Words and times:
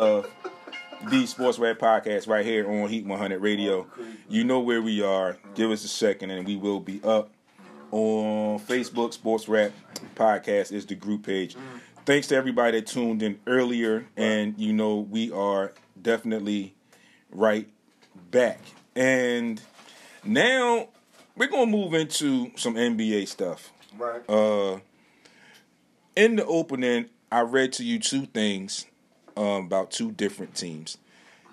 of 0.00 0.30
the 1.10 1.26
Sports 1.26 1.58
Rap 1.58 1.78
Podcast 1.78 2.26
right 2.26 2.44
here 2.44 2.68
on 2.68 2.88
Heat 2.88 3.04
100 3.04 3.40
Radio. 3.40 3.86
You 4.28 4.44
know 4.44 4.60
where 4.60 4.80
we 4.80 5.02
are. 5.02 5.36
Give 5.54 5.70
us 5.70 5.84
a 5.84 5.88
second 5.88 6.30
and 6.30 6.46
we 6.46 6.56
will 6.56 6.80
be 6.80 7.02
up 7.04 7.30
on 7.90 8.58
Facebook. 8.60 9.12
Sports 9.12 9.46
Rap 9.46 9.72
Podcast 10.16 10.72
is 10.72 10.86
the 10.86 10.94
group 10.94 11.26
page. 11.26 11.54
Thanks 12.06 12.28
to 12.28 12.36
everybody 12.36 12.80
that 12.80 12.86
tuned 12.86 13.22
in 13.22 13.38
earlier. 13.46 14.06
And, 14.16 14.58
you 14.58 14.72
know, 14.72 14.96
we 14.96 15.30
are 15.32 15.74
definitely 16.00 16.74
right 17.30 17.68
back. 18.30 18.60
And 18.96 19.60
now 20.24 20.88
we're 21.36 21.48
going 21.48 21.70
to 21.70 21.76
move 21.76 21.92
into 21.92 22.52
some 22.56 22.74
NBA 22.74 23.28
stuff. 23.28 23.70
Right. 23.98 24.22
Uh, 24.28 24.80
in 26.16 26.36
the 26.36 26.46
opening, 26.46 27.10
I 27.30 27.42
read 27.42 27.74
to 27.74 27.84
you 27.84 27.98
two 27.98 28.24
things 28.24 28.86
um, 29.36 29.66
about 29.66 29.90
two 29.90 30.12
different 30.12 30.54
teams 30.54 30.98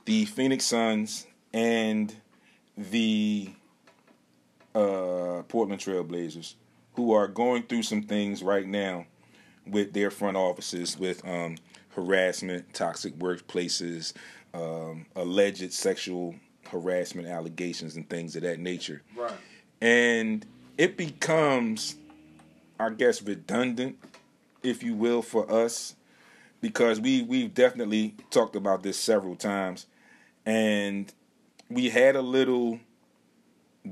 the 0.05 0.23
Phoenix 0.23 0.63
Suns 0.63 1.27
and 1.53 2.15
the 2.77 3.49
uh, 4.73 5.43
Portland 5.49 5.81
Trailblazers, 5.81 6.55
who 6.93 7.11
are 7.11 7.27
going 7.27 7.63
through 7.63 7.83
some 7.83 8.03
things 8.03 8.41
right 8.41 8.65
now 8.65 9.05
with 9.65 9.91
their 9.91 10.09
front 10.09 10.37
offices 10.37 10.97
with 10.97 11.27
um, 11.27 11.57
harassment, 11.89 12.73
toxic 12.73 13.17
workplaces, 13.17 14.13
um, 14.53 15.05
alleged 15.15 15.73
sexual 15.73 16.35
harassment 16.69 17.27
allegations, 17.27 17.97
and 17.97 18.09
things 18.09 18.35
of 18.35 18.43
that 18.43 18.59
nature. 18.59 19.01
Right. 19.15 19.33
And 19.81 20.45
it 20.77 20.95
becomes, 20.95 21.95
I 22.79 22.91
guess, 22.91 23.21
redundant, 23.21 23.97
if 24.63 24.83
you 24.83 24.93
will, 24.93 25.21
for 25.21 25.51
us 25.51 25.95
because 26.61 26.99
we 26.99 27.23
we've 27.23 27.53
definitely 27.53 28.15
talked 28.29 28.55
about 28.55 28.83
this 28.83 28.99
several 28.99 29.35
times, 29.35 29.85
and 30.45 31.11
we 31.69 31.89
had 31.89 32.15
a 32.15 32.21
little 32.21 32.79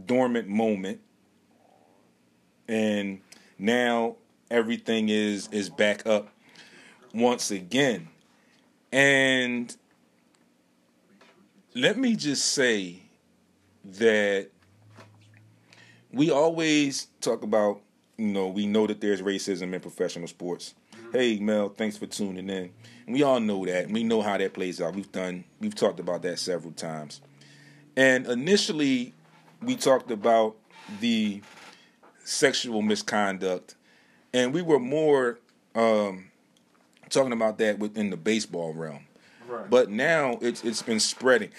dormant 0.06 0.48
moment, 0.48 1.00
and 2.68 3.22
now 3.58 4.16
everything 4.50 5.10
is 5.10 5.48
is 5.52 5.70
back 5.70 6.06
up 6.06 6.30
once 7.14 7.52
again, 7.52 8.08
and 8.92 9.76
let 11.76 11.98
me 11.98 12.16
just 12.16 12.54
say 12.54 13.02
that 13.84 14.50
we 16.12 16.32
always 16.32 17.08
talk 17.22 17.44
about 17.44 17.82
you 18.18 18.28
know 18.28 18.48
we 18.48 18.66
know 18.66 18.88
that 18.88 19.02
there's 19.02 19.22
racism 19.22 19.74
in 19.74 19.82
professional 19.82 20.28
sports 20.28 20.74
Hey 21.16 21.40
Mel, 21.40 21.70
thanks 21.70 21.96
for 21.96 22.08
tuning 22.08 22.50
in. 22.50 22.72
we 23.08 23.24
all 23.24 23.40
know 23.40 23.66
that. 23.66 23.90
We 23.90 24.04
know 24.04 24.22
how 24.22 24.38
that 24.38 24.54
plays 24.54 24.82
out. 24.82 24.96
We've 24.96 25.10
done 25.14 25.46
we've 25.62 25.74
talked 25.74 26.02
about 26.02 26.24
that 26.24 26.40
several 26.40 26.74
times. 26.74 27.22
And 27.96 28.28
initially 28.28 29.14
we 29.62 29.78
talked 29.78 30.12
about 30.12 30.58
the 31.00 31.42
sexual 32.26 32.82
misconduct 32.82 33.76
and 34.34 34.54
we 34.54 34.62
were 34.62 34.78
more 34.78 35.40
um, 35.74 36.26
talking 37.10 37.32
about 37.32 37.60
that 37.60 37.80
within 37.80 38.10
the 38.10 38.18
baseball 38.18 38.74
realm. 38.74 39.08
Right. 39.48 39.70
But 39.70 39.90
now 39.90 40.38
it's 40.42 40.66
it's 40.66 40.82
been 40.82 41.00
spreading. 41.00 41.52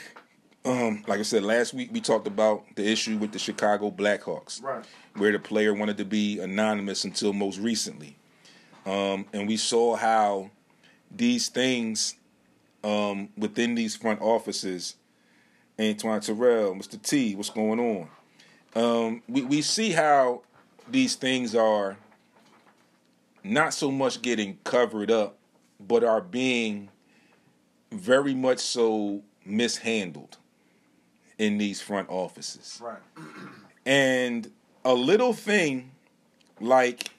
Um, 0.67 1.03
like 1.07 1.19
I 1.19 1.23
said 1.23 1.45
last 1.45 1.73
week, 1.73 1.89
we 1.95 2.03
talked 2.03 2.27
about 2.27 2.63
the 2.75 2.87
issue 2.87 3.17
with 3.17 3.33
the 3.33 3.39
Chicago 3.39 3.91
Blackhawks, 3.91 4.63
right. 4.63 4.85
where 5.17 5.33
the 5.33 5.39
player 5.39 5.73
wanted 5.73 5.97
to 5.97 6.05
be 6.05 6.41
anonymous 6.41 7.07
until 7.07 7.33
most 7.33 7.59
recently. 7.59 8.19
Um, 8.87 9.27
and 9.33 9.49
we 9.49 9.57
saw 9.57 9.97
how 9.97 10.51
these 11.11 11.49
things 11.49 12.15
um, 12.85 13.29
within 13.37 13.75
these 13.75 13.97
front 13.97 14.23
offices, 14.23 14.95
Antoine 15.79 16.21
Terrell, 16.21 16.75
Mr. 16.75 17.01
T, 17.03 17.35
what's 17.35 17.51
going 17.51 17.81
on? 17.81 18.09
Um, 18.77 19.23
we, 19.29 19.43
we 19.43 19.63
see 19.63 19.91
how 19.91 20.43
these 20.89 21.17
things 21.17 21.55
are 21.55 21.97
not 23.43 23.75
so 23.75 23.91
much 23.91 24.23
getting 24.23 24.59
covered 24.65 25.11
up, 25.11 25.37
but 25.81 26.05
are 26.05 26.21
being 26.21 26.91
very 27.91 28.35
much 28.35 28.59
so 28.59 29.23
mishandled 29.45 30.37
in 31.39 31.59
these 31.59 31.81
front 31.81 32.09
offices. 32.09 32.81
Right. 32.83 32.99
And 33.85 34.51
a 34.85 34.95
little 34.95 35.33
thing 35.33 35.91
like 36.61 37.11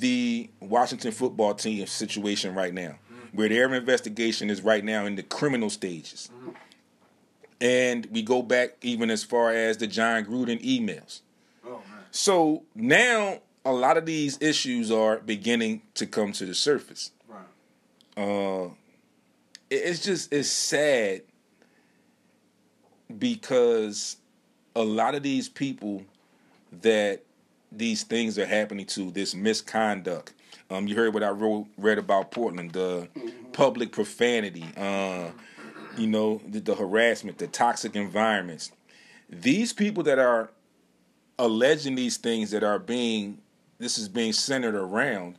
the 0.00 0.50
Washington 0.60 1.12
football 1.12 1.54
team 1.54 1.86
situation 1.86 2.54
right 2.54 2.72
now, 2.72 2.98
mm-hmm. 3.12 3.36
where 3.36 3.48
their 3.48 3.72
investigation 3.72 4.50
is 4.50 4.62
right 4.62 4.84
now 4.84 5.06
in 5.06 5.16
the 5.16 5.22
criminal 5.22 5.70
stages. 5.70 6.30
Mm-hmm. 6.34 6.50
And 7.60 8.06
we 8.12 8.22
go 8.22 8.42
back 8.42 8.76
even 8.82 9.10
as 9.10 9.24
far 9.24 9.50
as 9.52 9.78
the 9.78 9.86
Jon 9.86 10.24
Gruden 10.24 10.62
emails. 10.62 11.20
Oh, 11.66 11.80
so 12.10 12.64
now 12.74 13.40
a 13.64 13.72
lot 13.72 13.96
of 13.96 14.06
these 14.06 14.40
issues 14.40 14.90
are 14.90 15.18
beginning 15.18 15.82
to 15.94 16.06
come 16.06 16.32
to 16.32 16.46
the 16.46 16.54
surface. 16.54 17.10
Right. 17.28 17.44
Uh, 18.22 18.70
it's 19.70 20.04
just 20.04 20.32
it's 20.32 20.50
sad 20.50 21.22
because 23.18 24.16
a 24.74 24.82
lot 24.82 25.14
of 25.14 25.22
these 25.22 25.48
people 25.48 26.04
that 26.82 27.22
these 27.78 28.02
things 28.02 28.38
are 28.38 28.46
happening 28.46 28.86
to 28.86 29.10
this 29.10 29.34
misconduct. 29.34 30.32
Um, 30.70 30.88
you 30.88 30.96
heard 30.96 31.14
what 31.14 31.22
I 31.22 31.30
wrote 31.30 31.66
read 31.78 31.98
about 31.98 32.30
Portland, 32.30 32.72
the 32.72 33.08
public 33.52 33.92
profanity, 33.92 34.64
uh, 34.76 35.30
you 35.96 36.06
know, 36.06 36.40
the, 36.46 36.60
the 36.60 36.74
harassment, 36.74 37.38
the 37.38 37.46
toxic 37.46 37.94
environments. 37.94 38.72
These 39.30 39.72
people 39.72 40.02
that 40.04 40.18
are 40.18 40.50
alleging 41.38 41.94
these 41.94 42.16
things 42.16 42.50
that 42.50 42.64
are 42.64 42.78
being 42.78 43.38
this 43.78 43.98
is 43.98 44.08
being 44.08 44.32
centered 44.32 44.74
around 44.74 45.36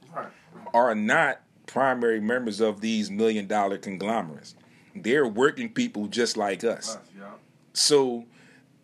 are 0.74 0.94
not 0.94 1.42
primary 1.66 2.22
members 2.22 2.60
of 2.62 2.82
these 2.82 3.10
million 3.10 3.48
dollar 3.48 3.78
conglomerates. 3.78 4.56
They're 4.96 5.28
working 5.28 5.70
people 5.70 6.08
just 6.08 6.38
like 6.38 6.64
us. 6.64 6.98
So 7.74 8.26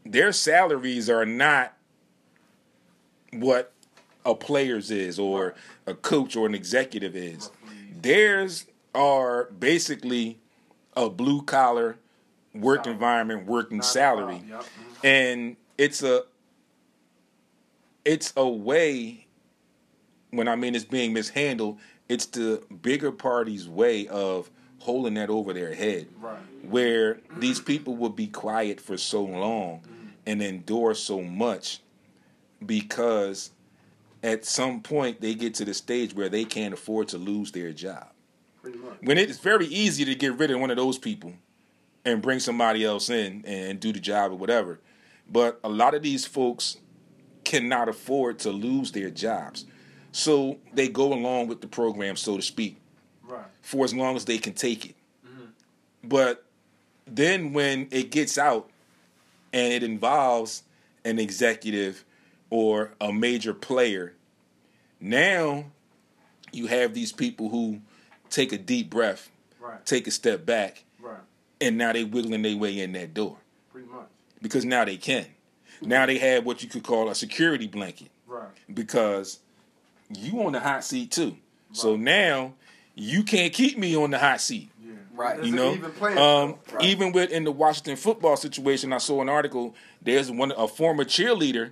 their 0.06 0.32
salaries 0.32 1.10
are 1.10 1.26
not 1.26 1.74
what 3.36 3.74
a 4.26 4.36
player's 4.36 4.92
is 4.92 5.20
or 5.20 5.56
a 5.86 5.94
coach 5.94 6.36
or 6.36 6.46
an 6.46 6.56
executive 6.56 7.16
is. 7.16 7.50
Theirs 8.02 8.66
are 8.96 9.46
basically 9.46 10.40
a 10.96 11.10
blue 11.10 11.42
collar 11.42 11.98
work 12.54 12.88
environment, 12.88 13.46
working 13.46 13.82
salary. 13.82 14.44
Mm-hmm. 14.46 15.06
And 15.06 15.56
it's 15.78 16.04
a 16.04 16.24
it's 18.06 18.34
a 18.36 18.48
way 18.48 19.28
when 20.32 20.48
I 20.48 20.56
mean 20.56 20.76
it's 20.76 20.86
being 20.86 21.14
mishandled, 21.14 21.80
it's 22.10 22.26
the 22.26 22.64
bigger 22.82 23.12
party's 23.12 23.68
way 23.68 24.08
of 24.08 24.50
holding 24.80 25.14
that 25.14 25.30
over 25.30 25.54
their 25.54 25.74
head. 25.74 26.08
Right. 26.20 26.38
Where 26.64 27.20
these 27.38 27.60
people 27.60 27.96
will 27.96 28.10
be 28.10 28.28
quiet 28.28 28.82
for 28.82 28.98
so 28.98 29.24
long 29.24 29.80
mm-hmm. 29.80 30.08
and 30.26 30.42
endure 30.42 30.94
so 30.96 31.22
much 31.22 31.83
because 32.66 33.52
at 34.24 34.46
some 34.46 34.82
point 34.82 35.22
they 35.22 35.36
get 35.36 35.54
to 35.56 35.66
the 35.66 35.74
stage 35.74 36.16
where 36.16 36.30
they 36.30 36.46
can't 36.46 36.74
afford 36.74 37.10
to 37.10 37.18
lose 37.18 37.52
their 37.52 37.72
job. 37.72 38.08
When 39.02 39.18
it's 39.18 39.40
very 39.40 39.66
easy 39.68 40.06
to 40.06 40.16
get 40.16 40.38
rid 40.38 40.50
of 40.52 40.60
one 40.60 40.72
of 40.72 40.78
those 40.78 40.98
people 40.98 41.34
and 42.06 42.22
bring 42.22 42.40
somebody 42.40 42.86
else 42.86 43.10
in 43.10 43.44
and 43.46 43.80
do 43.80 43.92
the 43.92 44.00
job 44.00 44.32
or 44.32 44.36
whatever. 44.36 44.80
But 45.30 45.60
a 45.64 45.70
lot 45.70 45.94
of 45.94 46.02
these 46.02 46.26
folks 46.26 46.78
cannot 47.44 47.90
afford 47.90 48.40
to 48.40 48.52
lose 48.52 48.92
their 48.92 49.10
jobs. 49.10 49.66
So 50.12 50.58
they 50.74 50.88
go 50.88 51.14
along 51.14 51.48
with 51.48 51.62
the 51.62 51.68
program, 51.68 52.16
so 52.16 52.38
to 52.38 52.44
speak, 52.44 52.78
right. 53.24 53.46
for 53.62 53.84
as 53.84 53.94
long 53.94 54.16
as 54.16 54.26
they 54.26 54.38
can 54.38 54.54
take 54.54 54.86
it. 54.86 54.96
Mm-hmm. 55.26 55.46
But 56.04 56.46
then 57.06 57.52
when 57.54 57.88
it 57.92 58.12
gets 58.12 58.38
out 58.38 58.70
and 59.52 59.74
it 59.74 59.84
involves 59.84 60.64
an 61.04 61.20
executive 61.20 62.06
or 62.54 62.92
a 63.02 63.12
major 63.12 63.52
player. 63.52 64.14
Now 65.02 65.66
you 66.52 66.68
have 66.68 66.94
these 66.94 67.12
people 67.12 67.50
who 67.50 67.80
take 68.30 68.54
a 68.54 68.60
deep 68.60 68.92
breath, 68.92 69.32
right. 69.60 69.84
take 69.88 70.06
a 70.06 70.12
step 70.12 70.46
back, 70.46 70.84
right. 71.02 71.18
and 71.60 71.80
now 71.80 71.94
they 71.94 72.04
wiggling 72.04 72.44
their 72.44 72.56
way 72.56 72.80
in 72.80 72.92
that 72.92 73.16
door. 73.16 73.38
Pretty 73.72 73.88
much. 73.88 74.06
Because 74.40 74.66
now 74.66 74.86
they 74.86 74.98
can. 74.98 75.26
Now 75.82 76.06
they 76.06 76.20
have 76.20 76.46
what 76.46 76.62
you 76.62 76.70
could 76.70 76.84
call 76.84 77.10
a 77.10 77.16
security 77.16 77.66
blanket. 77.66 78.12
Right. 78.28 78.50
Because 78.72 79.40
you 80.16 80.44
on 80.44 80.52
the 80.52 80.60
hot 80.60 80.84
seat 80.84 81.10
too. 81.10 81.30
Right. 81.30 81.38
So 81.72 81.96
now 81.96 82.54
you 82.94 83.24
can't 83.24 83.52
keep 83.52 83.80
me 83.80 83.96
on 83.96 84.12
the 84.12 84.20
hot 84.20 84.42
seat. 84.42 84.70
Yeah. 84.80 84.92
Right. 85.16 85.44
You 85.44 85.56
know, 85.56 85.74
even, 85.74 86.18
um, 86.20 86.56
right. 86.72 86.86
even 86.86 87.14
with 87.14 87.32
in 87.32 87.46
the 87.46 87.52
Washington 87.52 87.96
football 87.96 88.38
situation, 88.38 88.94
I 88.94 89.00
saw 89.00 89.24
an 89.24 89.30
article. 89.30 89.74
There's 90.04 90.30
one 90.30 90.52
a 90.56 90.68
former 90.68 91.04
cheerleader 91.04 91.72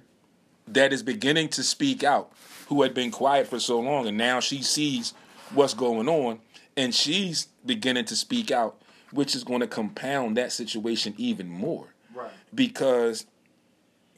that 0.68 0.94
is 0.94 1.04
beginning 1.04 1.50
to 1.50 1.64
speak 1.64 2.04
out, 2.04 2.32
who 2.68 2.82
had 2.82 2.94
been 2.94 3.12
quiet 3.12 3.48
for 3.48 3.60
so 3.60 3.80
long, 3.80 4.08
and 4.08 4.18
now 4.18 4.40
she 4.40 4.62
sees 4.62 5.14
what's 5.54 5.74
going 5.74 6.08
on, 6.08 6.40
and 6.78 6.94
she's 6.96 7.48
beginning 7.66 8.06
to 8.06 8.16
speak 8.16 8.52
out 8.52 8.82
which 9.12 9.36
is 9.36 9.44
going 9.44 9.60
to 9.60 9.68
compound 9.68 10.38
that 10.38 10.54
situation 10.54 11.14
even 11.18 11.50
more 11.50 11.88
Right. 12.16 12.32
because 12.56 13.26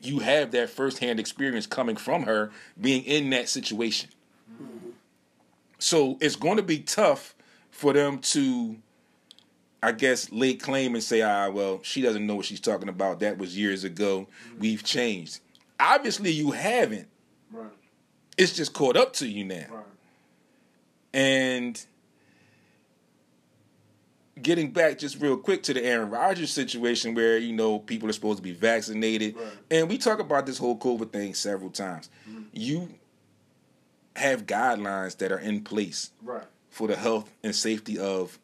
you 0.04 0.20
have 0.20 0.52
that 0.52 0.70
firsthand 0.70 1.20
experience 1.20 1.66
coming 1.66 1.96
from 1.96 2.24
her 2.24 2.52
being 2.80 3.04
in 3.04 3.32
that 3.32 3.50
situation. 3.50 4.12
So 5.80 6.18
it's 6.22 6.36
going 6.36 6.58
to 6.58 6.64
be 6.64 6.80
tough 6.80 7.36
for 7.72 7.92
them 7.94 8.20
to, 8.20 8.78
I 9.82 9.92
guess, 9.94 10.32
lay 10.32 10.54
claim 10.54 10.94
and 10.94 11.04
say, 11.04 11.22
ah, 11.22 11.50
well, 11.50 11.80
she 11.84 12.02
doesn't 12.02 12.26
know 12.26 12.36
what 12.36 12.46
she's 12.46 12.60
talking 12.60 12.88
about. 12.90 13.20
That 13.20 13.38
was 13.38 13.58
years 13.58 13.84
ago. 13.84 14.28
We've 14.60 14.84
changed. 14.84 15.40
Obviously, 15.84 16.32
you 16.32 16.52
haven't. 16.52 17.10
Right. 17.52 17.68
It's 18.38 18.54
just 18.56 18.74
caught 18.74 18.96
up 18.96 19.14
to 19.14 19.28
you 19.28 19.44
now. 19.44 19.66
Right. 19.70 19.86
And 21.14 21.86
getting 24.42 24.72
back 24.72 24.98
just 24.98 25.20
real 25.22 25.38
quick 25.38 25.62
to 25.64 25.74
the 25.74 25.84
Aaron 25.86 26.10
Rodgers 26.10 26.52
situation 26.52 27.14
where, 27.14 27.38
you 27.38 27.54
know, 27.54 27.80
people 27.80 28.10
are 28.10 28.14
supposed 28.14 28.38
to 28.38 28.44
be 28.44 28.54
vaccinated. 28.54 29.36
Right. 29.36 29.46
And 29.72 29.90
we 29.90 29.98
talk 29.98 30.20
about 30.20 30.46
this 30.46 30.58
whole 30.58 30.78
COVID 30.78 31.12
thing 31.12 31.34
several 31.34 31.70
times. 31.70 32.10
You 32.52 32.90
have 34.16 34.46
guidelines 34.46 35.18
that 35.18 35.32
are 35.32 35.40
in 35.40 35.64
place 35.64 36.12
Right. 36.22 36.44
for 36.70 36.88
the 36.88 36.96
health 36.96 37.30
and 37.44 37.56
safety 37.56 37.98
of 38.00 38.40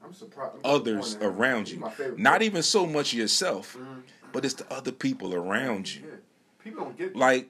others 0.63 1.15
disappointed 1.15 1.21
in 1.23 1.31
him. 1.31 1.39
around 1.39 1.69
you. 1.69 1.83
Not 2.17 2.41
even 2.41 2.63
so 2.63 2.85
much 2.85 3.13
yourself, 3.13 3.75
Mhm. 3.77 4.01
but 4.31 4.45
it's 4.45 4.55
the 4.55 4.71
other 4.73 4.91
people 4.91 5.33
around 5.33 5.93
you. 5.95 6.08
Yeah. 6.59 6.63
People 6.63 6.83
don't 6.85 6.97
get 6.97 7.15
Like, 7.15 7.49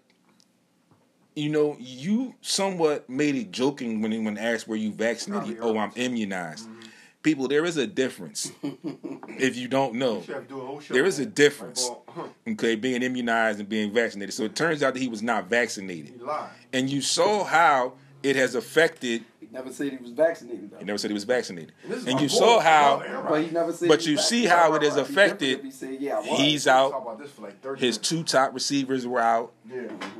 you 1.36 1.50
know, 1.50 1.78
you 1.80 2.36
somewhat 2.42 3.10
made 3.10 3.36
it 3.36 3.52
joking 3.52 4.02
when 4.02 4.24
when 4.24 4.38
asked 4.38 4.68
where 4.68 4.78
you 4.78 4.92
vaccinated. 4.92 5.58
Gotta 5.60 5.62
be 5.62 5.62
Oh, 5.62 5.72
I'm 5.72 5.78
honest. 5.78 5.98
immunized. 5.98 6.68
Mm-hmm. 6.68 6.80
People, 7.22 7.48
there 7.50 7.66
is 7.66 7.76
a 7.78 7.86
difference. 7.86 8.52
if 8.64 9.58
you 9.58 9.68
don't 9.68 9.96
know, 9.96 10.24
You 10.26 10.34
have 10.34 10.44
to 10.44 10.50
do 10.50 10.62
a 10.62 10.66
whole 10.66 10.80
show. 10.80 10.94
there 10.94 11.06
is 11.06 11.20
a 11.20 11.26
difference. 11.26 11.88
Like, 11.90 12.16
well, 12.16 12.28
huh, 12.46 12.52
okay, 12.54 12.76
being 12.76 13.04
immunized 13.04 13.60
and 13.60 13.68
being 13.68 13.92
vaccinated. 13.94 14.34
So 14.34 14.44
it 14.44 14.56
turns 14.56 14.82
out 14.84 14.94
that 14.94 15.02
he 15.02 15.10
was 15.10 15.22
not 15.22 15.50
vaccinated, 15.50 16.14
he 16.18 16.24
lied. 16.24 16.50
and 16.72 16.90
you 16.90 17.02
saw 17.02 17.44
how 17.44 17.94
it 18.24 18.36
has 18.38 18.56
affected. 18.56 19.26
He 19.42 19.48
never 19.52 19.72
said 19.72 19.92
he 19.92 19.98
was 19.98 20.12
vaccinated 20.12 20.72
though. 20.72 20.78
He 20.78 20.86
never 20.86 20.98
said 20.98 21.10
he 21.10 21.14
was 21.14 21.26
vaccinated, 21.26 21.74
And 21.84 21.94
and 22.08 22.22
you 22.22 22.28
boy. 22.30 22.34
saw 22.36 22.60
how 22.62 22.98
Well, 23.00 23.08
Aaron 23.08 23.26
But 23.30 23.44
he 23.44 23.52
never 23.52 23.74
said. 23.74 23.88
But 23.90 24.02
he 24.02 24.12
you 24.12 24.18
see 24.18 24.46
vaccinated. 24.46 24.50
how 24.52 24.74
it 24.76 24.82
has 24.84 24.94
It'd 24.96 25.08
be 25.08 25.14
different 25.14 25.32
affected- 25.42 25.64
he 25.66 25.72
said, 25.72 25.98
yeah, 26.02 26.16
I 26.18 26.20
was. 26.20 26.40
he's 26.40 26.68
out. 26.68 26.92
About 27.20 27.28
this 27.28 27.36
for 27.36 27.42
like 27.44 27.62
30 27.62 27.80
His 27.86 27.96
minutes. 27.98 28.10
two 28.10 28.24
top 28.24 28.54
receivers 28.54 29.06
were 29.08 29.20
out, 29.20 29.54
Yeah. 29.70 29.82
Mm-hmm. 29.84 30.20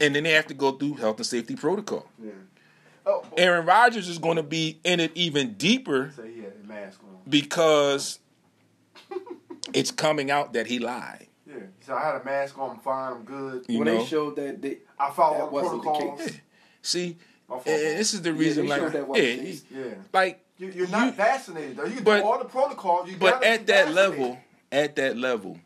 and 0.00 0.14
then 0.14 0.22
they 0.24 0.32
have 0.32 0.46
to 0.48 0.54
go 0.54 0.72
through 0.72 0.94
health 0.94 1.16
and 1.18 1.26
safety 1.26 1.56
protocol. 1.56 2.06
Yeah. 2.22 2.30
Oh, 3.04 3.22
oh. 3.24 3.28
Aaron 3.36 3.66
Rodgers 3.66 4.08
is 4.08 4.18
going 4.18 4.36
to 4.36 4.42
be 4.42 4.78
in 4.84 5.00
it 5.00 5.10
even 5.14 5.54
deeper 5.54 6.12
Say 6.16 6.32
he 6.34 6.40
had 6.42 6.52
a 6.62 6.66
mask 6.66 7.00
on. 7.02 7.18
because 7.28 8.20
it's 9.74 9.90
coming 9.90 10.30
out 10.30 10.52
that 10.52 10.66
he 10.66 10.78
lied. 10.78 11.26
Yeah. 11.46 11.54
He 11.78 11.84
said, 11.84 11.96
I 11.96 12.04
had 12.12 12.20
a 12.20 12.24
mask 12.24 12.58
on. 12.58 12.70
I'm 12.70 12.78
fine. 12.78 13.12
I'm 13.14 13.24
good. 13.24 13.64
You 13.68 13.80
well, 13.80 13.86
know, 13.86 13.98
they 13.98 14.06
showed 14.06 14.36
that 14.36 14.62
they, 14.62 14.78
I 14.98 15.10
followed 15.10 15.38
That 15.40 15.52
wasn't 15.52 15.82
the 15.82 15.90
protocols. 15.90 16.20
case. 16.20 16.40
see, 16.82 17.16
and 17.50 17.64
this 17.64 18.14
is 18.14 18.22
the 18.22 18.32
reason, 18.32 18.66
they 18.66 18.70
like, 18.80 18.92
that 18.92 18.98
yeah, 18.98 19.02
wasn't 19.04 19.38
the 19.40 19.44
case. 19.44 19.64
Yeah. 19.70 19.82
like, 20.12 20.44
You, 20.58 20.68
you're 20.68 20.88
not 20.88 21.06
You- 21.06 21.12
vaccinated 21.12 21.76
though. 21.76 21.84
You 21.84 21.96
can 21.96 22.04
but- 22.04 22.20
do 22.20 22.24
all 22.24 22.38
the 22.38 22.44
protocols. 22.46 23.10
You 23.10 23.16
but 23.18 23.42
at 23.44 23.66
that 23.66 23.88
vaccinated. 23.88 23.94
level, 24.20 24.38
at 24.70 24.96
that 24.96 25.16
level, 25.18 25.58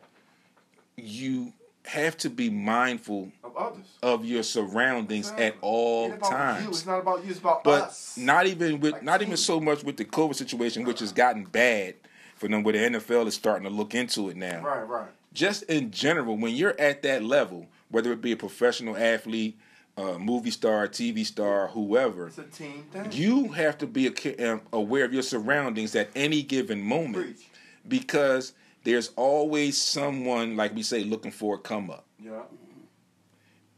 you 0.97 1.53
have 1.85 2.17
to 2.17 2.31
be 2.31 2.51
mindful 2.51 3.31
of 3.45 3.57
others. 3.57 3.87
of 4.03 4.25
your 4.25 4.43
surroundings 4.43 5.33
at 5.39 5.55
all 5.61 6.07
about 6.13 6.31
You. 6.31 6.37
times. 6.37 6.69
It's 6.69 6.87
not 6.87 6.99
about 6.99 7.25
you. 7.25 7.31
It's 7.31 7.39
about 7.39 7.63
But 7.63 7.83
us. 7.85 8.17
not 8.17 8.47
even 8.47 8.81
with 8.81 8.93
Like 8.95 9.03
not 9.05 9.21
team. 9.21 9.29
even 9.29 9.37
so 9.37 9.61
much 9.61 9.85
with 9.85 9.97
the 9.97 10.05
COVID 10.05 10.35
situation, 10.35 10.85
which 10.85 10.99
has 11.01 11.13
gotten 11.13 11.45
bad 11.45 11.95
for 12.35 12.49
them. 12.49 12.65
Where 12.65 12.73
the 12.73 12.99
NFL 12.99 13.27
is 13.29 13.35
starting 13.35 13.69
to 13.69 13.75
look 13.75 13.95
into 13.95 14.29
it 14.31 14.37
now. 14.37 14.63
Right. 14.63 14.83
Right. 14.83 15.09
Just 15.33 15.63
in 15.65 15.91
general, 15.93 16.37
when 16.37 16.55
you're 16.57 16.79
at 16.81 17.03
that 17.03 17.23
level, 17.23 17.67
whether 17.91 18.11
it 18.11 18.21
be 18.21 18.33
a 18.33 18.37
professional 18.37 18.97
athlete, 18.97 19.57
a 19.97 20.19
movie 20.19 20.51
star, 20.51 20.89
TV 20.89 21.25
star, 21.25 21.69
whoever, 21.69 22.27
It's 22.27 22.39
a 22.39 22.43
team 22.45 22.85
thing. 22.91 23.13
you 23.13 23.53
have 23.53 23.79
to 23.79 23.87
be 23.87 24.09
um, 24.45 24.61
aware 24.73 25.05
of 25.05 25.13
your 25.15 25.23
surroundings 25.23 25.95
at 25.95 26.11
any 26.17 26.43
given 26.43 26.83
moment 26.83 27.25
Preach. 27.27 27.47
because 27.87 28.55
there's 28.87 29.11
always 29.17 29.77
someone, 29.77 30.57
like 30.57 30.73
we 30.73 30.83
say, 30.85 31.03
looking 31.03 31.33
for 31.33 31.57
a 31.57 31.59
come 31.59 31.91
up. 31.91 32.07
Yeah. 32.23 32.43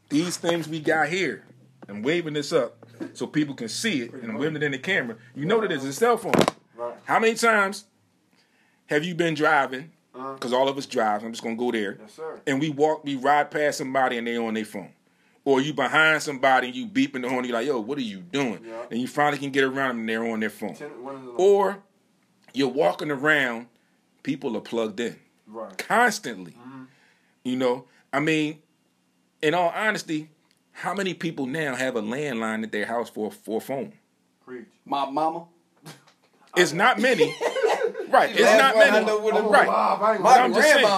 These 0.07 0.37
things 0.37 0.69
we 0.69 0.79
got 0.79 1.09
here, 1.09 1.45
I'm 1.87 2.03
waving 2.03 2.35
this 2.35 2.53
up 2.53 2.77
so 3.13 3.25
people 3.25 3.55
can 3.55 3.69
see 3.69 4.01
it, 4.03 4.13
and 4.13 4.31
I'm 4.31 4.37
waving 4.37 4.57
it 4.57 4.63
in 4.63 4.71
the 4.71 4.77
camera. 4.77 5.17
You 5.35 5.45
know 5.45 5.61
that 5.61 5.71
it's 5.71 5.83
a 5.83 5.93
cell 5.93 6.15
phone. 6.15 6.31
Right. 6.75 6.93
How 7.05 7.19
many 7.19 7.33
times 7.33 7.85
have 8.85 9.03
you 9.03 9.15
been 9.15 9.33
driving? 9.33 9.89
Uh-huh. 10.13 10.33
Because 10.35 10.53
all 10.53 10.69
of 10.69 10.77
us 10.77 10.85
drive. 10.85 11.23
I'm 11.23 11.31
just 11.31 11.43
gonna 11.43 11.55
go 11.55 11.71
there. 11.71 11.97
Yes, 11.99 12.13
sir. 12.13 12.39
And 12.45 12.59
we 12.59 12.69
walk, 12.69 13.03
we 13.03 13.15
ride 13.15 13.49
past 13.49 13.79
somebody, 13.79 14.17
and 14.19 14.27
they 14.27 14.37
on 14.37 14.53
their 14.53 14.65
phone. 14.65 14.93
Or 15.43 15.59
you 15.59 15.73
behind 15.73 16.21
somebody 16.21 16.67
and 16.67 16.75
you 16.75 16.85
beeping 16.85 17.23
the 17.23 17.29
horn. 17.29 17.45
You're 17.45 17.53
like, 17.53 17.65
"Yo, 17.65 17.79
what 17.79 17.97
are 17.97 18.01
you 18.01 18.19
doing?" 18.19 18.59
Yeah. 18.63 18.85
And 18.91 19.01
you 19.01 19.07
finally 19.07 19.39
can 19.39 19.49
get 19.49 19.63
around 19.63 19.89
them, 19.89 19.99
and 20.01 20.09
they're 20.09 20.27
on 20.27 20.39
their 20.39 20.51
phone. 20.51 20.75
Ten, 20.75 20.89
one 21.01 21.15
of 21.15 21.23
the, 21.23 21.31
Or 21.31 21.79
you're 22.53 22.67
walking 22.67 23.09
around, 23.09 23.67
people 24.29 24.55
are 24.55 24.61
plugged 24.61 24.99
in 24.99 25.15
right. 25.47 25.75
constantly. 25.77 26.51
Mm-hmm. 26.51 26.83
You 27.43 27.55
know, 27.55 27.85
I 28.13 28.19
mean, 28.19 28.59
in 29.41 29.55
all 29.55 29.71
honesty, 29.75 30.29
how 30.71 30.93
many 30.93 31.13
people 31.15 31.47
now 31.47 31.75
have 31.75 31.95
a 31.95 32.01
landline 32.01 32.63
at 32.63 32.71
their 32.71 32.85
house 32.85 33.09
for 33.09 33.31
for 33.31 33.57
a 33.57 33.61
phone? 33.61 33.93
Preach. 34.45 34.67
My 34.85 35.09
mama. 35.09 35.45
It's 36.57 36.73
not 36.73 36.99
many. 36.99 37.25
right. 38.09 38.31
It's 38.31 38.41
not 38.63 38.75
many. 38.75 39.05
know 39.05 39.19
with 39.19 39.35
I'm 39.35 39.45
a- 39.45 39.49
Right. 39.49 39.67
alive. 39.67 40.19
My 40.19 40.37
I'm 40.39 40.51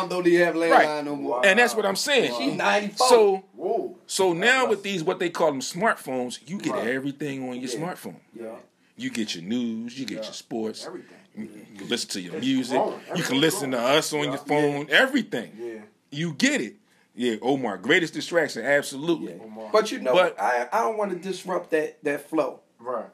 don't 0.10 0.26
even 0.26 0.46
have 0.48 0.56
landline 0.56 0.72
Right. 0.72 1.06
no 1.06 1.16
more. 1.18 1.46
And 1.46 1.60
that's 1.60 1.76
what 1.76 1.86
I'm 1.86 1.98
saying. 1.98 2.34
She's 2.38 2.54
94. 2.56 3.08
So 3.10 3.44
Whoa. 3.54 3.98
so 4.08 4.32
now 4.32 4.70
with 4.70 4.82
these 4.82 5.04
what 5.04 5.20
they 5.20 5.30
call 5.30 5.52
them 5.52 5.60
smartphones, 5.60 6.40
you 6.50 6.58
get 6.58 6.74
Right. 6.74 6.88
everything 6.88 7.50
on 7.50 7.60
your 7.60 7.70
Yeah. 7.70 7.80
smartphone. 7.80 8.22
Yeah. 8.34 8.56
You 8.96 9.10
get 9.10 9.36
your 9.36 9.44
news, 9.44 10.00
you 10.00 10.06
get 10.06 10.20
Yeah. 10.20 10.24
your 10.24 10.34
sports, 10.34 10.86
Everything. 10.86 11.18
You 11.36 11.48
can 11.78 11.88
listen 11.90 12.10
to 12.12 12.22
your 12.22 12.36
It's 12.36 12.46
music, 12.46 12.78
growing. 12.78 12.92
you 12.94 12.98
can 13.00 13.12
Everything's 13.12 13.42
listen 13.42 13.72
to 13.72 13.80
us 13.80 14.14
on 14.14 14.20
Yeah. 14.24 14.30
your 14.30 14.38
phone, 14.38 14.88
everything. 14.90 15.52
Yeah. 15.58 15.82
You 16.12 16.34
get 16.34 16.62
it. 16.62 16.76
Yeah, 17.14 17.36
Omar, 17.42 17.78
greatest 17.78 18.14
distraction, 18.14 18.64
absolutely. 18.66 19.34
Yeah. 19.34 19.44
Omar. 19.44 19.70
But 19.72 19.92
you 19.92 20.00
know, 20.00 20.14
But- 20.14 20.40
I 20.40 20.68
I 20.72 20.80
don't 20.82 20.98
want 20.98 21.12
to 21.12 21.18
disrupt 21.18 21.72
that 21.72 22.04
that 22.04 22.30
flow. 22.30 22.60
Right. 22.80 23.10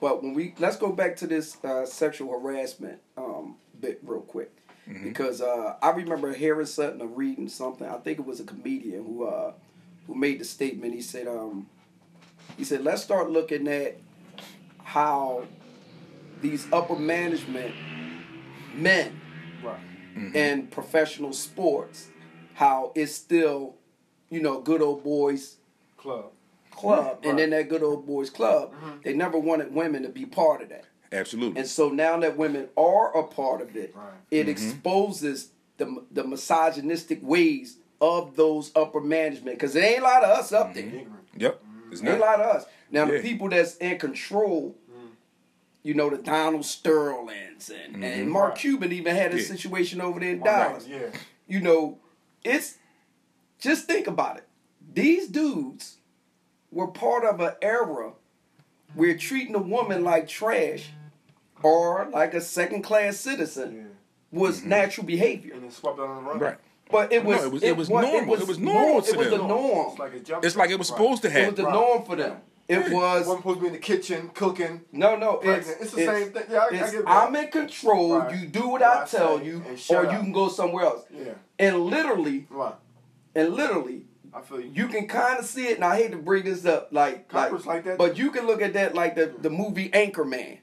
But 0.00 0.22
when 0.22 0.34
we 0.34 0.54
let's 0.58 0.76
go 0.76 0.92
back 0.92 1.16
to 1.16 1.26
this 1.26 1.56
uh, 1.64 1.86
sexual 1.86 2.38
harassment 2.38 2.98
um, 3.16 3.56
bit 3.80 4.00
real 4.02 4.20
quick, 4.20 4.50
because 5.04 5.40
uh, 5.40 5.76
I 5.80 5.90
remember 5.90 6.32
hearing 6.34 6.66
something 6.66 7.00
or 7.00 7.06
reading 7.06 7.48
something. 7.48 7.86
I 7.86 7.98
think 7.98 8.18
it 8.18 8.26
was 8.26 8.40
a 8.40 8.44
comedian 8.44 9.04
who 9.04 9.24
uh, 9.24 9.52
who 10.06 10.14
made 10.14 10.40
the 10.40 10.44
statement. 10.44 10.92
He 10.94 11.00
said, 11.00 11.28
um, 11.28 11.68
he 12.58 12.64
said, 12.64 12.82
let's 12.82 13.02
start 13.02 13.30
looking 13.30 13.68
at 13.68 13.96
how 14.82 15.44
these 16.42 16.66
upper 16.72 16.96
management 16.96 17.74
men 18.74 19.18
Right. 19.64 19.78
Mm-hmm. 20.16 20.36
in 20.36 20.66
professional 20.66 21.32
sports, 21.32 22.08
how 22.54 22.90
it's 22.96 23.14
still, 23.14 23.76
you 24.28 24.42
know, 24.42 24.60
good 24.60 24.82
old 24.82 25.04
boys 25.04 25.56
Club. 25.96 26.32
club, 26.72 27.20
and 27.22 27.38
then 27.38 27.50
that 27.50 27.68
good 27.68 27.82
old 27.84 28.04
boys 28.06 28.28
club, 28.28 28.72
mm-hmm. 28.72 28.90
they 29.04 29.14
never 29.14 29.38
wanted 29.38 29.72
women 29.72 30.02
to 30.02 30.08
be 30.08 30.26
part 30.26 30.62
of 30.62 30.68
that. 30.70 30.84
Absolutely. 31.12 31.60
And 31.60 31.68
so 31.68 31.90
now 31.90 32.18
that 32.18 32.36
women 32.36 32.68
are 32.76 33.16
a 33.16 33.22
part 33.24 33.60
of 33.62 33.76
it, 33.76 33.94
Right. 33.94 34.06
it 34.32 34.40
mm-hmm. 34.42 34.50
exposes 34.50 35.50
the 35.76 36.04
the 36.10 36.24
misogynistic 36.24 37.20
ways 37.22 37.76
of 38.00 38.34
those 38.34 38.72
upper 38.74 39.00
management. 39.00 39.58
Because 39.58 39.74
there 39.74 39.84
ain't 39.84 40.00
a 40.00 40.04
lot 40.04 40.24
of 40.24 40.38
us 40.38 40.52
up 40.52 40.74
there. 40.74 40.84
Ignorant. 40.84 41.28
Yep. 41.36 41.62
It's 41.92 42.00
Ain't 42.02 42.10
a 42.10 42.18
lot 42.18 42.40
of 42.40 42.56
us. 42.56 42.64
Now 42.90 43.06
Yeah. 43.06 43.18
the 43.18 43.20
people 43.22 43.48
that's 43.48 43.76
in 43.76 43.98
control, 43.98 44.74
you 45.82 45.94
know, 45.94 46.10
the 46.10 46.18
Donald 46.18 46.64
Sterlings 46.64 47.70
and, 47.70 47.96
and 47.96 48.04
mm-hmm. 48.04 48.28
Mark 48.30 48.50
Right. 48.50 48.58
Cuban 48.58 48.92
even 48.92 49.16
had 49.16 49.32
a 49.34 49.38
Yeah. 49.38 49.44
situation 49.44 50.00
over 50.00 50.20
there 50.20 50.30
in 50.32 50.40
Right. 50.40 50.68
Dallas. 50.68 50.86
Yeah. 50.86 51.10
You 51.46 51.60
know, 51.60 51.98
it's 52.44 52.78
just 53.58 53.86
think 53.86 54.06
about 54.06 54.38
it. 54.38 54.48
These 54.94 55.28
dudes 55.28 55.98
were 56.70 56.88
part 56.88 57.24
of 57.24 57.40
an 57.40 57.52
era 57.60 58.12
where 58.94 59.16
treating 59.16 59.54
a 59.54 59.58
woman 59.62 60.04
like 60.04 60.28
trash 60.28 60.90
or 61.62 62.08
like 62.12 62.34
a 62.34 62.40
second 62.40 62.82
class 62.82 63.18
citizen 63.18 63.74
Yeah. 64.32 64.38
was 64.40 64.60
mm-hmm. 64.60 64.68
natural 64.68 65.06
behavior. 65.06 65.54
And 65.54 65.64
then 65.64 65.70
swept 65.70 65.98
out 65.98 66.08
on 66.08 66.24
the 66.24 66.30
run. 66.30 66.38
Right. 66.38 66.58
But 66.90 67.12
it 67.12 67.24
No, 67.24 67.30
was 67.30 67.44
it 67.44 67.52
was- 67.52 67.62
it 67.62 67.76
was 67.76 67.88
normal. 67.88 68.34
It 68.34 68.46
was 68.46 68.58
normal 68.58 68.82
norm- 68.82 69.02
to 69.02 69.10
It 69.10 69.16
was 69.16 69.30
them. 69.30 69.38
the 69.38 69.46
norm. 69.46 69.88
It's 69.90 69.98
like 69.98 70.14
a 70.14 70.20
jump. 70.20 70.44
It's 70.44 70.56
like 70.56 70.70
it 70.70 70.78
was 70.78 70.90
Right. 70.90 70.96
supposed 70.98 71.22
to 71.22 71.30
happen. 71.30 71.44
It 71.44 71.50
was 71.52 71.56
the 71.56 71.64
Right. 71.64 71.72
norm 71.74 72.04
for 72.04 72.16
them. 72.16 72.36
It 72.68 72.78
was 72.92 73.26
Wasn't 73.26 73.38
supposed 73.38 73.58
to 73.58 73.60
be 73.62 73.66
in 73.66 73.72
the 73.74 73.78
kitchen 73.78 74.30
cooking. 74.34 74.82
no, 74.92 75.16
no. 75.16 75.40
It's, 75.40 75.44
Pregnant. 75.44 75.76
It's 75.82 75.90
the 75.92 76.04
same 76.06 76.32
thing. 76.32 76.44
Yeah, 76.50 76.58
I, 76.58 76.66
I 76.66 76.70
get 76.70 76.92
that. 76.92 77.08
I'm 77.08 77.36
in 77.36 77.48
control. 77.48 78.18
Right. 78.18 78.40
You 78.40 78.46
do 78.46 78.60
what 78.68 78.80
What 78.80 78.82
I 78.82 79.02
I 79.02 79.06
tell 79.06 79.38
say 79.38 79.44
you, 79.46 79.62
or 79.68 79.76
shut 79.76 80.12
you 80.12 80.18
can 80.18 80.32
go 80.32 80.48
somewhere 80.48 80.84
else. 80.84 81.04
Yeah. 81.10 81.34
And 81.58 81.80
literally, 81.86 82.46
Right. 82.50 82.74
and 83.34 83.52
literally, 83.54 84.06
I 84.32 84.40
feel 84.40 84.60
you. 84.60 84.70
you 84.72 84.88
can 84.88 85.06
kind 85.08 85.38
of 85.38 85.44
see 85.44 85.66
it. 85.66 85.74
And 85.76 85.84
I 85.84 85.96
hate 85.96 86.12
to 86.12 86.16
bring 86.18 86.44
this 86.44 86.64
up, 86.64 86.88
like, 86.92 87.28
Coppers 87.28 87.66
like 87.66 87.84
that 87.84 87.98
but 87.98 88.16
you 88.16 88.30
can 88.30 88.46
look 88.46 88.62
at 88.62 88.72
that 88.74 88.94
like 88.94 89.16
the 89.16 89.34
the 89.38 89.50
movie 89.50 89.90
Anchorman. 89.90 90.58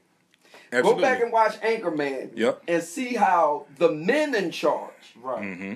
Go 0.72 0.94
back 0.94 1.20
and 1.20 1.32
watch 1.32 1.60
Anchorman. 1.60 2.30
Yep. 2.36 2.62
And 2.68 2.82
see 2.82 3.14
how 3.14 3.66
the 3.78 3.90
men 3.90 4.34
in 4.34 4.50
charge, 4.52 5.14
Right. 5.20 5.42
Mm-hmm. 5.42 5.74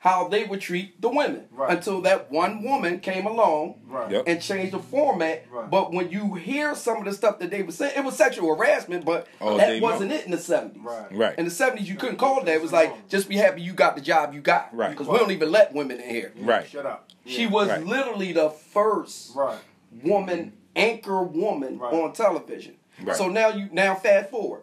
How 0.00 0.26
they 0.28 0.44
would 0.44 0.60
treat 0.62 0.98
the 1.02 1.10
women. 1.10 1.44
Right. 1.50 1.76
Until 1.76 2.00
that 2.02 2.32
one 2.32 2.62
woman 2.62 3.00
came 3.00 3.26
along 3.26 3.74
Right. 3.86 4.10
Yep. 4.10 4.24
and 4.26 4.40
changed 4.40 4.72
the 4.72 4.78
format. 4.78 5.44
Right. 5.50 5.70
But 5.70 5.92
when 5.92 6.10
you 6.10 6.34
hear 6.34 6.74
some 6.74 6.96
of 6.96 7.04
the 7.04 7.12
stuff 7.12 7.38
that 7.40 7.50
they 7.50 7.62
were 7.62 7.70
saying, 7.72 7.92
it 7.96 8.02
was 8.04 8.16
sexual 8.16 8.54
harassment, 8.56 9.04
but 9.04 9.26
All 9.42 9.58
that 9.58 9.80
wasn't 9.82 10.10
long. 10.10 10.18
it 10.20 10.24
in 10.24 10.30
the 10.30 10.38
70s. 10.38 10.82
Right. 10.82 11.12
Right. 11.14 11.38
In 11.38 11.44
the 11.44 11.50
70s, 11.50 11.84
you 11.86 11.96
couldn't 11.96 12.16
call 12.16 12.38
it 12.40 12.46
that. 12.46 12.54
It 12.54 12.62
was 12.62 12.72
like, 12.72 13.08
just 13.10 13.28
be 13.28 13.36
happy 13.36 13.60
you 13.60 13.74
got 13.74 13.94
the 13.94 14.00
job 14.00 14.32
you 14.32 14.40
got. 14.40 14.74
Right. 14.74 14.90
Because 14.90 15.06
we 15.06 15.18
don't 15.18 15.32
even 15.32 15.52
let 15.52 15.74
women 15.74 16.00
in 16.00 16.08
here. 16.08 16.32
Right. 16.38 16.66
Shut 16.66 16.86
up. 16.86 17.10
She 17.26 17.46
was 17.46 17.68
Right. 17.68 17.84
literally 17.84 18.32
the 18.32 18.48
first 18.48 19.36
Right. 19.36 19.58
woman 20.02 20.54
anchor 20.76 21.22
woman 21.22 21.78
Right. 21.78 21.92
on 21.92 22.14
television. 22.14 22.76
Right. 23.02 23.16
So 23.16 23.28
now 23.28 23.48
you 23.50 23.68
now 23.70 23.96
fast 23.96 24.30
forward, 24.30 24.62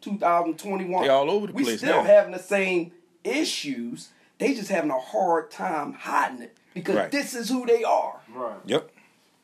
2021. 0.00 1.02
They 1.04 1.08
all 1.08 1.30
over 1.30 1.46
the 1.46 1.52
we 1.52 1.62
place 1.62 1.78
still 1.78 1.98
now. 1.98 2.02
having 2.02 2.32
the 2.32 2.38
same 2.40 2.90
issues. 3.22 4.08
They 4.42 4.54
just 4.54 4.70
having 4.70 4.90
a 4.90 4.98
hard 4.98 5.52
time 5.52 5.92
hiding 5.92 6.42
it 6.42 6.56
because 6.74 6.96
Right. 6.96 7.10
this 7.12 7.32
is 7.32 7.48
who 7.48 7.64
they 7.64 7.84
are, 7.84 8.16
Right. 8.34 8.56
Yep. 8.66 8.90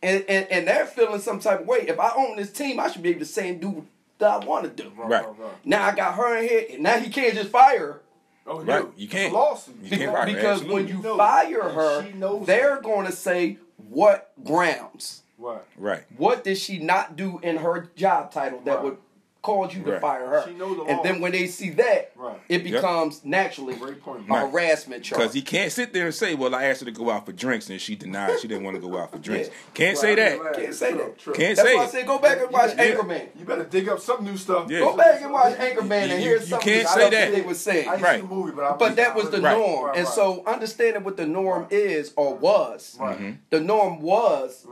and, 0.02 0.25
and 0.28 0.47
and 0.50 0.67
they're 0.67 0.87
feeling 0.87 1.21
some 1.21 1.38
type 1.38 1.61
of 1.61 1.67
way. 1.69 1.85
If 1.87 2.00
I 2.00 2.11
own 2.17 2.37
this 2.37 2.50
team, 2.50 2.81
I 2.81 2.90
should 2.90 3.02
be 3.05 3.11
able 3.11 3.21
to 3.21 3.25
say 3.25 3.49
and 3.50 3.61
do 3.61 3.87
what 4.19 4.28
I 4.28 4.45
want 4.45 4.64
to 4.64 4.83
do. 4.83 4.90
Right. 4.97 5.25
Now 5.64 5.87
I 5.87 5.95
got 5.95 6.14
her 6.17 6.37
in 6.38 6.49
here, 6.49 6.64
and 6.73 6.83
now 6.83 6.99
he 6.99 7.11
can't 7.11 7.35
just 7.35 7.50
fire 7.50 7.78
her. 7.78 8.00
Oh, 8.45 8.57
Right. 8.57 8.67
no. 8.83 8.93
You 8.97 9.07
can't. 9.07 9.33
a 9.33 9.37
lawsuit. 9.37 9.76
You 9.85 9.90
can't 9.99 10.12
fire 10.12 10.26
her, 10.26 10.35
because 10.35 10.64
when 10.64 10.88
you 10.88 10.99
knows. 11.00 11.17
fire 11.17 11.62
her, 11.69 12.07
they're 12.45 12.76
it. 12.78 12.83
going 12.83 13.07
to 13.07 13.12
say 13.12 13.59
what 13.88 14.33
grounds. 14.43 15.23
Right. 15.38 15.62
Right. 15.76 16.02
What 16.17 16.43
did 16.43 16.59
she 16.59 16.81
not 16.81 17.14
do 17.14 17.38
in 17.45 17.59
her 17.59 17.88
job 17.95 18.33
title 18.33 18.61
that 18.64 18.76
Right. 18.76 18.85
would 18.85 18.97
cause 19.42 19.75
you 19.75 19.83
to 19.85 20.00
fire 20.00 20.26
her? 20.26 20.45
She 20.47 20.54
know 20.54 20.75
the 20.75 20.83
and 20.90 21.02
then 21.04 21.21
when 21.21 21.33
they 21.33 21.47
see 21.47 21.71
that, 21.71 22.12
Right. 22.16 22.38
it 22.49 22.64
becomes 22.64 23.25
naturally 23.25 23.75
a 23.75 23.76
Right. 23.78 24.50
harassment 24.50 25.04
charge. 25.04 25.21
Because 25.21 25.33
he 25.35 25.42
can't 25.42 25.71
sit 25.73 25.92
there 25.92 26.07
and 26.07 26.14
say, 26.14 26.35
"Well, 26.35 26.54
I 26.54 26.64
asked 26.64 26.80
her 26.80 26.87
to 26.87 26.92
go 26.92 27.11
out 27.11 27.25
for 27.26 27.33
drinks, 27.33 27.71
and 27.71 27.80
she 27.80 27.95
denied 27.95 28.40
she 28.40 28.49
didn't 28.49 28.64
want 28.64 28.80
to 28.80 28.87
go 28.87 28.99
out 28.99 29.12
for 29.12 29.18
drinks." 29.18 29.49
Yeah. 29.49 29.54
Can't 29.75 29.99
say 29.99 30.14
that. 30.16 30.54
Can't 30.54 30.75
say 30.75 30.90
True, 30.90 30.99
that. 30.99 31.18
true. 31.18 31.33
Can't 31.35 31.57
That's 31.57 31.68
say 31.68 31.75
why 31.76 31.83
I 31.83 31.85
it. 31.87 31.90
said 31.90 32.07
go 32.07 32.18
back 32.18 32.40
and 32.40 32.50
watch 32.50 32.75
Yeah. 32.76 32.85
Anchorman. 32.95 33.28
You 33.38 33.45
better 33.45 33.64
dig 33.64 33.88
up 33.88 34.00
some 34.00 34.25
new 34.25 34.37
stuff. 34.37 34.71
Yeah. 34.71 34.80
Go 34.80 34.97
back 34.97 35.23
and 35.23 35.33
watch 35.33 35.54
Anchorman 35.57 36.07
You- 36.09 36.12
and 36.14 36.23
you- 36.23 36.28
hear 36.28 36.38
you 36.40 36.47
something 36.47 36.73
can't 36.75 36.87
I 36.88 36.95
say 36.95 37.00
don't 37.02 37.11
that. 37.12 37.30
think 37.30 37.42
they 37.42 37.49
were 37.49 37.54
saying. 37.54 37.88
I 37.88 37.95
ain't 37.95 38.02
Right. 38.02 38.21
seen 38.21 38.28
the 38.28 38.35
movie, 38.35 38.52
but 38.52 38.78
But 38.78 38.97
that 38.97 39.14
was 39.14 39.30
the 39.30 39.40
Right. 39.40 39.57
norm. 39.57 39.85
Right, 39.87 39.99
and 39.99 40.09
so 40.09 40.42
understanding 40.47 41.04
what 41.04 41.16
the 41.16 41.26
norm 41.26 41.66
is 41.71 42.12
or 42.16 42.35
was, 42.35 42.97
Mm-hmm. 43.00 43.30
the 43.50 43.61
norm 43.61 44.02
was 44.02 44.66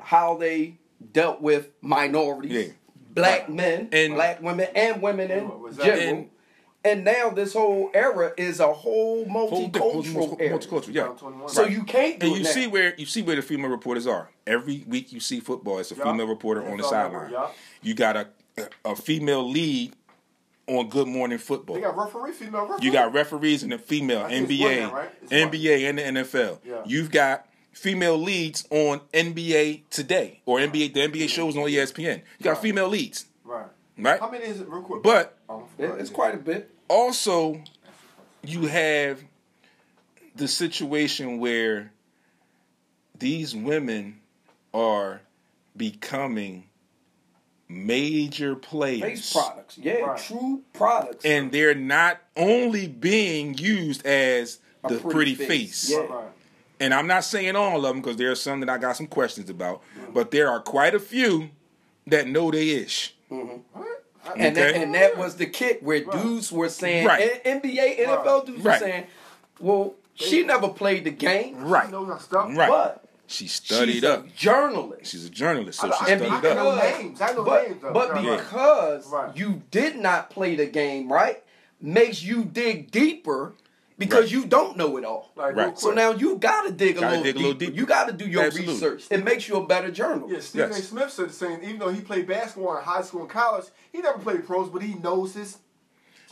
how 0.00 0.36
they 0.36 0.74
dealt 1.12 1.40
with 1.40 1.68
minorities, 1.80 2.52
Yeah. 2.52 2.72
Black 3.14 3.48
men, 3.48 3.88
And- 3.92 4.14
black 4.14 4.42
women, 4.42 4.68
and 4.74 5.02
women 5.02 5.30
in 5.30 5.48
What 5.48 5.60
was 5.60 5.76
that? 5.76 5.84
general. 5.86 6.08
And- 6.08 6.30
And, 6.82 7.04
now 7.04 7.28
this 7.28 7.52
whole 7.52 7.90
era 7.92 8.32
is 8.38 8.58
a 8.58 8.72
whole 8.72 9.26
Whole 9.28 9.68
di- 9.68 9.78
whole- 9.78 10.02
multicultural 10.02 10.40
era. 10.40 10.58
multicultural, 10.58 10.94
yeah. 10.94 11.46
So 11.48 11.62
Right. 11.64 11.70
you 11.72 11.84
can't 11.84 12.18
do 12.18 12.26
And 12.28 12.36
it 12.36 12.38
you 12.38 12.44
now. 12.44 12.50
see 12.50 12.66
where 12.68 12.94
you 12.96 13.04
see 13.04 13.20
where 13.20 13.36
the 13.36 13.42
female 13.42 13.70
reporters 13.70 14.06
are. 14.06 14.30
Every 14.46 14.84
week 14.88 15.12
you 15.12 15.20
see 15.20 15.40
football, 15.40 15.78
it's 15.78 15.92
a 15.92 15.94
Yeah. 15.96 16.04
female 16.04 16.26
reporter 16.26 16.66
on 16.66 16.78
the 16.78 16.84
sideline. 16.84 17.32
Yeah. 17.32 17.48
You 17.82 17.92
got 17.92 18.16
a 18.16 18.28
a 18.86 18.96
female 18.96 19.46
lead 19.46 19.92
on 20.66 20.88
Good 20.88 21.06
Morning 21.06 21.36
Football. 21.38 21.76
They 21.76 21.82
got 21.82 21.96
referee, 21.98 22.32
female 22.32 22.62
referee. 22.62 22.86
You 22.86 22.92
got 22.92 23.12
referees 23.12 23.62
in 23.62 23.68
the 23.70 23.78
female 23.78 24.22
I 24.24 24.32
NBA, 24.32 24.64
women, 24.80 24.90
right? 24.94 25.10
NBA, 25.30 25.84
and 25.86 25.98
the 25.98 26.02
NFL. 26.06 26.60
Yeah. 26.64 26.76
You've 26.86 27.10
got 27.10 27.46
female 27.80 28.18
leads 28.18 28.66
on 28.70 29.00
NBA 29.14 29.82
Today 29.88 30.40
or 30.44 30.58
NBA. 30.58 30.92
The 30.92 31.00
NBA 31.08 31.28
shows 31.30 31.56
on 31.56 31.66
E 31.68 31.76
ESPN. 31.76 32.18
You 32.38 32.44
got 32.44 32.50
Right. 32.52 32.58
female 32.62 32.88
leads, 32.88 33.24
Right. 33.42 33.66
right? 33.98 34.20
How 34.20 34.30
many 34.30 34.44
is 34.44 34.60
it, 34.60 34.68
real 34.68 34.82
quick? 34.82 35.02
But 35.02 35.38
Oh, 35.48 35.66
it's 35.78 36.10
quite 36.10 36.34
a 36.34 36.38
bit. 36.38 36.70
also, 36.88 37.62
you 38.44 38.66
have 38.66 39.24
the 40.36 40.46
situation 40.46 41.38
where 41.38 41.92
these 43.18 43.54
women 43.56 44.20
are 44.74 45.22
becoming 45.74 46.64
major 47.66 48.54
players. 48.56 49.00
Face 49.00 49.32
products. 49.32 49.78
Yeah, 49.78 50.00
Right. 50.00 50.18
true 50.20 50.62
products. 50.74 51.24
and 51.24 51.50
they're 51.50 51.74
not 51.74 52.20
only 52.36 52.86
being 52.88 53.54
used 53.56 54.04
as 54.04 54.58
A 54.84 54.88
the 54.88 54.98
pretty, 54.98 55.34
face. 55.34 55.88
Yeah. 55.90 55.98
Right. 56.00 56.28
And 56.80 56.94
I'm 56.94 57.06
not 57.06 57.24
saying 57.24 57.56
all 57.56 57.76
of 57.76 57.82
them 57.82 58.00
because 58.00 58.16
there 58.16 58.30
are 58.30 58.34
some 58.36 58.60
that 58.60 58.68
I 58.70 58.78
got 58.78 58.96
some 58.96 59.06
questions 59.06 59.50
about, 59.50 59.82
but 60.14 60.30
there 60.30 60.48
are 60.50 60.60
quite 60.60 60.94
a 60.94 60.98
few 60.98 61.50
that 62.06 62.26
know 62.26 62.50
they 62.50 62.70
ish. 62.70 63.14
What? 63.28 63.60
I- 64.24 64.32
And, 64.36 64.56
that, 64.56 64.70
Okay. 64.70 64.82
and 64.82 64.94
that 64.94 65.16
was 65.16 65.36
the 65.36 65.46
kick 65.46 65.80
where 65.82 66.02
Right. 66.04 66.22
dudes 66.22 66.50
were 66.52 66.68
saying, 66.68 67.06
Right. 67.06 67.40
NBA, 67.44 67.96
NFL 68.04 68.40
dudes 68.46 68.62
Right. 68.64 68.80
were 68.80 68.86
saying, 68.86 69.06
well, 69.60 69.94
she 70.14 70.42
never 70.42 70.68
played 70.68 71.04
the 71.04 71.10
game, 71.10 71.56
Right. 71.64 71.86
She 71.86 71.92
knows 71.92 72.08
her 72.08 72.18
stuff. 72.18 72.50
Right. 72.56 72.68
but 72.68 73.04
She 73.26 73.46
studied 73.46 73.92
she's 73.94 74.04
up. 74.04 74.26
a 74.26 74.28
journalist. 74.30 75.10
She's 75.12 75.24
a 75.26 75.30
journalist, 75.30 75.80
so 75.80 75.88
I- 75.88 75.90
she 76.06 76.12
I- 76.12 76.16
studied 76.16 76.32
I 76.46 76.50
up. 76.50 76.56
know 76.56 76.74
names. 76.76 77.20
I 77.20 77.32
know 77.32 77.44
but, 77.44 77.68
names, 77.68 77.82
though. 77.82 77.92
But 77.92 78.22
Yeah. 78.24 78.36
because 78.36 79.06
Right. 79.06 79.36
you 79.36 79.62
did 79.70 79.96
not 79.96 80.30
play 80.30 80.54
the 80.56 80.66
game 80.66 81.10
right, 81.12 81.42
makes 81.80 82.22
you 82.22 82.44
dig 82.44 82.90
deeper 82.90 83.54
because 84.00 84.22
Right. 84.24 84.32
you 84.32 84.46
don't 84.46 84.76
know 84.76 84.96
it 84.96 85.04
all. 85.04 85.30
Like, 85.36 85.54
Right. 85.54 85.78
So 85.78 85.90
now 85.92 86.10
you 86.10 86.36
gotta 86.38 86.72
dig 86.72 86.96
a, 86.96 87.00
Gotta 87.00 87.16
little, 87.18 87.22
dig 87.24 87.36
a 87.36 87.38
little 87.38 87.52
deeper. 87.54 87.70
deeper. 87.70 87.80
You 87.80 87.86
gotta 87.86 88.12
do 88.12 88.26
your 88.26 88.42
Absolutely. 88.44 88.74
research. 88.74 89.04
It 89.10 89.22
makes 89.24 89.46
you 89.48 89.56
a 89.58 89.66
better 89.66 89.90
journalist. 89.92 90.32
Yeah, 90.32 90.40
Stephen 90.40 90.70
Yes. 90.70 90.78
A. 90.80 90.82
Smith 90.82 91.10
said 91.12 91.28
the 91.28 91.32
same. 91.32 91.60
Even 91.62 91.78
though 91.78 91.90
he 91.90 92.00
played 92.00 92.26
basketball 92.26 92.76
in 92.78 92.82
high 92.82 93.02
school 93.02 93.20
and 93.20 93.30
college, 93.30 93.66
he 93.92 94.00
never 94.00 94.18
played 94.18 94.44
pros, 94.46 94.68
but 94.70 94.82
he 94.82 94.94
knows 94.94 95.34
his. 95.34 95.58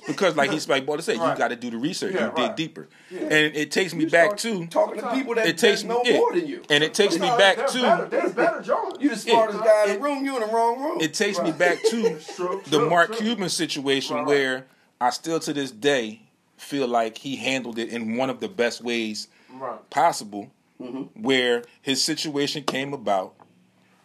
Because, 0.07 0.37
like 0.37 0.51
he's 0.53 0.69
like 0.69 0.87
Boy 0.87 0.99
said, 1.01 1.17
you 1.17 1.23
Right. 1.23 1.37
got 1.37 1.49
to 1.49 1.57
do 1.57 1.71
the 1.71 1.77
research. 1.77 2.15
Yeah, 2.15 2.27
you 2.27 2.33
dig 2.37 2.39
right. 2.39 2.57
deeper, 2.57 2.89
Yeah. 3.11 3.21
and 3.23 3.57
it 3.57 3.73
takes 3.73 3.93
me 3.93 4.05
You 4.05 4.11
back 4.11 4.37
to. 4.39 4.67
talking 4.69 5.01
to 5.03 5.11
people 5.13 5.35
that, 5.35 5.47
It 5.47 5.59
takes 5.59 5.83
that 5.83 5.89
me 5.89 5.95
know 5.95 6.03
yeah. 6.05 6.17
more 6.19 6.33
than 6.33 6.47
you. 6.47 6.63
and 6.71 6.85
it 6.85 6.95
takes 6.95 7.15
me 7.19 7.27
back 7.27 7.57
they're 7.57 7.67
Better, 7.67 8.05
to. 8.05 8.09
they're 8.11 8.31
better 8.31 8.63
journalists. 8.63 9.03
You 9.03 9.09
the 9.11 9.17
smartest 9.17 9.59
guy 9.65 9.85
in 9.89 9.93
the 9.95 9.99
room. 9.99 10.25
You 10.25 10.37
in 10.37 10.41
the 10.49 10.55
wrong 10.55 10.81
room. 10.81 11.01
It 11.01 11.15
takes 11.15 11.41
me 11.41 11.51
back 11.51 11.83
to 11.91 12.07
It's 12.07 12.37
true, 12.37 12.63
the 12.69 12.79
Mark 12.81 13.09
true. 13.09 13.17
Cuban 13.27 13.49
situation 13.49 14.15
Right, 14.17 14.21
right. 14.23 14.29
where 14.29 14.67
I 15.01 15.11
still 15.11 15.41
to 15.41 15.53
this 15.53 15.73
day 15.73 16.23
feel 16.59 16.87
like 16.89 17.19
he 17.19 17.37
handled 17.37 17.79
it 17.79 17.89
in 17.89 18.17
one 18.17 18.31
of 18.31 18.41
the 18.41 18.49
best 18.49 18.83
ways 18.83 19.29
Right. 19.53 19.89
possible, 19.91 20.51
Mm-hmm. 20.81 21.21
where 21.23 21.65
his 21.83 22.05
situation 22.05 22.63
came 22.63 22.93
about 22.95 23.35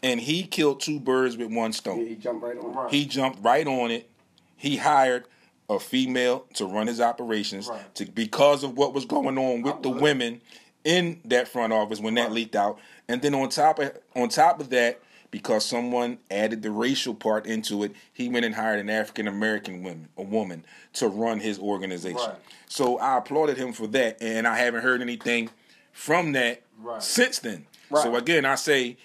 and 0.02 0.20
he 0.20 0.42
killed 0.44 0.82
two 0.82 1.00
birds 1.00 1.38
with 1.38 1.52
one 1.52 1.70
yeah, 1.72 1.76
stone. 1.78 2.08
he 2.08 2.16
jumped 2.16 2.44
right 2.44 2.58
on. 2.58 2.74
Right. 2.74 2.92
He 2.92 3.06
jumped 3.06 3.44
right 3.44 3.68
on 3.68 3.92
it. 3.92 4.10
He 4.58 4.78
hired 4.78 5.26
a 5.70 5.80
female 5.80 6.46
to 6.56 6.66
run 6.66 6.88
his 6.88 7.00
operations 7.00 7.68
Right. 7.68 7.94
to 7.96 8.06
because 8.06 8.64
of 8.64 8.76
what 8.76 8.94
was 8.94 9.06
going 9.06 9.38
on 9.38 9.62
with 9.62 9.84
the 9.84 9.90
women 9.90 10.42
in 10.84 11.22
that 11.26 11.48
front 11.48 11.72
office 11.74 12.00
when 12.00 12.16
that 12.16 12.32
leaked 12.32 12.56
out. 12.56 12.80
And 13.08 13.22
then 13.22 13.36
on 13.36 13.50
top 13.50 13.78
of 13.80 13.96
on 14.16 14.30
top 14.30 14.60
of 14.60 14.70
that, 14.72 15.00
because 15.34 15.66
someone 15.66 16.20
added 16.30 16.62
the 16.62 16.70
racial 16.70 17.16
part 17.16 17.48
into 17.48 17.84
it, 17.84 17.92
he 18.14 18.30
went 18.30 18.46
and 18.46 18.54
hired 18.54 18.80
an 18.80 18.88
African 18.88 19.28
American 19.28 19.82
woman, 19.82 20.08
a 20.16 20.22
woman, 20.22 20.64
to 20.94 21.08
run 21.08 21.40
his 21.40 21.58
organization. 21.58 22.18
Right. 22.20 22.36
So 22.70 23.00
I 23.00 23.18
applauded 23.18 23.58
him 23.58 23.74
for 23.74 23.88
that, 23.88 24.22
and 24.22 24.48
I 24.48 24.56
haven't 24.60 24.84
heard 24.84 25.02
anything 25.02 25.50
from 25.92 26.34
that 26.34 26.62
Right. 26.78 27.02
since 27.02 27.40
then. 27.40 27.66
Right. 27.90 28.04
So 28.04 28.16
again, 28.16 28.46
I 28.46 28.54
say 28.54 28.98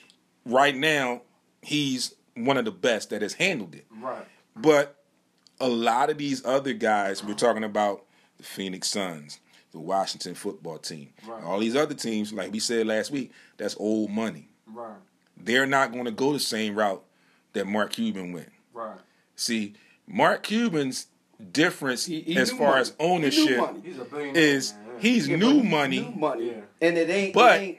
right 0.44 0.76
now 0.76 1.22
he's 1.62 2.14
one 2.34 2.58
of 2.58 2.66
the 2.66 2.72
best 2.72 3.08
that 3.08 3.22
has 3.22 3.32
handled 3.32 3.74
it. 3.74 3.86
Right. 3.90 4.26
But 4.54 4.96
a 5.58 5.68
lot 5.68 6.10
of 6.10 6.18
these 6.18 6.44
other 6.44 6.74
guys, 6.74 7.24
we're 7.24 7.32
talking 7.32 7.64
about 7.64 8.04
the 8.36 8.44
Phoenix 8.44 8.88
Suns, 8.88 9.40
the 9.72 9.78
Washington 9.80 10.34
football 10.34 10.76
team, 10.76 11.14
Right. 11.26 11.42
all 11.42 11.58
these 11.58 11.74
other 11.74 11.94
teams, 11.94 12.34
like 12.34 12.52
we 12.52 12.58
said 12.60 12.86
last 12.86 13.10
week, 13.10 13.32
that's 13.56 13.76
old 13.78 14.10
money. 14.10 14.50
Right. 14.66 14.92
They're 15.40 15.66
not 15.66 15.92
going 15.92 16.04
to 16.04 16.10
go 16.10 16.32
the 16.32 16.40
same 16.40 16.74
route 16.76 17.02
that 17.52 17.66
Mark 17.66 17.92
Cuban 17.92 18.32
went. 18.32 18.50
Right. 18.72 18.98
See, 19.36 19.74
Mark 20.06 20.42
Cuban's 20.42 21.06
difference 21.52 22.06
He- 22.06 22.20
he 22.22 22.36
as 22.36 22.50
far 22.50 22.70
money. 22.70 22.80
as 22.80 22.92
ownership 22.98 23.58
money. 23.58 23.80
He's 23.84 23.96
is 23.96 24.72
man. 24.72 24.82
Yeah. 24.94 25.00
he's 25.00 25.28
Yeah, 25.28 25.36
new 25.36 25.62
money. 25.62 26.00
New 26.00 26.10
money. 26.18 26.46
Yeah. 26.48 26.52
And 26.82 26.98
it 26.98 27.08
ain't. 27.10 27.34
But- 27.34 27.60
it 27.60 27.62
ain't. 27.64 27.78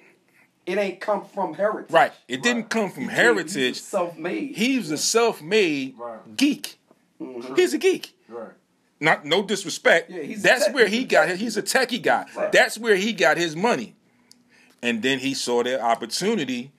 It 0.65 0.77
ain't 0.77 0.99
come 0.99 1.25
from 1.25 1.55
heritage. 1.55 1.91
Right. 1.91 2.11
It 2.27 2.43
didn't 2.43 2.69
come 2.69 2.91
from 2.91 3.05
He- 3.09 3.15
heritage. 3.15 3.77
He's 3.77 3.83
self-made. 3.83 4.55
He 4.55 4.77
was 4.77 4.91
a 4.91 4.97
self-made 4.99 5.95
Right. 5.97 6.37
geek. 6.37 6.77
Mhm. 7.19 7.57
He's 7.57 7.73
a 7.73 7.79
geek. 7.79 8.13
Right. 8.27 8.51
Not 8.99 9.25
no 9.25 9.41
disrespect. 9.41 10.11
Yeah, 10.11 10.21
he's 10.21 10.39
a 10.39 10.43
That's 10.43 10.65
tech- 10.65 10.75
where 10.75 10.87
he 10.87 11.05
got. 11.05 11.25
tech- 11.27 11.37
He's 11.39 11.57
a 11.57 11.63
techie 11.63 12.01
guy. 12.01 12.25
Right. 12.35 12.51
That's 12.51 12.77
where 12.77 12.95
he 12.97 13.13
got 13.13 13.37
his 13.37 13.55
money. 13.55 13.95
And 14.83 15.01
then 15.01 15.19
he 15.19 15.33
saw 15.33 15.63
the 15.63 15.81
opportunity 15.81 16.71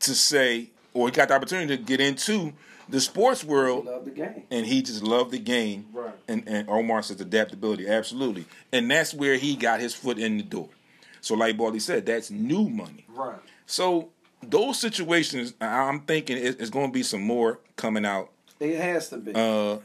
To 0.00 0.14
say, 0.14 0.70
or 0.94 1.08
he 1.08 1.12
got 1.12 1.28
the 1.28 1.34
opportunity 1.34 1.76
to 1.76 1.82
get 1.82 2.00
into 2.00 2.52
the 2.88 3.00
sports 3.00 3.44
world, 3.44 3.88
the 4.04 4.10
game. 4.10 4.42
and 4.50 4.66
he 4.66 4.82
just 4.82 5.02
loved 5.02 5.30
the 5.30 5.38
game. 5.38 5.86
Right. 5.92 6.12
And 6.28 6.42
and 6.48 6.68
Omar 6.68 7.02
says 7.02 7.20
adaptability, 7.20 7.86
absolutely. 7.88 8.46
And 8.72 8.90
that's 8.90 9.14
where 9.14 9.36
he 9.36 9.54
got 9.56 9.80
his 9.80 9.94
foot 9.94 10.18
in 10.18 10.36
the 10.38 10.42
door. 10.42 10.68
So, 11.20 11.34
like 11.34 11.56
Baldy 11.56 11.78
said, 11.80 12.06
that's 12.06 12.30
new 12.30 12.68
money. 12.68 13.04
Right. 13.08 13.38
So 13.66 14.08
those 14.42 14.80
situations, 14.80 15.54
I'm 15.60 16.00
thinking 16.00 16.38
it's 16.38 16.70
going 16.70 16.86
to 16.88 16.92
be 16.92 17.02
some 17.02 17.20
more 17.22 17.60
coming 17.76 18.06
out 18.06 18.30
It 18.58 18.80
has 18.80 19.10
to 19.10 19.18
be. 19.18 19.32
uh, 19.34 19.78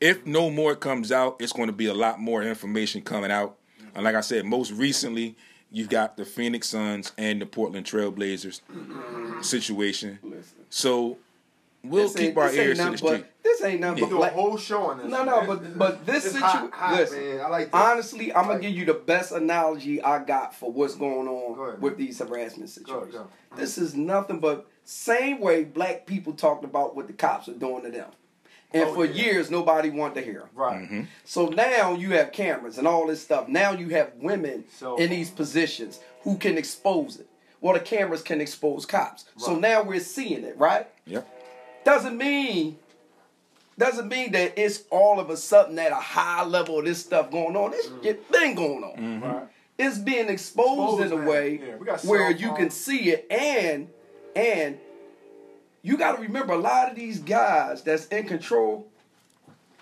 if 0.00 0.24
no 0.26 0.48
more 0.50 0.74
comes 0.76 1.12
out, 1.12 1.36
it's 1.40 1.52
going 1.52 1.66
to 1.66 1.72
be 1.74 1.86
a 1.86 1.94
lot 1.94 2.18
more 2.20 2.42
information 2.42 3.02
coming 3.02 3.30
out. 3.30 3.56
And 3.94 4.02
like 4.04 4.14
I 4.14 4.20
said, 4.22 4.44
most 4.46 4.72
recently, 4.72 5.36
you've 5.70 5.88
got 5.88 6.16
the 6.16 6.24
Phoenix 6.24 6.68
Suns 6.68 7.12
and 7.18 7.40
the 7.40 7.46
Portland 7.46 7.86
Trailblazers 7.86 8.60
situation. 9.44 10.18
So 10.70 11.18
we'll 11.82 12.04
This 12.08 12.16
keep 12.16 12.36
our 12.36 12.50
ears 12.52 12.78
to 12.78 12.84
the 12.84 12.90
nothing 12.90 13.06
but- 13.06 13.14
street. 13.16 13.24
This 13.42 13.62
ain't 13.64 13.80
nothing 13.80 13.94
We 13.96 14.00
but 14.02 14.08
do 14.10 14.14
a 14.16 14.18
black. 14.18 14.32
whole 14.34 14.56
show 14.58 14.82
on 14.90 14.98
this. 14.98 15.06
No, 15.08 15.24
man. 15.24 15.26
no, 15.26 15.46
but 15.46 15.78
but 15.78 16.06
this 16.06 16.26
It's 16.26 16.34
situation. 16.34 16.70
hot, 16.70 16.72
hot, 16.74 16.96
listen. 16.98 17.40
I 17.40 17.48
like 17.48 17.72
that. 17.72 17.90
honestly, 17.92 18.32
I'm 18.34 18.46
gonna 18.46 18.60
give 18.60 18.72
you 18.72 18.84
the 18.84 18.94
best 18.94 19.32
analogy 19.32 20.02
I 20.02 20.22
got 20.22 20.54
for 20.54 20.70
what's 20.70 20.94
going 20.94 21.24
Go 21.26 21.54
on 21.58 21.68
ahead. 21.68 21.80
with 21.82 21.96
these 21.96 22.18
harassment 22.18 22.68
Go 22.68 22.82
situations. 22.82 23.14
ahead, 23.14 23.26
This 23.56 23.78
is 23.78 23.94
nothing 23.94 24.38
but 24.38 24.66
same 24.84 25.40
way 25.40 25.64
black 25.64 26.04
people 26.06 26.34
talked 26.34 26.62
about 26.62 26.94
what 26.94 27.06
the 27.06 27.14
cops 27.14 27.48
are 27.48 27.54
doing 27.54 27.82
to 27.84 27.90
them, 27.90 28.10
and 28.72 28.84
Oh, 28.90 28.94
for 28.94 29.04
yeah. 29.06 29.24
years 29.24 29.50
nobody 29.50 29.90
wanted 29.90 30.14
to 30.16 30.22
hear 30.22 30.42
'em. 30.42 30.48
Right. 30.54 30.80
Mm-hmm. 30.82 31.02
So 31.24 31.46
now 31.46 31.94
you 31.94 32.10
have 32.12 32.32
cameras 32.32 32.78
and 32.78 32.86
all 32.86 33.06
this 33.06 33.22
stuff. 33.22 33.48
Now 33.48 33.72
you 33.72 33.88
have 33.90 34.12
women 34.20 34.64
So- 34.76 34.96
in 34.96 35.10
these 35.10 35.30
positions 35.30 36.00
who 36.22 36.36
can 36.36 36.58
expose 36.58 37.18
it. 37.18 37.26
Well, 37.60 37.74
the 37.74 37.80
cameras 37.80 38.22
can 38.22 38.40
expose 38.40 38.86
cops. 38.86 39.24
So 39.36 39.56
now 39.56 39.82
we're 39.82 39.98
seeing 40.00 40.44
it, 40.44 40.56
right? 40.58 40.86
Yep. 41.06 41.26
Doesn't 41.84 42.16
mean 42.16 42.78
doesn't 43.78 44.08
mean 44.08 44.32
that 44.32 44.58
it's 44.58 44.82
all 44.90 45.20
of 45.20 45.30
a 45.30 45.36
sudden 45.36 45.78
at 45.78 45.92
a 45.92 45.96
high 45.96 46.44
level 46.44 46.80
of 46.80 46.84
this 46.84 46.98
stuff 46.98 47.30
going 47.30 47.54
on. 47.56 47.70
This 47.70 47.88
shit 48.02 48.28
been 48.32 48.54
going 48.56 48.82
on. 48.82 48.96
Mm-hmm. 48.96 49.24
Right. 49.24 49.42
It's 49.78 49.98
being 49.98 50.28
exposed, 50.28 51.00
Exposed, 51.00 51.02
in 51.04 51.12
a 51.12 51.16
man. 51.16 51.26
way 51.26 51.60
Yeah, 51.86 51.96
where 52.02 52.30
you 52.32 52.52
can 52.54 52.70
see 52.70 53.10
it 53.10 53.26
and 53.30 53.88
and 54.34 54.78
you 55.88 55.96
got 55.96 56.16
to 56.16 56.22
remember 56.22 56.52
a 56.52 56.58
lot 56.58 56.90
of 56.90 56.96
these 56.96 57.18
guys 57.20 57.82
that's 57.82 58.06
in 58.08 58.26
control 58.26 58.86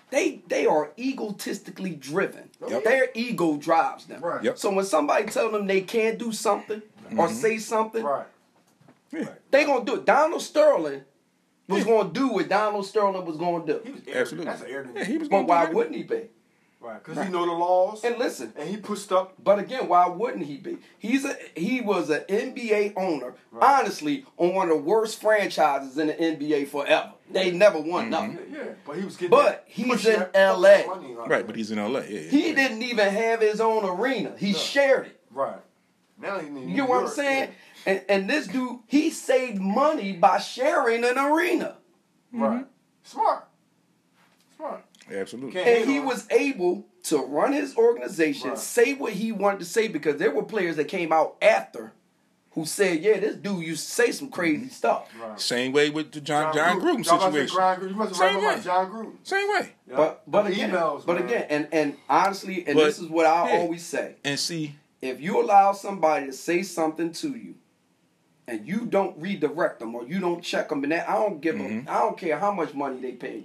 they 0.09 0.41
they 0.47 0.65
are 0.65 0.91
egotistically 0.97 1.89
driven. 1.91 2.49
Yep. 2.65 2.83
Their 2.85 3.09
ego 3.13 3.57
drives 3.57 4.05
them. 4.05 4.21
Right. 4.21 4.41
Yep. 4.43 4.57
So 4.57 4.71
when 4.73 4.85
somebody 4.85 5.25
tell 5.25 5.51
them 5.51 5.67
they 5.67 5.81
can't 5.81 6.17
do 6.17 6.31
something 6.31 6.81
Mm-hmm. 7.07 7.19
or 7.21 7.29
say 7.29 7.57
something, 7.57 8.03
Right. 8.03 8.25
Yeah. 9.13 9.29
they 9.51 9.63
gonna 9.63 9.85
do 9.85 9.95
it. 9.95 10.05
Donald 10.05 10.41
Sterling 10.41 11.03
was 11.69 11.85
gonna 11.85 12.09
do 12.09 12.27
what 12.27 12.49
Donald 12.49 12.85
Sterling 12.85 13.25
was 13.25 13.37
gonna 13.37 13.61
He 13.61 13.65
do. 13.71 13.91
was. 13.93 14.01
Absolutely. 14.13 14.45
That's 14.51 14.61
an 14.63 14.67
arrogant. 14.69 14.97
Yeah, 14.97 15.03
he 15.05 15.17
was 15.17 15.29
But 15.29 15.37
gonna 15.43 15.47
why 15.47 15.69
wouldn't 15.71 15.95
he 15.95 16.03
be? 16.03 16.23
Right. 16.79 17.03
Because 17.03 17.25
he 17.25 17.31
know 17.31 17.45
the 17.45 17.51
laws. 17.51 18.03
And 18.03 18.17
listen, 18.17 18.53
And 18.55 18.69
he 18.69 18.77
pushed 18.77 19.11
up. 19.11 19.33
but 19.43 19.57
again, 19.57 19.87
why 19.87 20.07
wouldn't 20.07 20.45
he 20.45 20.57
be? 20.57 20.77
He's 20.99 21.25
a 21.25 21.35
he 21.55 21.81
was 21.81 22.09
an 22.09 22.21
NBA 22.29 22.93
owner, 22.95 23.33
Right. 23.51 23.79
honestly, 23.79 24.25
on 24.37 24.53
one 24.53 24.69
of 24.69 24.77
the 24.77 24.83
worst 24.83 25.19
franchises 25.19 25.97
in 25.97 26.07
the 26.07 26.13
NBA 26.13 26.67
forever. 26.67 27.13
They 27.31 27.51
never 27.51 27.79
won 27.79 28.03
mm-hmm. 28.03 28.09
nothing. 28.11 28.39
Yeah, 28.51 28.57
yeah. 28.57 28.71
But 28.85 28.97
he 28.97 29.05
was 29.05 29.17
getting. 29.17 29.31
But 29.31 29.65
he's 29.67 30.05
in 30.05 30.19
that 30.19 30.35
LA. 30.35 30.85
money 30.87 31.15
out 31.19 31.27
Right, 31.29 31.45
but 31.45 31.55
he's 31.55 31.71
in 31.71 31.79
LA. 31.79 32.01
Yeah. 32.01 32.21
He 32.21 32.53
didn't 32.53 32.83
even 32.83 33.09
have 33.09 33.41
his 33.41 33.59
own 33.59 33.83
arena. 33.83 34.33
He 34.37 34.53
shared 34.53 35.07
it. 35.07 35.19
Right. 35.31 35.59
Now 36.19 36.39
he 36.39 36.49
need. 36.49 36.69
You 36.69 36.75
get 36.75 36.89
what 36.89 37.03
I'm 37.03 37.09
saying? 37.09 37.49
And 37.85 38.03
and 38.07 38.29
this 38.29 38.47
dude, 38.47 38.79
he 38.87 39.09
saved 39.09 39.59
money 39.59 40.13
by 40.13 40.37
sharing 40.37 41.03
an 41.03 41.17
arena. 41.17 41.77
Right. 42.31 42.51
Mm-hmm. 42.51 42.63
Smart. 43.03 43.46
Smart. 43.46 43.46
Absolutely. 45.11 45.53
Can't- 45.53 45.67
And 45.81 45.89
he 45.89 45.99
was 45.99 46.25
able 46.29 46.85
to 47.03 47.17
run 47.19 47.53
his 47.53 47.75
organization, 47.77 48.49
Right. 48.49 48.57
say 48.57 48.93
what 48.93 49.13
he 49.13 49.31
wanted 49.31 49.59
to 49.59 49.65
say, 49.65 49.87
because 49.87 50.17
there 50.17 50.31
were 50.31 50.43
players 50.43 50.75
that 50.75 50.87
came 50.87 51.11
out 51.11 51.35
after 51.41 51.93
who 52.51 52.65
said, 52.65 53.01
Yeah, 53.03 53.19
this 53.19 53.35
dude 53.35 53.63
used 53.65 53.85
to 53.87 53.91
say 53.93 54.11
some 54.11 54.29
crazy 54.29 54.67
stuff. 54.69 55.07
Right. 55.21 55.39
Same 55.39 55.71
way 55.71 55.89
with 55.91 56.11
the 56.11 56.19
John 56.21 56.53
John, 56.53 56.81
Gruden 56.81 57.05
Y'all 57.05 57.15
about 57.17 57.33
say 57.33 57.45
situation. 57.45 57.55
Jon 57.55 57.77
Gruden. 57.79 57.89
You 57.89 57.95
must 57.95 58.15
Same 58.15 58.35
read 58.35 58.43
about 58.43 58.57
way. 58.57 58.63
Jon 58.63 58.91
Gruden. 58.91 59.13
Same 59.23 59.49
way. 59.49 59.69
Yeah. 59.87 59.95
But 59.95 60.23
but 60.27 60.41
The 60.45 60.51
again, 60.53 60.71
emails, 60.71 61.05
but 61.05 61.15
man. 61.19 61.25
again, 61.25 61.45
and 61.49 61.67
and 61.71 61.97
honestly, 62.09 62.65
and 62.65 62.75
But- 62.75 62.85
this 62.85 62.99
is 62.99 63.07
what 63.09 63.25
I 63.27 63.51
yeah. 63.53 63.59
always 63.59 63.85
say: 63.85 64.15
And 64.25 64.39
see, 64.39 64.75
if 65.01 65.21
you 65.21 65.39
allow 65.41 65.71
somebody 65.73 66.25
to 66.25 66.33
say 66.33 66.63
something 66.63 67.11
to 67.13 67.29
you, 67.29 67.53
and 68.47 68.67
you 68.67 68.85
don't 68.87 69.15
redirect 69.19 69.79
them 69.79 69.93
or 69.93 70.03
you 70.05 70.19
don't 70.19 70.41
check 70.41 70.69
them, 70.69 70.81
and 70.83 70.91
that 70.91 71.07
I 71.07 71.13
don't 71.13 71.39
give 71.39 71.57
them, 71.59 71.67
Mm-hmm. 71.83 71.89
I 71.89 71.99
don't 71.99 72.17
care 72.17 72.39
how 72.39 72.51
much 72.51 72.73
money 72.73 72.99
they 72.99 73.11
pay 73.11 73.35
you. 73.37 73.43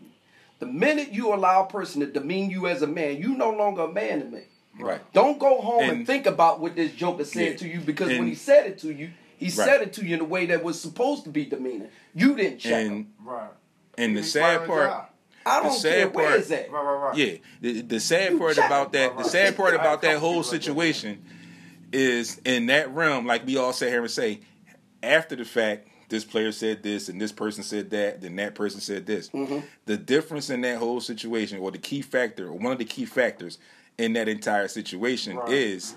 The 0.62 0.68
minute 0.68 1.08
you 1.12 1.34
allow 1.34 1.64
a 1.64 1.66
person 1.66 2.02
to 2.02 2.06
demean 2.06 2.48
you 2.48 2.68
as 2.68 2.82
a 2.82 2.86
man, 2.86 3.16
you 3.16 3.34
no 3.36 3.50
longer 3.50 3.82
a 3.82 3.92
man 3.92 4.20
to 4.20 4.26
me. 4.26 4.42
right. 4.78 5.00
Don't 5.12 5.36
go 5.40 5.60
home 5.60 5.82
and, 5.82 5.90
And- 5.90 6.06
think 6.06 6.24
about 6.24 6.60
what 6.60 6.76
this 6.76 6.92
joker 6.92 7.24
said 7.24 7.50
Yeah. 7.52 7.56
to 7.56 7.68
you 7.68 7.80
because 7.80 8.10
when 8.16 8.28
he 8.28 8.36
said 8.36 8.66
it 8.66 8.78
to 8.78 8.92
you, 8.92 9.10
he 9.36 9.46
Right. 9.46 9.52
said 9.54 9.82
it 9.82 9.92
to 9.94 10.06
you 10.06 10.14
in 10.14 10.20
a 10.20 10.24
way 10.24 10.46
that 10.46 10.62
was 10.62 10.80
supposed 10.80 11.24
to 11.24 11.30
be 11.30 11.44
demeaning. 11.46 11.88
You 12.14 12.36
didn't 12.36 12.58
check 12.58 12.84
him. 12.86 12.92
And 12.92 13.06
Right. 13.24 13.50
and 13.98 14.16
the 14.16 14.22
sad 14.22 14.68
part. 14.68 14.88
I 15.44 15.58
the 15.58 15.68
don't 15.68 15.76
sad 15.76 15.92
care 15.94 16.08
where 16.10 16.28
part- 16.28 16.40
is 16.40 16.48
that. 16.50 16.70
Right, 16.70 16.80
right, 16.84 16.94
right. 17.08 17.16
yeah, 17.16 17.32
the, 17.60 17.80
the 17.82 17.98
sad 17.98 18.30
You 18.34 18.38
part 18.38 18.56
about 18.58 18.86
it. 18.86 18.92
that, 18.92 19.14
Right, 19.16 19.24
the 19.24 19.28
sad 19.30 19.56
part 19.56 19.68
I 19.70 19.72
had 19.72 19.80
a 19.80 19.82
about 19.82 20.02
that 20.02 20.18
whole 20.18 20.30
people 20.34 20.42
like 20.42 20.50
that. 20.52 20.62
situation 20.62 21.24
is 21.92 22.40
in 22.44 22.66
that 22.66 22.94
realm, 22.94 23.26
like 23.26 23.44
we 23.44 23.56
all 23.56 23.72
sit 23.72 23.88
here 23.88 24.02
and 24.02 24.10
say, 24.10 24.38
after 25.02 25.34
the 25.34 25.44
fact, 25.44 25.88
this 26.12 26.24
player 26.24 26.52
said 26.52 26.82
this 26.82 27.08
and 27.08 27.20
this 27.20 27.32
person 27.32 27.64
said 27.64 27.90
that, 27.90 28.20
then 28.20 28.36
that 28.36 28.54
person 28.54 28.80
said 28.80 29.06
this. 29.06 29.30
Mm-hmm. 29.30 29.60
The 29.86 29.96
difference 29.96 30.50
in 30.50 30.60
that 30.60 30.76
whole 30.78 31.00
situation, 31.00 31.58
or 31.58 31.70
the 31.72 31.78
key 31.78 32.02
factor, 32.02 32.46
or 32.48 32.52
one 32.52 32.70
of 32.70 32.78
the 32.78 32.84
key 32.84 33.06
factors 33.06 33.58
in 33.98 34.12
that 34.12 34.28
entire 34.28 34.68
situation 34.68 35.36
Right. 35.38 35.50
is 35.50 35.96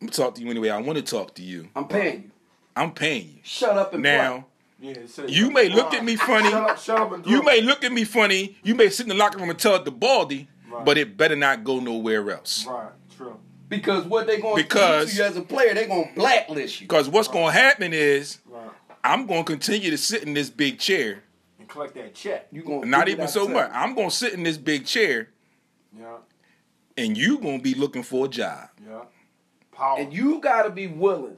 I'm 0.00 0.06
gonna 0.06 0.12
talk 0.12 0.34
to 0.36 0.40
you 0.42 0.50
anyway. 0.50 0.70
I 0.70 0.80
want 0.80 0.96
to 0.96 1.02
talk 1.04 1.34
to 1.36 1.42
you. 1.42 1.68
I'm 1.76 1.86
paying 1.88 2.22
you. 2.24 2.30
I'm 2.74 2.92
paying 2.92 3.26
you. 3.28 3.40
Shut 3.42 3.76
up 3.76 3.92
and 3.94 4.02
Now, 4.02 4.46
Yeah, 4.80 4.94
You 5.26 5.50
may 5.50 5.68
look 5.68 5.92
at 5.92 6.04
me 6.04 6.16
funny. 6.16 6.50
Shut 6.50 6.70
up, 6.70 6.78
shut 6.78 6.98
up 7.00 7.12
and 7.12 7.26
you 7.26 7.42
may 7.42 7.60
look 7.60 7.82
at 7.84 7.92
me 7.92 8.04
funny. 8.04 8.56
You 8.62 8.74
may 8.76 8.88
sit 8.90 9.04
in 9.04 9.08
the 9.10 9.14
locker 9.16 9.38
room 9.38 9.50
and 9.50 9.58
tell 9.58 9.74
it 9.74 9.84
to 9.84 9.90
Baldy, 9.90 10.48
Right. 10.70 10.84
but 10.84 10.96
it 10.96 11.16
better 11.16 11.34
not 11.36 11.64
go 11.64 11.80
nowhere 11.80 12.30
else. 12.30 12.64
Right, 12.66 12.90
true. 13.16 13.38
Because 13.68 14.04
what 14.04 14.26
they're 14.26 14.40
going 14.40 14.56
to 14.56 14.62
do 14.62 14.68
Because- 14.68 15.10
to 15.10 15.16
you 15.16 15.22
as 15.24 15.36
a 15.36 15.42
player, 15.42 15.74
they're 15.74 15.86
going 15.88 16.08
to 16.08 16.14
blacklist 16.14 16.80
you. 16.80 16.86
Because 16.86 17.08
what's 17.08 17.28
going 17.28 17.46
to 17.46 17.52
happen 17.52 17.92
is 17.92 18.38
Right. 18.46 18.70
I'm 19.04 19.26
going 19.26 19.44
to 19.44 19.52
continue 19.52 19.90
to 19.90 19.98
sit 19.98 20.22
in 20.24 20.34
this 20.34 20.50
big 20.50 20.78
chair. 20.78 21.22
And 21.58 21.68
collect 21.68 21.94
that 21.96 22.14
check. 22.14 22.48
You 22.50 22.62
going 22.62 22.88
Not 22.90 23.08
even 23.08 23.28
so 23.28 23.46
much. 23.46 23.70
I'm 23.72 23.94
going 23.94 24.10
to 24.10 24.14
sit 24.14 24.32
in 24.34 24.42
this 24.42 24.56
big 24.58 24.86
chair, 24.86 25.28
Yeah, 25.96 26.16
and 26.96 27.16
you 27.16 27.38
going 27.38 27.58
to 27.58 27.62
be 27.62 27.74
looking 27.74 28.02
for 28.02 28.26
a 28.26 28.28
job. 28.28 28.68
yeah. 28.86 29.02
Power. 29.72 29.98
And 30.00 30.12
you 30.12 30.40
got 30.40 30.62
to 30.64 30.70
be 30.70 30.86
willing. 30.88 31.36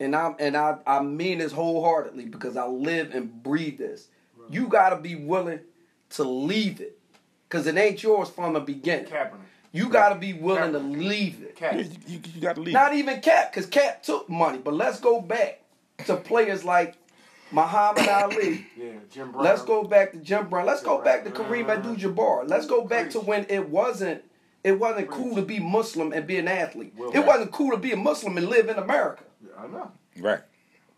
And 0.00 0.16
I 0.16 0.34
and 0.40 0.56
I 0.56 0.78
I 0.86 1.00
mean 1.00 1.38
this 1.38 1.52
wholeheartedly 1.52 2.24
because 2.26 2.56
I 2.56 2.66
live 2.66 3.14
and 3.14 3.42
breathe 3.42 3.78
this. 3.78 4.08
You 4.50 4.66
got 4.66 4.90
to 4.90 4.96
be 4.96 5.14
willing 5.14 5.60
to 6.10 6.24
leave 6.24 6.80
it 6.80 6.98
because 7.48 7.68
it 7.68 7.76
ain't 7.76 8.02
yours 8.02 8.28
from 8.28 8.54
the 8.54 8.60
beginning. 8.60 9.06
Kaepernick. 9.06 9.38
You 9.72 9.88
got 9.88 10.10
to 10.10 10.16
be 10.16 10.34
willing 10.34 10.72
to 10.72 10.78
leave 10.78 11.40
it. 11.42 11.48
You, 11.48 11.54
Cap. 11.56 11.74
you, 11.74 12.20
you 12.34 12.40
got 12.40 12.56
to 12.56 12.60
leave. 12.60 12.74
Not 12.74 12.94
even 12.94 13.20
Cap, 13.20 13.50
because 13.52 13.66
Cap 13.66 14.02
took 14.02 14.28
money. 14.28 14.58
But 14.58 14.74
let's 14.74 15.00
go 15.00 15.20
back 15.20 15.62
to 16.06 16.16
players 16.16 16.64
like 16.64 16.94
Muhammad 17.50 18.06
Ali. 18.08 18.66
Yeah, 18.76 18.90
Jim 19.10 19.32
Brown. 19.32 19.44
Let's 19.44 19.62
go 19.62 19.84
back 19.84 20.12
to 20.12 20.18
Jim 20.18 20.48
Brown. 20.48 20.66
Let's 20.66 20.82
go 20.82 20.96
Jim 20.98 21.04
back 21.04 21.24
to 21.24 21.30
Brown. 21.30 21.48
Kareem 21.48 21.62
uh-huh. 21.64 21.72
Abdul-Jabbar. 21.72 22.48
Let's 22.48 22.66
go 22.66 22.84
back 22.84 23.10
to 23.10 23.20
when 23.20 23.46
it 23.48 23.68
wasn't 23.70 24.22
it 24.62 24.78
wasn't 24.78 25.10
cool 25.10 25.34
to 25.36 25.42
be 25.42 25.58
Muslim 25.58 26.12
and 26.12 26.26
be 26.26 26.36
an 26.38 26.46
athlete. 26.48 26.92
Will 26.96 27.10
It 27.10 27.16
Wright. 27.18 27.26
wasn't 27.26 27.50
cool 27.52 27.70
to 27.72 27.76
be 27.78 27.92
a 27.92 27.96
Muslim 27.96 28.36
and 28.36 28.48
live 28.48 28.68
in 28.68 28.76
America. 28.76 29.24
Yeah, 29.44 29.50
I 29.64 29.66
know. 29.66 29.90
right. 30.18 30.40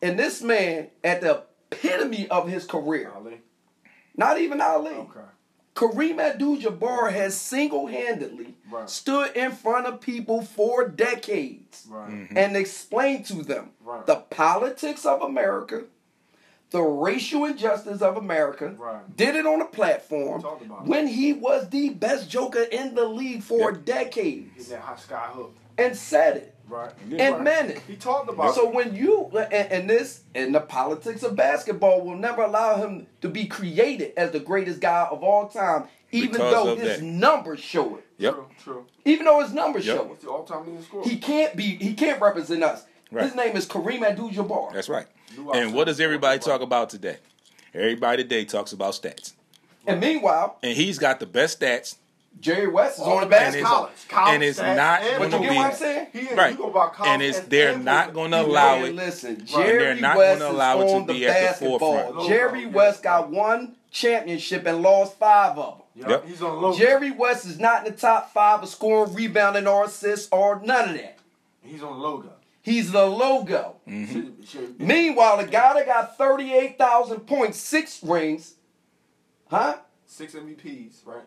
And 0.03 0.19
this 0.19 0.43
man, 0.43 0.89
at 1.03 1.23
the 1.23 1.45
epitome 1.73 2.29
of 2.29 2.47
his 2.47 2.67
career, 2.67 3.11
Ali. 3.17 3.41
not 4.17 4.39
even 4.39 4.61
Ali, 4.61 4.91
Okay. 4.93 5.21
Kareem 5.75 6.21
Abdul-Jabbar 6.21 7.11
has 7.13 7.35
single-handedly 7.37 8.55
Right. 8.71 8.89
stood 8.89 9.37
in 9.37 9.51
front 9.53 9.87
of 9.87 10.01
people 10.01 10.43
for 10.43 10.87
decades 10.89 11.85
Right. 11.89 12.11
Mm-hmm. 12.11 12.39
and 12.39 12.57
explained 12.57 13.27
to 13.27 13.43
them 13.43 13.71
Right. 13.85 14.07
the 14.07 14.17
politics 14.17 15.05
of 15.05 15.21
America, 15.23 15.85
the 16.71 16.81
racial 16.83 17.45
injustice 17.45 18.03
of 18.03 18.17
America. 18.17 18.75
Right. 18.79 19.17
Did 19.17 19.35
it 19.35 19.47
on 19.47 19.61
a 19.61 19.67
platform 19.67 20.43
Talked 20.43 20.63
it. 20.63 20.69
when 20.85 21.09
he 21.09 21.33
was 21.33 21.69
the 21.71 21.89
best 21.91 22.31
joker 22.31 22.63
in 22.63 22.95
the 22.95 23.05
league 23.07 23.43
for 23.43 23.73
Yep. 23.73 23.85
decades 23.85 24.51
He's 24.57 24.69
that 24.69 24.81
hot 24.81 25.01
sky 25.01 25.29
hook. 25.33 25.55
and 25.77 25.97
said 25.97 26.37
it 26.37 26.54
Right. 26.69 26.91
and 27.11 27.21
right. 27.21 27.43
meant. 27.43 27.79
He 27.87 27.97
talked 27.97 28.29
about 28.31 28.55
So 28.55 28.69
it. 28.69 28.75
when 28.75 28.95
you 28.97 29.31
and, 29.35 29.53
and 29.73 29.91
this 29.91 30.23
and 30.35 30.55
the 30.55 30.61
politics 30.61 31.23
of 31.23 31.37
basketball 31.37 32.01
will 32.03 32.17
never 32.17 32.43
allow 32.43 32.77
him 32.77 33.07
to 33.21 33.29
be 33.29 33.47
created 33.47 34.13
as 34.17 34.31
the 34.31 34.41
greatest 34.41 34.81
guy 34.81 35.07
of 35.11 35.23
all 35.23 35.49
time, 35.49 35.85
even 36.11 36.33
Because 36.33 36.53
though 36.53 36.77
his 36.77 36.99
that. 37.01 37.05
numbers 37.05 37.61
show 37.61 37.97
it. 37.97 38.07
Yep. 38.19 38.35
True, 38.35 38.47
true. 38.63 38.87
Even 39.05 39.27
though 39.27 39.41
his 39.43 39.53
numbers 39.53 39.87
Yep. 39.87 39.97
show 39.97 40.13
it. 40.13 40.21
The 40.23 40.29
all-time 40.31 40.67
leading 40.67 40.83
scorer? 40.83 41.05
He 41.05 41.19
can't 41.19 41.55
be. 41.57 41.77
He 41.77 41.95
can't 41.95 42.21
represent 42.21 42.63
us. 42.63 42.85
Right. 43.13 43.25
His 43.27 43.35
name 43.35 43.57
is 43.57 43.67
Kareem 43.67 44.03
Abdul-Jabbar. 44.03 44.73
That's 44.73 44.89
right. 44.89 45.07
And 45.55 45.75
what 45.75 45.85
does 45.85 46.01
everybody 46.01 46.39
talk 46.39 46.61
about 46.63 46.91
today? 46.91 47.19
Everybody 47.75 48.23
today 48.23 48.45
talks 48.45 48.73
about 48.73 48.95
stats. 48.95 49.33
And 49.87 50.01
meanwhile, 50.01 50.59
And 50.63 50.77
he's 50.77 50.99
got 50.99 51.21
the 51.21 51.27
best 51.27 51.61
stats. 51.61 51.97
Jerry 52.41 52.69
West 52.69 52.99
is 52.99 53.05
on 53.07 53.21
the 53.21 53.25
the 53.27 53.31
best 53.31 53.45
basketball. 53.55 53.73
college. 53.75 54.09
college 54.09 54.35
and 54.35 54.43
it's 54.43 54.59
not 54.59 55.03
and 55.03 55.19
gonna 55.19 55.19
But 55.19 55.33
you 55.33 55.43
get 55.45 55.51
be- 55.51 55.57
what 55.57 55.67
I'm 55.71 55.77
saying? 55.77 56.07
He 56.13 56.19
is, 56.21 56.37
Right. 56.37 56.53
You 56.53 56.59
go 56.59 56.69
about 56.69 56.93
college 56.95 57.11
And 57.11 57.23
it's 57.23 57.39
stats 57.41 57.49
they're 57.49 57.73
and 57.73 57.85
not 57.85 58.05
football. 58.07 58.23
going 58.23 58.31
to 58.33 58.37
Man, 58.39 58.47
allow 58.51 58.85
it. 58.85 58.95
Listen, 58.95 59.35
they're 59.55 59.67
Jerry 59.79 60.01
not 60.01 60.17
West 60.19 60.39
gonna 60.41 60.51
is 60.51 60.55
allow 60.57 60.81
it 60.81 60.87
to 60.87 60.93
on 60.95 61.07
the 61.07 61.13
at 61.13 61.17
the 61.17 61.25
basketball. 61.47 61.79
forefront. 61.79 62.29
Jerry 62.29 62.65
No, 62.65 62.71
no, 62.71 62.77
West 62.77 63.03
got 63.03 63.31
one 63.31 63.77
championship 63.91 64.67
and 64.67 64.83
lost 64.83 65.17
five 65.19 65.57
of 65.59 65.79
them. 65.79 65.87
Yeah, 65.97 66.09
Yep. 66.11 66.27
He's 66.27 66.43
on 66.43 66.61
low. 66.61 66.75
Jerry 66.77 67.11
West 67.13 67.47
is 67.47 67.59
not 67.59 67.87
in 67.87 67.93
the 67.95 67.99
top 67.99 68.33
five 68.33 68.63
of 68.63 68.69
scoring, 68.69 69.15
rebounding, 69.15 69.67
or 69.67 69.85
assists, 69.85 70.29
or 70.33 70.61
none 70.65 70.91
of 70.91 70.95
that. 70.97 71.19
He's 71.63 71.83
on 71.83 71.99
logo. 71.99 72.31
He's 72.61 72.93
the 72.93 73.07
logo. 73.07 73.77
Mm-hmm. 73.89 74.13
Should- 74.13 74.49
should- 74.49 74.81
Meanwhile, 74.81 75.37
the 75.39 75.45
guy 75.47 75.75
that 75.75 75.87
got 75.87 76.19
38,000 76.19 77.21
points, 77.21 77.59
six 77.59 78.03
rings, 78.03 78.55
huh? 79.51 79.77
Six 80.07 80.35
MVPs, 80.35 80.97
right? 81.07 81.23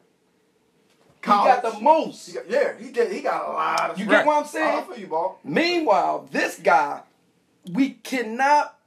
He 1.28 1.34
got 1.34 1.62
the 1.62 1.80
most. 1.80 2.28
He 2.28 2.34
got, 2.34 2.50
yeah, 2.50 2.74
he 2.80 2.92
did. 2.92 3.12
He 3.12 3.22
got 3.22 3.48
a 3.48 3.52
lot 3.52 3.90
of. 3.92 4.00
You 4.00 4.06
Right. 4.06 4.18
get 4.20 4.26
what 4.26 4.38
I'm 4.38 4.46
saying? 4.46 4.86
feel 4.86 4.98
you, 4.98 5.08
ball. 5.08 5.40
Meanwhile, 5.44 6.30
this 6.32 6.58
guy, 6.60 7.02
we 7.72 7.92
cannot 7.92 8.78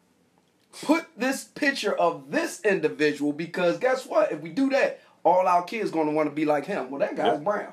put 0.83 1.07
this 1.17 1.45
picture 1.45 1.93
of 1.95 2.31
this 2.31 2.61
individual 2.63 3.33
because 3.33 3.79
guess 3.79 4.07
what? 4.07 4.33
If 4.33 4.41
we 4.41 4.51
do 4.51 4.71
that, 4.71 5.01
all 5.25 5.47
our 5.47 5.63
kids 5.65 5.91
gonna 5.91 6.13
want 6.13 6.29
to 6.31 6.35
be 6.35 6.45
like 6.45 6.65
him. 6.67 6.91
Well, 6.91 7.01
that 7.01 7.17
guy's 7.17 7.27
Yep. 7.35 7.45
brown. 7.45 7.73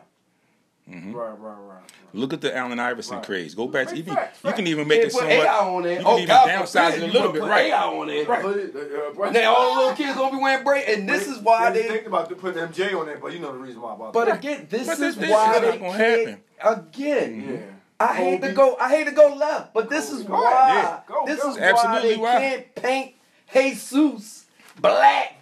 Mm-hmm. 0.89 1.13
Right, 1.13 1.29
right, 1.29 1.37
right. 1.39 1.57
right. 1.75 1.91
Look 2.13 2.33
at 2.33 2.41
the 2.41 2.55
Allen 2.55 2.79
Iverson 2.79 3.17
Right. 3.17 3.25
craze. 3.25 3.53
Go 3.53 3.67
back 3.67 3.87
to 3.87 3.93
Right, 3.95 3.97
you. 3.97 4.03
Can, 4.15 4.27
you 4.45 4.53
can 4.53 4.67
even 4.67 4.87
make 4.87 5.01
it 5.01 5.11
somewhat. 5.11 5.27
There. 5.29 5.91
You 5.91 5.97
can 5.97 6.05
oh, 6.07 6.15
even 6.17 6.27
God 6.27 6.49
downsize 6.49 6.93
it 6.97 7.03
a 7.03 7.07
little 7.07 7.31
bit, 7.33 7.41
right? 7.43 7.65
AI 7.71 7.83
on 7.85 8.07
there. 8.07 8.25
Right. 8.25 8.45
Uh, 8.45 9.23
uh, 9.23 9.29
Now 9.31 9.53
all 9.55 9.75
the 9.75 9.81
little 9.81 9.95
kids 9.95 10.15
gonna 10.17 10.35
be 10.37 10.41
wearing 10.41 10.63
braid, 10.63 10.87
and 10.87 11.07
this 11.07 11.27
is 11.27 11.37
why 11.39 11.69
they 11.71 11.81
they. 11.83 11.87
think 11.89 12.07
about 12.07 12.35
putting 12.37 12.63
MJ 12.63 12.97
on 12.97 13.05
there, 13.07 13.17
but 13.17 13.33
you 13.33 13.39
know 13.39 13.51
the 13.51 13.57
reason 13.59 13.81
why 13.81 13.93
about 13.93 14.13
But 14.13 14.25
that. 14.27 14.37
again, 14.39 14.67
this 14.69 14.87
But 14.87 14.97
this- 14.99 15.15
is 15.15 15.21
this 15.21 15.29
why 15.31 15.55
is 15.55 15.61
they 15.61 15.77
gonna 15.77 15.97
can't. 15.97 16.27
happen. 16.61 16.83
Again, 16.87 17.49
yeah. 17.53 17.59
I 17.99 18.13
hate 18.15 18.41
to 18.41 18.53
go. 18.53 18.77
I 18.79 18.89
hate 18.89 19.05
to 19.05 19.11
go 19.11 19.33
left, 19.35 19.73
but 19.73 19.89
this 19.89 20.11
is 20.11 20.23
why. 20.23 20.41
Yeah. 20.73 20.99
Go, 21.07 21.25
this 21.25 21.41
go. 21.41 21.51
is 21.51 21.57
Absolutely 21.57 22.17
why 22.17 22.39
they 22.39 22.45
why. 22.45 22.49
can't 22.49 22.75
paint 22.75 23.15
Jesus 23.53 24.45
black. 24.79 25.33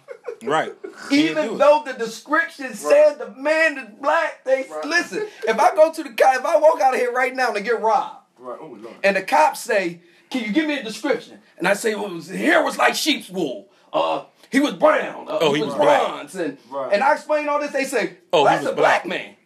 Right. 0.42 0.74
Even 1.10 1.46
do 1.48 1.54
it. 1.54 1.58
though 1.58 1.82
the 1.86 1.92
description 1.94 2.74
said 2.74 3.14
the 3.18 3.30
man 3.30 3.78
is 3.78 3.88
black, 4.00 4.44
they 4.44 4.66
Right. 4.70 4.84
listen. 4.84 5.26
If 5.46 5.58
I 5.58 5.74
go 5.74 5.92
to 5.92 6.02
the 6.02 6.10
cop, 6.10 6.36
if 6.36 6.44
I 6.44 6.56
walk 6.58 6.80
out 6.80 6.94
of 6.94 7.00
here 7.00 7.12
right 7.12 7.34
now 7.34 7.48
and 7.48 7.56
I 7.56 7.60
get 7.60 7.80
robbed, 7.80 8.26
Right. 8.38 8.58
Oh 8.60 8.66
Lord. 8.80 8.94
and 9.02 9.16
the 9.16 9.22
cops 9.22 9.60
say, 9.60 10.00
"Can 10.30 10.44
you 10.44 10.52
give 10.52 10.66
me 10.66 10.78
a 10.78 10.82
description?" 10.82 11.40
and 11.58 11.66
I 11.66 11.74
say, 11.74 11.94
"Well, 11.94 12.10
his 12.10 12.28
hair 12.28 12.62
was 12.62 12.76
like 12.78 12.94
sheep's 12.94 13.28
wool. 13.30 13.68
Uh, 13.92 14.24
he 14.50 14.60
was 14.60 14.74
brown. 14.74 15.28
Uh, 15.28 15.38
Oh, 15.40 15.52
he, 15.52 15.60
he 15.60 15.64
was, 15.64 15.74
was 15.74 15.84
bronze." 15.84 16.34
And 16.34 16.58
Right. 16.70 16.92
and 16.92 17.02
I 17.02 17.14
explain 17.14 17.48
all 17.48 17.58
this. 17.60 17.72
They 17.72 17.84
say, 17.84 18.18
Oh, 18.32 18.40
"Oh, 18.42 18.44
that's 18.44 18.64
a 18.66 18.72
black 18.72 19.04
black. 19.04 19.06
man." 19.06 19.36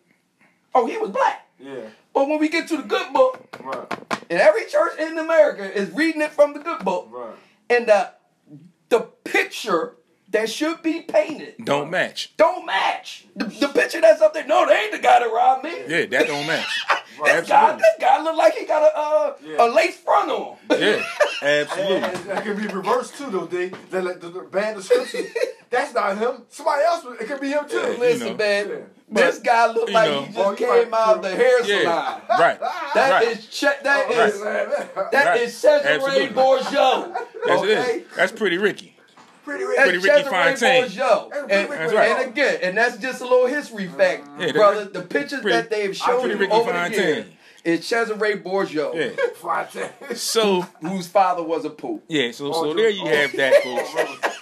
Oh, 0.75 0.87
he 0.87 0.97
was 0.99 1.11
black. 1.11 1.47
Yeah. 1.59 1.75
But 2.13 2.29
when 2.29 2.39
we 2.41 2.49
get 2.49 2.67
to 2.69 2.77
the 2.77 2.83
good 2.83 3.13
book, 3.13 3.57
Right. 3.63 3.87
and 4.31 4.41
every 4.41 4.65
church 4.67 4.99
in 4.99 5.17
America 5.19 5.63
is 5.73 5.91
reading 5.93 6.21
it 6.23 6.33
from 6.33 6.53
the 6.55 6.59
good 6.61 6.85
book, 6.85 7.09
Right. 7.11 7.35
and 7.69 7.87
the 7.87 8.11
the 8.89 9.01
picture 9.25 9.95
that 10.31 10.49
should 10.49 10.83
be 10.83 11.03
painted 11.03 11.55
Don't 11.65 11.91
match. 11.91 12.33
don't 12.37 12.65
match. 12.67 13.27
The, 13.37 13.45
the 13.47 13.69
picture 13.69 14.01
that's 14.01 14.21
up 14.23 14.33
there, 14.35 14.47
no, 14.47 14.67
they 14.67 14.75
ain't 14.77 14.93
the 14.93 14.99
guy 14.99 15.19
that 15.21 15.27
robbed 15.33 15.65
me. 15.65 15.73
Yeah, 15.89 16.07
that 16.07 16.27
don't 16.27 16.47
match. 16.47 16.67
This 17.23 17.49
guy, 17.51 17.77
this 17.77 17.85
guy 18.01 18.23
look 18.23 18.35
like 18.35 18.55
he 18.55 18.65
got 18.65 18.81
a 18.83 18.97
uh, 18.99 19.35
Yeah. 19.45 19.67
a 19.67 19.69
lace 19.69 19.99
front 19.99 20.31
on. 20.31 20.57
Yeah, 20.71 21.05
And, 21.43 21.69
absolutely. 21.69 21.97
and 21.97 22.17
that 22.31 22.45
can 22.45 22.57
be 22.57 22.67
reversed 22.67 23.19
too, 23.19 23.29
though. 23.29 23.45
They, 23.45 23.69
they 23.91 24.01
like 24.01 24.21
the, 24.21 24.31
the 24.31 24.41
bad 24.41 24.77
description. 24.77 25.27
That's 25.69 25.93
not 25.93 26.17
him. 26.17 26.45
Somebody 26.49 26.83
else. 26.85 27.05
It 27.21 27.27
could 27.27 27.41
be 27.43 27.49
him 27.51 27.69
too. 27.69 27.77
Yeah, 27.77 27.97
Listen, 27.99 28.27
know. 28.29 28.35
man, 28.37 28.69
Yeah. 28.71 28.77
this 29.11 29.39
guy 29.41 29.67
look 29.71 29.89
you 29.89 29.95
like 29.95 30.11
know. 30.11 30.21
he 30.23 30.27
just 30.33 30.39
Oh, 30.39 30.51
you 30.53 30.57
came 30.57 30.91
might- 30.91 30.99
out 30.99 31.17
of 31.17 31.23
the 31.23 31.37
hair 31.37 31.63
salon. 31.65 32.23
Right. 32.31 32.59
That 32.95 33.11
right. 33.11 33.29
is 33.29 33.47
che- 33.49 33.79
that 33.83 34.07
Oh, 34.09 34.25
is 34.25 34.41
right. 34.41 35.11
that 35.13 35.27
Right. 35.27 35.41
is 35.43 35.55
Cesare 35.57 35.97
Absolutely. 35.97 36.29
Borgia. 36.29 37.27
That's 37.47 37.63
okay? 37.63 37.95
it. 37.99 38.15
That's 38.17 38.33
pretty 38.33 38.57
Ricky. 38.57 38.97
Pretty 39.45 39.65
That's. 39.65 39.83
Pretty 39.83 39.99
Ricky 39.99 40.09
Cesare 40.25 40.31
Fontaine. 40.31 40.83
Borgia. 40.83 41.29
That's 41.31 41.53
And, 41.53 41.69
pretty 41.69 41.97
Ricky 41.97 42.11
and 42.13 42.31
again, 42.31 42.59
and 42.63 42.77
that's 42.79 42.97
just 42.99 43.21
a 43.21 43.25
little 43.25 43.47
history 43.47 43.89
fact, 43.89 44.29
Yeah, 44.39 44.53
brother. 44.53 44.85
The 44.85 45.03
pictures 45.03 45.41
pretty- 45.41 45.57
that 45.57 45.71
they've 45.71 45.97
shown 45.97 46.21
pretty 46.21 46.35
you 46.35 46.41
Ricky 46.41 46.53
over 46.53 46.73
the 46.73 46.91
years 46.91 47.27
is 47.65 47.87
Cesare 47.87 48.37
Borgia, 48.37 48.91
Yeah. 48.95 49.11
So 50.15 50.63
whose 50.81 51.07
father 51.09 51.43
was 51.43 51.65
a 51.65 51.71
poop. 51.71 52.03
yeah, 52.09 52.31
so 52.33 52.53
so 52.53 52.75
there 52.75 52.89
you 52.91 53.05
have 53.07 53.33
that, 53.37 53.63
folks. 53.63 53.95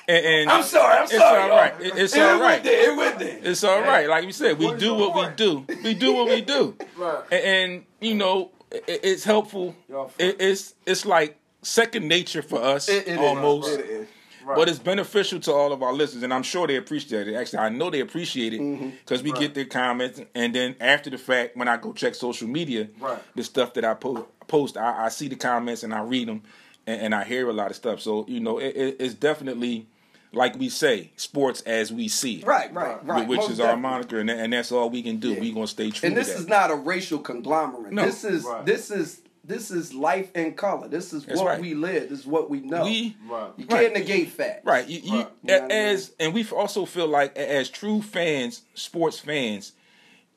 And, 0.09 0.25
and 0.27 0.51
I'm 0.51 0.63
sorry, 0.63 0.97
I'm 0.99 1.03
it's 1.05 1.13
sorry. 1.13 1.43
all 1.43 1.49
y'all. 1.49 1.57
right. 1.57 1.75
It- 1.81 1.97
it's 1.99 2.15
It 2.15 2.23
all 2.23 2.41
went 2.41 2.65
there, 2.65 2.93
It 2.93 2.97
went 2.97 3.19
there. 3.19 3.39
It's 3.43 3.65
all 3.65 3.81
right. 3.83 4.09
Like 4.09 4.25
you 4.25 4.33
said, 4.33 4.59
we 4.59 4.75
do 4.77 4.95
what 4.95 5.15
we 5.15 5.35
do. 5.37 5.65
We 5.83 5.95
do 5.95 6.13
what 6.15 6.29
we 6.29 6.41
do. 6.43 6.77
Right. 6.97 7.23
And, 7.31 7.45
and 7.73 7.85
you 8.01 8.15
know, 8.15 8.51
it, 8.73 8.85
it's 9.05 9.25
helpful. 9.25 9.75
It, 10.19 10.37
it's 10.41 10.75
it's 10.87 11.05
like 11.07 11.39
second 11.63 12.07
nature 12.09 12.43
for 12.43 12.63
us 12.63 12.89
It- 12.89 13.07
it 13.09 13.15
is. 13.15 13.19
almost. 13.19 13.79
It 13.79 13.85
is. 13.87 14.09
Right. 14.49 14.57
But 14.57 14.69
it's 14.71 14.79
beneficial 14.79 15.41
to 15.41 15.53
all 15.53 15.73
of 15.73 15.83
our 15.83 15.93
listeners, 15.93 16.23
and 16.23 16.33
I'm 16.33 16.43
sure 16.43 16.67
they 16.67 16.77
appreciate 16.77 17.29
it. 17.29 17.35
Actually, 17.35 17.59
I 17.59 17.69
know 17.69 17.91
they 17.91 18.01
appreciate 18.01 18.55
it 18.55 18.61
Mm-hmm. 18.61 18.89
because 19.01 19.23
we 19.23 19.31
get 19.33 19.55
their 19.55 19.67
comments, 19.67 20.23
and 20.35 20.55
then 20.55 20.75
after 20.81 21.11
the 21.11 21.19
fact, 21.19 21.55
when 21.57 21.69
I 21.69 21.77
go 21.77 21.93
check 21.93 22.15
social 22.15 22.49
media, 22.49 22.89
Right. 22.99 23.19
the 23.37 23.45
stuff 23.45 23.75
that 23.75 23.85
I 23.85 23.93
po- 23.95 24.27
post, 24.47 24.79
I, 24.79 25.05
I 25.05 25.09
see 25.11 25.29
the 25.29 25.37
comments 25.37 25.83
and 25.83 25.93
I 25.93 26.01
read 26.03 26.29
them, 26.29 26.43
and, 26.87 27.01
and 27.03 27.15
I 27.15 27.25
hear 27.25 27.49
a 27.51 27.53
lot 27.53 27.69
of 27.71 27.77
stuff. 27.77 28.01
So 28.01 28.25
you 28.27 28.41
know, 28.41 28.59
it, 28.59 28.75
it, 28.75 28.97
it's 29.01 29.15
definitely 29.15 29.87
like 30.33 30.59
we 30.59 30.69
say, 30.69 31.11
sports 31.17 31.63
as 31.63 31.91
we 31.91 32.07
see 32.09 32.37
it, 32.41 32.47
Right, 32.47 32.73
right, 32.75 33.03
right. 33.05 33.27
Which 33.29 33.39
Most 33.41 33.51
is 33.51 33.61
our 33.61 33.77
moniker, 33.79 34.19
and, 34.19 34.29
and 34.31 34.53
that's 34.53 34.71
all 34.73 34.89
we 34.91 35.03
can 35.03 35.19
do. 35.19 35.33
Yeah. 35.35 35.41
We 35.41 35.53
gonna 35.53 35.67
stay 35.67 35.91
true. 35.91 36.07
And 36.07 36.15
to 36.17 36.21
this 36.21 36.33
that. 36.33 36.41
is 36.41 36.47
not 36.49 36.71
a 36.71 36.75
racial 36.75 37.19
conglomerate. 37.19 37.93
No. 37.93 38.05
This 38.05 38.25
is 38.25 38.45
Right. 38.45 38.65
this 38.65 38.91
is 38.91 39.21
this 39.45 39.71
is 39.71 39.95
life 39.95 40.31
in 40.35 40.55
color. 40.55 40.89
This 40.89 41.13
is 41.13 41.25
That's 41.25 41.39
what 41.41 41.47
right. 41.49 41.61
we 41.61 41.75
live. 41.75 42.09
This 42.11 42.21
is 42.21 42.27
what 42.27 42.51
we 42.51 42.61
know. 42.61 42.85
we 42.85 43.17
Right. 43.29 43.51
you 43.57 43.67
can't 43.67 43.83
Right. 43.85 43.93
negate 43.95 44.31
facts. 44.31 44.65
Right. 44.65 44.87
You, 44.89 45.01
you, 45.01 45.13
Right. 45.19 45.29
You 45.43 45.49
know 45.49 45.57
I 45.59 45.61
mean? 45.63 45.71
as 45.71 46.13
and 46.21 46.35
we 46.35 46.47
also 46.49 46.85
feel 46.85 47.07
like 47.07 47.37
as 47.37 47.69
true 47.71 48.03
fans, 48.03 48.63
sports 48.75 49.19
fans, 49.19 49.73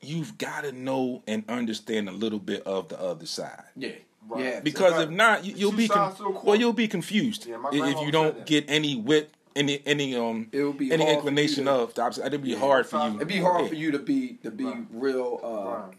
you've 0.00 0.36
got 0.38 0.64
to 0.64 0.72
know 0.72 1.22
and 1.26 1.44
understand 1.48 2.08
a 2.08 2.12
little 2.12 2.38
bit 2.40 2.62
of 2.66 2.88
the 2.88 3.00
other 3.00 3.26
side. 3.26 3.62
Yeah. 3.76 3.90
Right. 4.28 4.44
Yeah. 4.44 4.60
Because 4.60 5.00
if 5.02 5.10
not, 5.10 5.44
you, 5.44 5.54
you'll 5.56 5.72
be 5.72 5.88
con- 5.88 6.14
to 6.16 6.24
a 6.24 6.30
well, 6.44 6.56
you'll 6.56 6.72
be 6.72 6.88
confused 6.88 7.46
Yeah, 7.46 7.58
if 7.72 8.00
you 8.00 8.10
don't 8.12 8.46
get 8.46 8.64
any 8.68 8.96
wit, 8.96 9.30
any 9.54 9.82
any 9.84 10.14
um 10.16 10.48
It 10.52 10.62
would 10.64 10.78
be 10.78 10.92
any 10.92 11.06
inclination 11.06 11.64
to- 11.66 11.72
of. 11.72 11.94
The 11.94 12.02
opposite. 12.02 12.26
It'd 12.26 12.42
be 12.42 12.54
hard 12.54 12.86
for 12.86 13.06
you. 13.08 13.16
It'd 13.16 13.28
be 13.28 13.38
hard 13.38 13.62
Yeah. 13.64 13.68
for 13.68 13.74
you 13.74 13.90
to 13.90 13.98
be 13.98 14.34
to 14.44 14.50
be 14.50 14.64
Right. 14.64 14.86
real. 14.92 15.40
Uh, 15.42 15.48
Right. 15.86 15.94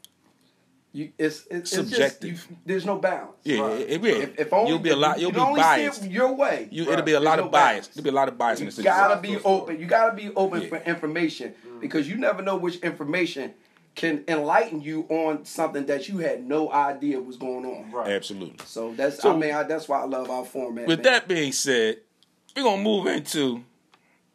You 0.95 1.11
it's, 1.17 1.47
it's 1.49 1.71
Subjective. 1.71 2.29
It's 2.33 2.39
just, 2.41 2.49
you, 2.51 2.57
there's 2.67 2.85
no 2.85 2.97
balance. 2.99 3.31
Yeah, 3.43 3.61
Right. 3.61 3.81
it, 3.81 3.89
it 3.89 4.01
will. 4.01 4.21
If, 4.21 4.39
if 4.39 4.53
only 4.53 4.69
you'll 4.69 4.79
be 4.79 4.91
a 4.91 4.95
lot. 4.95 5.17
you 5.17 5.23
You'll 5.23 5.31
can 5.31 5.39
be 5.39 5.47
only 5.47 5.59
see 5.61 5.63
biased. 5.63 6.03
it 6.05 6.11
your 6.11 6.33
way. 6.35 6.67
You, 6.71 6.83
Right. 6.83 6.93
it'll 6.93 7.05
be 7.05 7.13
a 7.13 7.19
lot 7.19 7.37
There's 7.37 7.39
of 7.39 7.45
no 7.45 7.51
bias. 7.51 7.63
balance. 7.71 7.87
There'll 7.87 8.03
be 8.03 8.09
a 8.09 8.13
lot 8.13 8.27
of 8.27 8.37
bias 8.37 8.59
in 8.59 8.65
You 8.67 8.71
the 8.71 8.83
gotta 8.83 9.15
situation. 9.15 9.39
be 9.39 9.43
open. 9.45 9.79
You 9.79 9.85
gotta 9.87 10.15
be 10.15 10.29
open 10.35 10.61
Yeah. 10.61 10.67
for 10.69 10.77
information 10.77 11.53
because 11.81 12.07
you 12.07 12.15
never 12.17 12.43
know 12.43 12.57
which 12.57 12.75
information 12.77 13.53
can 13.95 14.23
enlighten 14.27 14.81
you 14.81 15.05
on 15.09 15.45
something 15.45 15.87
that 15.87 16.07
you 16.09 16.19
had 16.19 16.47
no 16.47 16.71
idea 16.71 17.19
was 17.19 17.37
going 17.37 17.65
on. 17.65 17.91
Right. 17.91 18.09
Absolutely. 18.11 18.57
So 18.65 18.93
that's 18.95 19.19
So- 19.19 19.33
I 19.33 19.37
mean 19.37 19.53
I, 19.53 19.63
that's 19.63 19.87
why 19.89 19.99
I 19.99 20.05
love 20.05 20.29
our 20.29 20.45
format. 20.45 20.85
With 20.87 20.99
man. 21.03 21.11
that 21.13 21.27
being 21.27 21.53
said, 21.53 21.97
we're 22.55 22.63
gonna 22.63 22.83
move 22.83 23.07
into 23.07 23.63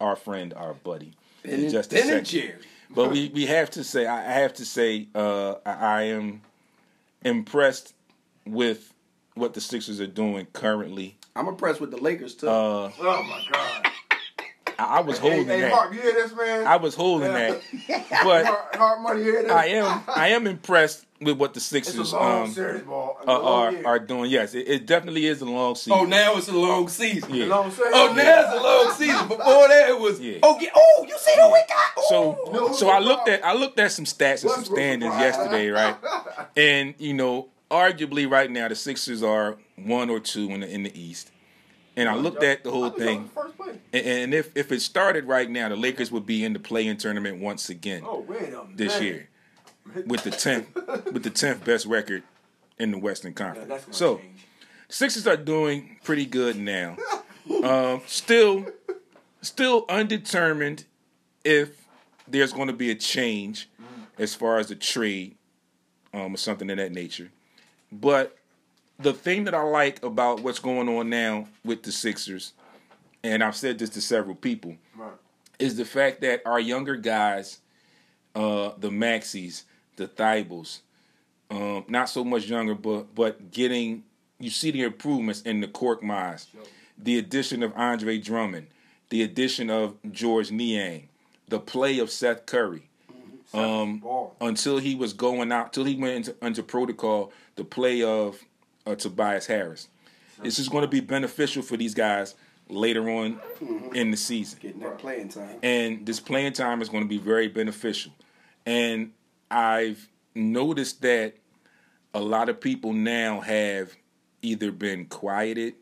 our 0.00 0.16
friend, 0.16 0.52
our 0.54 0.74
buddy, 0.74 1.12
Ben 1.44 1.54
in 1.54 1.60
and, 1.62 1.70
just 1.70 1.92
a 1.92 1.94
ben 1.94 2.02
second. 2.02 2.18
and 2.18 2.26
Jerry. 2.26 2.54
But 2.90 3.10
we, 3.12 3.28
we 3.34 3.46
have 3.46 3.70
to 3.70 3.84
say, 3.84 4.06
I 4.06 4.18
I 4.28 4.32
have 4.40 4.54
to 4.54 4.64
say, 4.64 5.06
uh, 5.14 5.54
I, 5.64 5.72
I 5.72 6.02
am 6.04 6.42
impressed 7.22 7.94
with 8.46 8.92
what 9.34 9.54
the 9.54 9.60
Sixers 9.60 10.00
are 10.00 10.06
doing 10.06 10.46
currently. 10.52 11.18
I'm 11.36 11.46
impressed 11.46 11.80
with 11.80 11.90
the 11.90 11.96
Lakers 11.98 12.34
too. 12.34 12.48
Uh, 12.48 12.90
Oh 12.98 13.22
my 13.22 13.44
God. 13.52 13.86
I, 14.78 14.98
I 14.98 15.00
was 15.00 15.18
holding 15.18 15.46
hey, 15.46 15.62
that. 15.62 15.72
Harp, 15.72 15.92
you 15.92 16.00
hear 16.00 16.12
this, 16.12 16.34
man? 16.34 16.66
I 16.66 16.76
was 16.76 16.94
holding 16.94 17.32
that, 17.32 17.60
but 18.24 18.46
Harp, 18.46 18.76
Harp 18.76 19.00
money, 19.00 19.24
you 19.24 19.32
hear 19.32 19.42
this? 19.42 19.50
I 19.50 19.66
am 19.66 20.02
I 20.06 20.28
am 20.28 20.46
impressed 20.46 21.04
with 21.20 21.36
what 21.36 21.52
the 21.52 21.58
It's 21.58 21.66
Sixers 21.66 22.12
a 22.12 22.16
long 22.16 22.44
um, 22.44 22.52
series, 22.52 22.82
ball. 22.82 23.18
A 23.26 23.30
are, 23.30 23.42
long 23.42 23.66
are 23.66 23.72
year. 23.72 23.86
are 23.86 23.98
doing. 23.98 24.30
Yes, 24.30 24.54
it, 24.54 24.68
it 24.68 24.86
definitely 24.86 25.26
is 25.26 25.40
a 25.40 25.46
long 25.46 25.74
season. 25.74 25.98
oh, 25.98 26.04
now 26.04 26.36
it's 26.36 26.48
a 26.48 26.52
long 26.52 26.88
season. 26.88 27.30
Yeah. 27.30 27.42
You 27.42 27.48
know 27.48 27.56
what 27.62 27.66
I'm 27.66 27.72
saying? 27.72 27.90
Oh, 27.92 28.12
now 28.14 28.40
it's 28.40 28.52
a 28.52 28.62
long 28.62 28.94
season. 28.94 29.28
Before 29.28 29.68
that, 29.68 29.88
it 29.90 30.00
was 30.00 30.20
Yeah. 30.20 30.38
oh, 30.44 30.58
get, 30.58 30.72
oh, 30.74 31.06
you 31.08 31.18
see 31.18 31.32
what 31.38 31.52
we 31.52 31.60
got? 31.68 32.04
So 32.08 32.50
No, 32.52 32.72
so 32.72 32.88
I 32.88 33.00
looked 33.00 33.28
at 33.28 33.44
I 33.44 33.54
looked 33.54 33.78
at 33.80 33.90
some 33.92 34.04
stats 34.04 34.42
and 34.42 34.52
some 34.52 34.64
standings 34.64 35.14
yesterday, 35.14 35.68
right? 35.68 35.96
And 36.56 36.94
you 36.98 37.14
know, 37.14 37.48
arguably 37.70 38.30
right 38.30 38.50
now 38.50 38.68
the 38.68 38.74
Sixers 38.74 39.22
are 39.22 39.58
one 39.76 40.10
or 40.10 40.20
two 40.20 40.50
in 40.50 40.60
the 40.60 40.72
in 40.72 40.84
the 40.84 41.00
East. 41.00 41.30
And 41.98 42.08
I 42.08 42.14
looked 42.14 42.42
at 42.42 42.62
the 42.64 42.70
whole 42.70 42.90
thing, 42.90 43.24
that 43.34 43.34
was 43.34 43.46
First 43.46 43.56
place. 43.58 43.76
and, 43.92 44.06
and 44.06 44.34
if 44.34 44.56
if 44.56 44.70
it 44.72 44.80
started 44.80 45.24
right 45.24 45.50
now, 45.50 45.68
the 45.68 45.76
Lakers 45.76 46.12
would 46.12 46.26
be 46.26 46.44
in 46.44 46.52
the 46.52 46.58
play-in 46.60 46.96
tournament 46.96 47.40
once 47.40 47.68
again 47.68 48.02
Oh, 48.06 48.20
wait 48.20 48.38
a 48.40 48.42
minute. 48.64 48.76
this 48.76 49.00
year 49.00 49.28
with 50.06 50.22
the 50.22 50.30
tenth 50.30 50.74
with 51.12 51.22
the 51.24 51.30
tenth 51.30 51.64
best 51.64 51.86
record 51.86 52.22
in 52.78 52.90
the 52.92 52.98
Western 52.98 53.34
Conference. 53.34 53.68
gonna 53.68 53.80
so 53.92 54.18
change. 54.18 54.46
Sixers 54.88 55.26
are 55.26 55.36
doing 55.36 55.98
pretty 56.04 56.24
good 56.24 56.56
now. 56.56 56.96
um, 57.64 58.00
still, 58.06 58.64
still 59.42 59.84
undetermined 59.88 60.84
if 61.44 61.84
there's 62.26 62.52
going 62.54 62.68
to 62.68 62.72
be 62.72 62.90
a 62.90 62.94
change 62.94 63.68
as 64.18 64.34
far 64.34 64.58
as 64.58 64.68
the 64.68 64.74
trade 64.74 65.36
um, 66.14 66.34
or 66.34 66.36
something 66.38 66.70
of 66.70 66.78
that 66.78 66.92
nature. 66.92 67.30
But 67.92 68.37
the 68.98 69.12
thing 69.12 69.44
that 69.44 69.54
I 69.54 69.62
like 69.62 70.02
about 70.02 70.40
what's 70.42 70.58
going 70.58 70.88
on 70.88 71.08
now 71.08 71.46
with 71.64 71.82
the 71.82 71.92
Sixers, 71.92 72.52
and 73.22 73.42
I've 73.42 73.56
said 73.56 73.78
this 73.78 73.90
to 73.90 74.00
several 74.00 74.34
people, 74.34 74.76
Right. 74.96 75.12
is 75.58 75.76
the 75.76 75.84
fact 75.84 76.20
that 76.22 76.42
our 76.44 76.60
younger 76.60 76.96
guys, 76.96 77.58
uh, 78.34 78.72
the 78.78 78.90
Maxeys, 78.90 79.64
the 79.96 80.08
Thybulles, 80.08 80.80
um, 81.50 81.84
not 81.88 82.08
so 82.08 82.24
much 82.24 82.46
younger, 82.46 82.74
but 82.74 83.14
but 83.14 83.50
getting 83.50 84.04
you 84.40 84.50
see 84.50 84.70
the 84.70 84.82
improvements 84.82 85.42
in 85.42 85.60
the 85.60 85.66
Korkmaz, 85.68 86.46
the 86.96 87.18
addition 87.18 87.62
of 87.62 87.72
Andre 87.74 88.18
Drummond, 88.18 88.66
the 89.08 89.22
addition 89.22 89.70
of 89.70 89.96
George 90.12 90.50
Niang, 90.52 91.08
the 91.48 91.58
play 91.58 91.98
of 91.98 92.10
Seth 92.10 92.46
Curry. 92.46 92.82
Um, 93.54 94.02
until 94.42 94.76
he 94.76 94.94
was 94.94 95.14
going 95.14 95.50
out, 95.52 95.72
till 95.72 95.84
he 95.84 95.94
went 95.96 96.28
into, 96.28 96.46
into 96.46 96.62
protocol, 96.62 97.32
the 97.56 97.64
play 97.64 98.02
of 98.02 98.44
uh, 98.88 98.94
Tobias 98.94 99.46
Harris. 99.46 99.88
This 100.42 100.58
is 100.58 100.68
going 100.68 100.82
to 100.82 100.88
be 100.88 101.00
beneficial 101.00 101.62
for 101.62 101.76
these 101.76 101.94
guys 101.94 102.34
later 102.68 103.08
on 103.10 103.40
in 103.94 104.10
the 104.10 104.16
season. 104.16 104.58
Getting 104.62 104.80
that 104.80 104.98
playing 104.98 105.28
time. 105.28 105.58
And 105.62 106.06
this 106.06 106.20
playing 106.20 106.52
time 106.52 106.80
is 106.80 106.88
going 106.88 107.02
to 107.02 107.08
be 107.08 107.18
very 107.18 107.48
beneficial. 107.48 108.12
And 108.64 109.12
I've 109.50 110.08
noticed 110.34 111.02
that 111.02 111.34
a 112.14 112.20
lot 112.20 112.48
of 112.48 112.60
people 112.60 112.92
now 112.92 113.40
have 113.40 113.94
either 114.42 114.70
been 114.70 115.06
quieted 115.06 115.74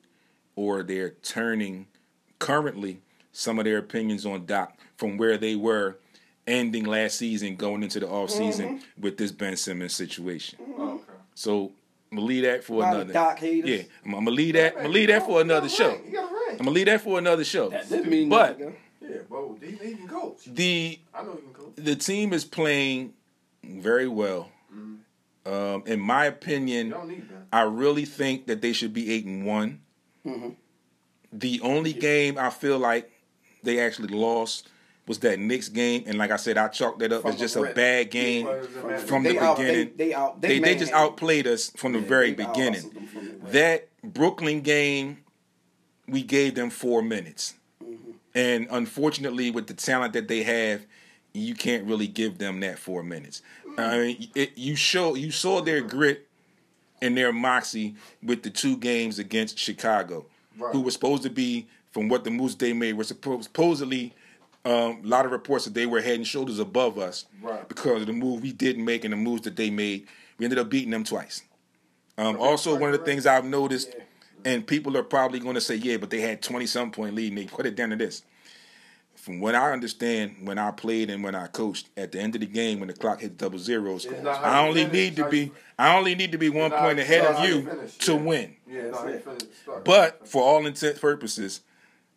or 0.55 0.83
they're 0.83 1.11
turning 1.11 1.87
currently 2.39 3.01
some 3.33 3.59
of 3.59 3.67
their 3.67 3.79
opinions 3.79 4.25
on 4.25 4.47
Doc 4.47 4.79
from 4.97 5.19
where 5.19 5.37
they 5.37 5.57
were 5.57 5.99
ending 6.47 6.85
last 6.85 7.19
season 7.19 7.57
going 7.57 7.83
into 7.83 8.01
the 8.01 8.09
off 8.09 8.31
season 8.31 8.81
with 8.99 9.19
this 9.19 9.33
Ben 9.33 9.57
Simmons 9.57 9.95
situation. 9.95 10.59
Okay. 10.79 11.03
So 11.35 11.73
I'm 12.11 12.19
gonna 12.19 12.27
leave 12.29 12.43
that 12.45 12.65
for 12.65 12.75
A 12.75 12.77
lot 12.79 12.95
of 12.95 13.01
another. 13.03 13.13
Doc 13.13 13.39
haters. 13.39 13.71
Yeah, 13.71 13.83
I'm, 14.05 14.15
I'm 14.15 14.25
gonna 14.25 14.37
leave 14.37 14.55
that. 14.55 14.75
I'm 14.77 14.83
gonna 14.85 14.89
leave 14.95 15.09
that 15.09 15.27
for 15.27 15.41
another 15.41 15.69
show. 15.69 15.99
He 16.05 16.11
got 16.13 16.31
a 16.31 16.35
ring. 16.35 16.43
I'm 16.53 16.57
gonna 16.59 16.71
leave 16.71 16.87
that 16.87 17.01
for 17.01 17.19
another 17.19 17.45
show. 17.45 17.69
That 17.71 17.89
didn't 17.89 18.11
mean 18.11 18.29
But 18.29 18.59
nothing. 18.59 18.77
Yeah, 19.01 19.17
bro. 19.29 19.57
He, 19.61 19.71
he 19.73 19.95
can 19.95 20.09
coach. 20.09 20.45
the 20.47 20.99
I 21.15 21.23
know 21.23 21.33
he 21.35 21.41
can 21.43 21.53
coach. 21.53 21.73
the 21.77 21.97
team 21.97 22.33
is 22.33 22.45
playing 22.45 23.13
very 23.65 24.09
well. 24.09 24.51
Um, 25.45 25.85
in 25.87 26.01
my 26.01 26.25
opinion, 26.25 26.89
You 26.89 26.93
don't 26.95 27.09
need 27.09 27.29
that. 27.29 27.47
I 27.53 27.63
really 27.63 28.05
think 28.05 28.47
that 28.49 28.61
they 28.63 28.73
should 28.73 28.93
be 28.93 29.13
eight 29.13 29.25
and 29.27 29.47
one. 29.47 29.81
Mm-hmm. 30.27 30.49
The 31.33 31.61
only 31.61 31.93
game 31.93 32.37
I 32.37 32.51
feel 32.51 32.79
like 32.81 33.11
they 33.63 33.79
actually 33.79 34.09
lost 34.09 34.69
was 35.07 35.19
that 35.21 35.39
Knicks 35.39 35.69
game, 35.69 36.03
and 36.07 36.19
like 36.19 36.31
I 36.31 36.37
said, 36.37 36.59
I 36.59 36.69
chalked 36.69 36.99
that 36.99 37.13
up 37.13 37.23
From 37.23 37.33
as 37.33 37.39
just 37.39 37.57
a 37.57 37.63
rip. 37.63 37.75
bad 37.77 38.11
game 38.11 38.47
Players 38.47 38.67
and 38.67 38.75
managers. 38.87 39.09
from 39.09 39.23
the 39.23 39.29
They 39.33 39.39
out- 39.39 39.57
beginning. 39.57 39.93
they- 39.97 40.05
they 40.09 40.15
out- 40.15 40.41
they 40.43 40.49
They, 40.49 40.59
they 40.59 40.75
just 40.77 40.93
outplayed 40.93 41.47
us 41.47 41.71
from 41.77 41.93
the 41.93 42.01
Yeah, 42.01 42.07
very 42.09 42.33
beginning. 42.33 42.81
from 42.91 43.41
the. 43.45 43.51
That 43.53 43.89
Brooklyn 44.03 44.61
game, 44.63 45.19
we 46.09 46.23
gave 46.23 46.55
them 46.57 46.71
four 46.71 47.03
minutes. 47.03 47.55
Mm-hmm. 47.85 48.11
And 48.35 48.67
unfortunately, 48.71 49.51
with 49.51 49.67
the 49.69 49.75
talent 49.75 50.13
that 50.15 50.27
they 50.29 50.43
have, 50.43 50.85
you 51.33 51.55
can't 51.55 51.85
really 51.85 52.07
give 52.09 52.39
them 52.39 52.61
that 52.61 52.79
four 52.79 53.03
minutes. 53.03 53.43
I 53.79 53.99
mean, 53.99 54.29
it, 54.35 54.53
you 54.57 54.75
show 54.75 55.15
you 55.15 55.31
saw 55.31 55.61
their 55.61 55.83
grit 55.83 56.27
and 57.03 57.17
their 57.17 57.33
moxie 57.33 57.95
with 58.23 58.43
the 58.43 58.49
two 58.51 58.77
games 58.77 59.19
against 59.19 59.59
Chicago, 59.59 60.27
Right. 60.59 60.73
who 60.73 60.81
was 60.81 60.95
supposed 60.95 61.23
to 61.25 61.31
be, 61.31 61.67
from 61.93 62.09
what 62.09 62.25
the 62.25 62.31
moves 62.31 62.57
they 62.57 62.73
made, 62.73 62.95
were 62.95 63.05
supposed, 63.05 63.45
supposedly 63.45 64.15
um, 64.67 65.01
a 65.05 65.07
lot 65.07 65.25
of 65.25 65.33
reports 65.33 65.65
that 65.65 65.75
they 65.75 65.87
were 65.87 66.01
head 66.01 66.17
and 66.17 66.27
shoulders 66.27 66.59
above 66.59 66.99
us 66.99 67.25
Right. 67.41 67.67
because 67.69 68.01
of 68.03 68.07
the 68.09 68.13
move 68.13 68.43
we 68.43 68.53
didn't 68.53 68.85
make 68.85 69.05
and 69.05 69.13
the 69.13 69.17
moves 69.17 69.43
that 69.43 69.57
they 69.57 69.71
made. 69.71 70.07
We 70.39 70.45
ended 70.45 70.59
up 70.59 70.69
beating 70.69 70.91
them 70.91 71.05
twice. 71.05 71.43
Um, 72.19 72.37
also, 72.39 72.75
one 72.77 72.93
of 72.93 72.99
the 72.99 73.05
things 73.05 73.27
I've 73.27 73.45
noticed, 73.45 73.95
and 74.45 74.67
people 74.67 74.97
are 74.97 75.03
probably 75.03 75.39
going 75.39 75.55
to 75.55 75.61
say, 75.61 75.77
yeah, 75.77 75.99
but 75.99 76.11
they 76.11 76.21
had 76.21 76.43
20 76.43 76.67
some 76.67 76.91
point 76.91 77.15
lead 77.15 77.29
and 77.29 77.39
they 77.39 77.45
put 77.47 77.65
it 77.67 77.77
down 77.77 77.91
to 77.91 77.97
this. 77.97 78.23
From 79.15 79.41
what 79.41 79.55
I 79.55 79.73
understand, 79.73 80.37
when 80.43 80.59
I 80.59 80.71
played 80.71 81.11
and 81.11 81.25
when 81.25 81.35
I 81.35 81.47
coached, 81.49 81.89
at 81.97 82.13
the 82.13 82.21
end 82.21 82.35
of 82.37 82.41
the 82.43 82.47
game, 82.47 82.79
when 82.81 82.89
the 82.89 82.95
clock 82.95 83.21
hit 83.21 83.37
double 83.39 83.59
zeros, 83.59 84.05
It's 84.05 84.23
not 84.23 84.37
how 84.45 84.65
I 84.65 84.69
only 84.69 84.85
finish, 84.85 84.93
need 84.93 85.17
to 85.17 85.29
be 85.29 85.53
I 85.79 85.97
only 85.97 86.15
need 86.15 86.33
to 86.33 86.39
be 86.39 86.49
one 86.49 86.71
point 86.71 86.99
ahead 86.99 87.25
of 87.25 87.45
you 87.49 87.63
finish, 87.65 87.97
to 87.99 88.13
yeah. 88.13 88.19
win. 88.21 88.57
Yeah, 88.69 88.83
no, 88.83 89.05
That's 89.07 89.27
it. 89.45 89.85
But 89.85 90.29
for 90.29 90.43
all 90.43 90.59
intents 90.59 90.83
and 90.83 91.01
purposes, 91.01 91.61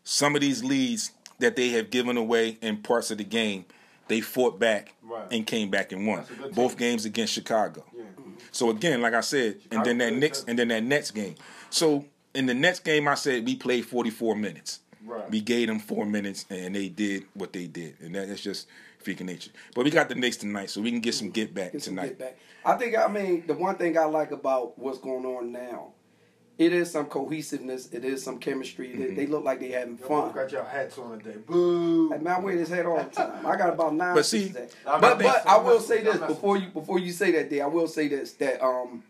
some 0.03 0.35
of 0.35 0.41
these 0.41 0.63
leads 0.63 1.11
that 1.39 1.55
they 1.55 1.69
have 1.69 1.89
given 1.89 2.17
away 2.17 2.57
in 2.61 2.77
parts 2.77 3.11
of 3.11 3.17
the 3.17 3.23
game, 3.23 3.65
they 4.07 4.21
fought 4.21 4.59
back 4.59 4.93
Right. 5.03 5.27
and 5.31 5.45
came 5.45 5.69
back 5.69 5.91
and 5.91 6.05
won 6.05 6.19
That's 6.19 6.29
a 6.31 6.33
good 6.35 6.55
both 6.55 6.77
games 6.77 7.05
against 7.05 7.33
Chicago. 7.33 7.83
Yeah. 7.95 8.03
So 8.51 8.69
again, 8.69 9.01
like 9.01 9.13
I 9.13 9.21
said, 9.21 9.57
and 9.71 9.83
then 9.85 9.97
that 9.99 10.05
Chicago 10.05 10.19
next 10.19 10.47
and 10.47 10.59
then 10.59 10.67
that 10.69 10.83
next 10.83 11.11
game. 11.11 11.35
So 11.69 12.05
in 12.33 12.45
the 12.45 12.53
next 12.53 12.83
game, 12.83 13.07
I 13.07 13.15
said 13.15 13.45
we 13.45 13.55
played 13.55 13.85
44 13.85 14.35
minutes. 14.35 14.79
Right. 15.05 15.29
We 15.31 15.41
gave 15.41 15.67
them 15.67 15.79
four 15.79 16.05
minutes, 16.05 16.45
and 16.49 16.75
they 16.75 16.89
did 16.89 17.23
what 17.33 17.53
they 17.53 17.65
did, 17.67 17.95
and 18.01 18.13
that, 18.13 18.27
that's 18.27 18.41
just 18.41 18.67
freaking 19.03 19.25
nature. 19.25 19.49
But 19.73 19.85
we 19.85 19.91
got 19.91 20.09
the 20.09 20.13
Knicks 20.15 20.37
tonight, 20.37 20.69
so 20.69 20.81
we 20.81 20.91
can 20.91 20.99
get 20.99 21.15
some 21.15 21.29
get 21.31 21.53
back 21.53 21.71
Get 21.71 21.81
tonight. 21.81 22.07
get 22.09 22.19
back. 22.19 22.37
I 22.65 22.75
think 22.75 22.95
I 22.97 23.07
mean 23.07 23.45
the 23.47 23.53
one 23.53 23.75
thing 23.75 23.97
I 23.97 24.03
like 24.05 24.31
about 24.31 24.77
what's 24.77 24.99
going 24.99 25.25
on 25.25 25.51
now, 25.51 25.93
it 26.59 26.73
is 26.73 26.91
some 26.91 27.05
cohesiveness. 27.05 27.87
It 27.93 28.03
is 28.03 28.21
some 28.21 28.37
chemistry. 28.37 28.89
Mm-hmm. 28.89 29.01
They, 29.01 29.13
they 29.13 29.25
look 29.27 29.45
like 29.45 29.61
they 29.61 29.69
having 29.71 29.97
Y'all 29.97 30.07
fun. 30.09 30.21
both 30.27 30.35
got 30.35 30.51
your 30.51 30.65
hats 30.65 30.97
on 30.97 31.17
today. 31.19 31.39
Boo. 31.47 32.09
Hey, 32.11 32.17
man, 32.17 32.35
I 32.35 32.39
wear 32.39 32.57
this 32.57 32.67
hat 32.69 32.85
all 32.85 33.01
the 33.01 33.09
time. 33.09 33.45
I 33.45 33.55
got 33.55 33.69
about 33.69 33.95
nine. 33.95 34.13
But 34.13 34.25
see, 34.25 34.47
pieces 34.47 34.55
of. 34.57 34.75
I'm 34.85 35.01
but 35.01 35.19
not 35.19 35.43
but 35.43 35.47
I 35.47 35.57
will 35.57 35.79
say 35.79 36.03
this 36.03 36.17
before 36.17 36.57
you 36.57 36.67
before 36.67 36.99
you 36.99 37.11
say 37.13 37.31
that. 37.31 37.49
Day, 37.49 37.61
I 37.61 37.67
will 37.67 37.87
say 37.87 38.09
this 38.09 38.33
that 38.33 38.61
um, 38.61 39.03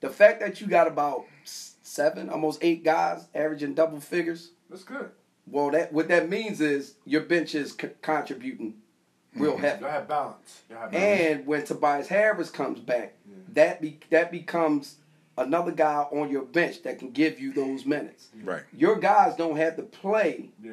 the 0.00 0.10
fact 0.10 0.40
that 0.40 0.60
you 0.60 0.66
got 0.66 0.88
about 0.88 1.24
seven, 1.44 2.28
almost 2.28 2.58
eight 2.62 2.84
guys 2.84 3.28
averaging 3.32 3.74
double 3.74 4.00
figures. 4.00 4.50
That's 4.68 4.82
good. 4.84 5.10
Well, 5.46 5.70
that 5.70 5.92
what 5.92 6.08
that 6.08 6.28
means 6.28 6.60
is 6.60 6.96
your 7.06 7.22
bench 7.22 7.54
is 7.54 7.76
c- 7.80 7.90
contributing 8.02 8.74
real 9.36 9.56
heavy. 9.56 9.82
Y'all 9.82 9.90
have 9.92 10.08
balance. 10.08 10.62
Y'all 10.68 10.80
have 10.80 10.90
balance. 10.90 11.20
And 11.20 11.46
when 11.46 11.64
Tobias 11.64 12.08
Harris 12.08 12.50
comes 12.50 12.80
back, 12.80 13.14
that 13.52 13.80
be, 13.80 14.00
that 14.10 14.30
becomes 14.32 14.96
another 15.38 15.72
guy 15.72 16.06
on 16.12 16.30
your 16.30 16.42
bench 16.42 16.82
that 16.82 16.98
can 16.98 17.10
give 17.10 17.38
you 17.40 17.52
those 17.52 17.86
minutes. 17.86 18.28
Right. 18.44 18.62
Your 18.72 18.96
guys 18.96 19.36
don't 19.36 19.56
have 19.56 19.76
to 19.76 19.82
play 19.82 20.50
Yeah. 20.62 20.72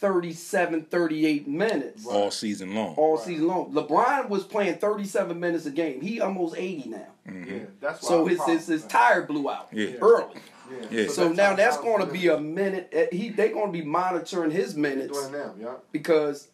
37, 0.00 0.82
38 0.84 1.48
minutes 1.48 2.06
All 2.06 2.30
season 2.30 2.74
long. 2.74 2.94
all 2.96 3.16
Right. 3.16 3.24
season 3.24 3.48
long. 3.48 3.72
LeBron 3.72 4.28
was 4.28 4.44
playing 4.44 4.74
37 4.78 5.40
minutes 5.40 5.64
a 5.66 5.70
game. 5.70 6.02
He 6.02 6.20
almost 6.20 6.54
80 6.56 6.90
now. 6.90 7.06
Yeah. 7.26 7.58
That's 7.80 8.02
why 8.02 8.08
So 8.08 8.26
his, 8.26 8.42
his, 8.44 8.66
his 8.66 8.84
tire 8.84 9.22
blew 9.22 9.48
out 9.48 9.68
Yeah. 9.72 9.92
early. 10.02 10.34
Yeah. 10.70 10.86
Yeah. 10.90 11.08
So 11.08 11.24
that's 11.28 11.36
now 11.36 11.54
that's 11.56 11.78
going 11.78 12.04
to 12.06 12.12
be 12.12 12.28
a 12.28 12.38
minute. 12.38 12.92
uh, 12.94 13.14
He 13.14 13.30
they're 13.30 13.52
going 13.54 13.72
to 13.72 13.78
be 13.78 13.84
monitoring 13.84 14.50
his 14.50 14.76
minutes 14.76 15.18
doing 15.18 15.32
now, 15.32 15.54
yeah. 15.58 15.74
because 15.92 16.48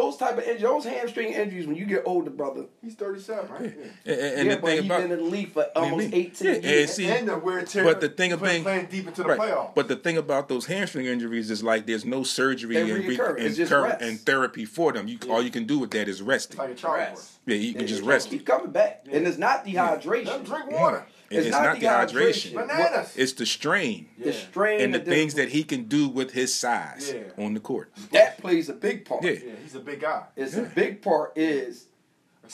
those 0.00 0.16
type 0.16 0.32
of 0.38 0.44
injuries, 0.44 0.62
those 0.62 0.84
hamstring 0.84 1.32
injuries, 1.32 1.66
when 1.66 1.76
you 1.76 1.86
get 1.86 2.02
older, 2.04 2.30
brother. 2.30 2.66
He's 2.82 2.94
37, 2.94 3.50
right? 3.50 3.62
Yeah. 3.62 4.12
And, 4.12 4.20
and 4.40 4.48
yeah, 4.48 4.54
the 4.56 4.60
but 4.60 4.66
thing 4.66 4.76
he's 4.78 4.84
about 4.86 5.00
been 5.02 5.12
in 5.12 5.18
the 5.18 5.24
league 5.24 5.52
for 5.52 5.64
almost 5.76 6.10
mean? 6.10 6.14
18 6.14 6.46
Yeah, 6.46 6.52
years. 6.60 6.64
and 6.64 6.90
see- 6.90 7.06
and 7.06 7.28
the 7.28 7.38
wear 7.38 7.62
tear. 7.62 7.84
but 7.84 8.00
the 8.00 8.08
thing 8.08 8.30
he's 8.30 8.34
of 8.34 8.42
being- 8.42 8.62
playing 8.62 8.86
deep 8.86 9.06
into 9.06 9.22
the 9.22 9.28
right. 9.28 9.38
playoffs. 9.38 9.74
But 9.74 9.88
the 9.88 9.96
thing 9.96 10.16
about 10.16 10.48
those 10.48 10.66
hamstring 10.66 11.06
injuries 11.06 11.50
is 11.50 11.62
like 11.62 11.86
there's 11.86 12.04
no 12.04 12.22
surgery 12.22 12.76
and, 12.76 12.90
re- 12.90 13.06
and, 13.46 13.68
cur- 13.68 13.98
and 14.00 14.20
therapy 14.20 14.64
for 14.64 14.92
them. 14.92 15.08
You 15.08 15.18
all 15.30 15.42
you 15.42 15.50
can 15.50 15.64
do 15.64 15.78
with 15.78 15.90
that 15.92 16.08
is 16.08 16.20
resting. 16.22 16.58
it's 16.60 16.82
like 16.82 16.92
a. 16.92 16.96
Rest. 16.96 17.30
Yeah, 17.46 17.56
you 17.56 17.72
can 17.72 17.82
Yeah, 17.82 17.86
just 17.88 18.02
rest. 18.02 18.30
Keep 18.30 18.46
coming 18.46 18.70
back, 18.72 19.04
and 19.10 19.26
it's 19.26 19.38
not 19.38 19.64
dehydration. 19.66 20.26
him 20.26 20.42
drink 20.44 20.70
water. 20.70 21.06
It's, 21.38 21.46
It's 21.46 21.52
not, 21.56 21.80
not 21.80 21.80
the 21.80 21.86
hydration. 21.86 22.52
dehydration. 22.52 22.54
Bananas. 22.54 23.12
It's 23.16 23.32
the 23.32 23.46
strain 23.46 24.08
The 24.18 24.32
strain 24.32 24.80
and 24.80 24.94
the 24.94 25.00
things 25.00 25.34
that 25.34 25.48
he 25.50 25.64
can 25.64 25.84
do 25.84 26.08
with 26.08 26.32
his 26.32 26.54
size 26.54 27.12
Yeah. 27.14 27.44
on 27.44 27.54
the 27.54 27.60
court. 27.60 27.92
that 28.12 28.38
plays 28.38 28.68
a 28.68 28.72
big 28.74 29.04
part. 29.04 29.22
Yeah. 29.24 29.32
Yeah, 29.32 29.52
he's 29.62 29.74
a 29.74 29.80
big 29.80 30.00
guy. 30.00 30.24
It's 30.36 30.56
a 30.56 30.62
big 30.62 31.02
part 31.02 31.32
is 31.36 31.86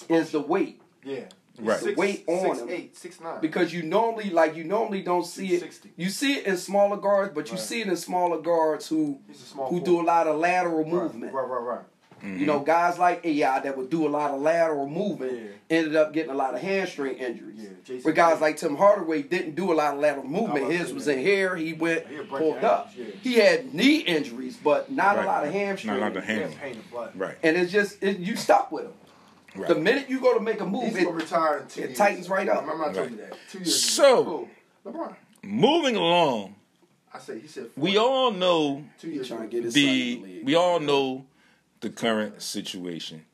is 0.09 0.31
the 0.31 0.40
weight 0.40 0.81
Yeah. 1.05 1.25
Right. 1.59 1.79
Six, 1.81 1.97
weight 1.99 2.25
on 2.27 2.55
six, 2.57 2.59
him. 2.61 2.71
eight, 2.71 2.97
six, 2.97 3.21
nine. 3.21 3.38
because 3.43 3.71
you 3.75 3.83
normally 3.83 4.31
like 4.31 4.55
you 4.57 4.64
normally 4.64 5.03
don't 5.03 5.27
see 5.27 5.47
it. 5.49 5.61
260. 5.61 5.93
You 5.97 6.09
see 6.09 6.35
it 6.38 6.47
in 6.47 6.57
smaller 6.57 6.97
guards, 6.97 7.33
but 7.35 7.49
you 7.49 7.53
Right. 7.57 7.61
see 7.61 7.81
it 7.83 7.88
in 7.88 7.97
smaller 7.97 8.40
guards 8.40 8.88
who 8.88 9.19
small 9.35 9.66
who 9.66 9.81
forward. 9.81 9.85
do 9.85 10.01
a 10.01 10.05
lot 10.07 10.27
of 10.27 10.37
lateral 10.38 10.79
Right, 10.85 10.87
movement. 10.93 11.35
Right, 11.35 11.47
right, 11.47 11.62
right. 11.62 11.85
You 12.22 12.46
know, 12.46 12.56
mm-hmm. 12.56 12.64
guys 12.64 12.98
like 12.98 13.24
AI 13.24 13.61
that 13.61 13.76
would 13.76 13.88
do 13.90 14.06
a 14.06 14.11
lot 14.11 14.30
of 14.30 14.40
lateral 14.42 14.88
movement 14.88 15.33
Yeah. 15.33 15.76
ended 15.78 15.96
up 15.96 16.12
getting 16.12 16.30
a 16.30 16.35
lot 16.35 16.54
of 16.54 16.61
hamstring 16.61 17.16
injuries. 17.16 17.56
Yeah, 17.59 17.68
Jason 17.85 18.02
But 18.04 18.14
guys 18.14 18.33
Kidd. 18.35 18.40
like 18.42 18.56
Tim 18.59 18.76
Hardaway 18.76 19.22
didn't 19.22 19.54
do 19.54 19.72
a 19.72 19.74
lot 19.74 19.94
of 19.94 20.00
lateral 20.00 20.26
movement. 20.26 20.70
His 20.70 20.92
was 20.92 21.06
that. 21.06 21.14
in 21.16 21.24
here. 21.24 21.56
He 21.56 21.72
went 21.72 22.06
He'll 22.09 22.24
pulled 22.26 22.62
up. 22.64 22.90
yeah. 22.96 23.04
He 23.22 23.35
had 23.35 23.72
knee 23.74 23.98
injuries, 23.98 24.59
but 24.62 24.90
not 24.90 25.16
Right. 25.16 25.24
a 25.24 25.28
lot 25.28 25.46
of 25.46 25.52
hamstring. 25.52 25.94
Not 25.94 25.98
a 25.98 26.02
lot 26.09 26.16
of 26.16 26.28
injuries. 26.28 26.40
ham- 26.40 26.50
Yeah, 26.52 26.59
pain 26.61 26.74
and 26.76 26.90
blood. 26.90 27.12
Right. 27.14 27.37
And 27.42 27.56
it's 27.56 27.72
just 27.72 28.02
it, 28.02 28.18
you 28.18 28.37
stop 28.37 28.70
with 28.72 28.85
him. 28.85 28.92
Right. 29.56 29.68
The 29.68 29.74
minute 29.74 30.09
you 30.09 30.20
go 30.20 30.35
to 30.35 30.40
make 30.40 30.61
a 30.61 30.66
move, 30.66 30.85
He's 30.85 30.96
it, 30.98 31.04
gonna 31.04 31.16
retire 31.16 31.59
in 31.59 31.66
two 31.68 31.80
it 31.83 31.87
years. 31.88 31.98
tightens 31.98 32.28
right 32.28 32.48
up. 32.48 32.61
Remember 32.61 32.85
I 32.85 32.92
told 32.92 32.96
Right. 32.98 33.11
you 33.11 33.16
that. 33.16 33.37
Two 33.50 33.59
years. 33.59 33.83
So 33.83 34.48
LeBron. 34.87 35.14
moving 35.42 35.96
along, 35.96 36.54
I 37.12 37.18
said 37.18 37.38
he 37.42 37.48
said. 37.48 37.66
we 37.76 37.96
all 37.98 38.30
know 38.30 38.85
two 39.00 39.11
years. 39.11 39.26
trying 39.26 39.40
to 39.42 39.46
get 39.48 39.64
his 39.64 39.74
son 39.74 39.83
in 39.83 39.88
the 39.88 40.14
the 40.14 40.22
league. 40.22 40.46
we 40.46 40.54
all 40.54 40.78
know 40.78 41.26
the 41.81 41.90
current 41.90 42.43
situation, 42.43 43.25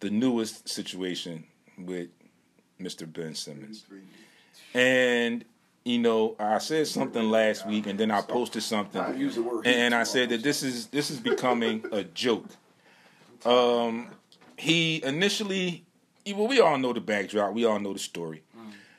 the 0.00 0.10
newest 0.10 0.68
situation 0.68 1.44
with 1.78 2.08
Mr. 2.80 3.10
Ben 3.10 3.34
Simmons. 3.34 3.84
And 4.74 5.44
you 5.84 5.98
know, 5.98 6.34
I 6.40 6.58
said 6.58 6.86
something 6.88 7.30
last 7.30 7.66
week, 7.66 7.86
and 7.86 7.98
then 7.98 8.10
I 8.10 8.20
posted 8.20 8.62
something, 8.64 9.16
Use 9.18 9.36
the 9.36 9.42
word 9.42 9.66
and 9.66 9.94
I 9.94 10.02
said 10.02 10.30
that 10.30 10.42
this 10.42 10.62
is 10.62 10.88
this 10.88 11.10
is 11.10 11.20
becoming 11.20 11.84
a 11.92 12.02
joke. 12.02 12.46
Um, 13.44 14.08
he 14.56 15.02
initially, 15.04 15.84
well, 16.26 16.48
we 16.48 16.60
all 16.60 16.76
know 16.78 16.92
the 16.92 17.00
backdrop. 17.00 17.52
We 17.54 17.64
all 17.64 17.78
know 17.78 17.92
the 17.92 17.98
story. 18.00 18.42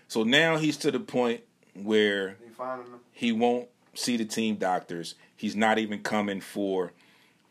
So 0.07 0.23
now 0.23 0.55
he's 0.57 0.77
to 0.77 0.91
the 0.91 1.01
point 1.01 1.41
where 1.73 2.37
They 2.41 2.49
finding 2.51 2.89
them. 2.91 3.01
he 3.11 3.33
won't 3.33 3.67
see 3.93 4.15
the 4.15 4.23
team 4.23 4.55
doctors. 4.55 5.15
He's 5.35 5.55
not 5.55 5.79
even 5.79 6.01
coming 6.01 6.39
for 6.39 6.93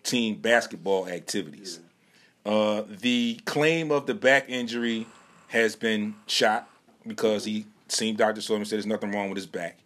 team 0.07 0.37
basketball 0.37 1.09
activities. 1.09 1.81
Uh, 2.45 2.83
the 2.89 3.41
claim 3.45 3.91
of 3.91 4.07
the 4.07 4.15
back 4.15 4.49
injury 4.49 5.07
has 5.49 5.75
been 5.75 6.15
shot 6.27 6.71
because 7.07 7.45
he 7.45 7.67
saw 7.89 8.05
him 8.05 8.17
and 8.21 8.47
said 8.47 8.77
there's 8.77 8.87
nothing 8.87 9.11
wrong 9.11 9.29
with 9.29 9.37
his 9.37 9.47
back. 9.47 9.79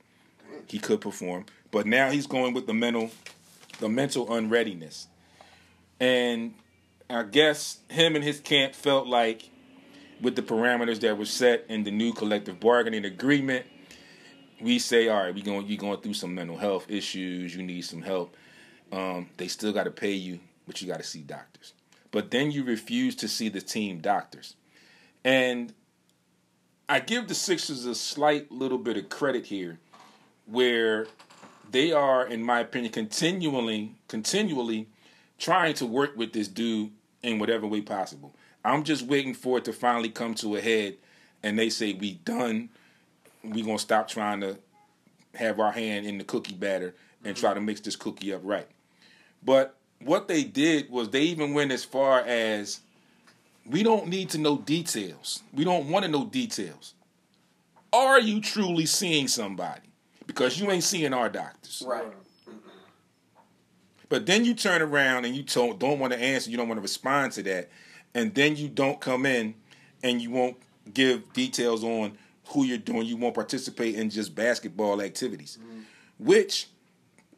He 0.67 0.79
could 0.79 1.01
perform, 1.01 1.47
but 1.71 1.87
now 1.87 2.11
he's 2.11 2.27
going 2.27 2.55
with 2.55 2.67
the 2.67 2.75
mental, 2.75 3.11
the 3.81 3.89
mental 3.89 4.33
unreadiness, 4.33 5.09
and 5.99 6.55
I 7.09 7.25
guess 7.25 7.79
him 7.89 8.15
and 8.15 8.23
his 8.23 8.41
camp 8.41 8.75
felt 8.75 9.07
like 9.09 9.51
with 10.21 10.37
the 10.37 10.43
parameters 10.43 11.01
that 11.01 11.19
were 11.19 11.25
set 11.25 11.65
in 11.69 11.83
the 11.83 11.91
new 11.91 12.13
collective 12.13 12.61
bargaining 12.61 13.05
agreement 13.05 13.67
we 14.61 14.79
say, 14.79 15.09
all 15.09 15.25
right, 15.25 15.35
we 15.35 15.43
going 15.43 15.67
you're 15.67 15.79
going 15.79 16.01
through 16.01 16.15
some 16.15 16.35
mental 16.35 16.57
health 16.57 16.91
issues, 16.91 17.55
you 17.55 17.63
need 17.63 17.83
some 17.83 18.03
help. 18.03 18.37
Um, 18.93 19.29
they 19.37 19.49
still 19.49 19.73
got 19.73 19.85
to 19.85 19.91
pay 19.91 20.13
you, 20.13 20.41
but 20.67 20.81
you 20.81 20.89
got 20.89 20.99
to 20.99 21.05
see 21.05 21.21
doctors. 21.21 21.75
But 22.11 22.31
then 22.31 22.51
you 22.51 22.65
refuse 22.65 23.15
to 23.17 23.29
see 23.29 23.49
the 23.49 23.61
team 23.61 24.01
doctors, 24.01 24.57
and 25.25 25.73
I 26.89 26.99
give 26.99 27.29
the 27.29 27.35
Sixers 27.35 27.87
a 27.87 27.95
slight 27.95 28.51
little 28.51 28.79
bit 28.79 28.97
of 28.97 29.09
credit 29.09 29.47
here, 29.47 29.79
where 30.47 31.07
they 31.71 31.93
are, 31.93 32.27
in 32.27 32.43
my 32.43 32.61
opinion, 32.61 32.93
continually 32.93 33.95
continually 34.09 34.89
trying 35.39 35.75
to 35.75 35.87
work 35.87 36.17
with 36.17 36.33
this 36.33 36.49
dude 36.49 36.91
in 37.23 37.39
whatever 37.39 37.67
way 37.67 37.81
possible. 37.81 38.35
I'm 38.65 38.83
just 38.83 39.07
waiting 39.07 39.35
for 39.35 39.59
it 39.59 39.65
to 39.67 39.73
finally 39.73 40.11
come 40.11 40.35
to 40.37 40.57
a 40.57 40.61
head, 40.61 40.97
and 41.43 41.59
they 41.59 41.71
say 41.71 41.93
we 41.93 42.15
done 42.15 42.71
we 43.43 43.63
gonna 43.63 43.79
stop 43.79 44.09
trying 44.09 44.41
to 44.41 44.59
have 45.35 45.61
our 45.61 45.73
hand 45.73 46.07
in 46.07 46.19
the 46.19 46.25
cookie 46.25 46.55
batter 46.55 46.95
and 47.25 47.37
try 47.37 47.55
to 47.55 47.61
mix 47.61 47.81
this 47.81 47.97
cookie 47.97 48.33
up 48.33 48.41
right. 48.45 48.67
But 49.43 49.77
what 50.03 50.29
they 50.29 50.45
did 50.45 50.91
was 50.91 51.11
they 51.11 51.23
even 51.23 51.55
went 51.55 51.73
as 51.73 51.85
far 51.85 52.21
as 52.21 52.81
we 53.67 53.83
don't 53.83 54.09
need 54.09 54.31
to 54.31 54.39
know 54.39 54.59
details. 54.59 55.43
We 55.53 55.65
don't 55.65 55.89
want 55.89 56.05
to 56.05 56.11
know 56.11 56.25
details. 56.25 56.95
Are 57.93 58.21
you 58.21 58.41
truly 58.41 58.87
seeing 58.87 59.29
somebody? 59.29 59.89
Because 60.27 60.61
you 60.61 60.71
ain't 60.71 60.85
seeing 60.85 61.13
our 61.13 61.29
doctors. 61.29 61.83
Right. 61.87 62.05
But 64.09 64.27
then 64.27 64.45
you 64.45 64.55
turn 64.55 64.83
around 64.83 65.25
and 65.25 65.35
you 65.37 65.43
don't, 65.45 65.79
don't 65.79 65.99
want 65.99 66.13
to 66.13 66.19
answer, 66.19 66.51
you 66.51 66.57
don't 66.57 66.69
want 66.69 66.79
to 66.79 66.83
respond 66.83 67.33
to 67.33 67.43
that, 67.45 67.71
and 68.13 68.35
then 68.35 68.57
you 68.57 68.69
don't 68.69 69.01
come 69.01 69.25
in 69.25 69.55
and 70.03 70.21
you 70.21 70.31
won't 70.31 70.57
give 70.93 71.33
details 71.33 71.85
on 71.85 72.19
who 72.47 72.65
you're 72.65 72.79
doing. 72.79 73.07
You 73.07 73.17
won't 73.17 73.35
participate 73.35 73.95
in 73.95 74.11
just 74.11 74.35
basketball 74.35 75.01
activities, 75.01 75.59
mm-hmm. 75.61 75.83
which 76.19 76.67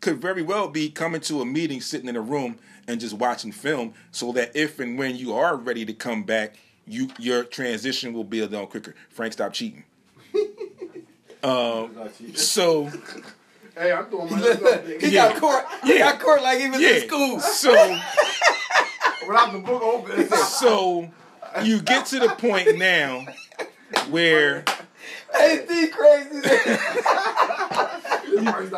could 0.03 0.21
very 0.21 0.43
well 0.43 0.69
be 0.69 0.91
coming 0.91 1.23
to 1.23 1.41
a 1.41 1.47
meeting, 1.47 1.81
sitting 1.81 2.09
in 2.09 2.17
a 2.17 2.21
room, 2.21 2.59
and 2.87 3.01
just 3.01 3.15
watching 3.15 3.53
film, 3.53 3.95
so 4.11 4.33
that 4.33 4.55
if 4.55 4.79
and 4.81 4.99
when 4.99 5.17
you 5.17 5.33
are 5.33 5.57
ready 5.57 5.87
to 5.87 5.95
come 5.95 6.25
back, 6.25 6.57
you 6.87 7.09
your 7.19 7.45
transition 7.45 8.13
will 8.13 8.25
be 8.25 8.41
a 8.41 8.47
little 8.47 8.67
quicker. 8.67 8.95
Frank, 9.09 9.33
stop 9.33 9.55
cheating. 9.55 9.85
Um, 11.45 11.91
so 12.35 12.85
Hey, 13.77 13.91
I'm 13.91 14.09
doing 14.09 14.31
my 14.31 14.39
stuff. 14.41 14.87
he 14.87 14.93
nigga. 14.95 15.13
got 15.13 15.41
court. 15.41 15.65
He 15.83 15.95
Yeah. 15.99 16.13
got 16.13 16.21
court 16.21 16.41
like 16.41 16.61
he 16.61 16.69
was 16.71 16.81
yeah, 16.81 16.89
in 16.91 17.09
school. 17.09 17.41
so. 17.41 17.73
Without 19.27 19.53
the 19.53 19.59
book 19.59 19.83
open, 19.83 20.29
So 20.31 21.11
you 21.65 21.81
get 21.81 22.07
to 22.07 22.21
the 22.21 22.29
point 22.29 22.79
now 22.79 23.27
where 24.11 24.65
D 25.33 25.89
crazy. 25.89 26.41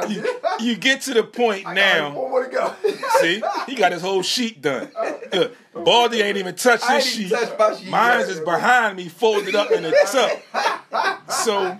did. 0.08 0.26
you 0.60 0.76
get 0.76 1.02
to 1.02 1.14
the 1.14 1.22
point 1.22 1.66
I 1.66 1.74
now. 1.74 2.14
One 2.14 2.30
more 2.30 2.44
to 2.44 2.50
go. 2.50 2.74
See, 3.20 3.42
he 3.66 3.74
got 3.74 3.92
his 3.92 4.02
whole 4.02 4.22
sheet 4.22 4.62
done. 4.62 4.90
Look, 5.32 5.56
Baldy 5.72 6.22
ain't 6.22 6.36
even 6.36 6.54
touched 6.54 6.88
his 6.90 7.06
sheet. 7.06 7.32
my 7.58 7.74
sheet. 7.74 7.88
Mine's 7.88 8.28
is 8.28 8.40
behind 8.40 8.96
me, 8.96 9.08
folded 9.08 9.54
up 9.54 9.70
in 9.70 9.84
a 9.84 9.90
tuck. 10.06 11.30
So 11.30 11.78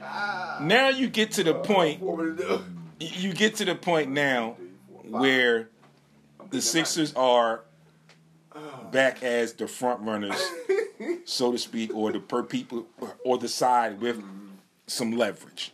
now 0.61 0.89
you 0.89 1.09
get 1.09 1.33
to 1.33 1.45
the 1.45 1.55
point. 1.55 2.01
To 2.01 2.37
do. 2.37 2.65
You 3.01 3.33
get 3.33 3.57
to 3.57 3.65
the 3.65 3.75
point 3.75 4.11
now 4.11 4.57
where 5.03 5.69
the 6.51 6.63
Sixers 6.63 7.13
are 7.15 7.63
back 8.91 9.23
as 9.23 9.55
the 9.55 9.67
front 9.67 10.01
runners, 10.03 10.41
so 11.25 11.53
to 11.53 11.59
speak, 11.59 11.95
or 11.95 12.13
the 12.13 12.21
per 12.21 12.43
people 12.43 12.87
or 13.25 13.39
the 13.39 13.49
side 13.49 14.01
with 14.01 14.23
some 14.95 15.13
leverage. 15.13 15.73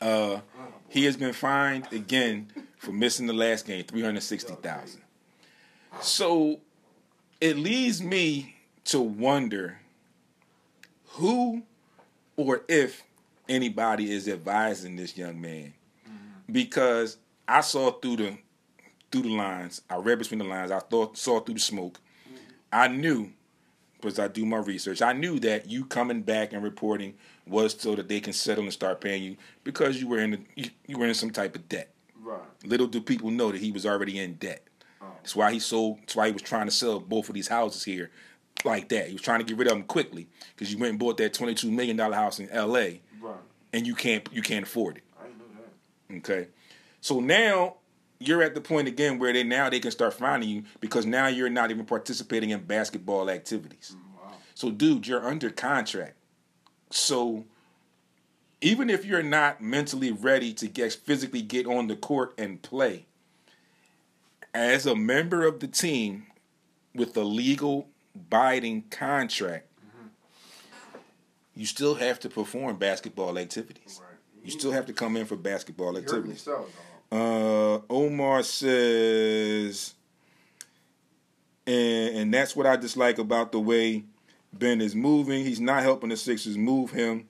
Uh, 0.00 0.40
he 0.88 1.04
has 1.04 1.16
been 1.16 1.32
fined 1.32 1.92
again 1.92 2.50
for 2.78 2.92
missing 2.92 3.26
the 3.26 3.32
last 3.32 3.66
game, 3.66 3.84
three 3.84 4.02
hundred 4.02 4.22
sixty 4.22 4.54
thousand. 4.54 5.02
So 6.00 6.60
it 7.40 7.56
leads 7.56 8.02
me 8.02 8.56
to 8.84 9.00
wonder 9.00 9.78
who 11.06 11.62
or 12.36 12.62
if 12.68 13.02
anybody 13.48 14.12
is 14.12 14.28
advising 14.28 14.96
this 14.96 15.16
young 15.16 15.40
man 15.40 15.74
because 16.50 17.16
I 17.48 17.60
saw 17.60 17.90
through 17.90 18.16
the 18.16 18.38
through 19.10 19.22
the 19.22 19.30
lines. 19.34 19.82
I 19.90 19.96
read 19.96 20.18
between 20.18 20.38
the 20.38 20.44
lines. 20.44 20.70
I 20.70 20.78
thought 20.78 21.18
saw 21.18 21.40
through 21.40 21.54
the 21.54 21.60
smoke. 21.60 21.98
I 22.72 22.88
knew 22.88 23.32
because 23.94 24.18
I 24.18 24.28
do 24.28 24.46
my 24.46 24.58
research. 24.58 25.02
I 25.02 25.12
knew 25.12 25.38
that 25.40 25.68
you 25.68 25.84
coming 25.84 26.22
back 26.22 26.52
and 26.52 26.62
reporting 26.62 27.14
was 27.50 27.74
so 27.78 27.94
that 27.96 28.08
they 28.08 28.20
can 28.20 28.32
settle 28.32 28.64
and 28.64 28.72
start 28.72 29.00
paying 29.00 29.22
you 29.22 29.36
because 29.64 30.00
you 30.00 30.08
were 30.08 30.20
in 30.20 30.30
the, 30.30 30.40
you, 30.56 30.70
you 30.86 30.98
were 30.98 31.06
in 31.06 31.14
some 31.14 31.30
type 31.30 31.54
of 31.54 31.68
debt. 31.68 31.90
Right. 32.22 32.40
Little 32.64 32.86
do 32.86 33.00
people 33.00 33.30
know 33.30 33.50
that 33.52 33.60
he 33.60 33.72
was 33.72 33.84
already 33.84 34.18
in 34.18 34.34
debt. 34.34 34.64
Oh. 35.02 35.06
That's 35.16 35.34
why 35.36 35.52
he 35.52 35.58
sold. 35.58 35.98
That's 36.00 36.16
why 36.16 36.26
he 36.26 36.32
was 36.32 36.42
trying 36.42 36.66
to 36.66 36.70
sell 36.72 37.00
both 37.00 37.28
of 37.28 37.34
these 37.34 37.48
houses 37.48 37.84
here, 37.84 38.10
like 38.64 38.88
that. 38.90 39.08
He 39.08 39.14
was 39.14 39.22
trying 39.22 39.40
to 39.40 39.44
get 39.44 39.56
rid 39.56 39.68
of 39.68 39.74
them 39.74 39.84
quickly 39.84 40.28
because 40.54 40.72
you 40.72 40.78
went 40.78 40.90
and 40.90 40.98
bought 40.98 41.16
that 41.18 41.34
twenty-two 41.34 41.70
million 41.70 41.96
dollar 41.96 42.14
house 42.14 42.38
in 42.38 42.48
L.A. 42.50 43.00
Right. 43.20 43.34
and 43.72 43.86
you 43.86 43.94
can't 43.94 44.28
you 44.32 44.42
can't 44.42 44.66
afford 44.66 44.98
it. 44.98 45.04
I 45.18 45.24
didn't 45.26 46.22
that. 46.24 46.30
Okay. 46.30 46.48
So 47.00 47.20
now 47.20 47.76
you're 48.18 48.42
at 48.42 48.54
the 48.54 48.60
point 48.60 48.86
again 48.86 49.18
where 49.18 49.32
they 49.32 49.42
now 49.42 49.70
they 49.70 49.80
can 49.80 49.90
start 49.90 50.12
finding 50.12 50.48
you 50.50 50.64
because 50.80 51.06
now 51.06 51.26
you're 51.26 51.48
not 51.48 51.70
even 51.70 51.86
participating 51.86 52.50
in 52.50 52.60
basketball 52.60 53.30
activities. 53.30 53.96
Mm, 53.96 54.22
wow. 54.22 54.32
So 54.54 54.70
dude, 54.70 55.06
you're 55.06 55.26
under 55.26 55.48
contract. 55.48 56.14
So 56.90 57.44
even 58.60 58.90
if 58.90 59.04
you're 59.04 59.22
not 59.22 59.62
mentally 59.62 60.12
ready 60.12 60.52
to 60.54 60.66
get 60.68 60.92
physically 60.92 61.42
get 61.42 61.66
on 61.66 61.86
the 61.86 61.96
court 61.96 62.34
and 62.36 62.60
play, 62.60 63.06
as 64.52 64.86
a 64.86 64.94
member 64.94 65.46
of 65.46 65.60
the 65.60 65.68
team 65.68 66.26
with 66.94 67.16
a 67.16 67.22
legal 67.22 67.88
binding 68.28 68.82
contract, 68.90 69.66
you 71.54 71.66
still 71.66 71.94
have 71.94 72.18
to 72.20 72.28
perform 72.28 72.76
basketball 72.76 73.38
activities. 73.38 74.00
Right. 74.02 74.18
You 74.44 74.50
still 74.50 74.72
have 74.72 74.86
to 74.86 74.92
come 74.92 75.16
in 75.16 75.26
for 75.26 75.36
basketball 75.36 75.96
activities. 75.98 76.48
Uh, 77.12 77.80
Omar 77.90 78.42
says, 78.42 79.94
and 81.66 82.16
and 82.16 82.34
that's 82.34 82.56
what 82.56 82.66
I 82.66 82.76
dislike 82.76 83.18
about 83.18 83.52
the 83.52 83.60
way 83.60 84.04
Ben 84.52 84.80
is 84.80 84.94
moving. 84.94 85.44
He's 85.44 85.60
not 85.60 85.82
helping 85.82 86.10
the 86.10 86.16
Sixers 86.16 86.56
move 86.58 86.90
him 86.90 87.28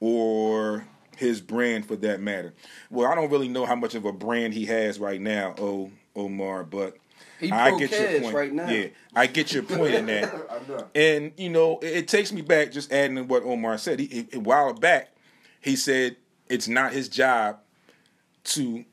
or 0.00 0.86
his 1.16 1.40
brand 1.40 1.86
for 1.86 1.96
that 1.96 2.20
matter. 2.20 2.54
Well, 2.90 3.10
I 3.10 3.14
don't 3.14 3.30
really 3.30 3.48
know 3.48 3.66
how 3.66 3.74
much 3.74 3.94
of 3.94 4.04
a 4.04 4.12
brand 4.12 4.54
he 4.54 4.66
has 4.66 4.98
right 5.00 5.20
now, 5.20 5.54
oh 5.58 5.90
Omar, 6.14 6.64
but 6.64 6.96
He 7.40 7.50
I 7.50 7.76
get 7.78 7.90
your 7.90 8.20
point. 8.20 8.34
right 8.34 8.52
now. 8.52 8.68
Yeah, 8.68 8.86
I 9.14 9.26
get 9.26 9.52
your 9.52 9.62
point 9.64 9.94
in 9.94 10.06
that. 10.06 10.34
And 10.94 11.32
you 11.36 11.48
know, 11.48 11.78
it, 11.80 11.86
it 11.96 12.08
takes 12.08 12.32
me 12.32 12.42
back 12.42 12.70
just 12.72 12.92
adding 12.92 13.16
to 13.16 13.22
what 13.24 13.42
Omar 13.42 13.78
said. 13.78 13.98
He, 14.00 14.06
he- 14.06 14.28
a 14.36 14.40
while 14.40 14.72
back, 14.74 15.10
he 15.60 15.74
said 15.76 16.16
it's 16.48 16.68
not 16.68 16.92
his 16.92 17.08
job 17.08 17.58
to 18.44 18.84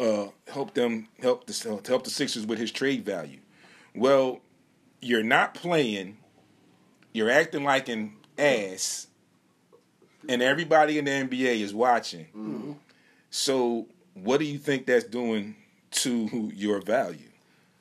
uh, 0.00 0.26
help 0.48 0.74
them 0.74 1.08
help 1.20 1.46
the 1.46 1.80
help 1.86 2.04
the 2.04 2.10
Sixers 2.10 2.46
with 2.46 2.58
his 2.58 2.70
trade 2.70 3.04
value. 3.04 3.38
Well, 3.94 4.40
you're 5.00 5.22
not 5.22 5.54
playing. 5.54 6.18
You're 7.12 7.30
acting 7.30 7.64
like 7.64 7.88
an 7.88 8.14
ass, 8.38 9.06
and 10.28 10.42
everybody 10.42 10.98
in 10.98 11.04
the 11.04 11.10
NBA 11.10 11.60
is 11.60 11.74
watching. 11.74 12.26
Mm-hmm. 12.26 12.72
So, 13.30 13.86
what 14.14 14.38
do 14.38 14.44
you 14.44 14.58
think 14.58 14.86
that's 14.86 15.04
doing 15.04 15.56
to 15.92 16.50
your 16.54 16.80
value? 16.80 17.28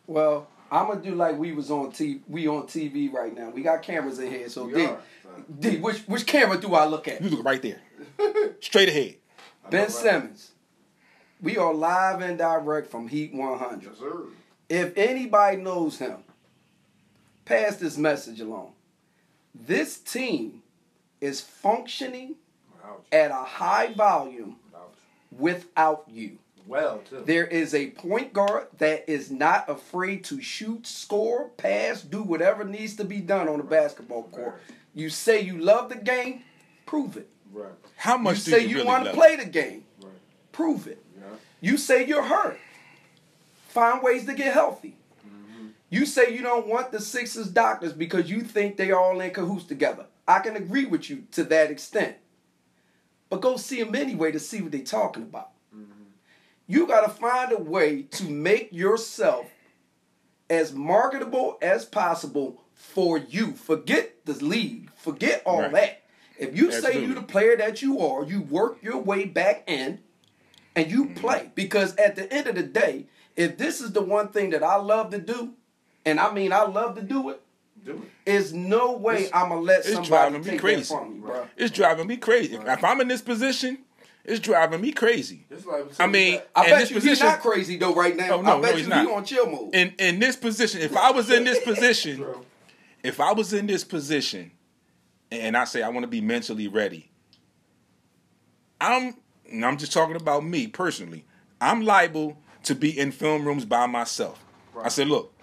Well, 0.07 0.47
I'm 0.71 0.87
gonna 0.87 1.01
do 1.01 1.15
like 1.15 1.37
we 1.37 1.51
was 1.51 1.71
on 1.71 1.91
T. 1.91 2.21
We 2.27 2.47
on 2.47 2.63
TV 2.63 3.11
right 3.11 3.35
now. 3.35 3.49
We 3.49 3.61
got 3.61 3.81
cameras 3.81 4.19
in 4.19 4.29
here. 4.31 4.49
So 4.49 4.65
We 4.65 4.73
D, 4.73 4.85
are. 4.85 4.99
D, 5.59 5.77
which 5.77 5.99
which 6.01 6.25
camera 6.25 6.57
do 6.59 6.73
I 6.75 6.85
look 6.85 7.07
at? 7.07 7.21
You 7.21 7.29
look 7.29 7.45
right 7.45 7.61
there, 7.61 7.81
straight 8.61 8.89
ahead. 8.89 9.15
Ben 9.69 9.81
right. 9.83 9.91
Simmons. 9.91 10.51
We 11.41 11.57
are 11.57 11.73
live 11.73 12.21
and 12.21 12.37
direct 12.37 12.91
from 12.91 13.07
Heat 13.07 13.33
100. 13.33 13.83
Yes, 13.83 13.97
sir. 13.97 14.25
If 14.69 14.95
anybody 14.95 15.57
knows 15.57 15.97
him, 15.97 16.17
pass 17.45 17.77
this 17.77 17.97
message 17.97 18.39
along. 18.39 18.73
This 19.53 19.97
team 19.97 20.63
is 21.19 21.41
functioning 21.41 22.35
Ouch. 22.83 23.01
at 23.11 23.31
a 23.31 23.35
high 23.35 23.93
volume 23.93 24.57
Ouch. 24.75 24.81
without 25.37 26.05
you. 26.09 26.37
Well, 26.67 26.99
too. 27.09 27.23
There 27.25 27.45
is 27.47 27.73
a 27.73 27.89
point 27.89 28.33
guard 28.33 28.67
that 28.77 29.09
is 29.09 29.29
not 29.31 29.69
afraid 29.69 30.23
to 30.25 30.41
shoot, 30.41 30.85
score, 30.87 31.49
pass, 31.57 32.01
do 32.01 32.21
whatever 32.23 32.63
needs 32.63 32.95
to 32.97 33.03
be 33.03 33.19
done 33.19 33.49
on 33.49 33.57
the 33.57 33.63
basketball 33.63 34.23
court. 34.23 34.61
You 34.93 35.09
say 35.09 35.41
you 35.41 35.57
love 35.57 35.89
the 35.89 35.95
game, 35.95 36.43
prove 36.85 37.17
it. 37.17 37.29
Right. 37.51 37.71
How 37.97 38.17
You 38.17 38.23
much 38.23 38.43
do 38.45 38.51
say 38.51 38.61
you, 38.61 38.67
you 38.69 38.75
really 38.77 38.87
want 38.87 39.05
to 39.05 39.11
play 39.13 39.35
the 39.35 39.45
game, 39.45 39.83
Right. 40.01 40.11
prove 40.51 40.87
it. 40.87 41.03
Yeah. 41.19 41.25
You 41.59 41.77
say 41.77 42.05
you're 42.05 42.23
hurt, 42.23 42.57
find 43.67 44.01
ways 44.01 44.25
to 44.27 44.33
get 44.33 44.53
healthy. 44.53 44.95
You 45.91 46.05
say 46.05 46.33
you 46.33 46.41
don't 46.41 46.67
want 46.67 46.91
the 46.93 47.01
Sixers 47.01 47.49
doctors 47.49 47.91
because 47.93 48.29
you 48.31 48.41
think 48.41 48.77
they 48.77 48.91
all 48.93 49.19
in 49.19 49.31
cahoots 49.31 49.65
together. 49.65 50.05
I 50.25 50.39
can 50.39 50.55
agree 50.55 50.85
with 50.85 51.09
you 51.09 51.25
to 51.33 51.43
that 51.43 51.69
extent. 51.69 52.15
But 53.29 53.41
go 53.41 53.57
see 53.57 53.83
them 53.83 53.93
anyway 53.93 54.31
to 54.31 54.39
see 54.39 54.61
what 54.61 54.71
they're 54.71 54.81
talking 54.81 55.23
about. 55.23 55.49
You 56.65 56.87
got 56.87 57.01
to 57.01 57.09
find 57.09 57.51
a 57.51 57.57
way 57.57 58.03
to 58.03 58.23
make 58.23 58.71
yourself 58.71 59.47
as 60.49 60.71
marketable 60.73 61.57
as 61.61 61.83
possible 61.83 62.63
for 62.73 63.17
you. 63.17 63.51
Forget 63.51 64.25
the 64.25 64.33
league. 64.33 64.91
Forget 64.95 65.43
all 65.45 65.63
Right. 65.63 65.71
that. 65.73 66.01
If 66.39 66.55
you 66.55 66.71
say 66.71 67.01
you're 67.05 67.15
the 67.15 67.21
player 67.21 67.57
that 67.57 67.81
you 67.81 67.99
are, 67.99 68.23
you 68.23 68.41
work 68.41 68.81
your 68.81 68.97
way 68.97 69.25
back 69.25 69.63
in 69.67 69.99
and 70.73 70.89
you 70.89 71.05
Mm-hmm. 71.05 71.15
play. 71.15 71.51
Because 71.53 71.95
at 71.97 72.15
the 72.15 72.31
end 72.33 72.47
of 72.47 72.55
the 72.55 72.63
day, 72.63 73.07
if 73.35 73.57
this 73.57 73.81
is 73.81 73.91
the 73.91 74.01
one 74.01 74.29
thing 74.29 74.51
that 74.51 74.63
I 74.63 74.75
love 74.77 75.09
to 75.11 75.19
do, 75.19 75.53
and 76.05 76.19
I 76.19 76.31
mean 76.33 76.51
I 76.53 76.63
love 76.63 76.95
to 76.95 77.01
do 77.01 77.29
it, 77.29 77.41
Do 77.85 77.93
it. 77.93 77.99
there's 78.25 78.53
no 78.53 78.93
way 78.93 79.15
It's- 79.25 79.31
I'm 79.33 79.49
gonna 79.49 79.61
let 79.61 79.79
it's 79.79 79.89
somebody 79.89 80.07
driving 80.09 80.39
me 80.41 80.45
take 80.45 80.53
that 80.53 80.61
crazy. 80.61 80.93
from 80.95 81.13
me, 81.13 81.19
bro. 81.19 81.47
It's 81.57 81.71
driving 81.71 82.07
me 82.07 82.17
crazy. 82.17 82.55
If, 82.55 82.65
if 82.67 82.83
I'm 82.83 83.01
in 83.01 83.07
this 83.07 83.21
position, 83.21 83.79
it's 84.23 84.39
driving 84.39 84.81
me 84.81 84.91
crazy. 84.91 85.45
Like 85.49 85.85
I 85.99 86.07
mean, 86.07 86.41
I 86.55 86.69
bet 86.69 86.79
this 86.81 86.89
you 86.91 86.95
position, 86.97 87.09
he's 87.27 87.33
not 87.33 87.39
crazy 87.41 87.77
though 87.77 87.93
right 87.95 88.15
now. 88.15 88.33
Oh, 88.33 88.41
no, 88.41 88.57
I 88.59 88.61
bet 88.61 88.71
no, 88.71 88.77
he's 88.77 88.83
you 88.85 88.89
not. 88.89 89.05
he 89.07 89.11
on 89.13 89.25
chill 89.25 89.45
mode. 89.49 89.73
in 89.75 89.93
in 89.97 90.19
this 90.19 90.35
position, 90.35 90.81
if 90.81 90.95
I 90.95 91.11
was 91.11 91.29
in 91.31 91.43
this 91.43 91.59
position, 91.63 92.23
if 93.03 93.19
I 93.19 93.31
was 93.33 93.51
in 93.53 93.65
this 93.67 93.83
position, 93.83 94.51
and 95.31 95.57
I 95.57 95.63
say 95.63 95.81
I 95.81 95.89
want 95.89 96.03
to 96.03 96.07
be 96.07 96.21
mentally 96.21 96.67
ready, 96.67 97.09
I'm 98.79 99.15
and 99.51 99.65
I'm 99.65 99.77
just 99.77 99.91
talking 99.91 100.15
about 100.15 100.43
me 100.43 100.67
personally. 100.67 101.25
I'm 101.59 101.81
liable 101.81 102.37
to 102.63 102.75
be 102.75 102.97
in 102.97 103.11
film 103.11 103.45
rooms 103.45 103.65
by 103.65 103.85
myself. 103.85 104.43
I 104.81 104.89
said, 104.89 105.07
look, 105.07 105.33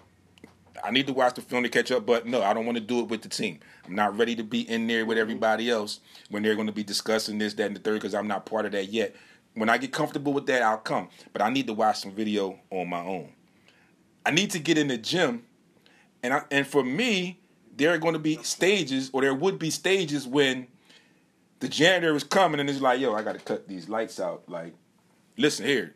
I 0.84 0.90
need 0.90 1.06
to 1.06 1.12
watch 1.12 1.34
the 1.34 1.40
film 1.40 1.62
to 1.62 1.68
catch 1.68 1.90
up, 1.90 2.06
but 2.06 2.26
no, 2.26 2.42
I 2.42 2.52
don't 2.52 2.66
want 2.66 2.76
to 2.76 2.84
do 2.84 3.00
it 3.00 3.08
with 3.08 3.22
the 3.22 3.28
team. 3.28 3.60
I'm 3.86 3.94
not 3.94 4.16
ready 4.16 4.34
to 4.36 4.44
be 4.44 4.68
in 4.68 4.86
there 4.86 5.04
with 5.06 5.16
mm-hmm. 5.16 5.22
everybody 5.22 5.70
else 5.70 6.00
when 6.30 6.42
they're 6.42 6.54
going 6.54 6.66
to 6.66 6.72
be 6.72 6.84
discussing 6.84 7.38
this, 7.38 7.54
that, 7.54 7.66
and 7.66 7.76
the 7.76 7.80
third 7.80 7.94
because 7.94 8.14
I'm 8.14 8.28
not 8.28 8.46
part 8.46 8.66
of 8.66 8.72
that 8.72 8.90
yet. 8.90 9.14
When 9.54 9.68
I 9.68 9.78
get 9.78 9.92
comfortable 9.92 10.32
with 10.32 10.46
that, 10.46 10.62
I'll 10.62 10.78
come. 10.78 11.08
But 11.32 11.42
I 11.42 11.50
need 11.50 11.66
to 11.66 11.72
watch 11.72 12.00
some 12.00 12.12
video 12.12 12.60
on 12.70 12.88
my 12.88 13.00
own. 13.00 13.32
I 14.24 14.30
need 14.30 14.50
to 14.50 14.58
get 14.58 14.76
in 14.76 14.88
the 14.88 14.98
gym, 14.98 15.44
and 16.22 16.34
I, 16.34 16.42
and 16.50 16.66
for 16.66 16.84
me, 16.84 17.40
there 17.74 17.92
are 17.94 17.98
going 17.98 18.12
to 18.12 18.18
be 18.18 18.36
stages, 18.42 19.10
or 19.12 19.22
there 19.22 19.34
would 19.34 19.58
be 19.58 19.70
stages 19.70 20.26
when 20.26 20.66
the 21.60 21.68
janitor 21.68 22.14
is 22.14 22.24
coming 22.24 22.60
and 22.60 22.68
is 22.68 22.82
like, 22.82 23.00
"Yo, 23.00 23.14
I 23.14 23.22
got 23.22 23.32
to 23.32 23.38
cut 23.38 23.68
these 23.68 23.88
lights 23.88 24.20
out." 24.20 24.42
Like, 24.46 24.74
listen 25.36 25.64
here, 25.64 25.94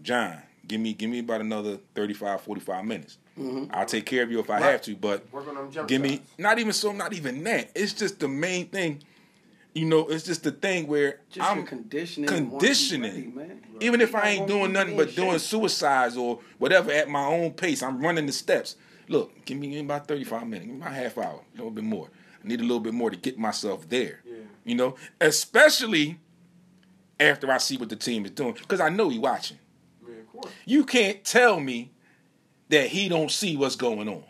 John, 0.00 0.42
give 0.72 0.80
me 0.80 0.94
give 0.94 1.10
me 1.10 1.18
about 1.18 1.42
another 1.42 1.76
35, 1.94 2.40
45 2.40 2.84
minutes. 2.86 3.18
Mm-hmm. 3.38 3.74
I'll 3.74 3.84
take 3.84 4.06
care 4.06 4.22
of 4.22 4.30
you 4.30 4.40
if 4.40 4.48
I 4.48 4.58
have 4.58 4.80
to, 4.82 4.96
but 4.96 5.26
give 5.86 6.00
me 6.00 6.16
shots. 6.16 6.28
not 6.38 6.58
even 6.58 6.72
so, 6.72 6.92
not 6.92 7.12
even 7.12 7.44
that. 7.44 7.70
It's 7.74 7.92
just 7.92 8.20
the 8.20 8.28
main 8.28 8.68
thing. 8.68 9.02
You 9.74 9.84
know, 9.86 10.06
it's 10.08 10.24
just 10.24 10.42
the 10.44 10.50
thing 10.50 10.86
where 10.86 11.20
Just 11.30 11.50
I'm 11.50 11.64
conditioning. 11.64 12.28
and 12.30 12.50
wanting 12.52 12.58
to 12.60 12.64
be 12.64 12.66
conditioning. 12.66 13.34
ready, 13.36 13.48
man. 13.50 13.60
Even 13.80 14.00
if 14.00 14.14
I 14.14 14.28
ain't 14.30 14.46
doing 14.46 14.72
nothing 14.72 14.96
but 14.96 15.08
in 15.08 15.14
doing 15.14 15.38
suicides 15.38 16.16
or 16.16 16.40
whatever 16.58 16.90
at 16.90 17.08
my 17.08 17.24
own 17.24 17.52
pace, 17.52 17.82
I'm 17.82 18.00
running 18.00 18.26
the 18.26 18.32
steps. 18.32 18.76
Look, 19.08 19.44
give 19.44 19.58
me, 19.58 19.68
give 19.68 19.76
me 19.76 19.80
about 19.84 20.08
35 20.08 20.46
minutes, 20.46 20.66
give 20.66 20.74
me 20.74 20.80
about 20.80 20.94
half 20.94 21.16
hour, 21.18 21.40
a 21.54 21.56
little 21.56 21.70
bit 21.70 21.84
more. 21.84 22.08
I 22.44 22.48
need 22.48 22.60
a 22.60 22.64
little 22.64 22.80
bit 22.80 22.92
more 22.94 23.10
to 23.10 23.16
get 23.16 23.38
myself 23.38 23.88
there. 23.88 24.20
Yeah. 24.26 24.34
You 24.64 24.74
know, 24.74 24.96
especially 25.20 26.18
after 27.18 27.50
I 27.50 27.58
see 27.58 27.76
what 27.78 27.88
the 27.88 27.96
team 27.96 28.24
is 28.26 28.30
doing, 28.32 28.52
because 28.52 28.80
I 28.80 28.88
know 28.90 29.08
he 29.08 29.18
watching. 29.18 29.58
Yeah, 30.34 30.38
of 30.38 30.42
course. 30.44 30.54
You 30.64 30.84
can't 30.84 31.24
tell 31.24 31.60
me 31.60 31.90
that 32.68 32.88
he 32.88 33.08
don't 33.08 33.30
see 33.30 33.56
what's 33.56 33.76
going 33.76 34.08
on. 34.08 34.24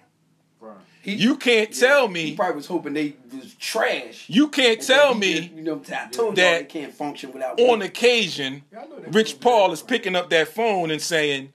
Right. 0.60 0.76
He- 1.02 1.14
You 1.14 1.36
can't 1.36 1.72
tell 1.72 2.08
me. 2.08 2.26
He 2.30 2.36
probably 2.36 2.56
was 2.56 2.66
hoping 2.66 2.94
they 2.94 3.14
was 3.32 3.54
trash. 3.54 4.24
You 4.28 4.48
can't 4.48 4.80
tell 4.80 5.14
me 5.14 5.34
just- 5.40 5.50
you 5.52 5.62
know, 5.62 5.82
I 5.92 6.08
told 6.10 6.36
that 6.36 6.60
y'all 6.62 6.68
can't 6.82 6.94
function 6.94 7.32
without 7.32 7.60
on 7.60 7.80
me. 7.80 7.86
occasion, 7.86 8.62
Yeah, 8.72 8.80
I 8.80 8.86
know 8.86 8.98
they 9.00 9.10
Rich 9.10 9.40
Paul 9.40 9.72
is 9.72 9.82
picking 9.82 10.14
up 10.16 10.30
that 10.30 10.48
phone 10.48 10.90
and 10.90 11.00
saying, 11.02 11.52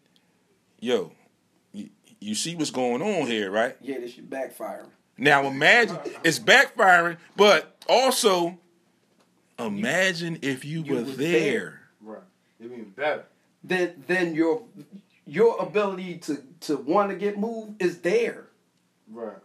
"Yo, 0.79 1.11
you, 1.73 1.89
you 2.19 2.35
see 2.35 2.55
what's 2.55 2.71
going 2.71 3.01
on 3.01 3.27
here, 3.27 3.49
right?" 3.51 3.75
Yeah, 3.81 3.99
this 3.99 4.13
should 4.13 4.29
backfire. 4.29 4.85
Now 5.17 5.47
imagine 5.47 5.97
it's 6.23 6.39
backfiring, 6.39 7.17
but 7.35 7.83
also 7.89 8.59
imagine 9.59 10.39
if 10.41 10.63
you, 10.65 10.81
You 10.83 10.93
were 10.95 11.03
was 11.03 11.17
there. 11.17 11.81
Right. 12.01 12.19
It'd 12.59 12.71
be 12.71 12.77
even 12.79 12.91
better. 12.91 13.23
Then 13.63 14.03
then 14.07 14.33
your 14.35 14.63
your 15.25 15.57
ability 15.59 16.17
to 16.19 16.43
to 16.61 16.77
want 16.77 17.09
to 17.11 17.15
get 17.15 17.37
moved 17.37 17.81
is 17.81 17.99
there. 18.01 18.47
Right. 19.11 19.37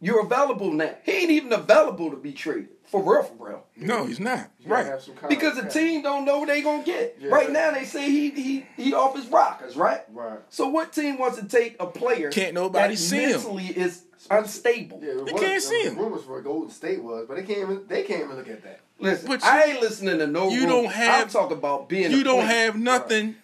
You're 0.00 0.20
available 0.24 0.72
now. 0.72 0.94
He 1.04 1.12
ain't 1.12 1.30
even 1.30 1.52
available 1.52 2.10
to 2.10 2.16
be 2.16 2.32
traded. 2.32 2.68
For 2.84 3.02
real, 3.02 3.22
for 3.24 3.48
real. 3.48 3.64
No, 3.76 4.04
he's 4.04 4.20
not. 4.20 4.50
You 4.60 4.70
Right. 4.70 4.86
have 4.86 5.02
some 5.02 5.14
kind 5.14 5.28
Because 5.28 5.58
of- 5.58 5.64
the 5.64 5.70
team 5.70 6.02
don't 6.02 6.24
know 6.24 6.38
what 6.38 6.48
they 6.48 6.62
gonna 6.62 6.84
get. 6.84 7.16
Yeah. 7.18 7.30
Right 7.30 7.50
now 7.50 7.72
they 7.72 7.84
say 7.84 8.08
he 8.10 8.30
he 8.30 8.66
he 8.76 8.94
off 8.94 9.16
his 9.16 9.26
rockers, 9.26 9.74
right? 9.76 10.02
Right. 10.12 10.38
So 10.50 10.68
what 10.68 10.92
team 10.92 11.18
wants 11.18 11.38
to 11.38 11.46
take 11.48 11.76
a 11.80 11.86
player 11.86 12.30
Can't 12.30 12.54
nobody 12.54 12.94
that 12.94 13.00
see 13.00 13.22
him. 13.24 13.30
mentally 13.32 13.66
is 13.66 14.02
unstable? 14.30 15.00
Yeah, 15.02 15.14
You 15.14 15.34
can't 15.36 15.62
see 15.62 15.82
him. 15.82 15.96
Rumors 15.98 16.22
for 16.24 16.40
Golden 16.42 16.70
State 16.70 17.02
was, 17.02 17.24
but 17.26 17.36
they 17.38 17.42
can't 17.42 17.58
even 17.60 17.84
they 17.88 18.02
can't 18.04 18.24
even 18.24 18.36
look 18.36 18.48
at 18.48 18.62
that. 18.62 18.80
Listen, 19.00 19.28
But 19.28 19.42
I 19.44 19.64
ain't 19.64 19.80
listening 19.80 20.18
to 20.18 20.26
no. 20.26 20.48
you 20.50 20.60
rumors. 20.60 20.70
don't 20.74 20.92
have- 20.92 21.22
I'm 21.24 21.28
talking 21.28 21.56
about 21.56 21.88
being. 21.88 22.10
You 22.12 22.20
a 22.20 22.24
don't 22.24 22.44
player. 22.44 22.46
have 22.64 22.76
nothing 22.78 23.34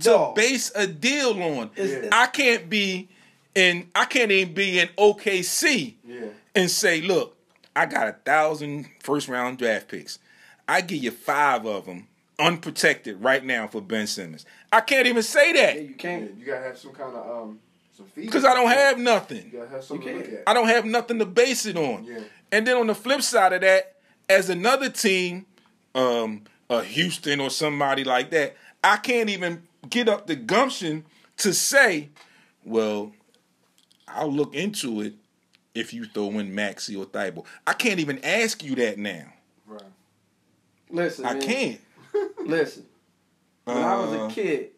to 0.00 0.32
base 0.36 0.70
a 0.74 0.86
deal 0.86 1.30
on. 1.42 1.70
It's- 1.76 2.08
I 2.12 2.26
can't 2.28 2.68
be 2.70 3.08
in. 3.54 3.88
I 3.94 4.04
can't 4.04 4.30
even 4.30 4.54
be 4.54 4.78
in 4.78 4.88
OKC 4.96 5.96
Yeah. 6.06 6.26
and 6.54 6.70
say, 6.70 7.00
"Look, 7.00 7.36
I 7.74 7.86
got 7.86 8.08
a 8.08 8.12
thousand 8.24 8.86
first 9.02 9.28
round 9.28 9.58
draft 9.58 9.88
picks. 9.88 10.18
I 10.68 10.80
give 10.82 11.02
you 11.02 11.10
five 11.10 11.66
of 11.66 11.86
them 11.86 12.06
unprotected 12.38 13.22
right 13.22 13.44
now 13.44 13.66
for 13.66 13.80
Ben 13.80 14.06
Simmons." 14.06 14.44
I 14.72 14.80
can't 14.80 15.06
even 15.06 15.22
say 15.22 15.48
Yeah, 15.54 15.66
that 15.66 15.82
you 15.82 15.94
can't. 15.94 16.36
you 16.38 16.46
gotta 16.46 16.64
have 16.64 16.78
some 16.78 16.92
kind 16.92 17.14
of 17.16 17.28
um 17.42 17.58
some 17.96 18.06
feed. 18.06 18.26
because 18.26 18.44
I 18.44 18.54
don't 18.54 18.70
have 18.70 18.98
You 18.98 19.04
nothing. 19.04 19.50
gotta 19.52 19.68
have 19.70 19.84
something 19.84 20.06
You 20.06 20.12
to 20.14 20.18
look 20.20 20.26
can't. 20.28 20.38
at. 20.38 20.48
I 20.48 20.54
don't 20.54 20.68
have 20.68 20.84
nothing 20.84 21.18
to 21.18 21.26
base 21.26 21.66
it 21.66 21.76
on. 21.76 22.04
Yeah. 22.04 22.20
And 22.52 22.66
then 22.66 22.76
on 22.76 22.86
the 22.86 22.94
flip 22.94 23.22
side 23.22 23.52
of 23.52 23.60
that, 23.62 23.96
as 24.28 24.48
another 24.50 24.88
team, 24.88 25.46
um, 25.94 26.44
a 26.68 26.82
Houston 26.84 27.40
or 27.40 27.50
somebody 27.50 28.04
like 28.04 28.30
that, 28.30 28.56
I 28.82 28.96
can't 28.96 29.28
even 29.28 29.62
get 29.88 30.08
up 30.08 30.26
the 30.26 30.36
gumption 30.36 31.04
to 31.38 31.52
say, 31.54 32.10
well, 32.64 33.12
I'll 34.06 34.32
look 34.32 34.54
into 34.54 35.00
it 35.00 35.14
if 35.74 35.94
you 35.94 36.04
throw 36.04 36.30
in 36.38 36.54
Maxey 36.54 36.96
or 36.96 37.06
Thybulle. 37.06 37.46
I 37.66 37.72
can't 37.72 38.00
even 38.00 38.18
ask 38.24 38.62
you 38.64 38.74
that 38.76 38.98
now. 38.98 39.24
Right. 39.66 39.82
Listen, 40.90 41.24
I 41.24 41.34
man. 41.34 41.42
can't. 41.42 41.80
Listen. 42.44 42.86
When 43.64 43.76
I 43.78 43.96
was 44.00 44.12
Uh, 44.12 44.24
a 44.24 44.30
kid, 44.30 44.70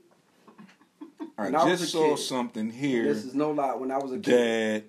I 1.39 1.45
when 1.45 1.55
I 1.55 1.65
just 1.67 1.91
saw 1.91 2.15
kid, 2.15 2.23
something 2.23 2.69
here 2.71 3.05
this 3.05 3.25
is 3.25 3.35
no 3.35 3.53
lie. 3.53 3.75
When 3.75 3.91
I 3.91 3.97
was 3.99 4.13
a 4.13 4.19
kid, 4.19 4.25
that 4.25 4.85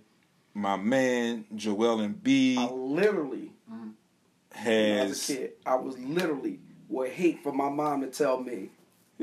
my 0.54 0.76
man 0.76 1.46
Joel 1.56 2.02
and 2.02 2.22
Embiid 2.22 2.70
literally, 2.74 3.52
when 3.70 3.96
I 5.00 5.06
was 5.06 5.30
a 5.30 5.34
kid, 5.34 5.52
I 5.66 5.76
was 5.76 5.98
literally 5.98 6.60
would 6.90 7.12
hate 7.12 7.42
for 7.42 7.54
my 7.54 7.70
mom 7.70 8.02
to 8.02 8.08
tell 8.08 8.42
me 8.42 8.70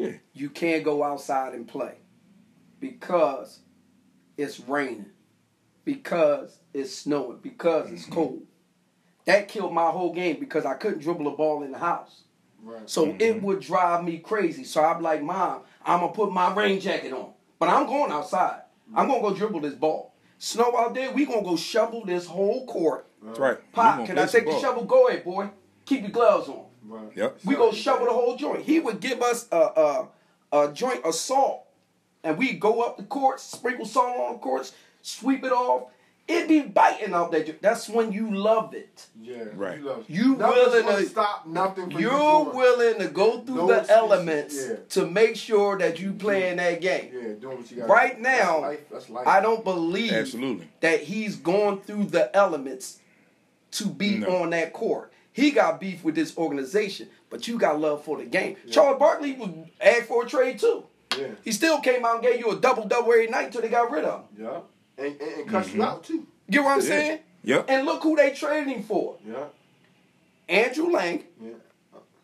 Yeah. 0.01 0.12
you 0.32 0.48
can't 0.48 0.82
go 0.82 1.05
outside 1.05 1.53
and 1.53 1.68
play 1.68 1.96
because 2.78 3.61
it's 4.38 4.59
raining, 4.61 5.11
because 5.84 6.59
it's 6.72 6.94
snowing, 6.94 7.38
because 7.42 7.90
it's 7.92 8.07
cold. 8.07 8.42
That 9.26 9.48
killed 9.48 9.74
my 9.74 9.90
whole 9.90 10.14
game 10.14 10.40
because 10.40 10.64
I 10.64 10.74
couldn't 10.74 11.01
dribble 11.01 11.28
a 11.28 11.36
ball 11.36 11.62
in 11.62 11.72
the 11.72 11.78
house. 11.78 12.22
Right. 12.62 12.88
So 12.88 13.14
it 13.18 13.42
would 13.42 13.61
drive 13.61 14.03
me 14.05 14.18
crazy. 14.18 14.64
So 14.64 14.82
I'm 14.82 15.03
like, 15.03 15.22
Mom, 15.22 15.62
I'm 15.84 16.01
gonna 16.01 16.12
put 16.12 16.32
my 16.32 16.53
rain 16.55 16.80
jacket 16.80 17.12
on, 17.12 17.32
but 17.59 17.68
I'm 17.68 17.86
going 17.86 18.11
outside. 18.11 18.62
I'm 18.94 19.07
gonna 19.07 19.20
go 19.20 19.34
dribble 19.34 19.61
this 19.61 19.74
ball. 19.74 20.14
Snow 20.38 20.74
out 20.76 20.94
there, 20.94 21.12
we 21.12 21.26
gonna 21.26 21.42
go 21.42 21.57
shovel 21.57 22.05
this 22.07 22.24
whole 22.26 22.66
court. 22.66 23.07
That's 23.22 23.38
right. 23.38 23.72
Pop, 23.72 24.07
can 24.07 24.18
I 24.18 24.24
take 24.24 24.46
the 24.46 24.53
ball. 24.53 24.61
shovel? 24.61 24.84
Go 24.84 25.09
ahead, 25.09 25.24
boy. 25.24 25.51
Keep 25.84 26.03
your 26.03 26.11
gloves 26.11 26.48
on. 26.48 26.64
Right. 26.87 27.12
Yep. 27.14 27.41
We 27.45 27.55
go 27.55 27.72
shovel 27.72 28.07
the 28.07 28.12
whole 28.12 28.37
joint. 28.37 28.62
He 28.62 28.81
would 28.81 29.01
give 29.01 29.22
us 29.22 29.47
a 29.53 29.57
a, 29.57 30.09
a 30.53 30.72
joint 30.72 31.05
of 31.05 31.14
salt, 31.14 31.64
and 32.24 32.39
we 32.39 32.53
go 32.55 32.83
up 32.83 32.97
the 32.97 33.03
courts, 33.05 33.43
sprinkle 33.43 33.85
salt 33.87 34.16
on 34.16 34.33
the 34.35 34.39
courts, 34.39 34.72
sweep 35.03 35.45
it 35.45 35.53
off. 35.53 35.91
It 36.28 36.47
be 36.47 36.61
biting 36.61 37.12
out 37.12 37.33
there. 37.33 37.45
That's 37.61 37.89
when 37.89 38.12
you 38.12 38.33
love 38.33 38.72
it. 38.72 39.07
Yeah, 39.20 39.47
Right. 39.57 39.78
You, 39.81 39.85
love 39.85 40.05
You 40.09 40.35
willing 40.37 40.87
gonna 40.87 41.05
stop 41.07 41.45
nothing. 41.47 41.91
For 41.91 41.99
You're 42.01 42.12
you 42.12 42.51
willing 42.55 43.01
to 43.01 43.09
go 43.09 43.41
through 43.41 43.57
No 43.57 43.66
the 43.66 43.78
excuses. 43.78 43.97
elements 43.97 44.68
Yeah. 44.68 44.76
to 44.91 45.07
make 45.11 45.35
sure 45.35 45.76
that 45.78 45.99
you 45.99 46.12
playing 46.12 46.59
that 46.59 46.81
game. 46.81 47.11
Yeah, 47.12 47.33
doing 47.33 47.57
what 47.59 47.70
you 47.72 47.78
got. 47.78 47.89
Right 47.89 48.20
now, 48.20 48.61
that's 48.61 48.62
life. 48.62 48.89
That's 48.93 49.11
life. 49.11 49.26
I 49.26 49.41
don't 49.41 49.64
believe 49.64 50.12
Absolutely. 50.12 50.68
that 50.78 51.01
he's 51.03 51.35
going 51.35 51.81
through 51.81 52.05
the 52.05 52.35
elements 52.37 53.01
to 53.72 53.87
be 53.87 54.18
No. 54.18 54.43
on 54.43 54.51
that 54.51 54.72
court. 54.72 55.10
He 55.33 55.51
got 55.53 55.81
beef 55.81 56.03
with 56.05 56.14
this 56.14 56.37
organization, 56.37 57.09
but 57.28 57.47
you 57.47 57.59
got 57.59 57.81
love 57.81 58.05
for 58.05 58.18
the 58.18 58.24
game. 58.24 58.57
Charles 58.70 58.99
Barkley 58.99 59.33
was 59.33 59.51
asked 59.81 60.07
for 60.07 60.24
a 60.24 60.28
trade 60.28 60.59
too. 60.59 60.85
Yeah, 61.16 61.28
He 61.45 61.53
still 61.53 61.81
came 61.81 62.05
out 62.05 62.16
and 62.16 62.22
gave 62.22 62.41
you 62.41 62.51
a 62.51 62.57
double 62.57 62.87
double 62.87 63.12
every 63.12 63.26
night 63.28 63.47
until 63.47 63.62
they 63.62 63.68
got 63.68 63.91
rid 63.91 64.05
of 64.05 64.20
him. 64.37 64.45
yeah, 64.45 64.61
and 65.05 65.20
and, 65.20 65.33
and 65.41 65.49
cuss 65.49 65.68
mm-hmm. 65.68 65.78
you 65.78 65.85
out 65.85 66.05
too. 66.05 66.26
You 66.49 66.61
know 66.61 66.64
what 66.64 66.72
I'm 66.72 66.78
Yeah. 66.81 66.87
saying? 66.87 67.18
Yep. 67.43 67.64
And 67.68 67.87
look 67.87 68.03
who 68.03 68.16
they 68.16 68.31
traded 68.33 68.68
him 68.68 68.83
for: 68.83 69.16
Yeah, 69.26 69.45
Andrew 70.49 70.91
Lang, 70.91 71.24
yeah, 71.41 71.51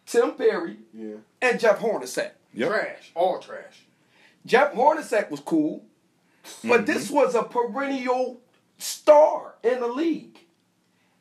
Tim 0.05 0.33
Perry, 0.33 0.77
yeah. 0.93 1.15
and 1.41 1.59
Jeff 1.61 1.79
Hornacek. 1.79 2.33
Yep. 2.55 2.69
Trash, 2.69 3.13
all 3.15 3.39
trash. 3.39 3.85
Jeff 4.45 4.73
Hornacek 4.75 5.31
was 5.31 5.41
cool, 5.41 5.85
but 6.65 6.83
mm-hmm. 6.83 6.85
this 6.85 7.11
was 7.11 7.35
a 7.35 7.43
perennial 7.43 8.41
star 8.79 9.55
in 9.63 9.81
the 9.81 9.89
league, 9.89 10.39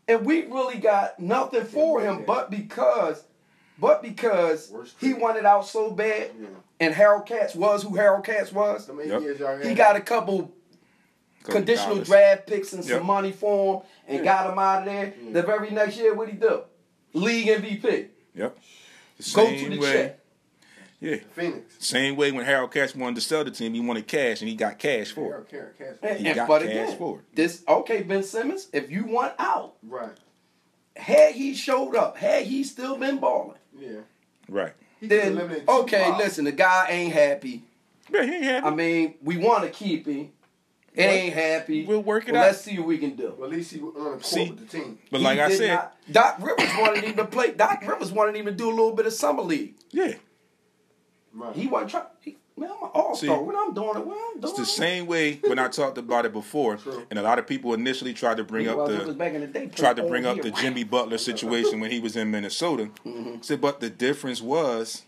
and 0.08 0.26
we 0.26 0.46
really 0.46 0.78
got 0.78 1.20
nothing 1.20 1.66
for 1.66 2.02
him. 2.02 2.24
But 2.26 2.50
because, 2.52 3.24
but 3.80 4.02
because 4.02 4.70
Worst 4.72 4.96
he 5.00 5.14
wanted 5.14 5.46
out 5.46 5.68
so 5.68 5.92
bad, 5.92 6.32
Yeah. 6.40 6.48
and 6.80 6.94
Harold 6.94 7.26
Katz 7.26 7.56
was 7.56 7.84
who 7.84 7.96
Harold 7.96 8.26
Katz 8.26 8.52
was. 8.52 8.88
Yep. 8.90 9.22
years 9.22 9.40
y'all 9.40 9.58
had. 9.58 9.66
He 9.66 9.74
got 9.74 9.96
a 9.96 10.02
couple 10.02 10.52
Couple 11.44 11.60
conditional 11.62 11.96
dollars. 11.96 12.08
draft 12.08 12.48
picks 12.48 12.74
and 12.74 12.84
some 12.84 13.06
money 13.06 13.32
for 13.32 13.82
him, 13.82 13.88
and 14.08 14.18
Yeah. 14.20 14.24
got 14.24 14.52
him 14.52 14.58
out 14.60 14.80
of 14.80 14.86
there. 14.86 15.14
Yeah. 15.22 15.32
The 15.34 15.42
very 15.44 15.70
next 15.72 15.98
year, 15.98 16.14
what 16.14 16.28
he 16.30 16.36
do? 16.36 16.62
League 17.14 17.48
MVP. 17.48 18.08
Yep. 18.36 18.58
The 19.18 19.32
Go 19.36 19.50
to 19.50 19.70
the 19.70 19.78
way. 19.80 19.94
check. 19.94 20.20
Yeah. 21.02 21.18
Phoenix. 21.34 21.76
Same 21.80 22.16
way 22.16 22.32
when 22.32 22.46
Harold 22.46 22.72
Katz 22.72 22.96
wanted 22.96 23.16
to 23.16 23.22
sell 23.22 23.44
the 23.44 23.52
team, 23.52 23.74
he 23.74 23.80
wanted 23.82 24.08
cash 24.08 24.42
and 24.42 24.50
he 24.50 24.56
got 24.56 24.80
cash 24.80 25.12
for 25.12 25.36
it. 25.40 25.50
Care, 25.50 25.74
care, 25.78 25.90
And, 25.90 26.00
care. 26.02 26.14
He 26.16 26.28
and- 26.28 26.36
got 26.36 26.48
but 26.48 26.62
cash 26.62 26.72
again, 26.72 26.98
for 26.98 27.20
it. 27.20 27.36
this 27.36 27.64
okay, 27.68 28.02
Ben 28.04 28.24
Simmons. 28.24 28.68
If 28.74 28.90
you 28.90 29.04
want 29.06 29.34
out, 29.38 29.76
Right. 29.84 30.16
had 30.96 31.34
he 31.36 31.54
showed 31.54 31.96
up, 31.96 32.18
had 32.18 32.46
he 32.46 32.64
still 32.64 32.98
been 32.98 33.18
balling, 33.18 33.58
Yeah. 33.78 34.00
Right. 34.50 34.74
Then 35.02 35.38
okay, 35.68 36.04
fouls. 36.04 36.18
listen, 36.18 36.46
the 36.46 36.52
guy 36.52 36.88
ain't 36.90 37.14
happy. 37.14 37.64
Yeah, 38.12 38.24
he 38.24 38.34
ain't 38.36 38.44
happy. 38.44 38.66
I 38.66 38.70
mean, 38.72 39.14
we 39.22 39.38
want 39.38 39.64
to 39.64 39.70
keep 39.70 40.08
him. 40.08 40.32
It 40.94 41.02
ain't 41.04 41.34
happy. 41.34 41.86
We'll 41.86 42.02
work 42.02 42.30
it 42.30 42.32
Well, 42.32 42.42
out. 42.42 42.46
Let's 42.48 42.62
see 42.62 42.78
what 42.80 42.88
we 42.88 42.98
can 42.98 43.16
do. 43.18 43.34
Well, 43.38 43.50
at 43.50 43.56
least 43.56 43.74
he 43.74 43.80
was 43.82 43.94
on 43.98 44.04
the 44.04 44.10
court 44.12 44.26
See, 44.26 44.50
with 44.50 44.60
the 44.60 44.78
team. 44.78 44.98
but 45.12 45.18
He 45.18 45.24
like 45.26 45.40
I 45.40 45.50
said, 45.54 45.74
not- 45.74 45.96
Doc 46.10 46.38
Rivers 46.40 46.70
wanted 46.80 47.04
him 47.04 47.16
to 47.18 47.26
play. 47.26 47.52
Doc 47.52 47.84
Rivers 47.86 48.14
wanted 48.14 48.36
him 48.38 48.46
to 48.46 48.52
do 48.54 48.70
a 48.70 48.72
little 48.72 48.94
bit 48.96 49.06
of 49.06 49.12
summer 49.14 49.44
league. 49.44 49.76
yeah, 49.92 50.14
Right. 51.36 51.56
He 51.56 51.68
wasn't 51.68 51.92
trying. 51.92 52.06
He, 52.22 52.38
man, 52.58 52.70
I'm 52.72 52.84
an 52.84 52.90
all 52.94 53.16
star. 53.16 53.42
When 53.44 53.56
I'm 53.56 53.74
doing 53.74 53.90
it, 53.98 54.06
when 54.08 54.18
I'm 54.18 54.40
doing 54.40 54.44
it. 54.44 54.44
it's 54.46 54.54
the 54.54 54.62
it. 54.62 54.66
same 54.68 55.06
way 55.06 55.34
when 55.46 55.60
I 55.60 55.68
talked 55.68 55.98
about 55.98 56.26
it 56.26 56.32
before, 56.34 56.78
True. 56.78 57.06
and 57.10 57.20
a 57.20 57.22
lot 57.22 57.40
of 57.40 57.46
people 57.46 57.74
initially 57.74 58.14
tried 58.14 58.38
to 58.38 58.44
bring 58.46 58.68
Well, 58.68 58.82
up 58.90 59.06
the 59.06 59.14
back 59.14 59.34
in 59.34 59.42
the 59.42 59.48
day. 59.48 59.68
tried 59.68 59.98
to 59.98 60.04
bring 60.04 60.26
up 60.26 60.36
year 60.38 60.44
the. 60.46 60.52
Jimmy 60.52 60.84
Butler 60.86 61.18
situation 61.18 61.80
when 61.82 61.92
he 61.92 62.00
was 62.00 62.16
in 62.16 62.32
Minnesota. 62.32 62.90
Mm-hmm. 63.06 63.42
Said, 63.42 63.60
but 63.62 63.82
the 63.82 63.90
difference 63.90 64.42
was 64.42 65.04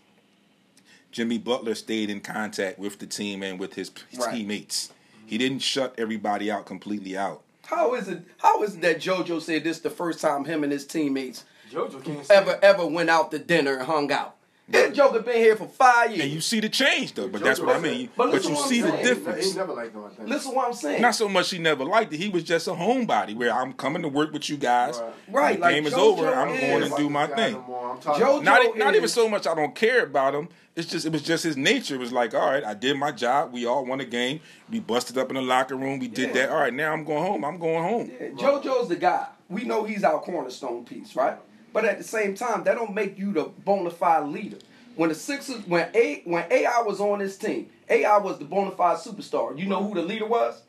Jimmy 1.12 1.38
Butler 1.38 1.76
stayed 1.76 2.10
in 2.10 2.20
contact 2.22 2.78
with 2.78 3.00
the 3.00 3.08
team 3.08 3.42
and 3.44 3.60
with 3.60 3.76
his 3.76 3.92
Right. 4.20 4.34
teammates. 4.36 4.92
He 5.26 5.38
didn't 5.38 5.60
shut 5.60 5.96
everybody 5.98 6.52
out 6.52 6.66
completely 6.66 7.18
out. 7.18 7.42
How 7.66 7.96
is 7.96 8.08
it? 8.08 8.22
How 8.38 8.64
is 8.64 8.76
it 8.76 8.82
that 8.82 9.00
JoJo 9.00 9.42
said 9.42 9.64
this 9.66 9.80
the 9.80 9.90
first 9.90 10.22
time 10.22 10.46
him 10.46 10.64
and 10.64 10.72
his 10.72 10.86
teammates 10.86 11.44
JoJo 11.72 12.02
can't 12.04 12.32
ever 12.32 12.58
ever 12.62 12.86
went 12.86 13.10
out 13.10 13.32
to 13.32 13.40
dinner 13.40 13.76
and 13.78 13.86
hung 13.86 14.10
out? 14.12 14.36
This 14.70 14.94
Joker 14.98 15.20
been 15.22 15.38
here 15.38 15.56
for 15.56 15.66
five 15.68 16.12
years. 16.12 16.24
And 16.24 16.32
you 16.34 16.42
see 16.42 16.60
the 16.60 16.68
change 16.68 17.14
though, 17.14 17.30
but 17.30 17.42
that's 17.42 17.58
what 17.62 17.74
I 17.74 17.80
mean. 17.80 18.10
But 18.18 18.32
But, 18.32 18.44
you 18.44 18.50
what 18.52 18.64
I'm 18.64 18.68
see 18.70 18.82
the 18.82 18.90
saying. 18.90 18.98
He 19.00 19.04
difference. 19.14 19.56
never 19.56 19.74
liked 19.74 19.96
him, 19.96 20.04
I 20.04 20.10
think. 20.10 20.28
Listen 20.28 20.54
what 20.56 20.68
I'm 20.68 20.74
saying. 20.74 21.02
Not 21.02 21.16
so 21.16 21.30
much 21.30 21.50
he 21.52 21.58
never 21.58 21.86
liked 21.86 22.12
it. 22.12 22.18
He 22.18 22.28
was 22.28 22.44
just 22.44 22.68
a 22.68 22.72
homebody 22.72 23.34
where 23.34 23.54
I'm 23.54 23.72
coming 23.72 24.02
to 24.02 24.10
work 24.10 24.34
with 24.34 24.50
you 24.50 24.58
guys. 24.58 25.00
Right. 25.00 25.14
Right, 25.30 25.56
The 25.56 25.62
like 25.62 25.74
game 25.76 25.86
is 25.88 25.94
JoJo 25.94 25.98
over. 26.00 26.36
I'm 26.36 26.50
is- 26.50 26.60
going 26.60 26.92
to 26.92 26.98
do 26.98 27.10
my 27.10 27.28
thing. 27.28 27.54
no 27.54 27.62
more. 27.62 27.92
I'm 27.92 28.00
tired 28.02 28.22
JoJo 28.22 28.38
of- 28.40 28.44
Not, 28.44 28.78
not 28.78 28.96
even 28.96 29.08
so 29.08 29.30
much 29.30 29.48
I 29.48 29.56
don't 29.56 29.74
care 29.74 30.04
about 30.04 30.36
him. 30.36 30.50
It's 30.76 30.90
just 30.92 31.06
it 31.06 31.14
was 31.14 31.22
just 31.24 31.46
his 31.46 31.56
nature. 31.56 31.96
It 31.96 32.00
was 32.00 32.12
like, 32.12 32.36
all 32.36 32.46
right, 32.52 32.64
I 32.64 32.74
did 32.74 32.98
my 32.98 33.12
job. 33.14 33.54
We 33.54 33.66
all 33.66 33.86
won 33.86 34.02
a 34.02 34.06
game. 34.06 34.42
We 34.70 34.82
busted 34.82 35.18
up 35.18 35.30
in 35.30 35.36
the 35.36 35.42
locker 35.42 35.76
room. 35.78 35.98
We 35.98 36.10
did 36.10 36.28
Yeah. 36.30 36.34
that. 36.34 36.50
All 36.50 36.60
right, 36.60 36.74
now 36.74 36.92
I'm 36.92 37.06
going 37.06 37.24
home. 37.26 37.46
I'm 37.46 37.58
going 37.58 37.84
home. 37.84 38.12
Yeah, 38.20 38.28
JoJo's 38.32 38.90
the 38.90 38.98
guy. 38.98 39.28
We 39.50 39.64
know 39.64 39.86
he's 39.86 40.04
our 40.04 40.20
cornerstone 40.20 40.84
piece, 40.84 41.16
right? 41.16 41.38
But 41.78 41.86
at 41.86 42.00
the 42.00 42.04
same 42.04 42.34
time, 42.34 42.64
that 42.64 42.74
don't 42.74 42.96
make 42.96 43.20
you 43.20 43.32
the 43.34 43.44
bona 43.44 43.92
fide 43.92 44.30
leader. 44.30 44.58
When 44.96 45.10
the 45.10 45.16
Sixers, 45.16 45.62
when 45.68 45.88
A, 45.94 46.24
when 46.26 46.44
AI 46.50 46.82
was 46.82 47.00
on 47.00 47.20
this 47.20 47.38
team, 47.38 47.70
AI 47.88 48.18
was 48.18 48.40
the 48.40 48.46
bona 48.46 48.72
fide 48.72 48.98
superstar. 48.98 49.56
You 49.56 49.68
know 49.68 49.84
who 49.84 49.94
the 49.94 50.02
leader 50.02 50.26
was? 50.26 50.60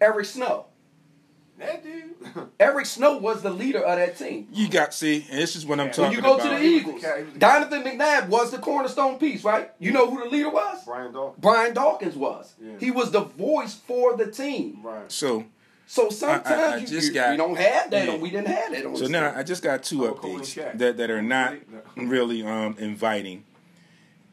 Eric 0.00 0.26
Snow. 0.26 0.66
That 1.60 1.84
dude. 1.84 2.16
Eric 2.58 2.86
Snow 2.86 3.18
was 3.18 3.42
the 3.42 3.50
leader 3.50 3.78
of 3.78 3.96
that 3.96 4.18
team. 4.18 4.48
You 4.52 4.68
got 4.68 4.92
see, 4.92 5.24
and 5.30 5.38
this 5.40 5.54
is 5.54 5.64
what 5.64 5.78
I'm 5.78 5.86
When 5.86 5.92
talking 5.94 6.02
When 6.06 6.12
you 6.16 6.20
go 6.22 6.34
about. 6.34 6.42
to 6.50 6.56
the 6.56 6.62
Eagles, 6.64 7.00
Yeah, 7.00 7.18
he 7.18 7.22
was 7.22 7.32
the- 7.34 7.38
Donovan 7.38 7.82
McNabb 7.84 8.26
was 8.28 8.50
the 8.50 8.58
cornerstone 8.58 9.20
piece, 9.20 9.44
right? 9.44 9.70
You 9.78 9.92
know 9.92 10.10
who 10.10 10.18
the 10.24 10.28
leader 10.30 10.50
was? 10.50 10.84
Brian 10.84 11.12
Dawkins. 11.12 11.40
Brian 11.40 11.74
Dawkins 11.74 12.16
was. 12.16 12.54
Yeah. 12.60 12.72
He 12.80 12.90
was 12.90 13.12
the 13.12 13.20
voice 13.20 13.74
for 13.74 14.16
the 14.16 14.28
team. 14.32 14.80
Right. 14.82 15.12
so 15.12 15.44
So 15.90 16.10
sometimes 16.10 16.46
I- 16.46 16.74
I 16.74 16.76
you, 16.76 16.86
just 16.86 17.08
you- 17.08 17.14
got- 17.14 17.30
we 17.30 17.36
don't 17.38 17.56
have 17.56 17.90
that, 17.90 18.06
yeah. 18.06 18.12
or 18.14 18.18
we 18.18 18.28
didn't 18.30 18.48
have 18.48 18.72
that 18.72 18.84
on 18.84 18.94
so 18.94 19.06
now. 19.06 19.32
I 19.34 19.42
just 19.42 19.62
got 19.62 19.82
two 19.82 20.06
Oh, 20.06 20.12
updates 20.12 20.54
that 20.78 20.98
that 20.98 21.10
are 21.10 21.22
not 21.22 21.54
really 21.96 22.42
um 22.42 22.76
inviting. 22.78 23.44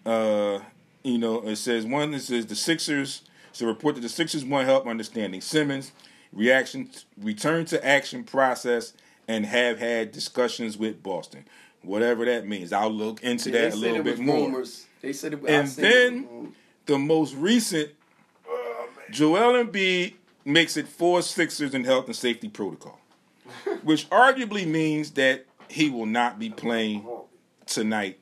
Uh, 0.05 0.59
you 1.03 1.17
know, 1.17 1.47
it 1.47 1.55
says 1.55 1.85
one. 1.85 2.13
It 2.13 2.19
says 2.19 2.45
the 2.47 2.55
Sixers. 2.55 3.21
So 3.53 3.65
report 3.65 3.95
that 3.95 4.01
the 4.01 4.09
Sixers 4.09 4.43
want 4.43 4.67
help 4.67 4.85
understanding 4.85 5.39
Simmons' 5.39 5.93
reaction, 6.33 6.89
return 7.17 7.63
to 7.67 7.83
action 7.85 8.25
process, 8.25 8.91
and 9.29 9.45
have 9.45 9.79
had 9.79 10.11
discussions 10.11 10.77
with 10.77 11.01
Boston. 11.01 11.45
Whatever 11.83 12.25
that 12.25 12.45
means, 12.45 12.73
I'll 12.73 12.91
look 12.91 13.23
into 13.23 13.49
Yeah, 13.49 13.61
that 13.61 13.73
a 13.75 13.77
little 13.77 14.03
bit 14.03 14.19
more. 14.19 14.47
rumors. 14.47 14.87
They 15.01 15.13
said 15.13 15.33
it. 15.35 15.39
I 15.47 15.51
And 15.53 15.69
seen 15.69 15.85
it 15.85 15.87
was 15.87 15.93
then 15.93 16.53
the 16.85 16.99
most 16.99 17.33
recent, 17.35 17.91
Joel 19.09 19.63
Embiid 19.63 20.15
makes 20.45 20.77
it 20.77 20.87
four 20.87 21.21
Sixers 21.21 21.73
in 21.73 21.83
health 21.83 22.05
and 22.05 22.15
safety 22.15 22.47
protocol, 22.47 22.99
which 23.83 24.09
arguably 24.09 24.65
means 24.65 25.11
that 25.11 25.45
he 25.67 25.89
will 25.89 26.05
not 26.05 26.37
be 26.39 26.49
playing 26.51 27.05
tonight 27.65 28.19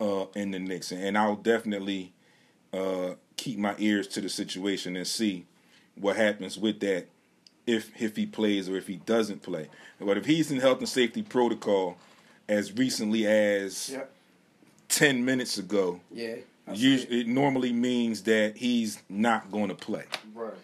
uh, 0.00 0.26
in 0.36 0.52
the 0.52 0.58
Knicks, 0.60 0.92
and 0.92 1.18
I'll 1.18 1.34
definitely 1.36 2.12
uh, 2.72 3.14
keep 3.36 3.58
my 3.58 3.74
ears 3.78 4.06
to 4.08 4.20
the 4.20 4.28
situation 4.28 4.96
and 4.96 5.06
see 5.06 5.46
what 5.96 6.16
happens 6.16 6.56
with 6.58 6.80
that 6.80 7.06
if 7.66 7.90
if 8.00 8.14
he 8.16 8.26
plays 8.26 8.68
or 8.68 8.76
if 8.76 8.86
he 8.86 8.96
doesn't 8.96 9.42
play. 9.42 9.68
But 10.00 10.18
if 10.18 10.26
he's 10.26 10.50
in 10.50 10.60
health 10.60 10.78
and 10.78 10.88
safety 10.88 11.22
protocol 11.22 11.96
as 12.48 12.72
recently 12.72 13.26
as 13.26 13.90
Yep. 13.90 14.10
ten 14.88 15.24
minutes 15.24 15.58
ago, 15.58 16.00
Yeah. 16.12 16.36
Usually 16.72 17.20
it 17.20 17.26
normally 17.26 17.72
means 17.74 18.22
that 18.22 18.56
he's 18.56 19.02
not 19.10 19.50
going 19.50 19.68
to 19.68 19.74
play. 19.74 20.04
Right. 20.34 20.54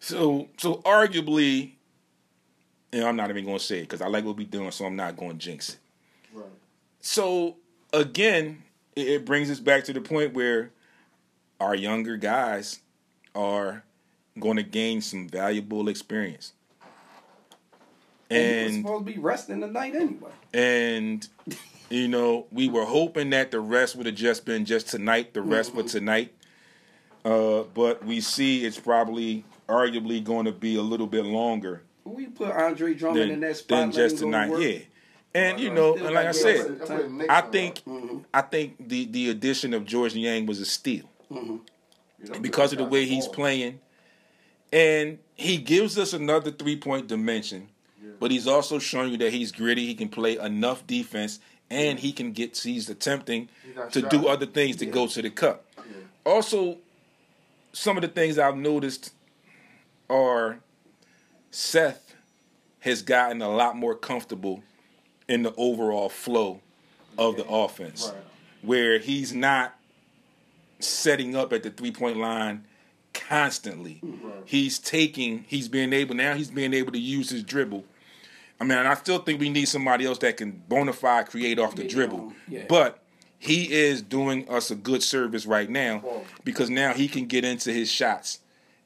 So 0.00 0.48
so 0.58 0.76
arguably, 0.76 1.72
and 2.92 3.04
I'm 3.04 3.16
not 3.16 3.30
even 3.30 3.44
going 3.44 3.58
to 3.58 3.64
say 3.64 3.78
it 3.78 3.82
because 3.82 4.00
I 4.00 4.06
like 4.08 4.24
what 4.24 4.36
we're 4.36 4.46
doing, 4.46 4.70
so 4.70 4.84
I'm 4.84 4.96
not 4.96 5.16
going 5.16 5.32
to 5.32 5.36
jinx 5.38 5.70
it. 5.70 5.78
Right. 6.32 6.46
So 7.00 7.56
again, 7.92 8.62
it, 8.94 9.08
it 9.08 9.24
brings 9.24 9.50
us 9.50 9.60
back 9.60 9.84
to 9.84 9.92
the 9.92 10.00
point 10.00 10.34
where 10.34 10.70
our 11.60 11.74
younger 11.74 12.16
guys 12.16 12.80
are 13.34 13.82
going 14.38 14.56
to 14.56 14.62
gain 14.62 15.00
some 15.00 15.28
valuable 15.28 15.88
experience. 15.88 16.52
And 18.30 18.66
And 18.66 18.74
supposed 18.84 19.06
to 19.06 19.12
be 19.12 19.18
resting 19.18 19.60
tonight 19.60 19.94
anyway. 19.94 20.30
and 20.52 21.26
you 21.90 22.06
know, 22.08 22.46
we 22.52 22.68
were 22.68 22.84
hoping 22.84 23.30
that 23.30 23.50
the 23.50 23.60
rest 23.60 23.96
would 23.96 24.04
have 24.06 24.14
just 24.14 24.44
been 24.44 24.66
just 24.66 24.88
tonight, 24.88 25.32
the 25.32 25.40
rest 25.40 25.72
for 25.72 25.82
tonight. 25.82 26.34
Uh, 27.24 27.62
but 27.74 28.04
we 28.04 28.20
see 28.20 28.64
it's 28.66 28.78
probably 28.78 29.44
arguably 29.68 30.22
going 30.22 30.46
to 30.46 30.52
be 30.52 30.76
a 30.76 30.82
little 30.82 31.06
bit 31.06 31.24
longer 31.24 31.82
We 32.04 32.26
put 32.26 32.50
Andre 32.50 32.94
Drummond 32.94 33.30
in 33.30 33.40
that 33.40 33.56
spot. 33.56 33.78
than 33.80 33.92
just 33.92 34.20
him 34.22 34.30
go 34.30 34.38
to 34.38 34.46
tonight. 34.46 34.50
work. 34.50 34.62
Yeah. 34.62 34.78
And 35.34 35.60
you 35.60 35.70
know, 35.70 35.94
and 35.94 36.14
like 36.14 36.26
I 36.26 36.32
said, 36.32 36.56
Garrett. 36.56 36.78
That's 36.78 36.90
what 36.90 37.02
the 37.02 37.08
Knicks 37.10 37.30
I 37.30 37.40
think 37.42 37.84
Mm-hmm. 37.84 38.18
I 38.32 38.40
think 38.40 38.88
the 38.88 39.04
the 39.06 39.30
addition 39.30 39.74
of 39.74 39.84
Georges 39.84 40.16
Niang 40.16 40.46
was 40.46 40.58
a 40.60 40.64
steal 40.64 41.04
know, 41.30 41.60
because 42.40 42.72
of 42.72 42.78
the 42.78 42.84
way 42.84 43.04
he's 43.04 43.28
playing, 43.28 43.78
and 44.72 45.18
he 45.34 45.58
gives 45.58 45.98
us 45.98 46.12
another 46.12 46.50
three 46.50 46.76
point 46.76 47.06
dimension. 47.08 47.68
But 48.20 48.32
he's 48.32 48.48
also 48.48 48.78
showing 48.80 49.12
you 49.12 49.18
that 49.18 49.32
he's 49.32 49.52
gritty. 49.52 49.86
He 49.86 49.94
can 49.94 50.08
play 50.08 50.38
enough 50.38 50.84
defense, 50.86 51.38
and 51.70 51.98
he 52.00 52.10
can 52.10 52.32
get. 52.32 52.56
He's 52.56 52.88
attempting 52.88 53.48
He's 53.62 53.92
to 53.92 54.02
do 54.08 54.26
other 54.26 54.46
things 54.46 54.76
to 54.76 54.86
go 54.86 55.06
to 55.06 55.22
the 55.22 55.30
cup. 55.30 55.64
Also, 56.24 56.78
some 57.72 57.96
of 57.96 58.02
the 58.02 58.08
things 58.08 58.38
I've 58.38 58.56
noticed 58.56 59.12
are 60.08 60.60
Seth 61.50 62.14
has 62.80 63.02
gotten 63.02 63.42
a 63.42 63.48
lot 63.50 63.76
more 63.76 63.94
comfortable 63.94 64.62
in 65.28 65.42
the 65.42 65.54
overall 65.56 66.08
flow 66.08 66.60
of 67.18 67.36
the 67.36 67.46
offense, 67.48 68.10
Right. 68.14 68.22
where 68.62 68.98
he's 68.98 69.32
not 69.34 69.74
setting 70.80 71.34
up 71.34 71.52
at 71.52 71.62
the 71.62 71.70
three 71.70 71.90
point 71.90 72.16
line 72.16 72.64
constantly. 73.12 74.00
He's 74.44 74.78
taking, 74.78 75.44
he's 75.48 75.68
being 75.68 75.92
able 75.92 76.14
now. 76.14 76.34
He's 76.34 76.50
being 76.50 76.72
able 76.72 76.92
to 76.92 76.98
use 77.00 77.30
his 77.30 77.42
dribble. 77.42 77.84
I 78.60 78.64
mean, 78.64 78.78
and 78.78 78.88
I 78.88 78.94
still 78.94 79.18
think 79.18 79.40
we 79.40 79.50
need 79.50 79.66
somebody 79.66 80.04
else 80.06 80.18
that 80.18 80.36
can 80.36 80.62
bona 80.68 80.92
fide 80.92 81.26
create 81.28 81.58
off 81.58 81.74
the 81.74 81.82
Yeah, 81.84 81.88
dribble. 81.88 82.32
yeah. 82.48 82.64
But 82.68 83.02
he 83.38 83.72
is 83.72 84.02
doing 84.02 84.48
us 84.48 84.70
a 84.70 84.74
good 84.76 85.02
service 85.02 85.46
right 85.46 85.68
now 85.68 86.22
because 86.44 86.70
now 86.70 86.92
he 86.92 87.08
can 87.08 87.26
get 87.26 87.44
into 87.44 87.72
his 87.72 87.90
shots, 87.90 88.38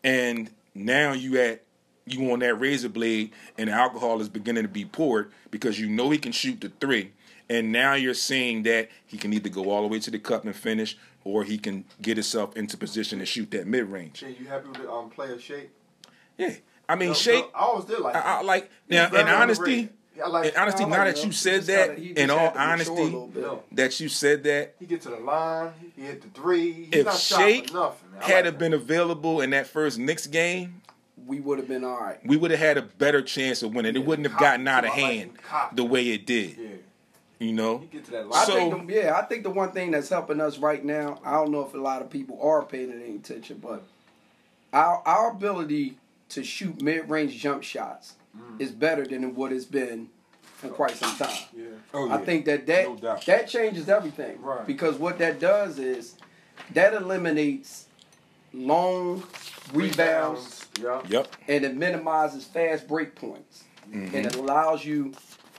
and 0.05 0.51
now 0.75 1.13
you 1.13 1.39
at 1.41 1.63
you 2.05 2.33
on 2.33 2.41
that 2.41 2.55
razor 2.55 2.89
blade, 2.89 3.31
and 3.57 3.69
the 3.69 3.73
alcohol 3.73 4.21
is 4.21 4.29
beginning 4.29 4.65
to 4.65 4.69
be 4.69 4.85
poured 4.85 5.31
because 5.51 5.79
you 5.79 5.89
know 5.89 6.11
he 6.11 6.19
can 6.19 6.33
shoot 6.33 6.61
the 6.61 6.69
three, 6.81 7.13
and 7.49 7.71
now 7.71 7.95
you're 7.95 8.15
seeing 8.15 8.65
that 8.65 8.89
he 9.07 9.17
can 9.17 9.33
either 9.33 9.49
go 9.49 9.71
all 9.71 9.83
the 9.83 9.89
way 9.89 10.01
to 10.01 10.11
the 10.11 10.19
cup 10.19 10.45
and 10.45 10.57
finish, 10.57 10.97
or 11.25 11.45
he 11.45 11.59
can 11.59 11.85
get 12.01 12.17
himself 12.17 12.57
into 12.57 12.77
position 12.77 13.21
to 13.21 13.27
shoot 13.27 13.51
that 13.53 13.67
mid 13.67 13.85
range. 13.89 14.21
Jay, 14.21 14.37
you 14.39 14.47
happy 14.47 14.69
with 14.69 14.79
the 14.79 14.91
um, 14.91 15.11
player 15.11 15.39
shape? 15.39 15.71
Yeah, 16.37 16.55
I 16.89 16.97
mean, 16.97 17.11
No, 17.11 17.15
Shake. 17.15 17.45
no, 17.45 17.51
I 17.55 17.63
always 17.65 17.85
did 17.85 18.01
like. 18.01 18.17
I, 18.17 18.21
I 18.21 18.43
like 18.43 18.71
now. 18.89 19.07
In 19.09 19.29
honesty, 19.29 19.91
I 20.23 20.29
like. 20.29 20.53
in 20.53 20.61
honesty, 20.61 20.83
I 20.85 20.87
like 20.87 20.99
now 20.99 21.05
that 21.05 21.25
you 21.25 21.33
said 21.33 21.63
that, 21.65 21.89
gotta- 21.97 22.23
in 22.23 22.31
all 22.31 22.39
had 22.39 22.53
to 22.53 22.59
mature 22.59 22.63
a 22.69 22.73
honesty, 22.73 23.03
little 23.03 23.27
bit. 23.29 23.43
No. 23.43 23.63
that 23.73 24.01
you 24.01 24.09
said 24.09 24.45
that, 24.45 24.75
He 24.79 24.87
get 24.87 25.01
to 25.03 25.09
the 25.11 25.17
line. 25.17 25.73
He 25.97 26.03
hit 26.03 26.23
the 26.23 26.29
three. 26.29 26.73
He's 26.73 26.89
if 26.93 27.07
not 27.07 27.17
shot 27.17 27.41
Shake 27.41 27.73
nothing. 27.73 28.09
Had 28.21 28.35
like 28.37 28.45
have 28.47 28.59
been 28.59 28.73
available 28.75 29.41
in 29.41 29.51
that 29.51 29.67
first 29.67 29.99
Knicks 29.99 30.27
game, 30.27 30.83
we 31.27 31.41
would 31.41 31.59
have 31.59 31.69
been 31.69 31.85
all 31.85 31.99
right. 32.01 32.19
we 32.27 32.37
would 32.37 32.51
have 32.51 32.61
had 32.61 32.77
a 32.79 32.83
better 32.83 33.23
chance 33.23 33.63
of 33.63 33.75
winning. 33.75 33.95
It 33.97 34.05
wouldn't 34.05 34.27
have 34.27 34.33
cocky, 34.37 34.45
gotten 34.45 34.69
out 34.69 34.85
of 34.85 34.93
too. 34.93 35.01
Like 35.01 35.11
hand 35.13 35.31
the 35.73 35.85
way 35.85 36.09
it 36.09 36.27
did. 36.27 36.57
Yeah, 36.59 36.69
You 37.39 37.53
know, 37.53 37.79
he 37.79 37.87
get 37.87 38.05
to 38.07 38.11
that 38.13 38.27
I. 38.33 38.45
So- 38.45 38.55
think 38.55 38.87
the, 38.89 38.95
yeah, 38.95 39.17
I 39.17 39.23
think 39.23 39.45
the 39.45 39.51
one 39.51 39.73
thing 39.73 39.93
that's 39.93 40.09
helping 40.09 40.41
us 40.41 40.59
right 40.59 40.85
now, 40.85 41.21
I 41.25 41.33
don't 41.33 41.51
know 41.53 41.65
if 41.67 41.75
a 41.75 41.79
lot 41.79 42.03
of 42.03 42.11
people 42.11 42.39
are 42.43 42.63
paying 42.65 42.93
any 42.93 43.17
attention, 43.17 43.59
but 43.63 43.83
our 44.73 45.03
our 45.07 45.31
ability 45.31 45.97
to 46.31 46.43
shoot 46.43 46.81
mid 46.83 47.09
range 47.11 47.39
jump 47.39 47.63
shots 47.63 48.15
Mm. 48.37 48.61
is 48.61 48.71
better 48.71 49.05
than 49.07 49.35
what 49.35 49.53
it's 49.53 49.65
been 49.67 50.09
for 50.43 50.69
quite 50.69 50.93
some 50.97 51.15
time. 51.17 51.37
yeah. 51.57 51.65
oh, 51.93 52.07
yeah. 52.07 52.15
I 52.15 52.19
think 52.25 52.45
that 52.47 52.67
that, 52.67 52.85
No 52.89 53.17
that 53.27 53.49
changes 53.49 53.89
everything. 53.89 54.41
Right. 54.41 54.67
Because 54.67 54.97
what 54.97 55.19
that 55.19 55.39
does 55.39 55.79
is 55.79 56.15
that 56.73 56.95
eliminates 56.95 57.87
long 58.55 59.23
rebounds 59.75 60.67
Yeah. 60.81 61.03
Yep. 61.09 61.29
and 61.49 61.65
it 61.65 61.77
minimizes 61.77 62.45
fast 62.45 62.87
break 62.89 63.15
points. 63.15 63.65
Mm-hmm. 63.91 64.17
And 64.17 64.27
it 64.27 64.37
allows 64.37 64.85
you 64.85 65.13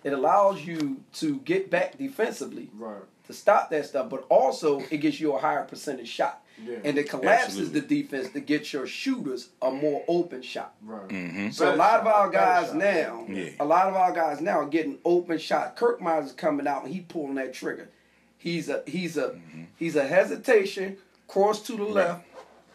it 0.03 0.11
allows 0.13 0.61
you 0.65 1.01
to 1.13 1.37
get 1.39 1.69
back 1.69 1.97
defensively 1.97 2.69
Right. 2.75 3.03
to 3.27 3.33
stop 3.33 3.69
that 3.69 3.85
stuff, 3.85 4.09
but 4.09 4.25
also 4.29 4.79
it 4.89 4.97
gets 4.97 5.19
you 5.19 5.33
a 5.33 5.39
higher 5.39 5.63
percentage 5.63 6.09
shot. 6.09 6.42
Yeah. 6.61 6.77
And 6.83 6.97
it 6.97 7.09
collapses 7.09 7.57
Absolutely. 7.59 7.79
the 7.79 8.03
defense 8.03 8.29
to 8.31 8.39
get 8.39 8.71
your 8.73 8.85
shooters 8.87 9.49
a 9.61 9.71
more 9.71 10.03
open 10.07 10.41
shot. 10.41 10.75
Right. 10.83 11.07
Mm-hmm. 11.07 11.49
So 11.49 11.65
a 11.65 11.67
Better 11.69 11.77
lot 11.77 11.99
of 12.01 12.07
our 12.07 12.29
guys 12.29 12.67
shot. 12.67 12.75
now, 12.75 13.25
Yeah. 13.29 13.49
a 13.59 13.65
lot 13.65 13.87
of 13.87 13.95
our 13.95 14.11
guys 14.11 14.39
now 14.41 14.59
are 14.59 14.67
getting 14.67 14.99
open 15.03 15.37
shot. 15.39 15.75
Korkmaz 15.75 16.25
is 16.27 16.31
coming 16.31 16.67
out 16.67 16.83
and 16.85 16.93
he 16.93 17.01
pulling 17.01 17.35
that 17.35 17.53
trigger. 17.53 17.89
He's 18.37 18.69
a 18.69 18.83
he's 18.85 19.17
a 19.17 19.29
Mm-hmm. 19.29 19.63
he's 19.77 19.95
a 19.95 20.05
hesitation, 20.07 20.97
cross 21.27 21.61
to 21.63 21.75
the 21.75 21.83
left, 21.85 22.25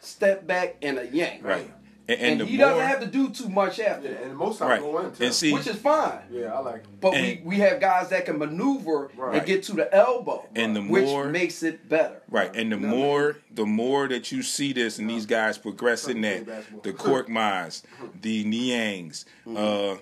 step 0.00 0.46
back, 0.46 0.76
and 0.82 0.98
a 0.98 1.06
yank. 1.06 1.44
Right. 1.44 1.70
And, 2.08 2.20
And, 2.20 2.40
and 2.40 2.48
he 2.50 2.56
more, 2.56 2.68
doesn't 2.70 2.86
have 2.88 3.00
to 3.00 3.06
do 3.06 3.28
too 3.28 3.50
much 3.50 3.78
after 3.80 4.08
Yeah, 4.08 4.14
that, 4.14 4.22
and 4.24 4.34
most 4.36 4.58
times 4.60 4.70
right. 4.70 4.80
go 4.80 4.98
in 5.00 5.12
too. 5.12 5.24
And 5.24 5.34
see, 5.34 5.52
which 5.52 5.66
is 5.66 5.76
fine. 5.76 6.20
yeah, 6.30 6.54
I 6.54 6.60
like. 6.60 6.76
It. 6.76 7.00
But 7.02 7.14
And- 7.14 7.26
we, 7.26 7.42
we 7.44 7.56
have 7.56 7.80
guys 7.80 8.08
that 8.08 8.24
can 8.24 8.38
maneuver 8.38 9.10
Right. 9.14 9.36
and 9.36 9.46
get 9.46 9.62
to 9.64 9.72
the 9.72 9.94
elbow, 9.94 10.46
And 10.56 10.74
the 10.74 10.80
which 10.80 11.04
more- 11.04 11.26
makes 11.28 11.62
it 11.62 11.86
better. 11.86 12.22
Right, 12.30 12.50
and 12.56 12.72
the 12.72 12.76
You 12.76 12.82
know 12.82 12.88
what 12.88 12.94
I 12.94 12.98
more 12.98 13.36
the 13.52 13.66
more 13.66 14.08
that 14.08 14.32
you 14.32 14.42
see 14.42 14.72
this 14.72 14.98
and 14.98 15.08
these 15.10 15.26
guys 15.26 15.58
progressing 15.58 16.22
Play 16.22 16.40
that 16.44 16.82
the 16.82 16.92
Korkmaz, 16.94 17.82
the 18.22 18.42
Niangs, 18.44 19.26
uh, 19.54 19.96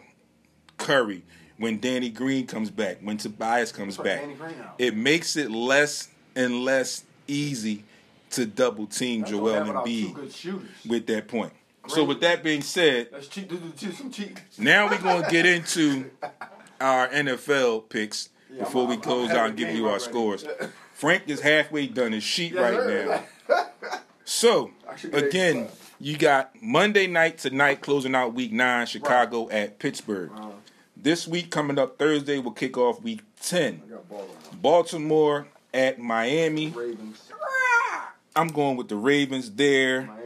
Curry, 0.78 1.24
when 1.58 1.80
Danny 1.80 2.10
Green 2.10 2.46
comes 2.46 2.70
back, 2.70 2.98
when 3.00 3.16
Tobias 3.16 3.72
comes 3.72 3.96
back, 3.96 4.20
Danny 4.20 4.34
Green 4.34 4.54
out. 4.62 4.74
it 4.78 4.94
makes 4.94 5.36
it 5.36 5.50
less 5.50 6.08
and 6.36 6.62
less 6.64 7.04
easy 7.26 7.82
to 8.30 8.44
double 8.46 8.86
team 8.86 9.22
That's 9.22 9.32
what 9.32 9.38
Joel 9.40 9.52
happened 9.54 9.68
without 9.68 10.30
two 10.32 10.58
Embiid 10.58 10.88
with 10.88 11.06
that 11.06 11.28
point. 11.28 11.52
So 11.88 12.04
with 12.04 12.20
that 12.20 12.42
being 12.42 12.62
said, 12.62 13.08
That's 13.12 13.28
cheap. 13.28 13.50
Cheap- 13.76 13.94
some 13.94 14.10
cheap. 14.10 14.38
now 14.58 14.88
we're 14.90 14.98
gonna 14.98 15.28
get 15.30 15.46
into 15.46 16.10
our 16.80 17.08
NFL 17.08 17.88
picks 17.88 18.28
Yeah, 18.52 18.64
before 18.64 18.82
I'm- 18.82 18.88
we 18.90 18.94
I'm- 18.96 19.02
close 19.02 19.30
I'm 19.30 19.36
out 19.36 19.48
and 19.50 19.56
give 19.56 19.70
you 19.70 19.84
our 19.86 19.90
already. 19.92 20.04
scores. 20.04 20.44
Frank 20.94 21.24
is 21.26 21.40
halfway 21.40 21.86
done 21.86 22.12
his 22.12 22.22
sheet 22.24 22.52
Yes, 22.52 22.60
right 22.74 23.06
now. 23.48 23.60
So 24.28 24.72
I 24.90 24.96
should 24.96 25.12
get 25.12 25.22
again, 25.22 25.68
you 26.00 26.16
got 26.18 26.50
Monday 26.60 27.06
night 27.06 27.38
tonight 27.38 27.80
closing 27.80 28.14
out 28.14 28.34
week 28.34 28.50
nine, 28.52 28.86
Chicago 28.86 29.48
at 29.50 29.78
Pittsburgh. 29.78 30.32
Uh, 30.34 30.48
This 30.96 31.28
week 31.28 31.50
coming 31.52 31.78
up 31.78 31.96
Thursday 31.96 32.38
will 32.40 32.50
kick 32.50 32.76
off 32.76 33.00
week 33.02 33.20
ten. 33.40 33.82
I 33.86 33.90
got 33.90 34.08
ball 34.08 34.28
on 34.52 34.58
Baltimore 34.58 35.46
at 35.72 36.00
Miami. 36.00 36.68
Ravens. 36.70 37.22
I'm 38.34 38.48
going 38.48 38.76
with 38.76 38.88
the 38.88 38.96
Ravens 38.96 39.52
there. 39.52 40.02
Miami 40.02 40.16
gonna 40.16 40.16
cover 40.16 40.25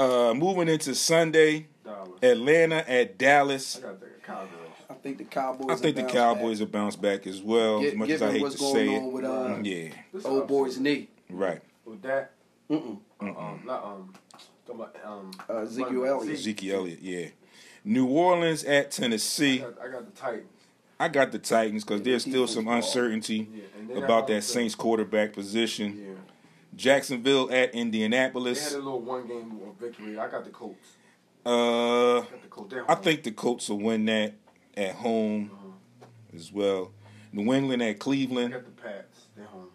Uh, 0.00 0.32
moving 0.34 0.68
into 0.68 0.94
Sunday, 0.94 1.66
Dallas. 1.84 2.08
Atlanta 2.22 2.90
at 2.90 3.18
Dallas. 3.18 3.76
I 3.76 3.80
got 3.80 4.00
the 4.00 4.06
Cowgirls. 4.24 4.50
I 4.88 4.94
think 4.94 5.18
the 5.18 5.24
Cowboys. 5.24 5.66
I 5.70 5.74
think 5.76 5.96
the 5.96 6.02
will 6.02 6.08
bounce 6.08 6.14
Cowboys 6.14 6.58
back. 6.58 6.66
will 6.66 6.72
bounce 6.80 6.96
back 6.96 7.26
as 7.26 7.42
well. 7.42 7.80
Gi- 7.80 7.88
as 7.88 7.94
much 7.96 8.08
as 8.10 8.22
I 8.22 8.26
given 8.26 8.34
hate 8.36 8.42
what's 8.42 8.54
to 8.54 8.60
going 8.60 8.74
say 8.74 8.96
on 8.96 9.04
it. 9.04 9.12
with 9.12 9.24
uh, 9.24 9.58
Yeah, 9.62 9.88
This 10.14 10.24
old 10.24 10.48
boy's 10.48 10.78
knee. 10.80 11.08
right. 11.28 11.60
With 11.84 12.02
that, 12.02 12.32
Mm-mm. 12.70 12.98
um, 13.20 13.62
not 13.66 13.84
um, 13.84 14.14
talking 14.66 14.80
about, 14.82 14.96
um, 15.04 15.30
Uh, 15.48 15.56
Ezekiel 15.62 16.06
Elliott. 16.06 16.38
Zeke. 16.38 16.58
Zeke 16.60 16.72
Elliott, 16.72 16.98
yeah. 17.02 17.26
New 17.84 18.06
Orleans 18.06 18.64
at 18.64 18.86
I 18.86 18.88
Tennessee. 18.88 19.58
got, 19.58 19.74
I 19.82 19.88
got 19.88 20.06
the 20.14 20.18
Titans. 20.20 20.46
I 20.98 21.08
got 21.08 21.32
the 21.32 21.38
Titans 21.38 21.84
because 21.84 22.02
there's 22.02 22.22
still 22.22 22.46
some 22.46 22.66
ball. 22.66 22.74
uncertainty 22.74 23.48
Yeah, 23.88 23.96
about 24.04 24.26
that 24.28 24.44
Saints 24.44 24.74
quarterback 24.74 25.32
position. 25.32 25.98
Yeah, 25.98 26.09
Jacksonville 26.80 27.52
at 27.52 27.74
Indianapolis. 27.74 28.58
they 28.58 28.64
had 28.76 28.80
a 28.80 28.84
little 28.84 29.00
one 29.02 29.26
game 29.28 29.60
victory. 29.78 30.18
I 30.18 30.28
got 30.30 30.44
the 30.44 30.50
Colts. 30.50 30.96
Uh, 31.44 32.18
I 32.18 32.24
the 32.42 32.48
Colts. 32.48 32.74
I 32.88 32.94
think 32.96 33.22
the 33.22 33.32
Colts 33.32 33.68
will 33.68 33.78
win 33.80 34.06
that 34.06 34.34
at 34.76 34.94
home 34.96 35.50
Uh-huh. 35.52 36.06
as 36.34 36.50
well. 36.52 36.92
New 37.32 37.52
England 37.52 37.82
at 37.82 37.88
I 37.90 37.92
Cleveland. 37.94 38.52
got 38.54 38.64
the 38.64 38.70
Pats. 38.82 39.26
They're 39.36 39.44
home. 39.46 39.68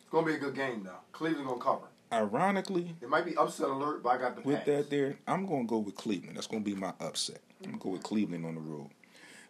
It's 0.00 0.08
gonna 0.10 0.26
be 0.26 0.34
a 0.34 0.38
good 0.38 0.54
game 0.54 0.84
though. 0.84 0.92
Cleveland 1.12 1.48
gonna 1.48 1.60
cover. 1.60 1.86
Ironically, 2.12 2.94
It 3.02 3.08
might 3.08 3.24
be 3.24 3.36
upset 3.36 3.68
alert, 3.68 4.02
but 4.04 4.10
I 4.10 4.18
got 4.18 4.36
the 4.36 4.42
with 4.42 4.56
Pats. 4.58 4.66
that 4.66 4.90
there, 4.90 5.18
I'm 5.26 5.44
going 5.44 5.66
to 5.66 5.68
go 5.68 5.78
with 5.78 5.96
Cleveland. 5.96 6.36
That's 6.36 6.46
going 6.46 6.62
to 6.62 6.70
be 6.70 6.76
my 6.76 6.92
upset. 7.00 7.40
I'm 7.64 7.70
going 7.70 7.78
to 7.80 7.82
go 7.82 7.90
with 7.90 8.04
Cleveland 8.04 8.46
on 8.46 8.54
the 8.54 8.60
road. 8.60 8.90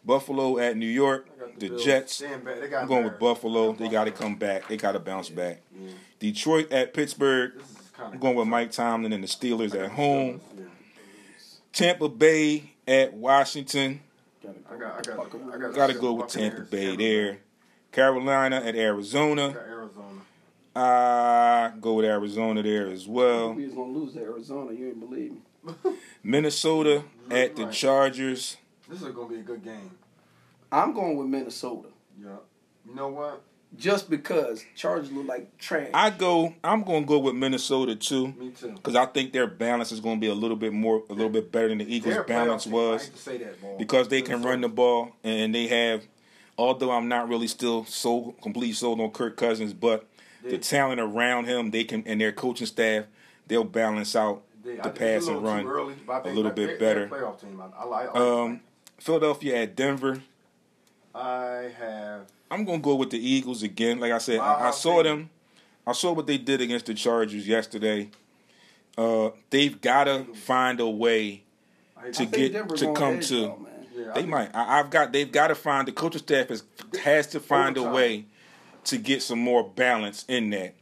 Buffalo 0.06 0.58
at 0.58 0.76
New 0.76 0.86
York. 0.86 1.28
I 1.36 1.40
got 1.40 1.58
The 1.58 1.68
Jets. 1.76 2.14
Stand 2.14 2.44
back. 2.44 2.60
They 2.60 2.68
got 2.68 2.82
I'm 2.82 2.88
going 2.88 3.04
with. 3.04 3.18
Buffalo. 3.18 3.72
They 3.72 3.88
got 3.88 4.04
to 4.04 4.12
come 4.12 4.36
back. 4.36 4.68
They 4.68 4.76
got 4.76 4.92
to 4.92 5.00
bounce 5.00 5.28
back. 5.28 5.62
Yeah. 5.78 5.90
Detroit 6.20 6.70
at 6.72 6.94
Pittsburgh. 6.94 7.54
This 7.58 7.70
is 7.70 7.90
kind 7.96 8.14
I'm 8.14 8.20
going 8.20 8.36
with 8.36 8.48
Mike 8.48 8.70
Tomlin 8.70 9.12
and 9.12 9.22
the 9.22 9.28
Steelers 9.28 9.74
at 9.74 9.90
home. 9.92 10.40
Yeah. 10.56 10.64
Tampa 11.72 12.08
Bay 12.08 12.72
at 12.86 13.12
Washington. 13.14 14.00
I 14.44 14.76
got. 14.76 14.98
I 14.98 15.02
got. 15.02 15.34
I 15.54 15.58
got. 15.58 15.74
Got 15.74 15.86
to 15.88 15.94
go 15.94 16.12
with 16.14 16.28
Tampa 16.28 16.62
Bay 16.62 16.94
there. 16.96 17.38
Carolina 17.92 18.56
at 18.64 18.76
Arizona. 18.76 19.48
got 19.52 19.62
Arizona. 19.62 20.20
I 20.74 21.72
go 21.80 21.94
with 21.94 22.04
Arizona 22.04 22.62
there 22.62 22.88
as 22.88 23.08
well. 23.08 23.54
We 23.54 23.64
was 23.64 23.74
gonna 23.74 23.92
lose 23.92 24.12
to 24.12 24.20
Arizona. 24.20 24.72
You 24.72 24.88
ain't 24.88 25.00
believe 25.00 25.32
me. 25.32 25.96
Minnesota 26.22 27.02
at 27.30 27.56
the 27.56 27.64
Right. 27.64 27.72
Chargers. 27.72 28.56
This 28.88 29.02
is 29.02 29.08
gonna 29.14 29.28
be 29.28 29.36
a 29.40 29.42
good 29.42 29.62
game. 29.64 29.90
I'm 30.72 30.92
going 30.92 31.16
with 31.16 31.28
Minnesota 31.28 31.88
Yeah. 32.20 32.36
You 32.88 32.94
know 32.94 33.08
what? 33.08 33.42
just 33.76 34.08
because 34.08 34.64
Chargers 34.76 35.10
look 35.12 35.26
like 35.26 35.58
trash. 35.58 35.90
I 35.92 36.10
go. 36.10 36.54
I'm 36.62 36.82
going 36.82 37.02
to 37.02 37.06
go 37.06 37.18
with 37.18 37.34
Minnesota 37.34 37.94
too. 37.96 38.28
Me 38.28 38.50
too. 38.50 38.70
because 38.72 38.94
I 38.94 39.06
think 39.06 39.32
their 39.32 39.46
balance 39.48 39.90
is 39.92 39.98
going 40.00 40.16
to 40.16 40.20
be 40.20 40.28
a 40.28 40.34
little 40.34 40.56
bit 40.56 40.72
more, 40.72 41.02
a 41.10 41.12
little 41.12 41.28
bit 41.30 41.50
better 41.52 41.68
than 41.68 41.78
the 41.78 41.94
Eagles' 41.94 42.14
They're 42.14 42.22
a 42.22 42.24
playoff 42.24 42.28
balance 42.28 42.64
team. 42.64 42.74
I 42.74 42.76
was, 42.76 43.02
hate 43.04 43.12
to 43.12 43.18
say 43.18 43.38
that, 43.38 43.60
ball. 43.60 43.76
because 43.76 44.08
they 44.08 44.22
can 44.22 44.40
run 44.42 44.60
the 44.60 44.68
ball 44.68 45.12
and 45.24 45.54
they 45.54 45.66
have. 45.66 46.04
Although 46.56 46.92
I'm 46.92 47.08
not 47.08 47.28
really 47.28 47.48
still 47.48 47.84
so 47.84 48.34
completely 48.40 48.72
sold 48.72 49.00
on 49.00 49.10
Kirk 49.10 49.36
Cousins, 49.36 49.74
but 49.74 50.06
the 50.42 50.56
talent 50.58 51.00
around 51.00 51.44
him, 51.46 51.70
they 51.72 51.84
can 51.84 52.02
and 52.06 52.18
their 52.20 52.32
coaching 52.32 52.66
staff, 52.68 53.04
they'll 53.48 53.64
balance 53.64 54.14
out 54.16 54.42
They- 54.64 54.76
the 54.76 54.88
pass 54.90 55.26
and 55.26 55.42
run 55.42 55.64
too 55.64 55.68
early, 55.70 55.94
but 56.06 56.12
I 56.12 56.18
a 56.18 56.22
think 56.22 56.36
little 56.36 56.48
like 56.50 56.56
bit 56.56 56.66
they- 56.78 56.86
better. 56.86 57.06
they're 57.08 57.18
playoff 57.18 57.40
team. 57.40 57.60
I, 57.60 57.82
I 57.82 57.84
like. 57.84 58.08
I, 58.08 58.12
like 58.12 58.16
Um, 58.16 58.60
Philadelphia 58.98 59.62
at 59.62 59.76
Denver. 59.76 60.22
I 61.14 61.70
have. 61.78 62.26
I'm 62.50 62.64
gonna 62.64 62.78
go 62.78 62.94
with 62.94 63.10
the 63.10 63.18
Eagles 63.18 63.62
again. 63.62 63.98
Like 64.00 64.12
I 64.12 64.18
said, 64.18 64.38
I, 64.40 64.68
I 64.68 64.70
saw 64.70 65.02
them. 65.02 65.30
I 65.86 65.92
saw 65.92 66.12
what 66.12 66.26
they 66.26 66.38
did 66.38 66.60
against 66.60 66.86
the 66.86 66.94
Chargers 66.94 67.46
yesterday. 67.46 68.10
Uh, 68.98 69.30
they've 69.50 69.80
gotta 69.80 70.24
find 70.34 70.80
a 70.80 70.88
way 70.88 71.42
to 72.12 72.22
I 72.22 72.26
get 72.26 72.68
to 72.76 72.92
come 72.94 73.20
to. 73.20 73.34
y'all. 73.36 73.68
Yeah, 73.94 74.12
They 74.14 74.22
I- 74.22 74.26
might. 74.26 74.54
I, 74.54 74.78
I've 74.80 74.90
got. 74.90 75.12
They've 75.12 75.30
got 75.30 75.48
to 75.48 75.54
find 75.54 75.88
the 75.88 75.92
coaching 75.92 76.20
staff 76.20 76.48
has 76.50 76.62
has 77.02 77.26
to 77.28 77.40
find 77.40 77.76
a 77.78 77.82
way 77.82 78.26
to 78.84 78.98
get 78.98 79.22
some 79.22 79.38
more 79.38 79.64
balance 79.68 80.24
in 80.28 80.50
that, 80.50 80.74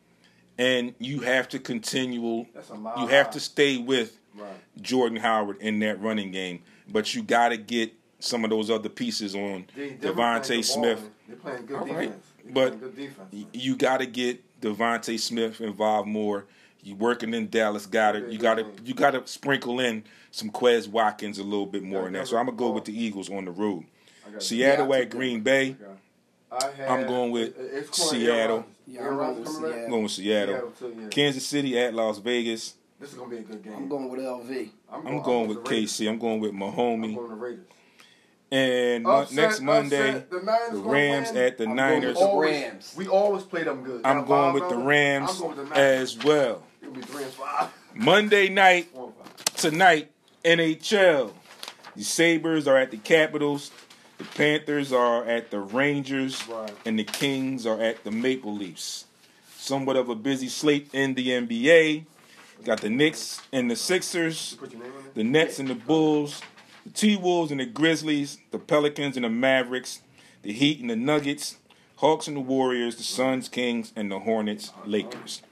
and 0.58 0.94
you 0.98 1.20
have 1.20 1.48
to 1.50 1.58
continual. 1.58 2.46
That's 2.54 2.70
a 2.70 2.74
mile 2.74 2.98
You 3.00 3.06
have 3.08 3.30
to 3.30 3.40
stay 3.40 3.78
with 3.78 4.18
Right. 4.36 4.50
Jordan 4.82 5.16
Howard 5.18 5.58
in 5.60 5.78
that 5.78 6.00
running 6.02 6.32
game, 6.32 6.62
but 6.88 7.14
you 7.14 7.22
got 7.22 7.50
to 7.50 7.56
get 7.56 7.92
some 8.20 8.44
of 8.44 8.50
those 8.50 8.70
other 8.70 8.88
pieces 8.88 9.34
on 9.34 9.66
They- 9.76 9.90
Denver 9.90 10.14
DeVonta 10.22 10.64
Smith. 10.64 11.08
They're 11.28 11.36
playing 11.36 11.66
good 11.66 11.76
All 11.76 11.86
right. 11.86 12.00
defense. 12.08 12.26
They're 12.44 12.52
But 12.54 12.80
good 12.80 12.96
defense. 12.96 13.28
Y- 13.32 13.46
You 13.52 13.76
got 13.76 13.98
to 13.98 14.06
get 14.06 14.60
DeVonta 14.60 15.18
Smith 15.18 15.60
involved 15.60 16.08
more. 16.08 16.46
You 16.82 16.94
working 16.96 17.32
in 17.32 17.48
Dallas, 17.48 17.86
got 17.86 18.14
it. 18.16 18.30
You 18.30 18.38
got 18.38 18.54
to 18.56 18.66
you 18.84 18.92
got 18.94 19.12
to 19.12 19.22
sprinkle 19.26 19.80
in 19.80 20.04
some 20.30 20.50
Quez 20.50 20.86
Watkins 20.86 21.38
a 21.38 21.42
little 21.42 21.64
bit 21.66 21.82
more 21.82 22.06
in 22.06 22.12
that. 22.12 22.28
So 22.28 22.36
I'm 22.36 22.44
gonna 22.46 22.58
go 22.58 22.70
with 22.70 22.84
the 22.84 22.92
Eagles 22.98 23.30
on 23.30 23.46
the 23.46 23.50
road. 23.50 23.84
I 24.26 24.30
got 24.30 24.36
it. 24.36 24.42
Seattle 24.42 24.92
at 24.94 25.08
Green 25.10 25.40
Bay. 25.40 25.76
I 26.52 26.70
had, 26.70 26.88
I'm 26.88 27.06
going 27.06 27.30
with 27.30 27.58
it's 27.58 28.10
Seattle. 28.10 28.66
Yeah, 28.86 29.08
I'm 29.08 29.16
going 29.16 29.38
with? 29.40 29.48
Seattle. 29.48 29.72
I'm 29.84 29.90
going 29.90 30.02
with 30.02 30.12
Seattle. 30.12 30.54
Seattle 30.54 30.70
too, 30.78 31.00
yeah. 31.00 31.08
Kansas 31.08 31.46
City 31.46 31.78
at 31.78 31.94
Las 31.94 32.18
Vegas. 32.18 32.74
This 33.00 33.12
is 33.12 33.18
gonna 33.18 33.30
be 33.30 33.38
a 33.38 33.40
good 33.42 33.62
game. 33.62 33.72
I'm 33.74 33.88
going 33.88 34.08
with 34.10 34.20
LV. 34.20 34.68
I'm 34.92 35.22
going 35.22 35.48
with 35.48 35.64
the 35.64 35.70
Raiders. 35.70 35.90
KC. 35.98 36.08
I'm 36.08 36.18
going 36.18 36.38
with 36.40 36.50
I'm 36.52 36.60
And 38.54 39.04
Upset, 39.06 39.36
next 39.36 39.60
Monday, 39.62 40.08
upset. 40.10 40.30
the, 40.30 40.38
the 40.38 40.78
Rams 40.78 41.28
win. 41.32 41.36
at 41.38 41.58
the 41.58 41.64
I'm 41.64 41.74
Niners. 41.74 42.16
Always- 42.16 42.50
Rams. 42.62 42.94
We 42.96 43.08
always 43.08 43.42
play 43.42 43.64
them 43.64 43.82
good. 43.82 44.02
I'm 44.04 44.24
going 44.26 44.54
with 44.54 44.68
the 44.68 44.76
Rams 44.76 45.30
I'm 45.32 45.38
going 45.38 45.56
with 45.56 45.68
the 45.70 45.74
Niners. 45.74 46.16
as 46.16 46.24
well. 46.24 46.62
It'll 46.80 46.94
be 46.94 47.00
three 47.00 47.24
and 47.24 47.32
five. 47.32 47.68
Monday 47.94 48.48
night, 48.48 48.86
Four 48.94 49.06
and 49.06 49.14
five. 49.16 49.44
tonight, 49.56 50.10
NHL. 50.44 51.32
The 51.96 52.04
Sabres 52.04 52.68
are 52.68 52.76
at 52.76 52.90
the 52.92 52.96
Capitals. 52.98 53.72
The 54.18 54.24
Panthers 54.24 54.92
are 54.92 55.24
at 55.24 55.50
the 55.50 55.58
Rangers. 55.58 56.46
Right. 56.46 56.70
And 56.84 56.96
the 56.96 57.04
Kings 57.04 57.66
are 57.66 57.80
at 57.80 58.04
the 58.04 58.10
Maple 58.12 58.54
Leafs. 58.54 59.06
Somewhat 59.56 59.96
of 59.96 60.08
a 60.08 60.14
busy 60.14 60.48
slate 60.48 60.90
in 60.92 61.14
the 61.14 61.30
NBA. 61.30 62.04
Got 62.64 62.82
the 62.82 62.90
Knicks 62.90 63.40
and 63.52 63.68
the 63.70 63.74
Sixers. 63.76 64.54
Put 64.54 64.70
your 64.72 64.82
name 64.82 64.92
on 64.92 65.06
it. 65.06 65.14
the 65.14 65.24
Nets 65.24 65.58
and 65.58 65.68
the 65.68 65.74
Bulls, 65.74 66.40
the 66.84 66.90
T 66.90 67.16
Wolves 67.16 67.50
and 67.50 67.60
the 67.60 67.66
Grizzlies, 67.66 68.38
the 68.50 68.58
Pelicans 68.58 69.16
and 69.16 69.24
the 69.24 69.30
Mavericks, 69.30 70.00
the 70.42 70.52
Heat 70.52 70.80
and 70.80 70.90
the 70.90 70.96
Nuggets, 70.96 71.56
Hawks 71.96 72.26
and 72.28 72.36
the 72.36 72.40
Warriors, 72.40 72.96
the 72.96 73.02
Suns, 73.02 73.48
Kings, 73.48 73.92
and 73.96 74.10
the 74.10 74.18
Hornets, 74.20 74.72
Lakers. 74.84 75.42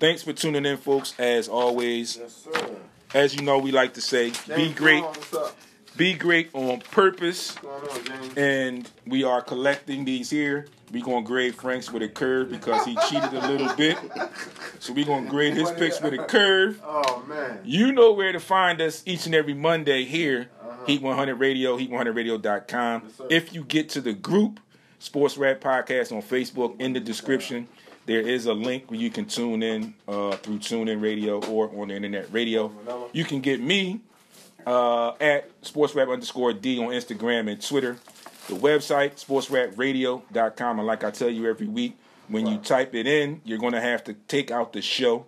Thanks 0.00 0.22
for 0.22 0.32
tuning 0.32 0.64
in, 0.66 0.76
folks. 0.78 1.14
As 1.18 1.48
always, 1.48 2.16
Yes, 2.16 2.44
sir. 2.52 2.70
as 3.14 3.34
you 3.36 3.42
know, 3.42 3.58
we 3.58 3.70
like 3.72 3.94
to 3.94 4.00
say, 4.00 4.32
be 4.56 4.72
great, 4.72 5.00
Brown, 5.00 5.14
what's 5.14 5.34
up? 5.34 5.56
be 5.96 6.14
great 6.14 6.50
on 6.54 6.80
purpose. 6.80 7.56
On, 7.58 8.30
And 8.38 8.90
we 9.06 9.22
are 9.24 9.42
collecting 9.42 10.04
these 10.04 10.30
here. 10.30 10.66
We're 10.92 11.04
going 11.04 11.24
to 11.24 11.26
grade 11.28 11.54
Frank's 11.54 11.90
with 11.92 12.02
a 12.02 12.08
curve 12.08 12.50
because 12.50 12.84
he 12.84 12.96
cheated 13.08 13.32
a 13.32 13.48
little 13.48 13.74
bit. 13.76 13.96
So 14.78 14.92
we're 14.92 15.04
going 15.06 15.24
to 15.24 15.30
grade 15.30 15.54
his 15.54 15.70
picks 15.72 16.00
with 16.02 16.12
a 16.14 16.24
curve. 16.24 16.80
Oh 16.84 17.22
man. 17.28 17.60
You 17.64 17.92
know 17.92 18.12
where 18.12 18.32
to 18.32 18.40
find 18.40 18.80
us 18.80 19.02
each 19.06 19.24
and 19.26 19.34
every 19.34 19.54
Monday 19.54 20.04
here, 20.04 20.48
Heat 20.86 21.02
100 21.02 21.34
Radio, 21.36 21.76
heat100radio.com. 21.76 23.02
Yes, 23.04 23.20
if 23.30 23.54
you 23.54 23.64
get 23.64 23.88
to 23.90 24.00
the 24.00 24.12
group, 24.12 24.60
Sports 24.98 25.36
Rap 25.36 25.60
Podcast 25.60 26.12
on 26.12 26.22
Facebook, 26.22 26.80
in 26.80 26.92
the 26.92 27.00
description, 27.00 27.68
there 28.06 28.20
is 28.20 28.46
a 28.46 28.54
link 28.54 28.90
where 28.90 28.98
you 28.98 29.10
can 29.10 29.26
tune 29.26 29.62
in 29.62 29.94
uh, 30.08 30.32
through 30.36 30.58
TuneIn 30.58 31.00
Radio 31.00 31.40
or 31.44 31.70
on 31.80 31.88
the 31.88 31.94
internet 31.94 32.32
radio. 32.32 32.72
You 33.12 33.24
can 33.24 33.40
get 33.40 33.60
me 33.60 34.00
uh, 34.66 35.12
at 35.20 35.50
Sports 35.62 35.94
Rap 35.94 36.08
underscore 36.08 36.52
D 36.52 36.78
on 36.78 36.88
Instagram 36.88 37.50
and 37.50 37.62
Twitter. 37.64 37.96
The 38.48 38.54
website, 38.54 39.24
sportsrapradio.com. 39.24 40.78
And 40.78 40.86
like 40.86 41.04
I 41.04 41.10
tell 41.10 41.30
you 41.30 41.48
every 41.48 41.68
week, 41.68 41.96
when 42.28 42.46
you 42.46 42.58
type 42.58 42.94
it 42.94 43.06
in, 43.06 43.40
you're 43.44 43.58
going 43.58 43.72
to 43.72 43.80
have 43.80 44.02
to 44.04 44.14
take 44.14 44.50
out 44.50 44.72
the 44.72 44.82
show. 44.82 45.26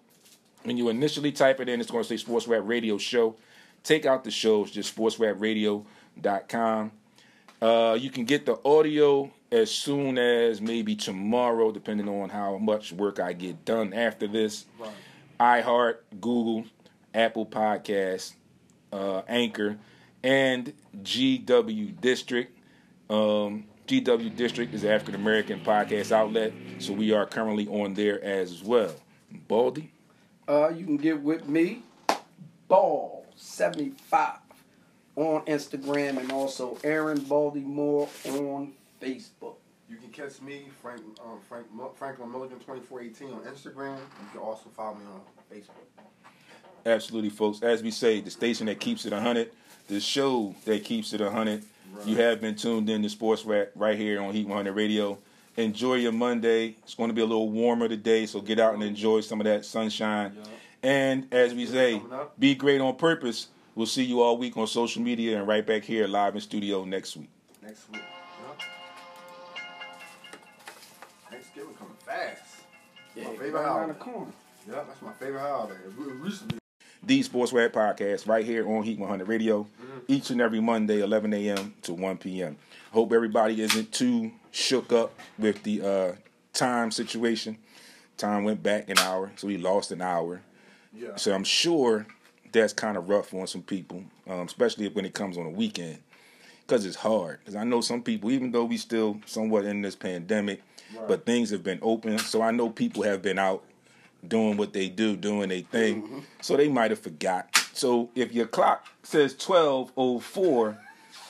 When 0.65 0.77
you 0.77 0.89
initially 0.89 1.31
type 1.33 1.61
it 1.61 1.69
in, 1.69 1.81
it's 1.81 1.91
going 1.91 2.03
to 2.03 2.09
say 2.09 2.17
Sports 2.17 2.49
Rap 2.49 2.63
Radio 2.65 2.99
Show. 2.99 3.37
Take 3.85 4.07
out 4.07 4.25
the 4.25 4.31
shows, 4.31 4.71
just 4.71 4.97
sportsrapradio.com. 4.97 6.93
Uh, 7.63 7.97
you 8.01 8.11
can 8.11 8.25
get 8.25 8.47
the 8.47 8.59
audio 8.65 9.31
as 9.53 9.71
soon 9.71 10.19
as 10.19 10.61
maybe 10.61 10.97
tomorrow, 10.97 11.71
depending 11.71 12.09
on 12.09 12.29
how 12.29 12.59
much 12.59 12.93
work 12.93 13.21
I 13.21 13.33
get 13.33 13.65
done 13.65 13.93
after 13.93 14.27
this. 14.27 14.67
Right. 14.79 14.91
iHeart, 15.39 15.99
Google, 16.21 16.65
Apple 17.15 17.47
Podcasts, 17.47 18.35
uh, 18.93 19.23
Anchor, 19.29 19.79
and 20.23 20.73
GW 21.03 22.01
District. 22.01 22.59
Um, 23.09 23.65
GW 23.87 24.35
District 24.35 24.75
is 24.75 24.85
African 24.85 25.15
American 25.15 25.61
podcast 25.61 26.11
outlet, 26.11 26.53
so 26.79 26.93
we 26.93 27.13
are 27.13 27.27
currently 27.27 27.69
on 27.69 27.95
there 27.95 28.23
as 28.25 28.63
well. 28.65 28.95
Baldy? 29.47 29.93
Uh, 30.49 30.71
you 30.71 30.85
can 30.85 30.97
get 30.97 31.21
with 31.21 31.47
me, 31.49 31.83
Bald. 32.67 33.14
75 33.37 34.39
on 35.17 35.43
Instagram 35.43 36.19
and 36.19 36.33
also 36.33 36.79
Aaron 36.83 37.21
Baltimore 37.21 38.09
on 38.27 38.73
Facebook. 39.01 39.57
You 39.89 39.97
can 39.97 40.09
catch 40.11 40.41
me, 40.41 40.65
Frank, 40.81 41.03
um, 41.25 41.39
Frank 41.49 41.67
Franklin 41.97 42.33
Milligan, 42.33 42.59
twenty 42.59 42.81
four 42.81 43.01
eighteen 43.01 43.29
on 43.29 43.41
Instagram. 43.41 43.97
You 43.99 44.29
can 44.33 44.41
also 44.41 44.71
follow 44.71 44.95
me 44.95 45.05
on 45.05 45.21
Facebook. 45.53 45.85
Absolutely, 46.87 47.31
folks. 47.31 47.63
As 47.63 47.83
we 47.83 47.91
say, 47.91 48.21
the 48.21 48.31
station 48.31 48.67
that 48.67 48.81
keeps 48.81 49.07
it 49.07 49.13
hundred, 49.13 49.51
the 49.89 50.01
show 50.01 50.55
that 50.65 50.85
keeps 50.85 51.13
it 51.13 51.21
hundred. 51.21 51.65
Right. 51.93 52.07
You 52.07 52.17
have 52.17 52.41
been 52.41 52.57
tuned 52.57 52.91
in 52.91 53.03
to 53.03 53.09
Sports 53.09 53.45
Rap 53.45 53.71
right 53.77 53.97
here 53.97 54.21
on 54.21 54.33
Heat 54.33 54.49
One 54.49 54.57
Hundred 54.57 54.73
Radio. 54.73 55.19
Enjoy 55.57 55.95
your 55.95 56.13
Monday. 56.13 56.75
It's 56.83 56.95
going 56.95 57.11
to 57.11 57.15
be 57.15 57.23
a 57.23 57.27
little 57.27 57.49
warmer 57.49 57.87
today, 57.87 58.27
so 58.27 58.41
get 58.41 58.59
out 58.59 58.75
and 58.75 58.83
enjoy 58.83 59.21
some 59.21 59.41
of 59.41 59.45
that 59.45 59.65
sunshine. 59.65 60.37
And 60.85 61.33
as 61.33 61.55
we 61.55 61.65
say, 61.65 62.01
be 62.39 62.55
great 62.55 62.81
on 62.83 62.97
purpose. 62.97 63.49
We'll 63.75 63.87
see 63.87 64.05
you 64.05 64.21
all 64.21 64.37
week 64.37 64.55
on 64.59 64.67
social 64.67 65.01
media 65.03 65.39
and 65.39 65.49
right 65.49 65.67
back 65.67 65.83
here 65.83 66.07
live 66.07 66.35
in 66.35 66.41
studio 66.43 66.85
next 66.85 67.17
week. 67.17 67.31
Next 67.63 67.91
week. 67.91 68.03
Yeah. 68.03 68.67
Thanksgiving 71.31 71.75
coming 71.75 71.95
fast. 72.05 72.43
Yeah, 73.17 73.25
My 73.25 73.31
favorite 73.31 73.55
around 73.55 73.89
the 73.89 73.95
holiday. 73.95 73.99
corner. 73.99 74.33
Yeah, 74.69 74.83
that's 74.87 75.01
my 75.03 75.13
favorite 75.13 75.41
holiday. 75.41 75.75
It 75.75 75.93
re- 75.97 76.25
used 76.27 76.41
to 76.43 76.47
be. 76.55 76.59
The 77.03 77.23
Sports 77.23 77.53
Rap 77.53 77.73
Podcast 77.73 78.27
right 78.29 78.45
here 78.45 78.69
on 78.69 78.83
Heat 78.83 78.99
100 78.99 79.27
Radio 79.29 79.67
each 80.09 80.31
and 80.31 80.41
every 80.41 80.61
Monday, 80.61 81.01
11 81.01 81.33
a.m. 81.35 81.75
to 81.83 81.93
1 81.95 82.17
p.m. 82.19 82.57
Hope 82.93 83.13
everybody 83.13 83.61
isn't 83.63 83.91
too 83.93 84.33
shook 84.51 84.93
up 84.93 85.13
with 85.39 85.63
the 85.65 85.83
uh, 85.83 86.13
time 86.53 86.91
situation. 86.91 87.57
Time 88.17 88.45
went 88.45 88.63
back 88.63 88.89
an 88.89 88.99
hour, 88.99 89.33
so 89.37 89.47
we 89.49 89.57
lost 89.59 89.91
an 89.93 90.01
hour. 90.03 90.41
Yeah. 90.97 91.17
So 91.17 91.35
I'm 91.35 91.45
sure 91.45 92.07
that's 92.53 92.73
kind 92.73 92.97
of 92.97 93.09
rough 93.09 93.35
on 93.35 93.47
some 93.47 93.63
people, 93.63 94.05
um, 94.29 94.41
especially 94.47 94.89
when 94.89 95.05
it 95.05 95.15
comes 95.15 95.37
on 95.37 95.47
a 95.47 95.51
weekend, 95.51 95.99
because 96.67 96.87
it's 96.87 96.97
hard. 96.97 97.41
Because 97.41 97.57
I 97.57 97.65
know 97.65 97.81
some 97.81 98.03
people, 98.03 98.31
even 98.31 98.53
though 98.53 98.65
we 98.65 98.77
still 98.77 99.21
somewhat 99.27 99.65
in 99.65 99.83
this 99.83 99.97
pandemic, 99.97 100.63
but 101.09 101.27
things 101.27 101.51
have 101.51 101.63
been 101.65 101.81
open. 101.83 102.19
So 102.19 102.43
I 102.43 102.53
know 102.53 102.71
people 102.71 103.03
have 103.03 103.23
been 103.23 103.39
out 103.39 103.65
doing 104.27 104.57
what 104.57 104.73
they 104.73 104.89
do, 104.89 105.17
doing 105.17 105.49
their 105.49 105.61
thing. 105.61 106.25
So 106.41 106.57
they 106.57 106.69
might 106.69 106.91
have 106.91 107.01
forgot. 107.01 107.49
So 107.73 108.11
if 108.15 108.33
your 108.33 108.47
clock 108.47 108.87
says 109.03 109.35
12:04, 109.35 110.79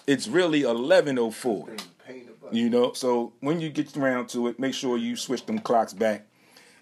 it's 0.06 0.28
really 0.28 0.62
11:04. 0.62 1.66
Pain, 1.66 1.76
pain 2.06 2.20
in 2.20 2.26
the 2.26 2.32
butt. 2.32 2.54
You 2.54 2.68
know, 2.68 2.92
so 2.92 3.32
when 3.40 3.60
you 3.60 3.70
get 3.70 3.96
around 3.96 4.28
to 4.30 4.48
it, 4.48 4.58
make 4.58 4.74
sure 4.74 4.98
you 4.98 5.16
switch 5.16 5.46
them 5.46 5.58
clocks 5.58 5.94
back 5.94 6.26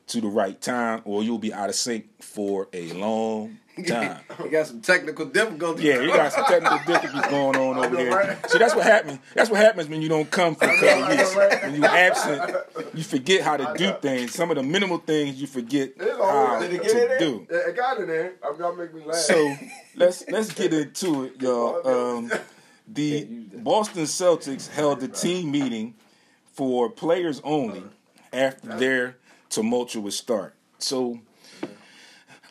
to 0.09 0.21
the 0.21 0.29
right 0.29 0.61
time, 0.61 1.03
or 1.05 1.23
you'll 1.23 1.39
be 1.39 1.53
out 1.53 1.69
of 1.69 1.75
sync 1.75 2.07
for 2.23 2.69
a 2.73 2.93
long 2.93 3.59
time. 3.87 4.21
You 4.43 4.51
got 4.51 4.67
some 4.67 4.81
technical 4.83 5.27
difficulties. 5.27 5.85
Yeah, 5.85 6.01
you 6.01 6.09
got 6.09 6.33
some 6.33 6.45
technical 6.45 6.79
difficulties 6.87 7.31
going 7.31 7.57
on 7.57 7.79
over 7.79 7.89
know, 7.91 7.97
here. 7.99 8.11
right? 8.11 8.51
See, 8.51 8.59
that's 8.59 8.75
what 8.75 8.85
happens. 8.85 9.19
That's 9.35 9.49
what 9.49 9.61
happens 9.61 9.89
when 9.89 10.03
you 10.03 10.09
don't 10.11 10.31
come 10.31 10.55
for 10.55 10.67
a 10.67 10.79
couple 10.79 11.09
weeks. 11.17 11.35
right? 11.35 11.63
When 11.63 11.75
you're 11.77 11.87
absent, 11.87 12.57
you 12.95 13.03
forget 13.03 13.43
how 13.43 13.57
to 13.57 13.73
do 13.77 13.93
things. 14.03 14.35
Some 14.35 14.51
of 14.51 14.57
the 14.57 14.63
minimal 14.63 14.99
things 14.99 15.41
you 15.41 15.47
forget 15.47 15.93
how 15.99 16.59
did 16.61 16.73
it 16.73 16.83
get 16.83 16.91
to 16.91 16.97
there? 16.97 17.19
do. 17.19 17.47
It 17.49 17.77
got 17.77 17.99
in 17.99 18.09
there. 18.09 18.35
I'm 18.47 18.59
gonna 18.59 18.77
make 18.77 18.95
me 18.95 19.05
laugh. 19.05 19.17
So 19.17 19.57
let's 19.97 20.25
let's 20.29 20.53
get 20.53 20.75
into 20.75 21.25
it, 21.25 21.41
y'all. 21.41 21.87
Um, 22.19 22.33
the 22.87 23.25
Boston 23.55 24.03
Celtics 24.05 24.69
held 24.69 25.03
a 25.03 25.09
team 25.09 25.51
meeting 25.51 25.95
for 26.53 26.91
players 26.91 27.41
only 27.43 27.85
after 28.33 28.77
their 28.77 29.17
tumultuous 29.53 30.17
start. 30.17 30.55
So 30.79 31.21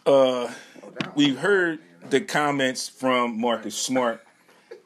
uh, 0.06 0.52
we've 1.16 1.38
heard 1.38 1.80
the 2.10 2.22
comments 2.22 2.88
from 2.88 3.40
Marcus 3.40 3.76
Smart 3.76 4.22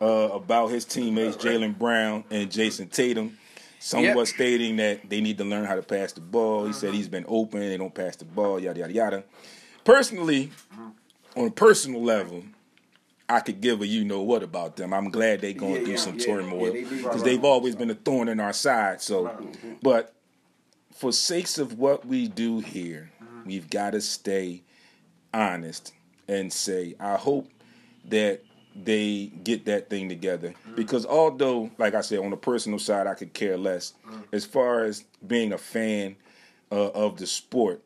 uh, 0.01 0.05
about 0.05 0.67
his 0.71 0.85
teammates 0.85 1.37
Jaylen 1.37 1.77
Brown 1.77 2.23
and 2.31 2.49
Jayson 2.49 2.87
Tatum. 2.89 3.37
Somewhat 3.79 4.17
Yep. 4.17 4.27
stating 4.27 4.75
that 4.77 5.09
they 5.09 5.21
need 5.21 5.37
to 5.37 5.43
learn 5.43 5.65
how 5.65 5.75
to 5.75 5.83
pass 5.83 6.11
the 6.13 6.21
ball. 6.21 6.65
He 6.65 6.73
said 6.73 6.95
he's 6.95 7.07
been 7.07 7.25
open, 7.27 7.59
they 7.59 7.77
don't 7.77 7.93
pass 7.93 8.15
the 8.15 8.25
ball, 8.25 8.59
yada 8.59 8.79
yada 8.79 8.93
yada. 8.93 9.23
Personally, 9.83 10.49
on 11.35 11.47
a 11.47 11.51
personal 11.51 12.01
level, 12.01 12.43
I 13.29 13.41
could 13.41 13.61
give 13.61 13.81
a 13.81 13.87
you 13.87 14.03
know 14.03 14.23
what 14.23 14.41
about 14.41 14.75
them. 14.75 14.91
I'm 14.91 15.11
glad 15.11 15.41
they're 15.41 15.53
going 15.53 15.75
Yeah, 15.75 15.79
through 15.83 15.89
yeah, 15.91 15.97
some 15.97 16.17
yeah, 16.17 16.25
turmoil 16.25 16.73
they 16.73 16.83
because 16.83 17.05
Right, 17.17 17.23
they've 17.25 17.43
always 17.43 17.75
been 17.75 17.91
a 17.91 17.95
thorn 17.95 18.27
in 18.27 18.39
our 18.39 18.53
side. 18.53 19.01
So, 19.01 19.31
but 19.83 20.14
for 20.95 21.11
sakes 21.11 21.57
of 21.57 21.77
what 21.77 22.05
we 22.05 22.27
do 22.27 22.59
here, 22.59 23.11
mm-hmm. 23.21 23.47
we've 23.47 23.69
got 23.69 23.91
to 23.91 24.01
stay 24.01 24.63
honest 25.33 25.93
and 26.27 26.51
say, 26.51 26.95
I 26.99 27.15
hope 27.17 27.49
that 28.05 28.41
they 28.75 29.27
get 29.43 29.65
that 29.65 29.89
thing 29.89 30.09
together. 30.09 30.49
Mm-hmm. 30.49 30.75
Because 30.75 31.05
although, 31.05 31.69
like 31.77 31.93
I 31.95 32.01
said, 32.01 32.19
on 32.19 32.31
the 32.31 32.37
personal 32.37 32.79
side, 32.79 33.07
I 33.07 33.13
could 33.13 33.33
care 33.33 33.57
less. 33.57 33.93
Mm-hmm. 34.07 34.21
As 34.31 34.45
far 34.45 34.85
as 34.85 35.03
being 35.25 35.53
a 35.53 35.57
fan 35.57 36.15
uh, 36.71 36.89
of 36.89 37.17
the 37.17 37.27
sport, 37.27 37.83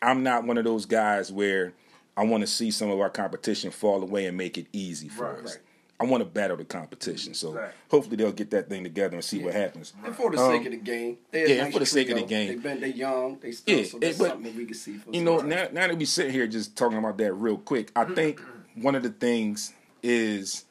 I'm 0.00 0.22
not 0.22 0.44
one 0.44 0.58
of 0.58 0.64
those 0.64 0.86
guys 0.86 1.32
where 1.32 1.72
I 2.16 2.24
want 2.24 2.42
to 2.42 2.46
see 2.46 2.70
some 2.70 2.90
of 2.90 3.00
our 3.00 3.10
competition 3.10 3.70
fall 3.70 4.02
away 4.02 4.26
and 4.26 4.36
make 4.36 4.58
it 4.58 4.66
easy 4.72 5.08
for 5.08 5.24
Right, 5.24 5.44
us. 5.44 5.54
right. 5.54 5.62
I 6.04 6.08
want 6.10 6.20
to 6.20 6.28
battle 6.28 6.56
the 6.56 6.64
competition. 6.64 7.34
So 7.34 7.52
Right. 7.52 7.70
hopefully 7.90 8.16
they'll 8.16 8.32
get 8.32 8.50
that 8.50 8.68
thing 8.68 8.84
together 8.84 9.14
and 9.14 9.24
see 9.24 9.38
what 9.42 9.54
happens. 9.54 9.92
And 10.04 10.14
for 10.14 10.30
the 10.30 10.38
Um, 10.38 10.52
sake 10.52 10.66
of 10.66 10.72
the 10.72 10.78
game, 10.78 11.18
yeah, 11.32 11.64
nice 11.64 11.72
for 11.72 11.78
the 11.78 11.86
sake 11.86 12.10
of 12.10 12.16
the 12.18 12.24
game. 12.24 12.48
They've 12.48 12.62
been 12.62 12.80
they 12.80 12.92
young, 12.92 13.38
they 13.40 13.52
still 13.52 13.78
Yeah, 13.78 13.84
so 13.84 13.98
that's 13.98 14.18
but, 14.18 14.28
something 14.28 14.52
that 14.52 14.54
we 14.58 14.66
can 14.66 14.74
see. 14.74 14.98
For 14.98 15.10
You 15.10 15.22
know, 15.22 15.40
now, 15.40 15.68
now 15.72 15.86
that 15.88 15.96
we 15.96 16.04
sit 16.04 16.30
here 16.30 16.46
just 16.46 16.76
talking 16.76 16.98
about 16.98 17.16
that 17.18 17.32
real 17.32 17.56
quick, 17.56 17.90
I 17.96 18.04
mm-hmm. 18.04 18.14
think 18.14 18.40
one 18.74 18.94
of 18.94 19.02
the 19.02 19.10
things 19.10 19.72
is, 20.02 20.64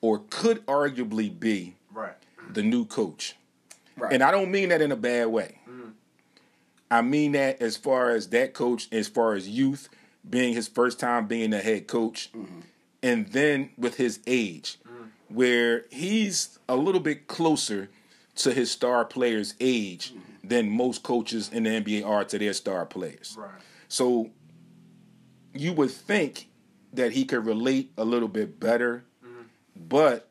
or 0.00 0.22
could 0.30 0.64
arguably 0.66 1.38
be, 1.38 1.76
Right. 1.92 2.14
the 2.52 2.62
new 2.62 2.84
coach. 2.84 3.36
right. 3.96 4.12
And 4.12 4.22
I 4.22 4.30
don't 4.30 4.50
mean 4.50 4.68
that 4.70 4.82
in 4.82 4.92
a 4.92 4.96
bad 4.96 5.28
way. 5.28 5.60
Mm-hmm. 5.68 5.90
I 6.90 7.02
mean 7.02 7.32
that 7.32 7.62
as 7.62 7.76
far 7.76 8.10
as 8.10 8.28
that 8.28 8.52
coach, 8.52 8.88
as 8.92 9.08
far 9.08 9.34
as 9.34 9.48
youth 9.48 9.88
being 10.28 10.54
his 10.54 10.68
first 10.68 10.98
time 11.00 11.26
being 11.26 11.52
a 11.52 11.60
head 11.60 11.86
coach, 11.86 12.30
mm-hmm. 12.32 12.60
And 13.02 13.28
then 13.28 13.70
with 13.76 13.96
his 13.96 14.20
age, 14.26 14.78
where 15.28 15.84
he's 15.90 16.58
a 16.68 16.76
little 16.76 17.00
bit 17.00 17.26
closer 17.26 17.88
to 18.36 18.52
his 18.52 18.70
star 18.70 19.04
players' 19.04 19.54
age 19.60 20.14
than 20.44 20.70
most 20.70 21.02
coaches 21.02 21.50
in 21.52 21.64
the 21.64 21.70
NBA 21.70 22.06
are 22.06 22.24
to 22.24 22.38
their 22.38 22.52
star 22.52 22.86
players. 22.86 23.36
Right. 23.38 23.50
So 23.88 24.30
you 25.52 25.72
would 25.72 25.90
think 25.90 26.48
that 26.92 27.12
he 27.12 27.24
could 27.24 27.44
relate 27.46 27.92
a 27.96 28.04
little 28.04 28.28
bit 28.28 28.60
better, 28.60 29.04
but 29.74 30.28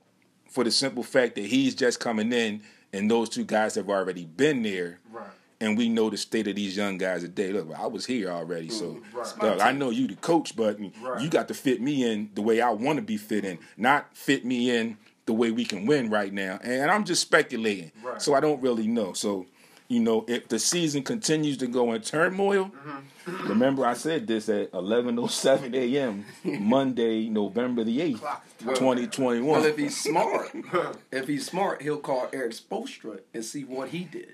for 0.49 0.63
the 0.63 0.71
simple 0.71 1.03
fact 1.03 1.35
that 1.35 1.45
he's 1.45 1.75
just 1.75 1.99
coming 1.99 2.31
in 2.31 2.61
and 2.93 3.11
those 3.11 3.27
two 3.29 3.43
guys 3.43 3.75
have 3.75 3.89
already 3.89 4.25
been 4.25 4.63
there, 4.63 4.99
Right. 5.11 5.27
And 5.65 5.75
we 5.75 5.89
know 5.89 6.11
the 6.11 6.17
state 6.17 6.47
of 6.47 6.55
these 6.55 6.77
young 6.77 6.99
guys 6.99 7.23
today. 7.23 7.51
Look, 7.51 7.67
I 7.75 7.87
was 7.87 8.05
here 8.05 8.29
already, 8.29 8.69
so 8.69 9.01
Right. 9.11 9.41
look, 9.41 9.61
I 9.61 9.71
know 9.71 9.89
you 9.89 10.07
the 10.07 10.15
coach, 10.15 10.55
but 10.55 10.79
Right. 10.79 11.19
you 11.19 11.27
got 11.27 11.47
to 11.47 11.55
fit 11.55 11.81
me 11.81 12.03
in 12.03 12.29
the 12.35 12.43
way 12.43 12.61
I 12.61 12.69
want 12.69 12.97
to 12.97 13.01
be 13.01 13.17
fit 13.17 13.43
in, 13.43 13.57
not 13.75 14.15
fit 14.15 14.45
me 14.45 14.69
in 14.69 14.97
the 15.25 15.33
way 15.33 15.49
we 15.49 15.65
can 15.65 15.87
win 15.87 16.11
right 16.11 16.31
now. 16.31 16.59
And 16.63 16.91
I'm 16.91 17.03
just 17.03 17.23
speculating, 17.23 17.91
Right. 18.03 18.21
so 18.21 18.35
I 18.35 18.41
don't 18.41 18.61
really 18.61 18.85
know. 18.85 19.13
So, 19.13 19.47
you 19.87 19.99
know, 20.01 20.23
if 20.27 20.49
the 20.49 20.59
season 20.59 21.01
continues 21.01 21.57
to 21.57 21.67
go 21.67 21.93
in 21.93 22.01
turmoil, 22.01 22.65
Mm-hmm. 22.65 23.49
remember 23.49 23.87
I 23.87 23.93
said 23.95 24.27
this 24.27 24.47
at 24.49 24.71
11:07 24.71 25.73
a.m. 25.73 26.25
Monday, 26.59 27.27
November 27.27 27.83
the 27.83 27.99
8th, 28.01 28.19
Clock. 28.19 28.45
2021. 28.75 29.47
well, 29.61 29.65
if 29.65 29.77
he's 29.77 29.97
smart, 29.97 30.51
if 31.11 31.27
he's 31.27 31.47
smart, 31.47 31.81
he'll 31.81 31.97
call 31.97 32.29
Erik 32.33 32.51
Spoelstra 32.53 33.21
and 33.33 33.43
see 33.43 33.63
what 33.63 33.89
he 33.89 34.03
did 34.03 34.33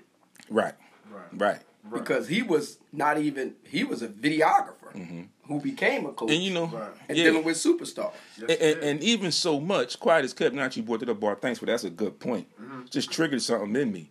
right, 0.50 0.74
Right. 1.10 1.38
right. 1.38 1.60
because 1.92 2.28
he 2.28 2.42
was 2.42 2.78
not 2.92 3.18
even 3.18 3.54
he 3.68 3.84
was 3.84 4.02
a 4.02 4.08
videographer 4.08 5.26
who 5.46 5.60
became 5.60 6.06
a 6.06 6.12
coach 6.12 6.28
Mm-hmm. 6.28 6.34
And 6.34 6.42
you 6.42 6.54
know, 6.54 6.66
Right. 6.66 6.90
and 7.08 7.18
yeah. 7.18 7.24
dealing 7.24 7.44
with 7.44 7.56
superstars. 7.56 8.12
Yes, 8.38 8.50
and, 8.50 8.60
and, 8.60 8.82
and 8.84 9.02
even 9.02 9.32
so 9.32 9.58
much, 9.60 9.98
quiet 9.98 10.24
as 10.24 10.32
kept. 10.32 10.54
Not 10.54 10.76
you 10.76 10.82
brought 10.82 11.02
it 11.02 11.08
up, 11.08 11.18
Bart. 11.20 11.42
Thanks 11.42 11.58
for 11.58 11.66
that's 11.66 11.84
a 11.84 11.90
good 11.90 12.18
point. 12.20 12.46
Just 12.90 13.10
triggered 13.10 13.42
something 13.42 13.74
in 13.76 13.92
me. 13.92 14.10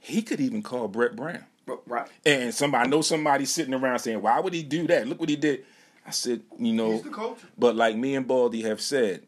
He 0.00 0.22
could 0.22 0.40
even 0.40 0.62
call 0.62 0.88
Brett 0.88 1.14
Brown, 1.14 1.44
Right. 1.86 2.08
and 2.26 2.52
somebody 2.52 2.86
I 2.86 2.90
know 2.90 3.02
somebody 3.02 3.44
sitting 3.44 3.74
around 3.74 4.00
saying, 4.00 4.20
"Why 4.20 4.40
would 4.40 4.52
he 4.52 4.62
do 4.64 4.86
that? 4.88 5.06
Look 5.06 5.20
what 5.20 5.28
he 5.28 5.36
did." 5.36 5.64
I 6.04 6.10
said, 6.10 6.40
you 6.58 6.72
know, 6.72 6.92
He's 6.94 7.02
the 7.02 7.10
coach. 7.10 7.38
but 7.56 7.76
like 7.76 7.94
me 7.96 8.16
and 8.16 8.26
Baldy 8.26 8.62
have 8.62 8.80
said, 8.80 9.22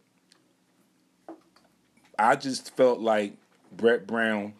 I 2.19 2.37
just 2.37 2.75
felt 2.77 3.01
like 3.01 3.35
Brett 3.71 4.07
Brown 4.07 4.55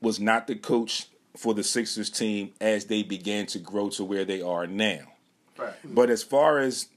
was 0.00 0.20
not 0.20 0.46
the 0.46 0.54
coach 0.54 1.08
for 1.36 1.54
the 1.54 1.62
Sixers 1.62 2.10
team 2.10 2.52
as 2.60 2.86
they 2.86 3.02
began 3.02 3.46
to 3.46 3.58
grow 3.58 3.88
to 3.90 4.04
where 4.04 4.24
they 4.24 4.42
are 4.42 4.66
now. 4.66 5.00
Right. 5.56 5.74
But 5.84 6.10
as 6.10 6.22
far 6.22 6.58
as 6.58 6.88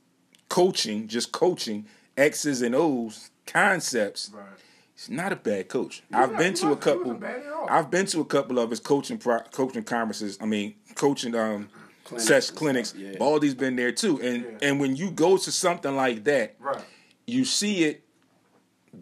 coaching, 0.49 1.07
just 1.07 1.31
coaching 1.31 1.85
X's 2.17 2.61
and 2.61 2.73
O's 2.75 3.29
concepts, 3.45 4.31
Right. 4.33 4.45
he's 4.95 5.09
not 5.09 5.31
a 5.31 5.35
bad 5.35 5.67
coach. 5.69 6.03
I've 6.11 6.31
not- 6.31 6.39
been 6.39 6.53
to 6.55 6.71
a 6.71 6.77
couple. 6.77 7.03
wasn't 7.03 7.21
bad 7.21 7.41
at 7.45 7.51
all. 7.51 7.67
I've 7.69 7.91
been 7.91 8.05
to 8.07 8.21
a 8.21 8.25
couple 8.25 8.59
of 8.59 8.69
his 8.69 8.79
coaching 8.79 9.17
pro, 9.17 9.39
coaching 9.51 9.83
conferences. 9.83 10.37
I 10.41 10.45
mean, 10.45 10.75
coaching 10.95 11.35
um 11.35 11.69
Clinics 12.05 12.27
sesh 12.27 12.49
clinics. 12.49 12.93
yeah. 12.97 13.17
Baldy's 13.17 13.53
been 13.55 13.75
there 13.75 13.91
too, 13.91 14.19
and 14.21 14.43
Yeah. 14.43 14.67
and 14.69 14.79
when 14.79 14.95
you 14.95 15.09
go 15.11 15.37
to 15.37 15.51
something 15.51 15.95
like 15.95 16.23
that, 16.25 16.55
Right. 16.59 16.83
you 17.27 17.45
see 17.45 17.83
it 17.85 18.03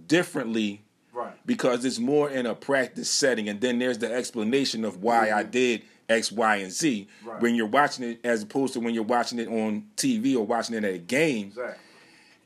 differently 0.07 0.81
Right. 1.13 1.33
because 1.45 1.83
it's 1.83 1.99
more 1.99 2.29
in 2.29 2.45
a 2.45 2.55
practice 2.55 3.09
setting, 3.09 3.49
and 3.49 3.59
then 3.59 3.79
there's 3.79 3.97
the 3.97 4.11
explanation 4.13 4.85
of 4.85 5.03
why 5.03 5.31
I 5.31 5.41
mm-hmm. 5.43 5.51
did 5.51 5.81
X, 6.07 6.31
Y, 6.31 6.55
and 6.57 6.71
Z. 6.71 7.07
Right. 7.25 7.41
When 7.41 7.55
you're 7.55 7.67
watching 7.67 8.05
it, 8.05 8.19
as 8.23 8.43
opposed 8.43 8.73
to 8.73 8.79
when 8.79 8.93
you're 8.93 9.03
watching 9.03 9.39
it 9.39 9.47
on 9.47 9.87
TV 9.97 10.35
or 10.35 10.45
watching 10.45 10.75
it 10.75 10.83
at 10.83 10.93
a 10.93 10.97
game, 10.97 11.47
Exactly. 11.47 11.75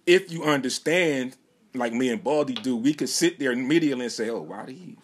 if 0.06 0.32
you 0.32 0.44
understand, 0.44 1.36
like 1.74 1.94
me 1.94 2.10
and 2.10 2.24
Baldy 2.24 2.54
do, 2.54 2.76
we 2.76 2.94
could 2.94 3.10
sit 3.10 3.38
there 3.40 3.52
immediately 3.52 4.06
and 4.06 4.12
say, 4.12 4.30
"Oh, 4.30 4.42
why 4.42 4.66
did 4.66 4.76
he?" 4.76 4.98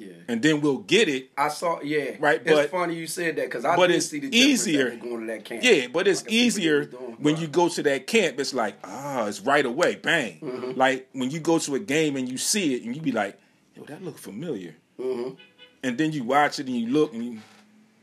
Yeah. 0.00 0.12
And 0.28 0.40
then 0.42 0.62
we'll 0.62 0.78
get 0.78 1.08
it. 1.10 1.30
I 1.36 1.48
saw, 1.48 1.80
yeah, 1.82 2.16
Right, 2.18 2.40
It's 2.42 2.50
but- 2.50 2.70
funny 2.70 2.94
you 2.96 3.06
said 3.06 3.36
that 3.36 3.44
because 3.44 3.64
I 3.66 3.76
but 3.76 3.90
it's 3.90 4.06
see 4.06 4.18
the 4.18 4.30
difference 4.30 4.66
easier. 4.66 4.96
going 4.96 5.20
to 5.20 5.26
that 5.26 5.44
camp. 5.44 5.62
Yeah, 5.62 5.88
but 5.92 6.08
it's 6.08 6.22
I 6.22 6.24
can 6.24 6.30
see 6.30 6.36
what 6.36 6.40
he 6.40 6.46
easier 6.46 6.84
when 7.18 7.36
you 7.36 7.46
go 7.48 7.68
to 7.68 7.82
that 7.82 8.06
camp. 8.06 8.40
It's 8.40 8.54
like, 8.54 8.76
ah, 8.82 9.26
it's 9.26 9.40
right 9.40 9.66
away, 9.66 9.96
bang. 9.96 10.40
Mm-hmm. 10.40 10.78
Like 10.78 11.08
when 11.12 11.30
you 11.30 11.38
go 11.40 11.58
to 11.58 11.74
a 11.74 11.78
game 11.80 12.16
and 12.16 12.28
you 12.30 12.38
see 12.38 12.74
it 12.74 12.82
and 12.84 12.96
you 12.96 13.02
be 13.02 13.12
like, 13.12 13.38
yo, 13.76 13.84
that 13.84 14.02
look 14.02 14.16
familiar. 14.18 14.74
Mhm. 14.98 15.36
And 15.82 15.98
then 15.98 16.12
you 16.12 16.24
watch 16.24 16.58
it 16.58 16.66
and 16.66 16.76
you 16.76 16.88
look 16.88 17.12
and, 17.12 17.24
you, 17.24 17.38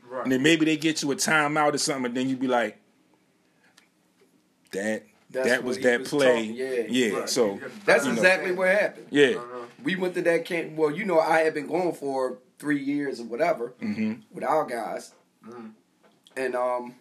Right. 0.08 0.22
and 0.22 0.32
then 0.32 0.42
maybe 0.42 0.64
they 0.64 0.76
get 0.76 1.02
you 1.02 1.10
a 1.12 1.16
timeout 1.16 1.74
or 1.74 1.78
something, 1.78 2.06
and 2.06 2.16
then 2.16 2.28
you 2.28 2.36
be 2.36 2.46
like, 2.46 2.78
that 4.72 5.02
That's 5.30 5.48
that 5.48 5.64
was 5.64 5.78
that 5.78 6.00
was 6.00 6.08
play. 6.08 6.26
talking- 6.48 6.54
yeah. 6.54 6.82
yeah. 6.88 7.16
Right. 7.20 7.28
So 7.28 7.60
That's 7.84 8.04
know. 8.04 8.12
exactly 8.12 8.52
what 8.52 8.68
happened. 8.68 9.06
yeah. 9.10 9.34
We 9.82 9.94
went 9.96 10.14
to 10.14 10.22
that 10.22 10.44
camp. 10.44 10.72
Well, 10.76 10.90
you 10.90 11.04
know, 11.04 11.20
I 11.20 11.40
had 11.40 11.54
been 11.54 11.66
going 11.66 11.92
for 11.92 12.38
three 12.58 12.82
years 12.82 13.20
or 13.20 13.24
whatever 13.24 13.68
hmm 13.80 14.14
with 14.32 14.44
our 14.44 14.64
guys, 14.66 15.12
Mhm. 15.46 15.72
and 16.36 16.54
um, 16.56 16.94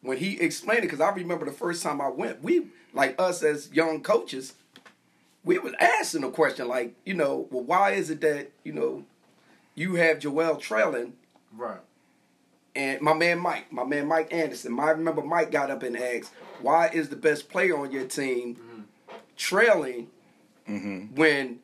when 0.00 0.16
he 0.18 0.40
explained 0.40 0.80
it, 0.80 0.82
because 0.90 1.00
I 1.00 1.10
remember 1.10 1.44
the 1.44 1.52
first 1.52 1.82
time 1.82 2.00
I 2.00 2.08
went, 2.08 2.42
we 2.42 2.68
like 2.94 3.20
us 3.20 3.42
as 3.42 3.70
young 3.72 4.02
coaches, 4.02 4.54
we 5.44 5.58
was 5.58 5.74
asking 5.78 6.24
a 6.24 6.30
question 6.30 6.68
like, 6.68 6.94
you 7.04 7.14
know, 7.14 7.46
well, 7.50 7.62
why 7.64 7.92
is 7.92 8.08
it 8.10 8.20
that 8.22 8.50
you 8.64 8.72
know 8.72 9.04
you 9.74 9.94
have 9.96 10.18
Joel 10.20 10.56
trailing 10.56 11.12
Right. 11.52 11.80
and 12.74 13.00
my 13.02 13.12
man 13.14 13.38
Mike, 13.40 13.70
my 13.72 13.84
man 13.84 14.06
Mike 14.06 14.32
Anderson. 14.32 14.78
I 14.80 14.90
remember 14.90 15.22
Mike 15.22 15.50
got 15.50 15.70
up 15.70 15.82
and 15.82 15.96
asked, 15.96 16.32
"Why 16.60 16.88
is 16.88 17.08
the 17.10 17.16
best 17.16 17.48
player 17.50 17.76
on 17.76 17.90
your 17.92 18.04
team 18.04 18.86
trailing 19.36 20.08
hmm 20.68 21.06
when 21.14 21.58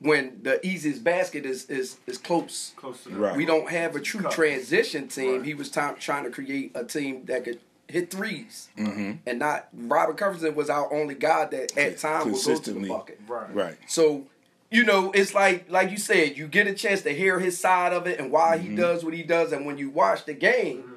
when 0.00 0.40
the 0.42 0.64
easiest 0.66 1.04
basket 1.04 1.46
is 1.46 1.66
is 1.70 1.98
is 2.06 2.18
close?" 2.18 2.72
Close 2.76 3.04
to 3.04 3.10
the 3.10 3.16
Right. 3.16 3.36
We 3.36 3.46
don't 3.46 3.70
have 3.70 3.94
a 3.96 4.00
true 4.00 4.20
Cut. 4.22 4.32
transition 4.32 5.08
team. 5.08 5.36
Right. 5.38 5.44
He 5.46 5.54
was 5.54 5.70
time, 5.70 5.96
trying 5.98 6.24
to 6.24 6.30
create 6.30 6.72
a 6.74 6.84
team 6.84 7.24
that 7.26 7.44
could 7.44 7.60
hit 7.88 8.10
threes, 8.10 8.68
hmm 8.76 9.12
and 9.26 9.38
not 9.38 9.68
Robert 9.72 10.16
Covington 10.16 10.54
was 10.54 10.70
our 10.70 10.92
only 10.92 11.14
guy 11.14 11.44
that 11.46 11.76
at 11.76 11.98
time 11.98 12.24
would 12.32 12.32
go 12.32 12.38
to 12.38 12.44
the 12.44 12.52
Consistently. 12.52 12.88
bucket. 12.88 13.20
Right. 13.28 13.54
right. 13.54 13.76
So, 13.86 14.24
you 14.70 14.82
know, 14.84 15.12
it's 15.12 15.34
like 15.34 15.70
like 15.70 15.90
you 15.90 15.98
said, 15.98 16.36
you 16.38 16.48
get 16.48 16.66
a 16.66 16.74
chance 16.74 17.02
to 17.02 17.10
hear 17.10 17.38
his 17.38 17.58
side 17.58 17.92
of 17.92 18.06
it 18.06 18.18
and 18.18 18.30
why 18.32 18.56
Mm-hmm. 18.56 18.70
he 18.70 18.76
does 18.76 19.04
what 19.04 19.14
he 19.14 19.22
does, 19.22 19.52
and 19.52 19.66
when 19.66 19.78
you 19.78 19.90
watch 19.90 20.24
the 20.24 20.32
game, 20.34 20.91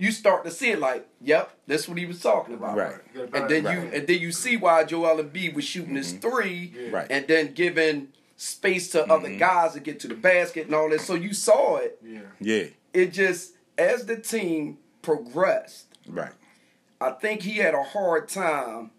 you 0.00 0.12
start 0.12 0.44
to 0.46 0.50
see 0.50 0.70
it 0.70 0.78
like, 0.78 1.06
yep, 1.20 1.54
that's 1.66 1.86
what 1.86 1.98
he 1.98 2.06
was 2.06 2.22
talking 2.22 2.54
about. 2.54 2.74
Right. 2.74 2.94
You 3.14 3.28
And 3.34 3.50
then 3.50 3.64
balance 3.64 3.92
you 3.92 3.98
and 3.98 4.08
then 4.08 4.18
you 4.18 4.32
see 4.32 4.56
why 4.56 4.84
Joel 4.84 5.22
Embiid 5.22 5.52
was 5.52 5.64
shooting 5.64 5.94
his 5.94 6.14
mm-hmm. 6.14 6.28
three, 6.28 6.72
Yeah. 6.74 6.90
Right. 6.90 7.06
and 7.10 7.28
then 7.28 7.52
giving 7.52 8.08
space 8.36 8.88
to 8.92 9.04
other 9.04 9.28
mm-hmm. 9.28 9.38
guys 9.38 9.74
to 9.74 9.80
get 9.80 10.00
to 10.00 10.08
the 10.08 10.14
basket 10.14 10.66
and 10.66 10.74
all 10.74 10.88
that. 10.88 11.02
So 11.02 11.14
you 11.14 11.34
saw 11.34 11.76
it. 11.76 12.00
Yeah. 12.02 12.20
Yeah. 12.40 12.64
It 12.94 13.12
just 13.12 13.52
as 13.76 14.06
the 14.06 14.16
team 14.16 14.78
progressed, 15.02 15.86
Right. 16.08 16.32
I 16.98 17.10
think 17.10 17.42
he 17.42 17.58
had 17.58 17.74
a 17.74 17.82
hard 17.82 18.28
time. 18.28 18.92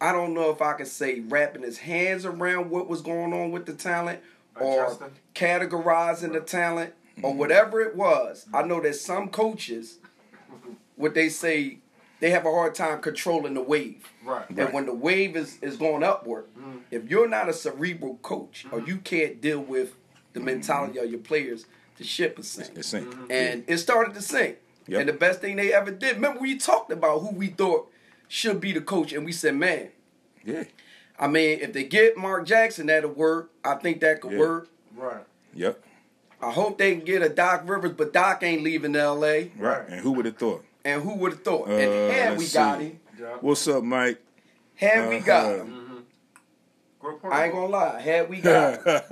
I 0.00 0.12
don't 0.12 0.32
know 0.32 0.50
if 0.50 0.62
I 0.62 0.74
could 0.74 0.86
say 0.86 1.20
wrapping 1.20 1.62
his 1.62 1.78
hands 1.78 2.24
around 2.24 2.70
what 2.70 2.88
was 2.88 3.02
going 3.02 3.32
on 3.32 3.50
with 3.50 3.66
the 3.66 3.72
talent 3.72 4.20
or 4.60 4.84
Adjusting. 4.84 5.10
categorizing 5.34 6.32
the 6.32 6.40
talent 6.40 6.94
or 7.22 7.34
whatever 7.34 7.80
it 7.80 7.96
was. 7.96 8.46
I 8.52 8.62
know 8.62 8.80
that 8.80 8.94
some 8.96 9.28
coaches, 9.28 9.98
what 10.96 11.14
they 11.14 11.28
say, 11.28 11.78
they 12.20 12.30
have 12.30 12.46
a 12.46 12.50
hard 12.50 12.74
time 12.74 13.00
controlling 13.00 13.54
the 13.54 13.62
wave. 13.62 14.04
Right. 14.24 14.48
And 14.50 14.72
when 14.72 14.86
the 14.86 14.94
wave 14.94 15.36
is, 15.36 15.58
is 15.62 15.76
going 15.76 16.02
upward, 16.02 16.46
Mm-hmm. 16.58 16.78
if 16.90 17.08
you're 17.08 17.28
not 17.28 17.48
a 17.48 17.52
cerebral 17.52 18.16
coach 18.22 18.66
or 18.72 18.80
you 18.80 18.96
can't 18.98 19.40
deal 19.40 19.60
with 19.60 19.94
the 20.32 20.40
mentality 20.40 20.98
of 20.98 21.08
your 21.10 21.20
players, 21.20 21.66
the 21.96 22.04
ship 22.04 22.38
is 22.38 22.48
sinking. 22.48 22.76
It's 22.78 22.88
sink. 22.88 23.06
Mm-hmm. 23.08 23.30
And 23.32 23.64
it 23.66 23.78
started 23.78 24.14
to 24.14 24.22
sink. 24.22 24.56
Yep. 24.88 25.00
And 25.00 25.08
the 25.08 25.12
best 25.12 25.40
thing 25.40 25.56
they 25.56 25.72
ever 25.72 25.90
did, 25.90 26.16
remember 26.16 26.40
we 26.40 26.56
talked 26.56 26.90
about 26.90 27.20
who 27.20 27.30
we 27.30 27.48
thought 27.48 27.90
should 28.26 28.60
be 28.60 28.72
the 28.72 28.80
coach, 28.80 29.12
and 29.12 29.24
we 29.24 29.32
said, 29.32 29.54
man, 29.54 29.88
Yeah. 30.44 30.64
I 31.20 31.26
mean, 31.26 31.58
if 31.60 31.72
they 31.72 31.84
get 31.84 32.16
Mark 32.16 32.46
Jackson, 32.46 32.86
that'll 32.86 33.10
work. 33.10 33.50
I 33.64 33.74
think 33.74 34.00
that 34.00 34.20
could 34.20 34.32
Yeah. 34.32 34.38
work. 34.38 34.68
Right. 34.96 35.24
Yep. 35.54 35.82
I 36.40 36.52
hope 36.52 36.78
they 36.78 36.94
can 36.94 37.04
get 37.04 37.22
a 37.22 37.28
Doc 37.28 37.62
Rivers, 37.66 37.92
but 37.96 38.12
Doc 38.12 38.42
ain't 38.42 38.62
leaving 38.62 38.94
L.A. 38.94 39.50
Right. 39.58 39.88
And 39.88 40.00
who 40.00 40.12
would 40.12 40.24
have 40.26 40.36
thought? 40.36 40.64
And 40.84 41.02
who 41.02 41.14
would 41.16 41.32
have 41.32 41.42
thought? 41.44 41.68
Uh, 41.68 41.72
and 41.72 42.12
had 42.12 42.30
we 42.32 42.38
let's 42.44 42.54
got 42.54 42.78
see. 42.78 42.84
him, 42.84 43.00
What's 43.40 43.66
up, 43.68 43.82
Mike? 43.82 44.20
had 44.76 45.08
we 45.08 45.18
got 45.20 45.44
Uh-huh. 45.46 45.64
him, 45.64 45.84
Good 47.00 47.20
point. 47.22 47.34
I 47.34 47.44
ain't 47.44 47.54
gonna 47.54 47.66
lie, 47.66 48.00
had 48.00 48.28
we 48.28 48.40
got 48.40 48.74
him, 48.74 49.02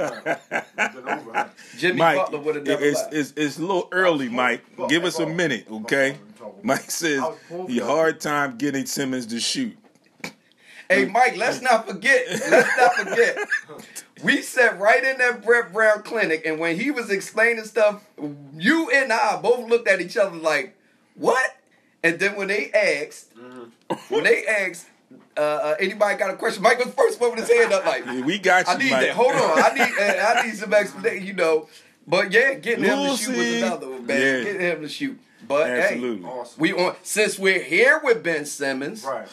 Been 0.77 1.09
over, 1.09 1.33
huh? 1.35 1.49
Jimmy 1.79 1.99
Mike, 1.99 2.17
Butler 2.17 2.39
would 2.41 2.55
have 2.57 2.65
it- 2.67 2.69
never 2.71 2.85
it's, 2.85 3.01
left. 3.01 3.15
it's, 3.15 3.33
it's 3.37 3.59
a 3.59 3.61
little 3.61 3.89
early, 3.93 4.29
Mike. 4.29 4.63
Give 4.89 5.05
us 5.05 5.19
a 5.19 5.27
minute, 5.27 5.67
okay? 5.71 6.19
Mike 6.63 6.91
says 6.91 7.21
I 7.21 7.35
he 7.69 7.79
hard 7.79 8.21
time 8.21 8.57
getting 8.57 8.87
Simmons 8.87 9.27
to 9.27 9.41
shoot. 9.41 9.77
Hey, 10.89 11.05
Mike, 11.07 11.37
let's 11.37 11.61
not 11.61 11.87
forget. 11.89 12.27
Let's 12.51 12.77
not 12.77 12.95
forget. 12.95 13.39
We 14.25 14.41
sat 14.41 14.81
right 14.81 15.05
in 15.05 15.19
that 15.19 15.45
Brett 15.45 15.75
Brown 15.75 16.03
clinic, 16.03 16.47
and 16.47 16.59
when 16.59 16.81
he 16.81 16.91
was 16.91 17.11
explaining 17.11 17.65
stuff, 17.65 18.03
you 18.57 18.91
and 18.91 19.13
I 19.13 19.39
both 19.43 19.69
looked 19.69 19.87
at 19.89 20.01
each 20.01 20.17
other 20.17 20.35
like, 20.39 20.75
"What?" 21.17 21.55
And 22.03 22.19
then 22.19 22.35
when 22.35 22.49
they 22.49 22.71
asked, 22.73 23.27
when 24.09 24.25
they 24.25 24.47
asked, 24.47 24.87
uh, 25.37 25.41
uh, 25.41 25.75
anybody 25.79 26.17
got 26.17 26.31
a 26.31 26.37
question? 26.37 26.63
Mike 26.63 26.79
was 26.79 26.87
the 26.87 26.93
first 26.95 27.21
one 27.21 27.33
with 27.33 27.41
his 27.47 27.51
hand 27.59 27.75
up, 27.75 27.85
like, 27.85 28.07
Yeah, 28.07 28.23
We 28.23 28.39
got 28.39 28.67
you, 28.67 28.73
"I 28.73 28.77
need 28.79 28.91
Mike. 28.91 29.01
that. 29.09 29.11
Hold 29.17 29.33
on, 29.35 29.59
I 29.63 29.75
need, 29.75 29.99
uh, 30.01 30.35
I 30.35 30.47
need 30.47 30.57
some 30.57 30.73
explanation." 30.73 31.27
You 31.27 31.35
know, 31.35 31.69
but 32.07 32.33
yeah, 32.33 32.55
getting 32.55 32.85
him 32.85 32.97
to 33.11 33.17
shoot 33.19 33.37
was 33.37 33.63
another 33.63 33.91
one, 33.91 34.07
man. 34.07 34.19
Yeah. 34.19 34.45
Getting 34.45 34.61
him 34.63 34.81
to 34.81 34.89
shoot, 34.89 35.19
but 35.47 35.69
Absolutely. 35.69 36.23
hey, 36.23 36.29
Awesome. 36.33 36.59
we 36.63 36.73
on 36.73 36.97
since 37.03 37.39
we're 37.39 37.63
here 37.63 38.01
with 38.03 38.23
Ben 38.23 38.47
Simmons. 38.47 39.05
Right. 39.05 39.29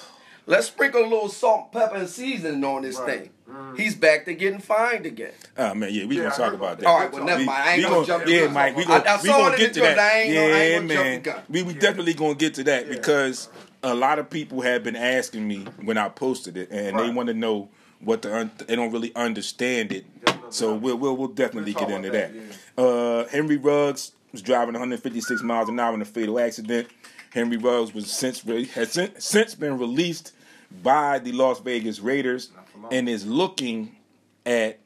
Let's 0.45 0.67
sprinkle 0.67 1.01
a 1.01 1.07
little 1.07 1.29
salt, 1.29 1.71
pepper, 1.71 1.95
and 1.95 2.09
seasoning 2.09 2.63
on 2.65 2.81
this 2.81 2.97
Right. 2.99 3.19
thing. 3.21 3.29
He's 3.77 3.95
back 3.95 4.25
to 4.25 4.33
getting 4.33 4.59
fined 4.59 5.05
again. 5.05 5.31
Oh 5.57 5.73
man, 5.73 5.89
yeah, 5.93 6.05
we 6.05 6.15
Yeah, 6.17 6.23
gonna 6.23 6.33
I 6.33 6.37
talk 6.37 6.53
about 6.53 6.55
about 6.55 6.79
that. 6.79 6.87
All 6.87 6.99
right, 6.99 7.11
well, 7.13 7.23
never 7.23 7.39
We- 7.39 7.45
mind. 7.45 7.63
I 7.63 7.69
ain't 7.73 7.77
we 7.77 7.83
gonna 7.83 7.95
gonna- 7.95 8.07
jump. 8.07 8.27
Yeah, 8.27 8.37
into 8.41 8.49
Mike, 8.53 8.75
we 8.75 8.83
I- 8.83 8.87
gonna 8.87 9.03
I 9.09 9.21
we 9.21 9.29
saw 9.29 9.37
gonna 9.37 9.53
it 9.53 9.57
get 9.57 9.67
in 9.67 9.73
to 9.75 9.79
the 9.79 9.85
that. 9.85 9.99
I 9.99 10.19
ain't 10.19 10.33
gonna- 10.33 10.45
I 10.45 10.49
yeah, 10.49 10.55
ain't 10.57 10.87
gonna 10.87 10.93
jump 10.93 11.05
man. 11.05 11.13
the 11.13 11.29
gun. 11.29 11.41
We 11.49 11.63
we 11.63 11.73
definitely 11.73 12.13
gonna 12.13 12.35
get 12.35 12.53
to 12.55 12.63
that 12.65 12.89
because 12.89 13.49
a 13.83 13.93
lot 13.93 14.19
of 14.19 14.29
people 14.29 14.61
have 14.61 14.83
been 14.83 14.95
asking 14.95 15.47
me 15.47 15.65
when 15.83 15.97
I 15.97 16.09
posted 16.09 16.57
it, 16.57 16.69
and 16.71 16.97
they 16.99 17.09
want 17.09 17.27
to 17.27 17.33
know 17.33 17.69
what 17.99 18.21
the 18.23 18.35
un- 18.35 18.51
they 18.67 18.75
don't 18.75 18.91
really 18.91 19.13
understand 19.15 19.91
it. 19.91 20.05
So 20.49 20.73
we'll 20.73 20.97
we'll, 20.97 21.15
we'll 21.15 21.27
definitely 21.29 21.73
We'll 21.73 21.85
get 21.87 21.95
into 21.95 22.09
about 22.09 22.33
that. 22.33 22.33
that, 22.75 22.83
Uh, 22.83 23.27
Henry 23.29 23.57
Ruggs 23.57 24.11
was 24.31 24.41
driving 24.41 24.73
156 24.73 25.41
miles 25.43 25.69
an 25.69 25.79
hour 25.79 25.93
in 25.93 26.01
a 26.01 26.05
fatal 26.05 26.39
accident. 26.39 26.87
Henry 27.33 27.57
Ruggs 27.57 27.93
was 27.93 28.11
since 28.11 28.41
has 28.41 28.91
since, 28.91 29.25
since 29.25 29.55
been 29.55 29.77
released 29.79 30.33
by 30.83 31.17
the 31.19 31.31
Las 31.31 31.59
Vegas 31.59 31.99
Raiders 31.99 32.51
and 32.91 33.09
is 33.09 33.25
looking 33.25 33.95
at 34.45 34.79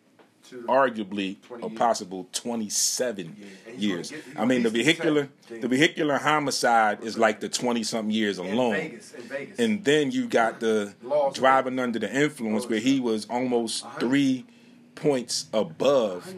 arguably 0.67 1.35
a 1.61 1.69
possible 1.69 2.25
27 2.31 3.35
Yeah, 3.37 3.73
years. 3.77 4.11
get- 4.11 4.23
I 4.37 4.45
mean, 4.45 4.63
the 4.63 4.69
vehicular, 4.69 5.27
10. 5.49 5.59
the 5.59 5.67
vehicular 5.67 6.17
homicide 6.17 7.03
is 7.03 7.17
like 7.17 7.41
the 7.41 7.49
20 7.49 7.83
something 7.83 8.11
years 8.15 8.39
in 8.39 8.45
alone. 8.47 8.73
Vegas. 8.75 9.13
In 9.13 9.21
Vegas. 9.23 9.59
And 9.59 9.83
then 9.83 10.11
you 10.11 10.25
got 10.27 10.61
the 10.61 10.93
Laws. 11.03 11.35
driving 11.35 11.79
under 11.79 11.99
the 11.99 12.09
influence 12.13 12.65
where 12.69 12.79
he 12.79 13.01
was 13.01 13.25
almost 13.29 13.85
three 13.99 14.45
points 14.97 15.47
above 15.53 16.33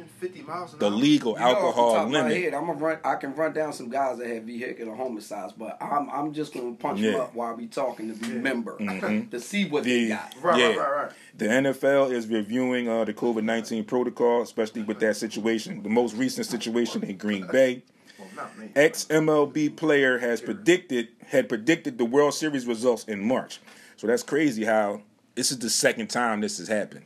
miles 0.48 0.74
the 0.78 0.90
legal 0.90 1.34
You 1.34 1.40
know, 1.40 1.46
off 1.46 1.52
the 1.52 1.60
alcohol 1.66 1.94
top 1.96 2.10
limit. 2.10 2.38
head, 2.38 2.54
I'm 2.54 2.68
gonna 2.68 2.80
run. 2.80 2.98
I 3.04 3.16
can 3.16 3.34
run 3.36 3.54
down 3.54 3.74
some 3.74 3.90
guys 3.90 4.18
that 4.20 4.28
have 4.28 4.44
vehicular 4.44 4.94
homicides, 4.96 5.54
but 5.58 5.78
I'm 5.82 6.10
I'm 6.10 6.34
just 6.34 6.54
gonna 6.54 6.74
punch 6.74 7.02
them 7.02 7.20
up 7.20 7.34
while 7.34 7.56
we 7.56 7.68
talking 7.68 8.14
to 8.18 8.30
remember 8.30 8.78
Mhm. 8.80 9.30
to 9.32 9.40
see 9.40 9.66
what 9.66 9.84
The- 9.84 10.04
they 10.04 10.10
got. 10.10 10.34
Right, 10.42 10.60
Yeah. 10.60 10.68
right, 10.68 10.78
right, 10.78 11.04
right. 11.04 11.12
The 11.38 11.46
NFL 11.46 12.12
is 12.12 12.28
reviewing 12.28 12.88
uh, 12.90 13.06
the 13.06 13.14
COVID 13.14 13.44
19 13.44 13.86
protocol, 13.86 14.42
especially 14.42 14.84
with 14.84 15.00
that 15.00 15.16
situation, 15.16 15.82
the 15.84 15.90
most 15.90 16.16
recent 16.16 16.46
situation 16.46 17.04
in 17.04 17.18
Green 17.18 17.48
Bay. 17.52 17.84
Well. 18.20 18.50
Ex 18.76 19.06
MLB 19.10 19.70
player 19.76 20.18
has 20.20 20.42
predicted 20.42 21.08
had 21.28 21.48
predicted 21.48 21.98
the 21.98 22.06
World 22.06 22.34
Series 22.34 22.66
results 22.68 23.04
in 23.06 23.26
March. 23.26 23.60
So 23.98 24.08
that's 24.08 24.24
crazy 24.24 24.66
how 24.66 25.02
this 25.36 25.52
is 25.52 25.60
the 25.60 25.70
second 25.70 26.08
time 26.10 26.42
this 26.42 26.58
has 26.58 26.68
happened. 26.68 27.06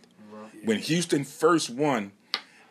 When 0.64 0.80
Houston 0.80 1.24
first 1.24 1.70
won 1.70 2.12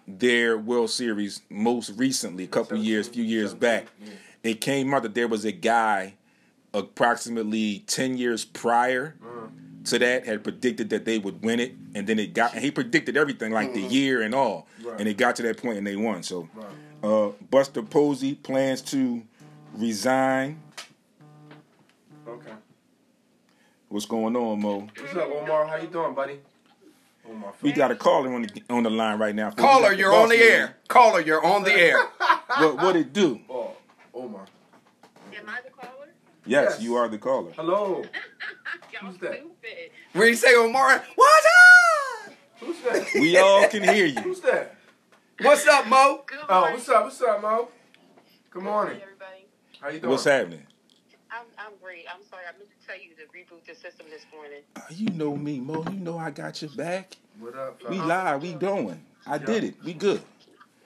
their 0.07 0.59
World 0.59 0.91
Series 0.91 1.43
most 1.51 1.91
recently, 1.97 2.45
a 2.45 2.49
couple 2.49 2.79
years, 2.79 3.09
few 3.09 3.25
years 3.25 3.55
back, 3.55 3.87
it 4.43 4.61
came 4.61 4.93
out 4.95 5.03
that 5.03 5.15
there 5.15 5.29
was 5.29 5.45
a 5.45 5.53
guy 5.53 6.15
approximately 6.75 7.85
10 7.87 8.17
years 8.17 8.45
prior 8.45 9.17
to 9.85 9.99
that 9.99 10.27
had 10.27 10.43
predicted 10.43 10.91
that 10.91 11.05
they 11.05 11.19
would 11.19 11.45
win 11.45 11.61
it 11.61 11.75
and 11.95 12.07
then 12.07 12.19
it 12.19 12.33
got 12.33 12.55
and 12.55 12.65
he 12.65 12.71
predicted 12.71 13.17
everything 13.17 13.53
like 13.53 13.75
the 13.75 13.81
year 13.81 14.23
and 14.23 14.35
all 14.35 14.67
and 14.97 15.07
it 15.07 15.19
got 15.19 15.37
to 15.37 15.43
that 15.43 15.59
point 15.61 15.77
and 15.77 15.87
they 15.87 15.97
won 15.97 16.23
so 16.23 16.49
uh, 17.03 17.31
Buster 17.51 17.83
Posey 17.83 18.35
plans 18.35 18.81
to 18.83 19.23
resign. 19.75 20.61
Okay. 22.27 22.53
What's 23.89 24.07
going 24.07 24.37
on, 24.37 24.61
Mo? 24.61 24.89
What's 24.97 25.15
up, 25.15 25.29
Omar? 25.31 25.67
How 25.67 25.77
you 25.77 25.89
doing, 25.89 26.15
buddy? 26.15 26.39
Oh, 27.27 27.33
Omar. 27.33 27.53
We 27.63 27.73
got 27.73 27.91
a 27.91 27.97
caller 27.97 28.33
on 28.35 28.43
the 28.43 28.63
on 28.71 28.83
the 28.83 28.91
line 28.91 29.19
right 29.19 29.35
now. 29.35 29.51
Caller, 29.51 29.93
you're 29.93 30.13
on 30.13 30.29
the 30.29 30.35
lady. 30.37 30.43
air. 30.45 30.77
Caller, 30.89 31.21
you're 31.21 31.45
on 31.45 31.63
the 31.65 31.73
air. 31.73 31.97
What 32.59 32.77
what 32.77 32.97
it 32.97 33.13
do? 33.15 33.41
Oh, 33.49 33.73
oh 34.15 34.25
Omar. 34.25 34.45
Am 35.35 35.49
I 35.49 35.61
the 35.65 35.71
caller? 35.71 36.09
Yes, 36.45 36.73
Yes. 36.75 36.83
you 36.83 36.97
are 36.97 37.09
the 37.09 37.17
caller. 37.19 37.51
Hello. 37.57 38.03
Y'all 38.93 39.11
Who's 39.11 39.19
that? 39.21 39.37
stupid. 39.39 39.91
Where 40.13 40.29
you 40.29 40.35
say, 40.35 40.55
Omar? 40.55 41.03
What's 41.15 41.47
up? 42.27 42.35
Who's 42.61 42.81
that? 42.83 43.07
We 43.15 43.39
all 43.39 43.67
can 43.69 43.83
hear 43.85 44.05
you. 44.05 44.21
Who's 44.21 44.41
that? 44.41 44.75
What's 45.41 45.67
up, 45.67 45.87
Mo? 45.89 46.25
Good 46.27 46.41
Oh, 46.49 46.61
what's 46.73 46.89
up? 46.91 47.05
What's 47.05 47.23
up, 47.23 47.41
Mo? 47.41 47.69
Good 48.51 48.63
morning. 48.63 49.01
everybody. 49.01 49.47
How 49.81 49.89
you 49.89 50.01
doing? 50.01 50.11
What's 50.11 50.25
happening? 50.25 50.67
I'm, 51.33 51.47
I'm 51.59 51.73
great. 51.83 52.05
I'm 52.13 52.23
sorry. 52.29 52.43
I 52.49 52.57
meant 52.59 52.69
to 52.71 52.87
tell 52.87 52.97
you 52.97 53.11
to 53.17 53.23
reboot 53.33 53.65
the 53.67 53.75
system 53.75 54.07
this 54.11 54.25
morning. 54.35 54.61
Uh, 54.77 54.81
You 54.91 55.09
know 55.11 55.35
me, 55.37 55.61
Mo. 55.61 55.85
You 55.91 55.99
know 55.99 56.19
I 56.19 56.31
got 56.31 56.61
your 56.61 56.71
back. 56.73 57.17
What 57.39 57.57
up? 57.57 57.81
We 57.89 57.97
fella? 57.99 58.07
live. 58.07 58.43
We 58.43 58.55
doing. 58.55 59.03
I 59.27 59.39
did 59.39 59.65
it. 59.65 59.75
We 59.85 59.95
good. 59.95 60.21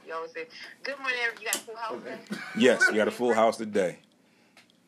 You 0.06 0.14
always 0.14 0.30
say, 0.32 0.46
"Good 0.84 0.98
morning, 1.00 1.18
everybody." 1.26 1.46
You 1.46 1.50
got 1.50 1.56
a 1.56 1.64
full 1.64 1.76
house. 1.76 2.02
today? 2.02 2.40
Yes, 2.56 2.90
we 2.90 2.96
got 2.96 3.08
a 3.08 3.10
full 3.10 3.34
house 3.34 3.56
today. 3.56 3.98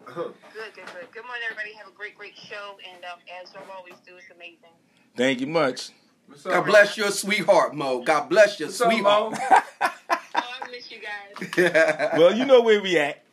Good, 0.07 0.15
good, 0.15 0.73
good. 0.75 0.85
Good 1.13 1.25
morning, 1.25 1.43
everybody. 1.51 1.73
Have 1.75 1.89
a 1.89 1.97
great, 1.97 2.17
great 2.17 2.37
show, 2.37 2.77
and 2.95 3.05
um, 3.05 3.19
as 3.43 3.53
you 3.53 3.59
always 3.77 3.95
do, 4.07 4.17
it's 4.17 4.27
amazing. 4.35 4.71
Thank 5.17 5.41
you 5.41 5.49
much. 5.49 5.91
What's 6.29 6.47
up? 6.47 6.53
God 6.53 6.67
bless 6.67 6.97
your 6.97 7.11
sweetheart, 7.11 7.75
Mo. 7.75 8.03
God 8.03 8.29
bless 8.29 8.61
your 8.61 8.69
What's 8.69 8.81
up, 8.81 8.93
sweetheart. 8.93 9.33
Mo? 9.33 9.39
Oh, 9.41 9.91
I 10.35 10.71
miss 10.71 10.89
you 10.93 10.99
guys. 11.01 12.13
Well, 12.19 12.33
you 12.35 12.45
know 12.45 12.61
where 12.63 12.81
we 12.81 12.97
at. 12.99 13.25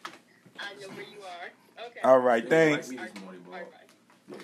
I 0.59 0.73
know 0.81 0.87
where 0.89 0.97
you 0.97 1.03
are. 1.03 1.04
Okay. 1.97 2.07
All 2.07 2.19
right, 2.19 2.47
thanks. 2.47 2.91
Like 2.91 3.21
morning, 3.21 3.41
boy. 3.41 3.59
Bye, 4.31 4.37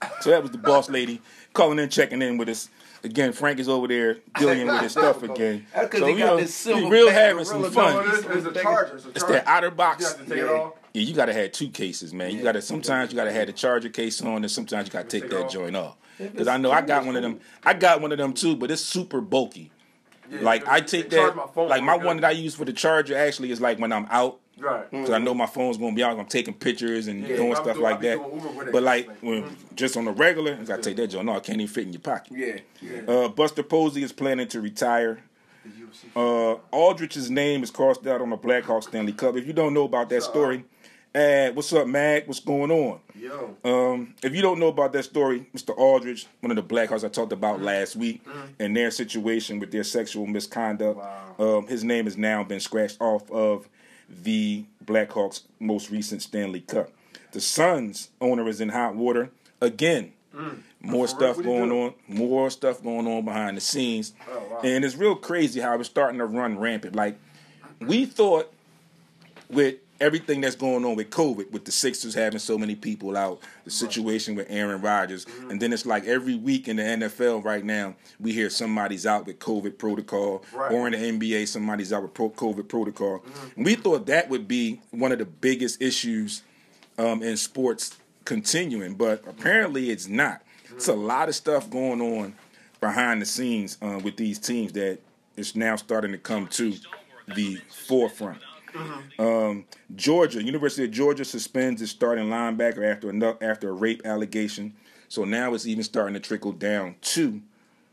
bye. 0.00 0.10
So 0.20 0.30
that 0.30 0.42
was 0.42 0.50
the 0.50 0.58
boss 0.58 0.88
lady 0.90 1.20
calling 1.52 1.78
in, 1.78 1.88
checking 1.88 2.22
in 2.22 2.38
with 2.38 2.48
us. 2.48 2.68
Again, 3.04 3.32
Frank 3.32 3.58
is 3.58 3.68
over 3.68 3.88
there 3.88 4.18
dealing 4.38 4.66
with 4.66 4.80
his 4.80 4.92
stuff 4.92 5.22
again. 5.22 5.66
So 5.74 6.06
he 6.06 6.12
you 6.12 6.18
got 6.18 6.26
know, 6.26 6.36
this 6.36 6.66
we 6.66 6.88
real 6.88 7.06
bag, 7.08 7.14
having 7.14 7.38
the 7.38 7.44
some 7.44 7.70
fun. 7.72 8.06
it 8.06 8.14
is, 8.14 8.24
it's 8.24 8.46
a 8.58 8.62
charger. 8.62 8.96
It's, 8.96 9.06
a 9.06 9.10
It's 9.10 9.24
that 9.24 9.46
outer 9.46 9.66
You 9.68 9.72
box. 9.72 10.08
have 10.08 10.18
to 10.22 10.24
take 10.28 10.38
Yeah. 10.38 10.44
it 10.44 10.50
off. 10.50 10.72
Yeah, 10.94 11.02
you 11.02 11.14
gotta 11.14 11.32
have 11.32 11.52
two 11.52 11.68
cases, 11.70 12.12
man. 12.14 12.30
You 12.32 12.42
gotta 12.42 12.62
sometimes 12.62 13.10
you 13.10 13.16
gotta 13.16 13.32
have 13.32 13.46
the 13.48 13.52
charger 13.52 13.88
case 13.88 14.20
on, 14.22 14.36
and 14.36 14.50
sometimes 14.50 14.86
you 14.88 14.92
gotta 14.92 15.08
take 15.08 15.22
Take 15.22 15.30
that 15.30 15.46
off. 15.46 15.52
joint 15.52 15.74
off. 15.76 15.96
Because 16.18 16.46
I 16.48 16.58
know 16.58 16.70
I 16.70 16.82
got 16.82 17.04
one 17.06 17.16
of 17.16 17.22
them. 17.22 17.40
I 17.64 17.74
got 17.74 18.00
one 18.00 18.12
of 18.12 18.18
them 18.18 18.34
too, 18.34 18.54
but 18.56 18.70
it's 18.70 18.82
super 18.82 19.20
bulky. 19.20 19.72
Yeah, 20.30 20.40
Like 20.42 20.68
I 20.68 20.80
take 20.80 21.10
charge 21.10 21.34
that, 21.34 21.54
phone 21.54 21.68
like 21.68 21.82
my 21.82 21.96
one 21.96 22.18
that 22.18 22.26
I 22.26 22.30
use 22.32 22.54
for 22.54 22.64
the 22.64 22.72
charger 22.72 23.16
actually 23.16 23.50
is 23.50 23.60
like 23.60 23.78
when 23.78 23.92
I'm 23.92 24.06
out. 24.10 24.38
Right. 24.62 24.90
Because 24.90 25.10
I 25.10 25.18
know 25.18 25.34
my 25.34 25.46
phone's 25.46 25.76
gonna 25.78 25.94
be 25.94 26.02
out. 26.02 26.18
I'm 26.18 26.26
taking 26.26 26.54
pictures 26.54 27.08
and 27.08 27.26
Yeah, 27.26 27.36
doing 27.36 27.54
stuff 27.56 27.78
like 27.78 28.00
that. 28.02 28.16
doing 28.18 28.34
Uber 28.34 28.48
with 28.50 28.68
it. 28.68 28.72
But 28.72 28.82
like 28.82 29.08
Like, 29.08 29.22
when 29.22 29.56
just 29.74 29.96
on 29.96 30.04
the 30.04 30.12
regular, 30.12 30.52
I 30.60 30.64
gotta 30.64 30.82
take 30.82 30.96
that 30.96 31.08
joint. 31.08 31.26
No, 31.26 31.32
I 31.36 31.40
can't 31.40 31.60
even 31.60 31.72
fit 31.72 31.86
in 31.86 31.92
your 31.92 32.00
pocket. 32.00 32.32
Yeah, 32.36 32.58
yeah. 32.80 33.12
Uh, 33.12 33.28
Buster 33.28 33.62
Posey 33.62 34.02
is 34.02 34.12
planning 34.12 34.48
to 34.48 34.60
retire. 34.60 35.22
Uh, 36.16 36.54
Aldrich's 36.72 37.30
name 37.30 37.62
is 37.62 37.70
crossed 37.70 38.06
out 38.06 38.20
on 38.20 38.30
the 38.30 38.36
Blackhawks 38.38 38.84
Stanley 38.84 39.12
Cup. 39.12 39.36
If 39.36 39.46
you 39.46 39.52
don't 39.52 39.72
know 39.74 39.84
about 39.84 40.08
that 40.08 40.22
story, 40.22 40.64
uh, 41.14 41.50
what's 41.50 41.72
up, 41.72 41.86
Mag? 41.86 42.26
What's 42.26 42.40
going 42.40 42.70
on? 42.70 42.98
Yo. 43.14 43.56
Um, 43.64 44.14
if 44.22 44.34
you 44.34 44.42
don't 44.42 44.58
know 44.58 44.68
about 44.68 44.92
that 44.94 45.04
story, 45.04 45.46
Mr. 45.54 45.76
Aldrich, 45.76 46.26
one 46.40 46.50
of 46.50 46.56
the 46.56 46.74
Blackhawks 46.74 47.04
I 47.04 47.08
talked 47.08 47.32
about 47.32 47.56
Mm-hmm. 47.56 47.64
last 47.64 47.96
week, 47.96 48.22
and 48.58 48.76
their 48.76 48.90
situation 48.90 49.60
with 49.60 49.70
their 49.70 49.84
sexual 49.84 50.26
misconduct, 50.26 50.98
Wow. 50.98 51.58
um, 51.58 51.66
his 51.68 51.84
name 51.84 52.04
has 52.06 52.16
now 52.16 52.42
been 52.42 52.60
scratched 52.60 53.00
off 53.00 53.30
of 53.30 53.68
the 54.22 54.64
Blackhawks' 54.84 55.42
most 55.58 55.90
recent 55.90 56.22
Stanley 56.22 56.60
Cup. 56.60 56.90
The 57.32 57.40
Suns 57.40 58.10
owner 58.20 58.48
is 58.48 58.60
in 58.60 58.70
hot 58.70 58.94
water 58.94 59.30
again. 59.60 60.12
Mm. 60.34 60.62
More 60.80 61.06
For 61.06 61.16
stuff 61.16 61.38
real? 61.38 61.46
What'd 61.46 61.64
he 61.64 61.68
going 61.68 61.70
do? 61.70 61.82
on. 61.82 61.94
More 62.08 62.50
stuff 62.50 62.82
going 62.82 63.06
on 63.06 63.24
behind 63.24 63.56
the 63.56 63.60
scenes. 63.60 64.12
Oh, 64.30 64.42
wow. 64.50 64.60
And 64.64 64.84
it's 64.84 64.96
real 64.96 65.14
crazy 65.14 65.60
how 65.60 65.78
it's 65.78 65.88
starting 65.88 66.18
to 66.18 66.26
run 66.26 66.58
rampant. 66.58 66.96
Like 66.96 67.18
we 67.80 68.04
thought 68.06 68.52
with 69.48 69.76
everything 70.02 70.40
that's 70.40 70.56
going 70.56 70.84
on 70.84 70.96
with 70.96 71.08
COVID, 71.10 71.50
with 71.52 71.64
the 71.64 71.70
Sixers 71.72 72.12
having 72.14 72.38
so 72.40 72.58
many 72.58 72.74
people 72.74 73.16
out, 73.16 73.40
the 73.64 73.70
situation 73.70 74.34
with 74.34 74.46
Aaron 74.50 74.80
Rodgers, 74.82 75.24
Mm-hmm. 75.24 75.50
and 75.52 75.62
then 75.62 75.72
it's 75.72 75.86
like 75.86 76.04
every 76.06 76.34
week 76.34 76.66
in 76.68 76.76
the 76.76 76.82
NFL 76.82 77.44
right 77.44 77.64
now, 77.64 77.94
we 78.20 78.32
hear 78.32 78.50
somebody's 78.50 79.06
out 79.06 79.26
with 79.26 79.38
COVID 79.38 79.78
protocol, 79.78 80.44
Right. 80.52 80.72
or 80.72 80.88
in 80.88 80.92
the 80.92 80.98
NBA, 81.30 81.46
somebody's 81.46 81.92
out 81.92 82.02
with 82.02 82.12
pro- 82.14 82.30
COVID 82.30 82.68
protocol. 82.68 83.20
Mm-hmm. 83.20 83.62
We 83.64 83.76
thought 83.76 84.06
that 84.06 84.28
would 84.28 84.46
be 84.48 84.80
one 84.90 85.12
of 85.12 85.18
the 85.18 85.24
biggest 85.24 85.80
issues 85.80 86.42
um, 86.98 87.22
in 87.22 87.36
sports 87.36 87.96
continuing, 88.24 88.94
but 88.94 89.22
apparently 89.26 89.90
it's 89.90 90.08
not. 90.08 90.42
It's 90.74 90.88
a 90.88 90.94
lot 90.94 91.28
of 91.28 91.34
stuff 91.34 91.70
going 91.70 92.00
on 92.00 92.34
behind 92.80 93.22
the 93.22 93.26
scenes 93.26 93.78
uh, 93.80 94.00
with 94.02 94.16
these 94.16 94.38
teams 94.38 94.72
that 94.72 94.98
is 95.36 95.54
now 95.54 95.76
starting 95.76 96.12
to 96.12 96.18
come 96.18 96.48
to 96.48 96.74
the 97.36 97.58
forefront. 97.86 98.38
Um, 99.18 99.64
Georgia, 99.94 100.42
University 100.42 100.84
of 100.84 100.90
Georgia 100.90 101.24
suspends 101.24 101.82
its 101.82 101.90
starting 101.90 102.26
linebacker 102.26 102.84
after 102.90 103.10
a, 103.10 103.44
after 103.44 103.68
a 103.68 103.72
rape 103.72 104.02
allegation. 104.04 104.74
So 105.08 105.24
now 105.24 105.52
it's 105.54 105.66
even 105.66 105.84
starting 105.84 106.14
to 106.14 106.20
trickle 106.20 106.52
down 106.52 106.94
to 107.02 107.42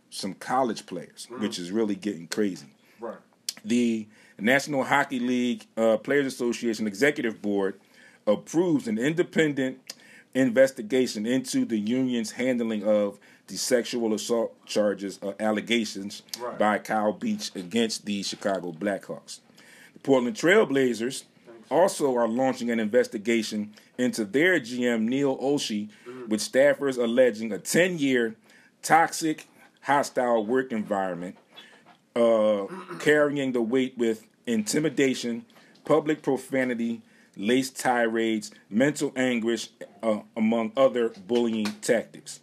some 0.10 0.34
college 0.34 0.86
players, 0.86 1.28
which 1.40 1.60
is 1.60 1.72
really 1.72 1.96
getting 1.96 2.28
crazy 2.28 2.66
Right. 3.00 3.18
the 3.64 4.08
National 4.40 4.84
Hockey 4.86 5.20
League 5.20 5.66
uh, 5.78 5.98
Players 5.98 6.26
Association 6.26 6.88
Executive 6.88 7.42
Board 7.42 7.80
approves 8.26 8.88
an 8.88 8.98
independent 8.98 9.78
investigation 10.34 11.26
into 11.26 11.66
the 11.66 11.78
union's 11.78 12.32
handling 12.32 12.84
of 12.84 13.20
the 13.48 13.58
sexual 13.58 14.14
assault 14.14 14.54
charges 14.66 15.20
uh, 15.22 15.34
allegations 15.40 16.22
Right. 16.40 16.58
by 16.58 16.78
Kyle 16.78 17.12
Beach 17.14 17.52
against 17.56 18.06
the 18.06 18.24
Chicago 18.24 18.72
Blackhawks. 18.72 19.40
Portland 20.04 20.36
Trailblazers 20.36 21.24
also 21.70 22.16
are 22.16 22.28
launching 22.28 22.72
an 22.72 22.80
investigation 22.80 23.74
into 23.98 24.26
their 24.26 24.60
GM 24.60 25.04
Neil 25.04 25.38
Olshey, 25.38 25.90
with 26.28 26.40
staffers 26.40 26.98
alleging 26.98 27.52
a 27.52 27.58
10-year 27.58 28.36
toxic, 28.82 29.48
hostile 29.82 30.46
work 30.46 30.72
environment 30.72 31.36
uh, 32.16 32.66
carrying 33.00 33.52
the 33.52 33.62
weight 33.62 33.98
with 33.98 34.28
intimidation, 34.46 35.46
public 35.86 36.22
profanity, 36.22 37.02
laced 37.36 37.80
tirades, 37.80 38.52
mental 38.70 39.14
anguish, 39.16 39.70
uh, 40.04 40.20
among 40.36 40.72
other 40.76 41.10
bullying 41.28 41.72
tactics. 41.82 42.42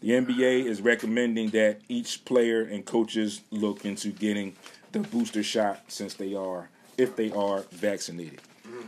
The 0.00 0.10
NBA 0.10 0.66
is 0.66 0.82
recommending 0.82 1.50
that 1.50 1.80
each 1.88 2.24
player 2.24 2.62
and 2.62 2.84
coaches 2.84 3.40
look 3.50 3.84
into 3.84 4.10
getting 4.10 4.54
the 4.92 5.00
booster 5.00 5.42
shot 5.42 5.84
since 5.88 6.14
they 6.14 6.34
are, 6.34 6.68
if 6.98 7.16
they 7.16 7.30
are 7.32 7.60
vaccinated. 7.72 8.40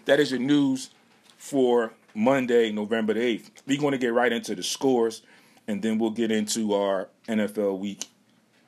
That 0.05 0.21
is 0.21 0.31
your 0.31 0.41
news 0.41 0.91
for 1.37 1.93
Monday, 2.15 2.73
November 2.73 3.15
the 3.15 3.21
8th. 3.21 3.51
We're 3.67 3.81
going 3.81 3.93
to 3.93 3.99
get 3.99 4.13
right 4.13 4.33
into 4.33 4.55
the 4.55 4.63
scores, 4.63 5.23
and 5.69 5.83
then 5.83 5.99
we'll 5.99 6.11
get 6.11 6.31
into 6.31 6.75
our 6.75 7.09
NFL 7.29 7.79
Week 7.79 8.07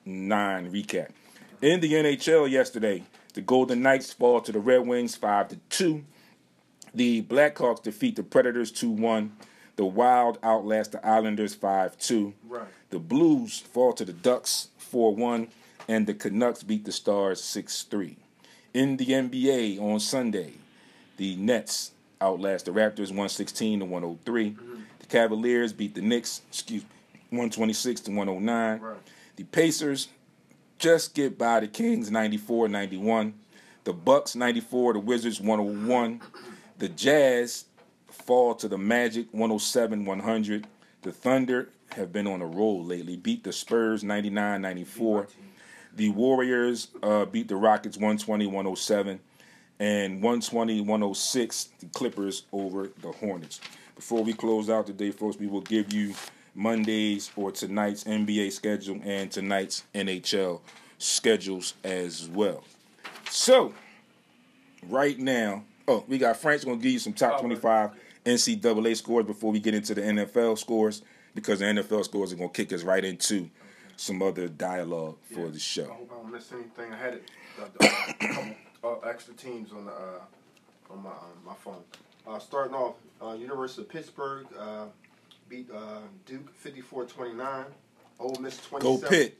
9 0.04 0.72
recap. 0.72 1.10
In 1.60 1.80
the 1.80 1.92
NHL 1.92 2.50
yesterday, 2.50 3.02
the 3.34 3.40
Golden 3.40 3.82
Knights 3.82 4.12
fall 4.12 4.40
to 4.40 4.52
the 4.52 4.60
Red 4.60 4.86
Wings 4.86 5.16
5 5.16 5.48
to 5.48 5.56
2. 5.70 6.04
The 6.94 7.22
Blackhawks 7.22 7.82
defeat 7.82 8.16
the 8.16 8.22
Predators 8.22 8.72
2 8.72 8.90
1. 8.90 9.32
The 9.76 9.84
Wild 9.84 10.38
outlast 10.42 10.92
the 10.92 11.06
Islanders 11.06 11.54
5 11.54 11.98
2. 11.98 12.34
Right. 12.48 12.66
The 12.90 12.98
Blues 12.98 13.60
fall 13.60 13.92
to 13.92 14.04
the 14.04 14.12
Ducks 14.12 14.68
4 14.78 15.14
1. 15.14 15.48
And 15.88 16.06
the 16.06 16.14
Canucks 16.14 16.62
beat 16.62 16.84
the 16.84 16.92
Stars 16.92 17.42
6 17.42 17.82
3. 17.84 18.16
In 18.78 18.96
the 18.96 19.06
NBA 19.06 19.80
on 19.80 19.98
Sunday, 19.98 20.52
the 21.16 21.34
Nets 21.34 21.90
outlast 22.22 22.66
the 22.66 22.70
Raptors 22.70 23.08
116 23.08 23.80
to 23.80 23.84
103. 23.84 24.56
The 25.00 25.06
Cavaliers 25.06 25.72
beat 25.72 25.96
the 25.96 26.00
Knicks, 26.00 26.42
excuse 26.48 26.84
me, 26.84 26.88
126 27.30 28.02
to 28.02 28.12
109. 28.12 28.80
Right. 28.80 28.96
The 29.34 29.42
Pacers 29.42 30.06
just 30.78 31.16
get 31.16 31.36
by 31.36 31.58
the 31.58 31.66
Kings 31.66 32.12
94 32.12 32.68
91. 32.68 33.34
The 33.82 33.92
Bucks 33.92 34.36
94, 34.36 34.92
the 34.92 35.00
Wizards 35.00 35.40
101. 35.40 36.20
The 36.78 36.88
Jazz 36.88 37.64
fall 38.06 38.54
to 38.54 38.68
the 38.68 38.78
Magic 38.78 39.26
107 39.32 40.04
100. 40.04 40.66
The 41.02 41.10
Thunder 41.10 41.70
have 41.96 42.12
been 42.12 42.28
on 42.28 42.40
a 42.40 42.46
roll 42.46 42.84
lately, 42.84 43.16
beat 43.16 43.42
the 43.42 43.52
Spurs 43.52 44.04
99 44.04 44.62
94. 44.62 45.26
The 45.94 46.10
Warriors 46.10 46.88
uh, 47.02 47.24
beat 47.24 47.48
the 47.48 47.56
Rockets 47.56 47.96
120 47.96 48.46
107. 48.46 49.20
And 49.80 50.14
120 50.14 50.80
106, 50.80 51.68
the 51.78 51.86
Clippers 51.86 52.44
over 52.52 52.90
the 53.00 53.12
Hornets. 53.12 53.60
Before 53.94 54.24
we 54.24 54.32
close 54.32 54.68
out 54.68 54.86
today, 54.86 55.10
folks, 55.12 55.38
we 55.38 55.46
will 55.46 55.60
give 55.60 55.92
you 55.92 56.14
Mondays 56.54 57.30
or 57.36 57.52
tonight's 57.52 58.04
NBA 58.04 58.50
schedule 58.52 59.00
and 59.04 59.30
tonight's 59.30 59.84
NHL 59.94 60.60
schedules 60.98 61.74
as 61.84 62.28
well. 62.28 62.64
So, 63.30 63.72
right 64.88 65.18
now, 65.18 65.62
oh, 65.86 66.04
we 66.08 66.18
got 66.18 66.36
Frank's 66.36 66.64
going 66.64 66.78
to 66.78 66.82
give 66.82 66.92
you 66.92 66.98
some 66.98 67.12
top 67.12 67.40
25 67.40 67.90
NCAA 68.24 68.96
scores 68.96 69.26
before 69.26 69.52
we 69.52 69.60
get 69.60 69.74
into 69.74 69.94
the 69.94 70.02
NFL 70.02 70.58
scores 70.58 71.02
because 71.34 71.60
the 71.60 71.66
NFL 71.66 72.04
scores 72.04 72.32
are 72.32 72.36
going 72.36 72.50
to 72.50 72.54
kick 72.54 72.72
us 72.72 72.82
right 72.82 73.04
into 73.04 73.48
some 73.98 74.22
other 74.22 74.48
dialogue 74.48 75.16
for 75.34 75.48
the 75.48 75.56
I 75.56 75.58
show. 75.58 75.84
hope 75.86 76.10
I 76.12 76.22
don't 76.22 76.32
miss 76.32 76.52
anything. 76.52 76.92
I 76.92 76.96
had 76.96 77.14
it. 77.14 77.30
Couple, 78.20 78.54
uh, 78.84 79.08
extra 79.08 79.34
teams 79.34 79.72
on 79.72 79.86
the 79.86 79.92
uh, 79.92 80.20
on 80.90 81.02
my 81.02 81.10
um, 81.10 81.16
my 81.44 81.54
phone. 81.54 81.82
Uh, 82.26 82.38
starting 82.38 82.74
off, 82.74 82.94
uh, 83.20 83.32
University 83.32 83.82
of 83.82 83.88
Pittsburgh 83.88 84.46
uh, 84.58 84.84
beat 85.48 85.68
uh, 85.70 86.00
Duke 86.26 86.52
54-29. 86.62 87.64
Ole 88.20 88.36
Miss 88.40 88.58
27. 88.58 88.80
Go 88.80 89.08
Pitt. 89.08 89.38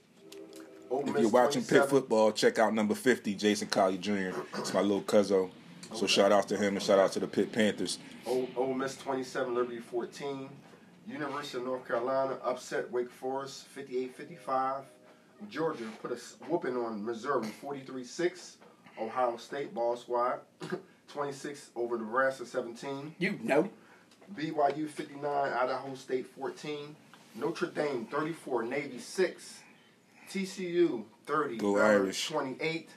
Ole 0.91 1.09
If 1.09 1.19
you're 1.21 1.29
watching 1.29 1.63
Pitt 1.63 1.85
football, 1.89 2.33
check 2.33 2.59
out 2.59 2.73
number 2.75 2.95
50, 2.95 3.35
Jason 3.35 3.69
Collie 3.69 3.99
Jr. 3.99 4.31
It's 4.57 4.73
my 4.73 4.81
little 4.81 5.03
cousin. 5.03 5.51
So 5.95 6.07
shout 6.07 6.33
out 6.33 6.49
to 6.49 6.57
him 6.57 6.77
and 6.77 6.83
shout 6.83 6.99
out 6.99 7.13
to 7.13 7.21
the 7.21 7.27
Pitt 7.27 7.53
Panthers. 7.53 7.99
Ole, 8.27 8.49
Ole 8.57 8.75
Miss 8.75 8.97
27, 8.97 9.55
Liberty 9.55 9.79
14. 9.81 10.49
University 11.09 11.59
of 11.59 11.65
North 11.65 11.87
Carolina 11.87 12.39
upset 12.45 12.91
Wake 12.91 13.11
Forest 13.11 13.67
58-55. 13.75 14.83
Georgia 15.49 15.85
put 16.03 16.13
a 16.13 16.17
whooping 16.47 16.77
on 16.77 17.05
Missouri 17.05 17.49
43-6. 17.63 18.57
Ohio 19.01 19.37
State 19.37 19.73
ball 19.73 19.97
squad 19.97 20.41
26 21.09 21.71
over 21.77 21.97
Nebraska 21.99 22.45
17. 22.45 23.15
You 23.19 23.39
know. 23.43 23.71
BYU 24.37 24.89
59, 24.89 25.25
Idaho 25.25 25.95
State 25.95 26.27
14. 26.27 26.95
Notre 27.37 27.67
Dame 27.69 28.07
34, 28.11 28.65
Navy 28.65 28.99
6. 28.99 29.61
TCU 30.31 31.05
30, 31.27 31.57
Go 31.57 31.79
Irish 31.79 32.29
28. 32.29 32.91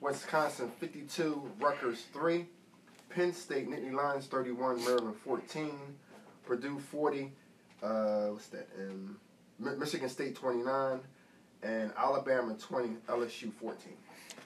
Wisconsin 0.00 0.70
52, 0.78 1.50
Rutgers 1.58 2.04
3. 2.12 2.46
Penn 3.08 3.32
State 3.32 3.68
Nittany 3.68 3.92
Lions 3.92 4.26
31, 4.26 4.84
Maryland 4.84 5.16
14. 5.24 5.70
Purdue 6.44 6.78
40, 6.78 7.32
uh, 7.86 8.32
what's 8.32 8.48
that? 8.48 8.68
Um, 8.78 9.18
Michigan 9.58 10.08
State 10.08 10.34
29. 10.34 11.00
And 11.62 11.90
Alabama 11.96 12.54
20, 12.54 12.88
LSU 13.08 13.52
14. 13.52 13.92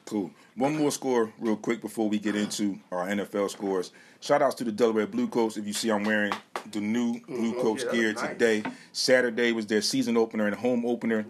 Cool. 0.07 0.31
One 0.57 0.77
more 0.77 0.91
score, 0.91 1.33
real 1.39 1.57
quick, 1.57 1.81
before 1.81 2.09
we 2.09 2.19
get 2.19 2.35
into 2.35 2.79
our 2.91 3.07
NFL 3.07 3.51
scores. 3.51 3.93
Shout 4.21 4.43
outs 4.43 4.55
to 4.57 4.65
the 4.65 4.73
Delaware 4.73 5.07
Blue 5.07 5.29
Coats. 5.29 5.57
If 5.57 5.67
you 5.67 5.73
see, 5.73 5.91
I'm 5.91 6.05
wearing 6.05 6.33
the 6.71 6.81
new 6.81 7.21
Blue 7.27 7.55
oh, 7.59 7.63
Coats 7.63 7.85
yeah, 7.85 7.93
gear 7.93 8.13
nice. 8.13 8.29
today. 8.29 8.63
Saturday 8.93 9.53
was 9.53 9.67
their 9.67 9.83
season 9.83 10.17
opener 10.17 10.47
and 10.47 10.55
home 10.55 10.87
opener. 10.87 11.27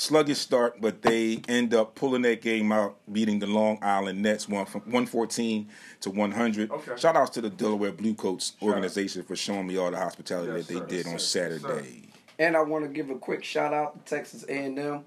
Sluggish 0.00 0.38
start, 0.38 0.80
but 0.80 1.02
they 1.02 1.42
end 1.46 1.74
up 1.74 1.94
pulling 1.94 2.22
that 2.22 2.40
game 2.40 2.72
out, 2.72 2.96
beating 3.12 3.38
the 3.38 3.46
Long 3.46 3.78
Island 3.82 4.22
Nets 4.22 4.48
one 4.48 4.64
from 4.64 4.80
114 4.86 5.68
to 6.00 6.08
100. 6.10 6.70
Okay. 6.70 6.92
Shout 6.96 7.16
outs 7.16 7.28
to 7.32 7.42
the 7.42 7.50
Delaware 7.50 7.92
Bluecoats 7.92 8.54
organization 8.62 9.22
for 9.24 9.36
showing 9.36 9.66
me 9.66 9.76
all 9.76 9.90
the 9.90 9.98
hospitality 9.98 10.52
Yes, 10.56 10.66
that 10.68 10.72
they 10.72 10.80
sir. 10.80 10.86
did 10.86 10.96
Yes, 11.04 11.06
on 11.12 11.18
sir. 11.18 11.50
Yes, 11.50 11.60
sir. 11.60 11.68
Saturday. 11.68 12.08
And 12.38 12.56
I 12.56 12.62
want 12.62 12.86
to 12.86 12.90
give 12.90 13.10
a 13.10 13.16
quick 13.16 13.44
shout 13.44 13.74
out 13.74 14.06
to 14.06 14.14
Texas 14.16 14.42
A&M. 14.48 15.04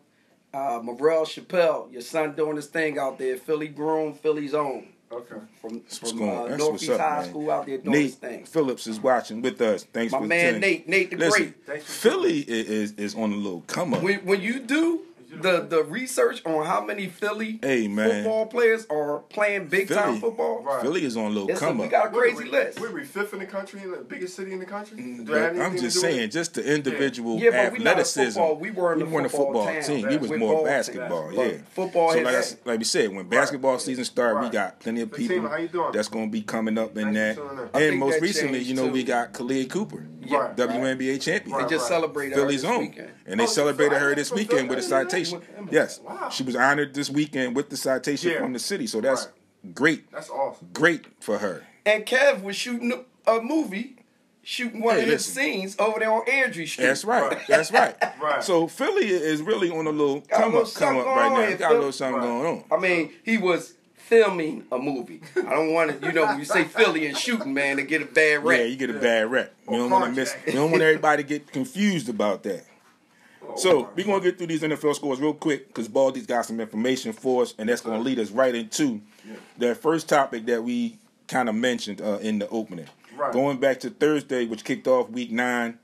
Uh, 0.53 0.79
Morrell 0.83 1.25
Chappelle, 1.25 1.91
your 1.91 2.03
son 2.03 2.35
doing 2.35 2.55
his 2.57 2.67
thing 2.67 2.99
out 2.99 3.17
there. 3.17 3.35
Philly 3.37 3.69
grown, 3.69 4.13
Philly's 4.13 4.53
own. 4.53 4.92
Okay. 5.13 5.35
From, 5.61 5.81
from 5.81 6.21
uh, 6.29 6.55
Northeast 6.57 6.91
up, 6.91 6.99
High 6.99 7.19
man. 7.21 7.29
School 7.29 7.51
out 7.51 7.65
there 7.65 7.77
doing 7.77 8.01
his 8.01 8.11
Nate 8.11 8.31
thing. 8.31 8.45
Phillips 8.45 8.87
is 8.87 8.99
watching 8.99 9.41
with 9.41 9.61
us. 9.61 9.83
Thanks 9.83 10.11
My 10.11 10.19
for 10.19 10.25
man 10.25 10.55
attending. 10.55 10.61
Nate, 10.61 10.89
Nate 10.89 11.09
the 11.11 11.17
Listen, 11.17 11.53
Great. 11.65 11.83
Philly 11.83 12.39
is, 12.39 12.69
is, 12.69 12.91
is 12.93 13.15
on 13.15 13.31
a 13.31 13.35
little 13.35 13.61
come 13.67 13.93
up. 13.93 14.01
When, 14.01 14.19
when 14.25 14.41
you 14.41 14.59
do, 14.59 15.01
the 15.41 15.61
the 15.61 15.83
research 15.83 16.41
on 16.45 16.65
how 16.65 16.83
many 16.83 17.07
Philly 17.07 17.59
Hey, 17.61 17.87
man. 17.87 18.23
football 18.23 18.45
players 18.47 18.85
are 18.89 19.19
playing 19.29 19.67
big 19.67 19.89
time 19.89 20.19
football. 20.19 20.63
Right. 20.63 20.81
Philly 20.81 21.03
is 21.05 21.17
on 21.17 21.25
a 21.25 21.29
little 21.29 21.49
It's 21.49 21.61
a- 21.61 21.65
come 21.65 21.77
we 21.79 21.85
up. 21.85 21.91
got 21.91 22.07
a 22.07 22.09
What, 22.11 22.19
crazy 22.21 22.43
we, 22.43 22.49
list. 22.49 22.79
We're 22.79 22.91
we 22.91 23.03
fifth 23.03 23.33
in 23.33 23.39
the 23.39 23.45
country, 23.45 23.81
in 23.81 23.91
the 23.91 23.97
biggest 23.97 24.35
city 24.35 24.53
in 24.53 24.59
the 24.59 24.65
country. 24.65 24.97
Do 24.97 25.23
But 25.25 25.37
have 25.37 25.59
I'm 25.59 25.71
just 25.77 25.95
to 25.95 26.01
do 26.01 26.07
saying, 26.13 26.29
just 26.29 26.53
the 26.55 26.73
individual 26.75 27.37
Yeah, 27.39 27.65
but 27.69 27.73
we 27.73 27.79
not 27.79 27.97
a 27.97 28.01
athleticism. 28.01 28.39
football- 28.39 28.55
we 28.57 28.71
weren't 28.71 29.01
a 29.01 29.05
weren't 29.05 29.25
a 29.25 29.29
football 29.29 29.65
football 29.65 29.81
team. 29.83 30.07
We 30.07 30.17
was 30.17 30.29
We're 30.29 30.37
more 30.37 30.65
basketball. 30.65 31.29
team. 31.31 31.39
Yeah, 31.39 31.57
Football 31.73 32.11
So 32.13 32.19
like, 32.19 32.35
I, 32.35 32.43
like 32.65 32.79
we 32.79 32.85
said, 32.85 33.13
when 33.15 33.27
basketball 33.27 33.79
season 33.79 34.05
start, 34.05 34.41
we 34.41 34.49
got 34.49 34.79
plenty 34.79 35.01
of 35.01 35.11
people 35.11 35.27
Fatima, 35.35 35.49
how 35.49 35.57
you 35.57 35.67
doing? 35.67 35.91
that's 35.93 36.07
going 36.07 36.27
to 36.27 36.31
be 36.31 36.41
coming 36.41 36.77
up 36.77 36.97
in 36.97 37.13
Thanks 37.13 37.17
that. 37.17 37.35
for 37.35 37.49
tuning 37.49 37.63
in. 37.63 37.69
I 37.73 37.81
And 37.87 37.99
most 37.99 38.21
recently, 38.21 38.59
you 38.59 38.73
know, 38.75 38.87
we 38.87 39.03
got 39.03 39.33
Kahleah 39.33 39.69
Copper, 39.69 40.05
Right. 40.29 40.55
WNBA 40.55 41.19
champion. 41.21 41.57
They 41.57 41.63
Right. 41.63 41.69
just 41.69 41.87
celebrated 41.87 42.35
Philly's 42.35 42.63
her 42.63 42.73
own, 42.73 42.79
weekend. 42.81 43.11
and 43.25 43.39
they 43.39 43.43
Oh, 43.43 43.47
celebrated 43.47 43.97
her 43.97 44.15
this 44.15 44.29
From 44.29 44.37
weekend 44.39 44.69
with 44.69 44.79
a 44.79 44.83
citation. 44.83 45.39
Wow. 45.57 45.67
Yes, 45.71 45.99
Wow. 45.99 46.29
she 46.29 46.43
was 46.43 46.55
honored 46.55 46.93
this 46.93 47.09
weekend 47.09 47.55
with 47.55 47.69
the 47.69 47.77
citation 47.77 48.31
Yeah. 48.31 48.39
from 48.39 48.53
the 48.53 48.59
city. 48.59 48.87
So 48.87 49.01
that's 49.01 49.25
Right. 49.63 49.75
great, 49.75 50.11
That's 50.11 50.29
awesome. 50.29 50.69
great 50.73 51.05
for 51.19 51.37
her. 51.39 51.63
And 51.85 52.05
Kev 52.05 52.43
was 52.43 52.55
shooting 52.55 52.93
a, 53.25 53.31
a 53.37 53.41
movie, 53.41 53.97
shooting 54.41 54.81
one 54.81 54.95
Hey, 54.95 55.03
of 55.03 55.07
his 55.09 55.27
listen. 55.27 55.33
scenes 55.43 55.75
over 55.79 55.99
there 55.99 56.11
on 56.11 56.25
Airdrie 56.25 56.67
Street. 56.67 56.85
That's 56.85 57.05
right. 57.05 57.31
Right. 57.31 57.47
That's 57.47 57.71
right. 57.71 57.95
Right. 58.21 58.43
So 58.43 58.67
Philly 58.67 59.09
is 59.09 59.41
really 59.41 59.69
on 59.69 59.85
a 59.87 59.89
little 59.91 60.21
Got 60.21 60.39
a 60.39 60.43
come 60.43 60.53
little 60.53 60.67
up, 60.67 60.73
come 60.73 60.97
up 60.97 61.05
right 61.07 61.49
now. 61.51 61.55
Got 61.57 61.71
a 61.71 61.75
little 61.75 61.91
something 61.91 62.19
Right. 62.21 62.25
going 62.27 62.45
on. 62.45 62.63
I 62.71 62.79
mean, 62.81 63.11
he 63.23 63.37
was 63.37 63.73
filming 64.13 64.63
a 64.71 64.77
movie. 64.77 65.21
I 65.35 65.41
don't 65.41 65.73
want 65.73 65.99
to, 65.99 66.07
you 66.07 66.13
know, 66.13 66.25
when 66.25 66.37
you 66.39 66.45
say 66.45 66.65
Philly 66.65 67.07
and 67.07 67.17
shooting, 67.17 67.53
man, 67.53 67.77
to 67.77 67.83
get 67.83 68.01
a 68.01 68.05
bad 68.05 68.43
rap. 68.43 68.59
Yeah, 68.59 68.65
you 68.65 68.75
get 68.75 68.91
a 68.91 68.99
bad 68.99 69.31
rep. 69.31 69.53
You 69.69 69.77
don't 69.77 69.89
want 69.89 70.05
to 70.05 70.11
miss. 70.11 70.35
You 70.45 70.53
don't 70.53 70.71
want 70.71 70.83
everybody 70.89 71.23
to 71.23 71.27
get 71.27 71.51
confused 71.51 72.09
about 72.09 72.43
that. 72.43 72.65
So 73.55 73.89
we're 73.95 74.05
gonna 74.05 74.23
get 74.23 74.37
through 74.37 74.47
these 74.47 74.61
NFL 74.61 74.95
scores 74.95 75.19
real 75.19 75.33
quick 75.33 75.67
because 75.67 75.87
Baldy's 75.87 76.25
got 76.25 76.45
some 76.45 76.59
information 76.59 77.11
for 77.11 77.43
us, 77.43 77.53
and 77.57 77.67
that's 77.67 77.81
gonna 77.81 77.99
lead 77.99 78.17
us 78.19 78.31
right 78.31 78.53
into 78.53 79.01
that 79.57 79.77
first 79.77 80.07
topic 80.07 80.45
that 80.45 80.63
we 80.63 80.97
kind 81.27 81.49
of 81.49 81.55
mentioned 81.55 82.01
uh, 82.01 82.19
in 82.21 82.39
the 82.39 82.47
opening. 82.49 82.87
Right. 83.15 83.33
Going 83.33 83.57
back 83.59 83.79
to 83.81 83.89
Thursday, 83.89 84.45
which 84.45 84.63
kicked 84.63 84.87
off 84.87 85.09
Week 85.09 85.29
9, 85.31 85.77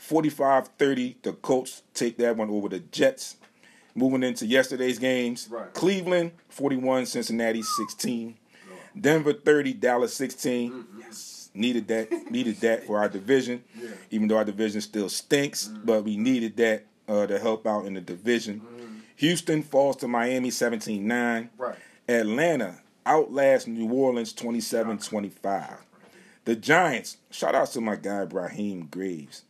45-30, 0.00 1.16
the 1.22 1.32
Colts 1.34 1.82
take 1.92 2.16
that 2.18 2.36
one 2.36 2.48
over 2.48 2.70
the 2.70 2.78
Jets. 2.78 3.36
Moving 3.94 4.22
into 4.22 4.46
yesterday's 4.46 4.98
games, 4.98 5.48
Right. 5.50 5.72
Cleveland 5.74 6.32
41, 6.48 7.06
Cincinnati 7.06 7.62
16, 7.62 8.36
Denver 8.98 9.32
30, 9.32 9.74
Dallas 9.74 10.14
16. 10.14 10.72
Mm-hmm. 10.72 11.00
Yes, 11.00 11.50
needed 11.54 11.88
that, 11.88 12.30
needed 12.30 12.56
that 12.60 12.84
for 12.84 12.98
our 12.98 13.08
division. 13.08 13.64
Yeah. 13.80 13.90
Even 14.10 14.28
though 14.28 14.36
our 14.36 14.44
division 14.44 14.80
still 14.80 15.08
stinks, 15.08 15.68
mm. 15.68 15.86
but 15.86 16.04
we 16.04 16.16
needed 16.16 16.56
that 16.58 16.86
uh, 17.08 17.26
to 17.26 17.38
help 17.38 17.66
out 17.66 17.86
in 17.86 17.94
the 17.94 18.00
division. 18.00 18.60
Mm. 18.60 19.00
Houston 19.16 19.62
falls 19.62 19.96
to 19.96 20.08
Miami 20.08 20.50
17-9. 20.50 21.48
Right. 21.56 21.76
Atlanta 22.08 22.80
outlasts 23.06 23.66
New 23.66 23.90
Orleans 23.90 24.34
27-25. 24.34 25.76
The 26.44 26.56
Giants, 26.56 27.18
shout 27.30 27.54
out 27.54 27.68
to 27.72 27.80
my 27.80 27.96
guy 27.96 28.26
Raheem 28.30 28.88
Graves 28.90 29.44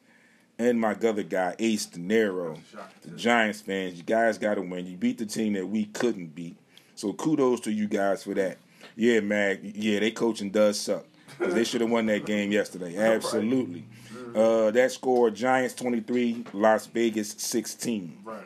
and 0.61 0.78
my 0.81 0.93
other 0.93 1.23
guy 1.23 1.55
Ace 1.59 1.87
De 1.87 1.99
Niro. 1.99 2.59
The 3.03 3.11
Giants 3.16 3.61
fans, 3.61 3.95
you 3.97 4.03
guys 4.03 4.39
got 4.39 4.55
to 4.57 4.61
win. 4.62 4.87
You 4.87 4.97
beat 4.97 5.19
the 5.19 5.27
team 5.27 5.55
that 5.55 5.66
we 5.66 5.87
couldn't 5.87 6.35
beat. 6.35 6.57
So 6.95 7.12
kudos 7.15 7.61
to 7.61 7.73
you 7.73 7.87
guys 7.89 8.23
for 8.24 8.35
that. 8.35 8.59
Yeah, 8.95 9.20
Mag. 9.20 9.73
Yeah, 9.74 10.01
they 10.01 10.11
coaching 10.11 10.51
does 10.51 10.78
suck. 10.78 11.07
'Cause 11.39 11.55
they 11.55 11.65
should 11.65 11.81
have 11.81 11.89
won 11.91 12.07
that 12.07 12.27
game 12.27 12.53
yesterday. 12.53 12.97
Absolutely. 13.15 13.85
Uh, 14.35 14.70
that 14.73 14.93
score: 14.93 15.31
Giants 15.31 15.74
23, 15.74 16.45
Las 16.53 16.87
Vegas 16.87 17.31
16. 17.39 18.19
Right. 18.24 18.45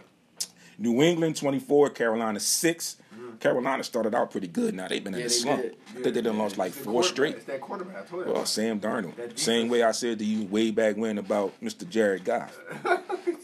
New 0.79 1.03
England 1.03 1.37
24, 1.37 1.91
Carolina 1.91 2.39
6. 2.39 2.97
Carolina 3.41 3.83
started 3.85 4.15
out 4.15 4.31
pretty 4.31 4.47
good. 4.49 4.75
Now 4.75 4.89
they've 4.89 5.03
been 5.03 5.15
in 5.15 5.21
Yeah, 5.21 5.27
a 5.27 5.31
slump. 5.31 5.63
did. 5.63 5.77
I 5.91 6.01
think 6.01 6.15
they 6.15 6.21
done 6.23 6.39
lost 6.39 6.59
like 6.59 6.73
four 6.73 7.03
straight. 7.03 7.37
It's 7.37 7.45
that 7.47 7.61
quarterback. 7.61 8.05
I 8.05 8.07
told 8.07 8.27
you. 8.27 8.33
Well, 8.33 8.47
Sam 8.47 8.81
Darnold. 8.81 9.39
Same 9.39 9.69
way 9.69 9.83
I 9.83 9.93
said 9.93 10.19
to 10.19 10.25
you 10.25 10.47
way 10.47 10.71
back 10.71 10.97
when 10.97 11.19
about 11.19 11.53
Mr. 11.63 11.89
Jared 11.89 12.25
Goff. 12.25 12.59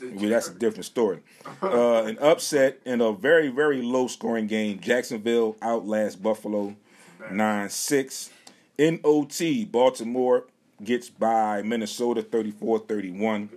That's 0.02 0.48
a 0.48 0.54
different 0.54 0.84
story. 0.86 1.20
Uh, 1.62 2.04
an 2.04 2.18
upset 2.20 2.78
in 2.86 3.00
a 3.02 3.12
very, 3.12 3.48
very 3.48 3.82
low 3.82 4.06
scoring 4.06 4.46
game. 4.46 4.78
Jacksonville 4.80 5.56
outlasts 5.60 6.16
Buffalo 6.16 6.74
9 7.30 7.68
6. 7.68 8.30
In 8.78 8.98
OT, 9.04 9.64
Baltimore 9.66 10.44
gets 10.82 11.10
by 11.10 11.60
Minnesota 11.62 12.22
34 12.22 12.78
31. 12.80 13.50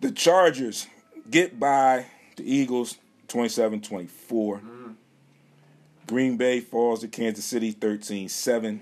The 0.00 0.10
Chargers 0.10 0.88
get 1.30 1.60
by 1.60 2.06
the 2.36 2.42
Eagles 2.52 2.96
27 3.28 3.80
24. 3.82 4.60
Green 6.10 6.36
Bay 6.36 6.58
falls 6.58 7.02
to 7.02 7.08
Kansas 7.08 7.44
City 7.44 7.70
13 7.70 8.28
7. 8.28 8.80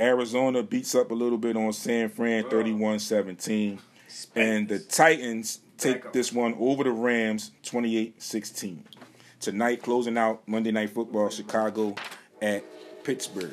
Arizona 0.00 0.62
beats 0.62 0.94
up 0.94 1.10
a 1.10 1.14
little 1.14 1.36
bit 1.36 1.54
on 1.54 1.70
San 1.74 2.08
Fran 2.08 2.48
31 2.48 2.98
17. 2.98 3.78
And 4.34 4.66
the 4.66 4.78
Titans 4.78 5.60
take 5.76 6.12
this 6.12 6.32
one 6.32 6.56
over 6.58 6.82
the 6.82 6.92
Rams 6.92 7.50
28 7.62 8.22
16. 8.22 8.84
Tonight, 9.38 9.82
closing 9.82 10.16
out 10.16 10.48
Monday 10.48 10.72
Night 10.72 10.88
Football, 10.88 11.28
Chicago 11.28 11.94
at 12.40 12.64
Pittsburgh. 13.04 13.52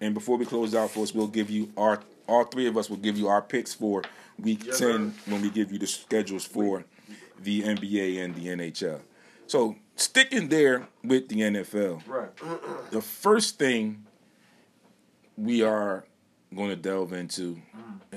And 0.00 0.14
before 0.14 0.38
we 0.38 0.46
close 0.46 0.74
out, 0.74 0.92
folks, 0.92 1.12
we'll 1.12 1.26
give 1.26 1.50
you 1.50 1.70
our, 1.76 2.00
all 2.26 2.44
three 2.44 2.66
of 2.66 2.78
us 2.78 2.88
will 2.88 2.96
give 2.96 3.18
you 3.18 3.28
our 3.28 3.42
picks 3.42 3.74
for 3.74 4.02
week 4.38 4.64
Yes, 4.64 4.78
10 4.78 4.88
sir. 5.12 5.30
when 5.30 5.42
we 5.42 5.50
give 5.50 5.70
you 5.70 5.78
the 5.78 5.86
schedules 5.86 6.46
for 6.46 6.84
the 7.42 7.60
NBA 7.64 8.24
and 8.24 8.34
the 8.34 8.46
NHL. 8.46 9.00
So, 9.46 9.76
sticking 10.00 10.48
there 10.48 10.88
with 11.04 11.28
the 11.28 11.36
NFL, 11.42 12.02
Right. 12.06 12.30
the 12.90 13.00
first 13.02 13.58
thing 13.58 14.04
we 15.36 15.62
are 15.62 16.04
going 16.54 16.70
to 16.70 16.76
delve 16.76 17.12
into, 17.12 17.60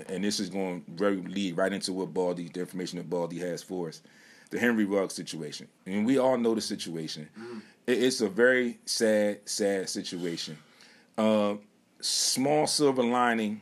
and 0.08 0.24
this 0.24 0.40
is 0.40 0.50
going 0.50 0.84
to 0.84 0.92
very 0.92 1.18
lead 1.18 1.56
right 1.58 1.72
into 1.72 1.94
what 1.94 2.14
Baldy, 2.14 2.50
the 2.50 2.60
information 2.62 2.98
that 2.98 3.10
Baldy 3.10 3.40
has 3.40 3.62
for 3.62 3.90
us, 3.90 4.02
the 4.50 4.60
Henry 4.60 4.86
Ruggs 4.86 5.14
situation. 5.14 5.68
And 5.86 6.06
we 6.06 6.18
all 6.18 6.38
know 6.38 6.56
the 6.56 6.62
situation. 6.62 7.30
It- 7.88 8.02
It's 8.02 8.22
a 8.22 8.30
very 8.30 8.80
sad, 8.86 9.40
sad 9.46 9.90
situation. 9.90 10.58
Uh, 11.18 11.56
small 12.00 12.66
silver 12.68 13.04
lining 13.04 13.62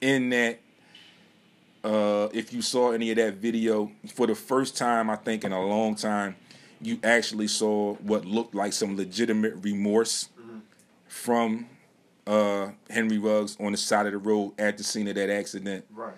in 0.00 0.30
that. 0.30 0.58
Uh, 1.82 2.28
if 2.34 2.52
you 2.52 2.60
saw 2.60 2.90
any 2.92 3.10
of 3.10 3.16
that 3.16 3.34
video 3.34 3.90
for 4.14 4.26
the 4.26 4.34
first 4.34 4.76
time, 4.76 5.08
I 5.08 5.16
think 5.16 5.44
in 5.44 5.52
a 5.52 5.66
long 5.66 5.94
time, 5.94 6.36
you 6.80 6.98
actually 7.04 7.48
saw 7.48 7.94
what 7.96 8.24
looked 8.24 8.54
like 8.54 8.72
some 8.72 8.96
legitimate 8.96 9.54
remorse 9.62 10.28
from 11.08 11.66
uh, 12.26 12.70
Henry 12.88 13.18
Ruggs 13.18 13.56
on 13.60 13.72
the 13.72 13.78
side 13.78 14.06
of 14.06 14.12
the 14.12 14.18
road 14.18 14.52
at 14.58 14.78
the 14.78 14.84
scene 14.84 15.08
of 15.08 15.14
that 15.16 15.30
accident. 15.30 15.84
Right. 15.92 16.14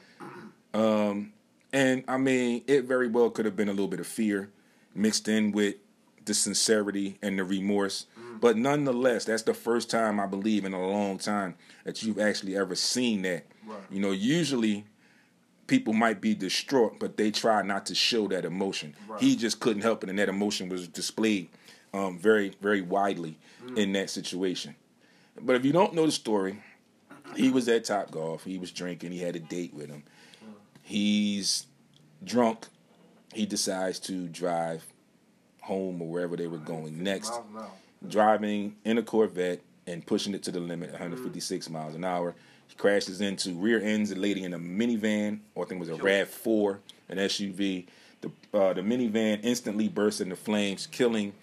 Um, 0.74 1.32
And 1.72 2.04
I 2.06 2.18
mean, 2.18 2.62
it 2.66 2.84
very 2.84 3.08
well 3.08 3.30
could 3.30 3.44
have 3.46 3.56
been 3.56 3.68
a 3.68 3.72
little 3.72 3.88
bit 3.88 4.00
of 4.00 4.06
fear 4.06 4.50
mixed 4.94 5.26
in 5.28 5.52
with 5.52 5.76
the 6.24 6.34
sincerity 6.34 7.18
and 7.22 7.38
the 7.38 7.44
remorse. 7.44 8.06
But 8.40 8.56
nonetheless, 8.56 9.24
that's 9.24 9.42
the 9.42 9.54
first 9.54 9.88
time 9.88 10.18
I 10.20 10.26
believe 10.26 10.64
in 10.64 10.74
a 10.74 10.86
long 10.86 11.16
time 11.18 11.54
that 11.84 12.02
you've 12.02 12.18
actually 12.18 12.56
ever 12.56 12.74
seen 12.74 13.22
that. 13.22 13.46
Right. 13.66 13.78
You 13.90 14.00
know, 14.00 14.10
usually 14.10 14.84
people 15.72 15.94
might 15.94 16.20
be 16.20 16.34
distraught, 16.34 16.98
but 17.00 17.16
they 17.16 17.30
try 17.30 17.62
not 17.62 17.86
to 17.86 17.94
show 17.94 18.28
that 18.28 18.44
emotion. 18.44 18.94
Right. 19.08 19.18
He 19.22 19.36
just 19.36 19.58
couldn't 19.58 19.80
help 19.80 20.04
it, 20.04 20.10
and 20.10 20.18
that 20.18 20.28
emotion 20.28 20.68
was 20.68 20.86
displayed 20.86 21.48
um, 21.94 22.18
very, 22.18 22.54
very 22.60 22.82
widely 22.82 23.38
Mm. 23.64 23.78
in 23.78 23.92
that 23.92 24.10
situation. 24.10 24.74
But 25.40 25.56
if 25.56 25.64
you 25.64 25.72
don't 25.72 25.94
know 25.94 26.04
the 26.04 26.12
story, 26.12 26.58
he 27.36 27.48
was 27.50 27.68
at 27.68 27.84
Top 27.84 28.10
Golf. 28.10 28.44
He 28.44 28.58
was 28.58 28.70
drinking. 28.72 29.12
He 29.12 29.20
had 29.20 29.34
a 29.36 29.38
date 29.40 29.72
with 29.72 29.88
him. 29.88 30.02
He's 30.82 31.66
drunk. 32.24 32.66
He 33.32 33.46
decides 33.46 33.98
to 34.00 34.28
drive 34.28 34.84
home 35.62 36.02
or 36.02 36.08
wherever 36.08 36.36
they 36.36 36.48
were 36.48 36.58
going 36.58 37.02
next 37.02 37.30
Miles 37.30 37.44
an 37.50 37.56
hour. 37.58 37.70
driving 38.08 38.76
in 38.84 38.98
a 38.98 39.02
Corvette 39.02 39.60
and 39.86 40.04
pushing 40.04 40.34
it 40.34 40.42
to 40.42 40.50
the 40.50 40.60
limit, 40.60 40.90
156 40.90 41.70
miles 41.70 41.94
an 41.94 42.04
hour. 42.04 42.34
He 42.72 42.78
crashes 42.78 43.20
into, 43.20 43.52
rear 43.52 43.82
ends 43.82 44.10
a 44.12 44.14
lady 44.14 44.44
in 44.44 44.54
a 44.54 44.58
minivan, 44.58 45.40
or 45.54 45.66
I 45.66 45.68
think 45.68 45.82
it 45.82 45.90
was 45.90 45.98
a 45.98 46.02
RAV4, 46.02 46.78
an 47.10 47.18
SUV. 47.18 47.84
The 48.22 48.30
uh, 48.58 48.72
the 48.72 48.80
minivan 48.80 49.40
instantly 49.42 49.88
bursts 49.88 50.22
into 50.22 50.36
flames, 50.36 50.86
killing 50.86 51.34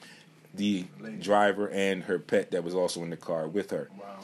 the 0.56 0.86
driver 1.20 1.70
and 1.70 2.02
her 2.06 2.18
pet 2.18 2.50
that 2.50 2.64
was 2.64 2.74
also 2.74 3.04
in 3.04 3.12
the 3.12 3.18
car 3.18 3.48
with 3.48 3.70
her. 3.70 3.90
Wow. 4.00 4.22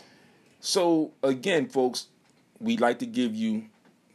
So 0.61 1.11
again, 1.22 1.68
folks, 1.69 2.07
we'd 2.60 2.82
like 2.82 2.98
to 2.99 3.06
give 3.06 3.36
you 3.36 3.65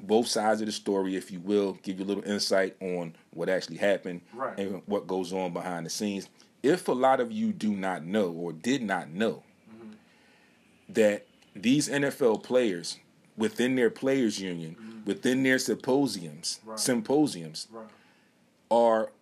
both 0.00 0.26
sides 0.26 0.60
of 0.60 0.66
the 0.66 0.72
story, 0.72 1.14
if 1.14 1.30
you 1.30 1.38
will, 1.38 1.74
give 1.84 2.00
you 2.00 2.04
a 2.04 2.08
little 2.08 2.24
insight 2.24 2.74
on 2.80 3.14
what 3.32 3.48
actually 3.48 3.76
happened 3.76 4.22
Right. 4.34 4.58
and 4.58 4.82
what 4.86 5.06
goes 5.06 5.32
on 5.32 5.52
behind 5.52 5.86
the 5.86 5.90
scenes. 5.90 6.28
If 6.64 6.88
a 6.88 6.92
lot 6.92 7.20
of 7.20 7.30
you 7.30 7.52
do 7.52 7.70
not 7.70 8.04
know 8.04 8.32
or 8.32 8.52
did 8.52 8.82
not 8.82 9.10
know 9.10 9.44
that 10.88 11.26
these 11.54 11.88
NFL 11.88 12.42
players 12.42 12.98
within 13.36 13.74
their 13.74 13.90
players 13.90 14.40
union, 14.40 14.76
mm-hmm. 14.78 15.04
within 15.04 15.42
their 15.42 15.58
symposiums, 15.58 16.60
Right. 16.64 16.78
symposiums 16.78 17.66
Right. 17.70 17.86
are 18.70 19.12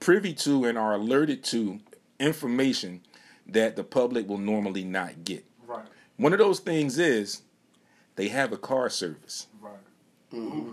privy 0.00 0.34
to 0.34 0.64
and 0.64 0.76
are 0.76 0.94
alerted 0.94 1.42
to 1.44 1.80
information 2.20 3.00
that 3.46 3.76
the 3.76 3.84
public 3.84 4.28
will 4.28 4.38
normally 4.38 4.84
not 4.84 5.24
get. 5.24 5.44
Right. 5.66 5.86
One 6.16 6.32
of 6.32 6.38
those 6.38 6.60
things 6.60 6.98
is 6.98 7.42
they 8.16 8.28
have 8.28 8.52
a 8.52 8.56
car 8.58 8.88
service. 8.90 9.46
Right. 9.60 9.72
Mm-hmm. 10.32 10.72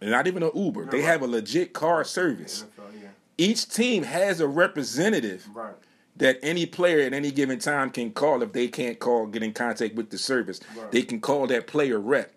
And 0.00 0.10
not 0.10 0.26
even 0.26 0.42
an 0.42 0.50
Uber. 0.54 0.86
They 0.86 1.02
have 1.02 1.22
a 1.22 1.26
legit 1.26 1.72
car 1.72 2.04
service. 2.04 2.64
NFL, 2.78 3.02
yeah. 3.02 3.08
Each 3.38 3.68
team 3.68 4.02
has 4.04 4.40
a 4.40 4.46
representative 4.46 5.48
Right. 5.52 5.74
That 6.16 6.38
any 6.42 6.66
player 6.66 7.00
at 7.00 7.12
any 7.12 7.30
given 7.30 7.58
time 7.58 7.90
can 7.90 8.12
call 8.12 8.42
if 8.42 8.52
they 8.52 8.68
can't 8.68 8.98
call 8.98 9.26
get 9.26 9.42
in 9.42 9.52
contact 9.52 9.94
with 9.94 10.10
the 10.10 10.18
service. 10.18 10.60
Right. 10.76 10.90
They 10.90 11.02
can 11.02 11.20
call 11.20 11.46
that 11.48 11.66
player 11.66 11.98
rep 11.98 12.32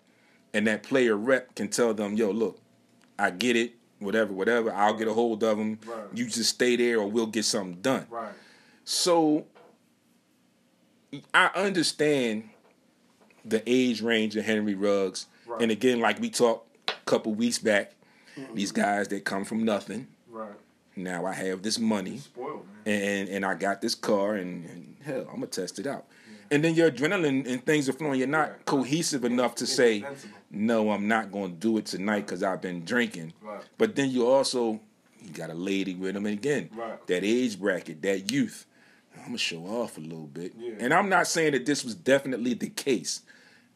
and 0.52 0.66
that 0.66 0.82
player 0.82 1.16
rep 1.16 1.54
can 1.54 1.68
tell 1.68 1.94
them, 1.94 2.16
"Yo, 2.16 2.30
look, 2.30 2.60
I 3.18 3.30
get 3.30 3.56
it, 3.56 3.74
whatever, 3.98 4.32
whatever. 4.32 4.72
I'll 4.72 4.94
get 4.94 5.08
a 5.08 5.12
hold 5.12 5.42
of 5.44 5.58
them. 5.58 5.78
Right. 5.86 6.04
You 6.12 6.26
just 6.26 6.50
stay 6.50 6.76
there 6.76 6.98
or 6.98 7.08
we'll 7.08 7.26
get 7.26 7.44
something 7.44 7.80
done." 7.80 8.06
Right. 8.10 8.32
So 8.84 9.46
I 11.32 11.50
understand 11.54 12.50
the 13.44 13.62
age 13.66 14.02
range 14.02 14.36
of 14.36 14.44
Henry 14.44 14.74
Ruggs. 14.74 15.26
And 15.60 15.70
again, 15.70 16.00
like 16.00 16.20
we 16.20 16.30
talked 16.30 16.90
a 16.90 16.92
couple 17.06 17.34
weeks 17.34 17.58
back, 17.58 17.92
these 18.54 18.72
mm-hmm. 18.72 18.82
guys 18.82 19.08
that 19.08 19.24
come 19.24 19.44
from 19.44 19.64
nothing. 19.64 20.08
Now 20.98 21.26
I 21.26 21.32
have 21.32 21.62
this 21.62 21.78
money 21.78 22.18
Spoiled, 22.18 22.66
and 22.84 23.28
and 23.28 23.44
I 23.44 23.54
got 23.54 23.80
this 23.80 23.94
car 23.94 24.34
and, 24.34 24.64
and 24.66 24.96
hell, 25.04 25.26
I'm 25.28 25.36
gonna 25.36 25.46
test 25.46 25.78
it 25.78 25.86
out. 25.86 26.06
And 26.50 26.64
then 26.64 26.74
your 26.74 26.90
adrenaline 26.90 27.46
and 27.46 27.64
things 27.64 27.88
are 27.88 27.92
flowing. 27.92 28.18
You're 28.18 28.28
not 28.28 28.64
cohesive 28.64 29.24
enough 29.24 29.54
to 29.56 29.66
say, 29.66 30.04
no, 30.50 30.90
I'm 30.90 31.06
not 31.06 31.30
gonna 31.30 31.48
do 31.50 31.76
it 31.76 31.86
tonight 31.86 32.20
because 32.20 32.42
I've 32.42 32.62
been 32.62 32.84
drinking. 32.84 33.34
Right. 33.42 33.62
But 33.76 33.96
then 33.96 34.10
you 34.10 34.26
also 34.26 34.80
you 35.20 35.30
got 35.32 35.50
a 35.50 35.54
lady 35.54 35.94
with 35.94 36.16
him 36.16 36.26
again. 36.26 36.70
Right. 36.74 37.06
That 37.06 37.24
age 37.24 37.58
bracket, 37.60 38.02
that 38.02 38.32
youth. 38.32 38.66
I'm 39.16 39.26
gonna 39.26 39.38
show 39.38 39.64
off 39.66 39.98
a 39.98 40.00
little 40.00 40.26
bit. 40.26 40.54
Yeah. 40.58 40.74
And 40.78 40.94
I'm 40.94 41.08
not 41.08 41.26
saying 41.26 41.52
that 41.52 41.66
this 41.66 41.84
was 41.84 41.94
definitely 41.94 42.54
the 42.54 42.70
case. 42.70 43.22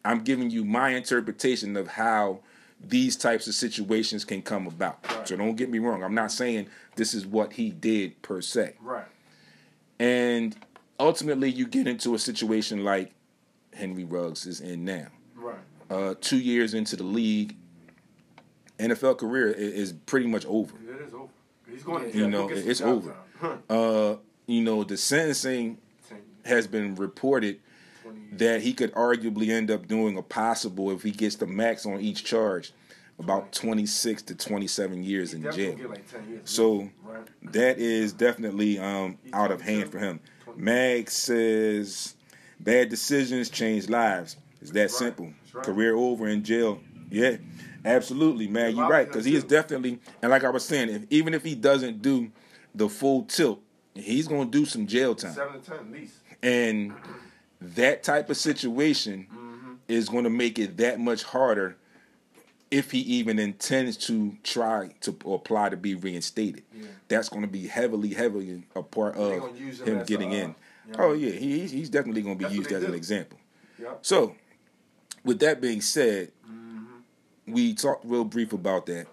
I'm 0.04 0.20
giving 0.24 0.50
you 0.50 0.64
my 0.64 0.90
interpretation 0.90 1.76
of 1.76 1.88
how 1.88 2.40
these 2.88 3.16
types 3.16 3.46
of 3.46 3.54
situations 3.54 4.24
can 4.24 4.42
come 4.42 4.66
about. 4.66 4.98
Right. 5.08 5.28
So 5.28 5.36
don't 5.36 5.56
get 5.56 5.70
me 5.70 5.78
wrong. 5.78 6.02
I'm 6.02 6.14
not 6.14 6.32
saying 6.32 6.68
this 6.96 7.14
is 7.14 7.26
what 7.26 7.54
he 7.54 7.70
did 7.70 8.20
per 8.22 8.40
se. 8.40 8.74
Right. 8.80 9.06
And 9.98 10.56
ultimately, 10.98 11.50
you 11.50 11.66
get 11.66 11.86
into 11.86 12.14
a 12.14 12.18
situation 12.18 12.84
like 12.84 13.12
Henry 13.74 14.04
Ruggs 14.04 14.46
is 14.46 14.60
in 14.60 14.84
now. 14.84 15.08
Right. 15.36 15.56
Uh, 15.90 16.14
two 16.20 16.38
years 16.38 16.74
into 16.74 16.96
the 16.96 17.04
league, 17.04 17.56
NFL 18.78 19.18
career 19.18 19.48
is 19.48 19.92
pretty 19.92 20.26
much 20.26 20.44
over. 20.46 20.74
It 20.88 21.06
is 21.06 21.14
over. 21.14 21.28
He's 21.70 21.82
going 21.82 22.10
to 22.10 22.16
You 22.16 22.28
know, 22.28 22.48
He'll 22.48 22.56
get 22.56 22.62
some 22.64 22.70
it's 22.70 22.80
over. 22.80 23.16
Uh, 23.68 24.18
you 24.46 24.62
know, 24.62 24.84
the 24.84 24.96
sentencing 24.96 25.76
has 26.44 26.68
been 26.68 26.94
reported 26.94 27.58
20 27.58 27.58
years. 27.58 27.71
That 28.32 28.62
he 28.62 28.72
could 28.72 28.92
arguably 28.94 29.48
end 29.50 29.70
up 29.70 29.86
doing 29.86 30.16
a 30.16 30.22
possible 30.22 30.90
if 30.90 31.02
he 31.02 31.10
gets 31.10 31.36
the 31.36 31.46
max 31.46 31.84
on 31.86 32.00
each 32.00 32.24
charge, 32.24 32.72
about 33.18 33.52
26 33.52 34.22
to 34.22 34.34
27 34.34 35.02
years 35.02 35.34
in 35.34 35.42
jail. 35.52 35.76
like 35.88 36.10
10 36.10 36.28
years. 36.28 36.40
So 36.44 36.88
Right. 37.04 37.26
that 37.52 37.78
is 37.78 38.12
definitely 38.12 38.78
um, 38.78 39.18
out 39.32 39.50
of 39.50 39.60
hand 39.60 39.90
for 39.90 39.98
him. 39.98 40.20
Mag 40.56 41.10
says, 41.10 42.14
"Bad 42.60 42.88
decisions 42.88 43.48
change 43.50 43.88
lives. 43.88 44.36
It's 44.60 44.70
that 44.72 44.80
right. 44.80 44.90
simple. 44.90 45.32
Right. 45.52 45.64
Career 45.64 45.94
over 45.94 46.26
in 46.28 46.42
jail. 46.44 46.80
Yeah, 47.10 47.36
absolutely, 47.84 48.48
man. 48.48 48.74
You're 48.76 48.88
right 48.88 49.06
because 49.06 49.24
he 49.26 49.34
is 49.34 49.44
definitely 49.44 49.98
and 50.22 50.30
like 50.30 50.44
I 50.44 50.50
was 50.50 50.64
saying, 50.64 50.88
if, 50.88 51.02
even 51.10 51.34
if 51.34 51.42
he 51.44 51.54
doesn't 51.54 52.00
do 52.02 52.30
the 52.74 52.88
full 52.88 53.24
tilt, 53.24 53.60
he's 53.94 54.26
gonna 54.28 54.46
do 54.50 54.64
some 54.64 54.86
jail 54.86 55.14
time. 55.14 55.34
7 55.34 55.60
to 55.60 55.70
10 55.70 55.78
at 55.78 55.90
least. 55.92 56.14
And 56.42 56.92
that 57.76 58.02
type 58.02 58.30
of 58.30 58.36
situation 58.36 59.26
Mm-hmm. 59.32 59.72
is 59.88 60.08
going 60.08 60.24
to 60.24 60.30
make 60.30 60.58
it 60.58 60.76
that 60.78 60.98
much 61.00 61.22
harder 61.22 61.76
if 62.70 62.90
he 62.90 63.00
even 63.00 63.38
intends 63.38 63.96
to 63.98 64.34
try 64.42 64.90
to 65.00 65.10
apply 65.30 65.68
to 65.68 65.76
be 65.76 65.94
reinstated. 65.94 66.62
Yeah. 66.74 66.86
That's 67.08 67.28
going 67.28 67.42
to 67.42 67.48
be 67.48 67.66
heavily, 67.66 68.14
heavily 68.14 68.62
a 68.74 68.82
part 68.82 69.16
of 69.16 69.54
him 69.56 69.72
him 69.84 70.04
getting 70.04 70.32
a, 70.32 70.36
in. 70.36 70.54
yeah. 70.88 70.94
Oh 70.98 71.12
yeah, 71.12 71.32
he, 71.32 71.58
he's- 71.60 71.70
he's 71.70 71.90
definitely 71.90 72.22
going 72.22 72.36
to 72.36 72.38
be 72.38 72.44
That's 72.44 72.54
used 72.56 72.72
as 72.72 72.84
an 72.84 72.94
example. 72.94 73.38
Yep. 73.78 73.98
So, 74.02 74.34
with 75.24 75.38
that 75.40 75.60
being 75.60 75.80
said, 75.80 76.32
Mm-hmm. 76.50 77.52
we 77.52 77.74
talked 77.74 78.04
real 78.06 78.24
brief 78.24 78.52
about 78.52 78.86
that, 78.86 79.06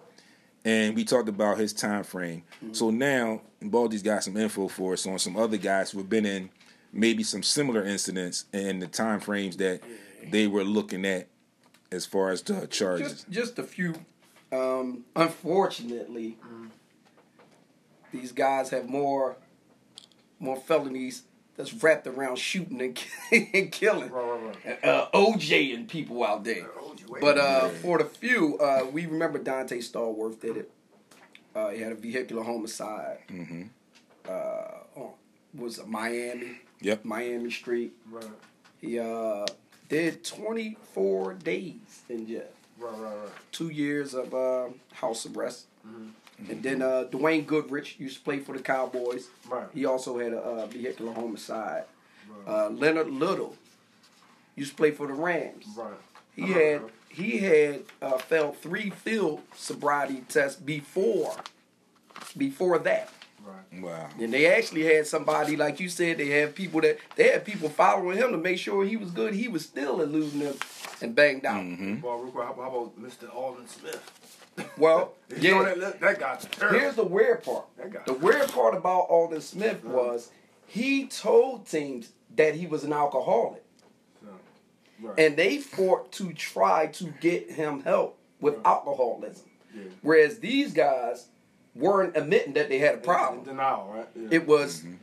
and 0.64 0.94
we 0.96 1.04
talked 1.04 1.28
about 1.28 1.58
his 1.58 1.72
time 1.72 2.04
frame. 2.04 2.44
Mm-hmm. 2.64 2.72
So 2.74 2.90
now, 2.90 3.42
Baldy's 3.60 4.02
got 4.02 4.22
some 4.24 4.36
info 4.36 4.68
for 4.68 4.92
us 4.94 5.06
on 5.06 5.18
some 5.18 5.36
other 5.36 5.56
guys 5.58 5.90
who 5.90 5.98
have 5.98 6.08
been 6.08 6.24
in 6.26 6.48
maybe 6.92 7.22
some 7.22 7.42
similar 7.42 7.84
incidents 7.84 8.46
and 8.52 8.80
the 8.82 8.86
time 8.86 9.20
frames 9.20 9.56
that 9.58 9.80
they 10.30 10.46
were 10.46 10.64
looking 10.64 11.04
at 11.04 11.28
as 11.92 12.06
far 12.06 12.30
as 12.30 12.42
the 12.42 12.66
charges. 12.66 13.12
Just 13.12 13.30
just 13.30 13.58
a 13.58 13.62
few. 13.62 13.94
Um, 14.52 15.04
unfortunately, 15.14 16.36
these 18.12 18.32
guys 18.32 18.70
have 18.70 18.88
more 18.88 19.36
more 20.38 20.56
felonies 20.56 21.22
that's 21.56 21.72
wrapped 21.74 22.06
around 22.06 22.38
shooting 22.38 22.80
and, 22.80 22.98
and 23.54 23.70
killing. 23.72 24.10
Right, 24.10 24.40
right, 24.40 24.56
right. 24.64 24.84
Uh, 24.84 25.08
OJ 25.12 25.74
and 25.74 25.88
people 25.88 26.24
out 26.24 26.44
there. 26.44 26.70
But 27.20 27.38
uh, 27.38 27.68
for 27.68 27.98
the 27.98 28.04
few, 28.04 28.56
uh, 28.58 28.86
we 28.90 29.06
remember 29.06 29.38
Donté 29.38 29.78
Stallworth 29.78 30.40
did 30.40 30.56
it. 30.56 30.70
Uh, 31.54 31.70
he 31.70 31.80
had 31.80 31.92
a 31.92 31.96
vehicular 31.96 32.42
homicide. 32.42 33.18
Mhm. 33.28 33.68
Uh, 34.28 35.02
was 35.54 35.78
it 35.78 35.88
Miami, 35.88 36.60
Yep. 36.80 37.04
Miami 37.04 37.50
Street. 37.50 37.92
Right. 38.10 38.24
He 38.80 38.98
uh, 38.98 39.46
did 39.88 40.24
24 40.24 41.34
days 41.34 42.02
in 42.08 42.26
jail 42.26 42.42
Right, 42.78 42.92
right, 42.92 43.02
right. 43.16 43.28
two 43.52 43.68
years 43.68 44.14
of 44.14 44.32
uh, 44.32 44.68
house 44.92 45.26
arrest. 45.26 45.66
Mm-hmm. 45.86 46.50
And 46.50 46.62
then 46.62 46.80
uh, 46.80 47.04
Dwayne 47.10 47.46
Goodrich 47.46 47.96
used 47.98 48.16
to 48.18 48.22
play 48.24 48.38
for 48.38 48.56
the 48.56 48.62
Cowboys. 48.62 49.28
Right. 49.46 49.66
He 49.74 49.84
also 49.84 50.18
had 50.18 50.32
a 50.32 50.38
uh, 50.40 50.66
vehicular 50.66 51.12
homicide. 51.12 51.84
Right. 52.46 52.48
Uh, 52.66 52.70
Leonard 52.70 53.10
Little 53.10 53.56
used 54.56 54.70
to 54.70 54.76
play 54.76 54.90
for 54.92 55.06
the 55.06 55.12
Rams. 55.12 55.66
right. 55.76 55.92
He 56.34 56.42
Uh-huh. 56.44 56.54
had 56.54 56.82
he 57.10 57.38
had 57.38 57.82
uh, 58.00 58.16
failed 58.18 58.56
three 58.58 58.88
field 58.88 59.42
sobriety 59.54 60.22
tests 60.28 60.58
before 60.58 61.34
before 62.36 62.78
that. 62.78 63.10
Right. 63.42 63.82
Wow. 63.82 64.08
And 64.20 64.32
they 64.32 64.46
actually 64.54 64.84
had 64.84 65.06
somebody 65.06 65.56
like 65.56 65.80
you 65.80 65.88
said. 65.88 66.18
They 66.18 66.28
had 66.28 66.54
people 66.54 66.80
that 66.82 66.98
they 67.16 67.28
had 67.28 67.44
people 67.44 67.68
following 67.68 68.16
him 68.18 68.32
to 68.32 68.38
make 68.38 68.58
sure 68.58 68.84
he 68.84 68.96
was 68.96 69.10
good. 69.10 69.34
He 69.34 69.48
was 69.48 69.62
still 69.64 70.00
eluding 70.00 70.40
them 70.40 70.54
and 71.00 71.14
banged 71.14 71.44
out. 71.46 71.62
Mhm. 71.62 72.02
Well, 72.02 72.18
real 72.18 72.32
quick, 72.32 72.44
how, 72.46 72.54
how 72.54 72.68
about 72.68 73.00
Mr. 73.00 73.34
Aldon 73.34 73.66
Smith? 73.68 74.12
Well, 74.76 75.14
You 75.40 75.52
know 75.54 75.66
yeah. 75.68 75.74
that, 75.74 76.00
that 76.00 76.18
guy's 76.20 76.44
terrible. 76.46 76.78
Here's 76.78 76.96
the 76.96 77.04
weird 77.04 77.42
part. 77.42 77.64
That 77.78 77.92
guy. 77.92 78.00
The 78.06 78.12
weird 78.14 78.48
part 78.50 78.74
about 78.76 79.02
Aldon 79.08 79.40
Smith 79.40 79.84
was 79.84 80.30
he 80.66 81.06
told 81.06 81.66
teams 81.66 82.10
that 82.36 82.54
he 82.54 82.66
was 82.66 82.84
an 82.84 82.92
alcoholic, 82.92 83.62
right. 85.00 85.14
and 85.18 85.36
they 85.36 85.58
fought 85.58 86.12
to 86.12 86.32
try 86.32 86.86
to 86.88 87.04
get 87.20 87.50
him 87.50 87.82
help 87.82 88.18
with 88.40 88.54
Right. 88.56 88.66
alcoholism. 88.66 89.46
yeah. 89.74 89.82
Whereas 90.02 90.38
these 90.40 90.72
guys 90.72 91.26
weren't 91.74 92.16
admitting 92.16 92.54
that 92.54 92.68
they 92.68 92.78
had 92.78 92.94
a 92.94 92.98
In 92.98 93.02
problem. 93.02 93.44
denial, 93.44 93.90
right? 93.94 94.08
Yeah. 94.16 94.28
It 94.32 94.46
was 94.46 94.80
Mm-hmm. 94.80 94.94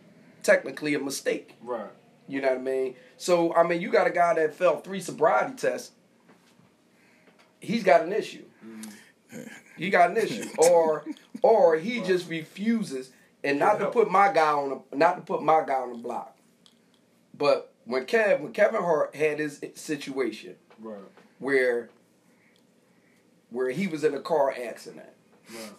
technically 0.44 0.94
a 0.96 1.00
mistake. 1.00 1.56
right. 1.62 1.90
You 2.30 2.42
know 2.42 2.50
what 2.50 2.58
I 2.58 2.62
mean? 2.62 2.96
So 3.16 3.54
I 3.56 3.64
mean, 3.64 3.80
you 3.82 3.90
got 3.90 4.06
a 4.06 4.12
guy 4.12 4.34
that 4.34 4.54
failed 4.54 4.84
three 4.84 5.00
sobriety 5.00 5.56
tests. 5.56 5.92
He's 7.62 7.84
got 7.84 8.02
an 8.04 8.12
issue. 8.14 8.44
He 9.78 9.90
got 9.90 10.10
an 10.12 10.18
issue, 10.18 10.44
or 10.58 11.06
or 11.42 11.78
he 11.78 12.02
just 12.02 12.30
refuses. 12.30 13.12
And 13.44 13.60
not 13.60 13.80
to 13.80 13.86
put 13.92 14.10
my 14.12 14.32
guy 14.34 14.52
on, 14.52 14.70
the, 14.92 14.98
not 14.98 15.16
to 15.16 15.22
put 15.22 15.42
my 15.44 15.64
guy 15.66 15.76
on 15.76 15.92
the 15.94 15.98
block, 16.00 16.36
but 17.38 17.72
when 17.86 18.06
Kev, 18.06 18.42
when 18.42 18.52
Kevin 18.52 18.82
Hart 18.82 19.16
had 19.16 19.40
his 19.40 19.62
situation 19.76 20.56
Right. 20.80 20.98
where 21.40 21.90
where 23.52 23.70
he 23.70 23.88
was 23.88 24.04
in 24.04 24.14
a 24.14 24.20
car 24.20 24.52
accident, 24.52 25.06
Right. 25.50 25.72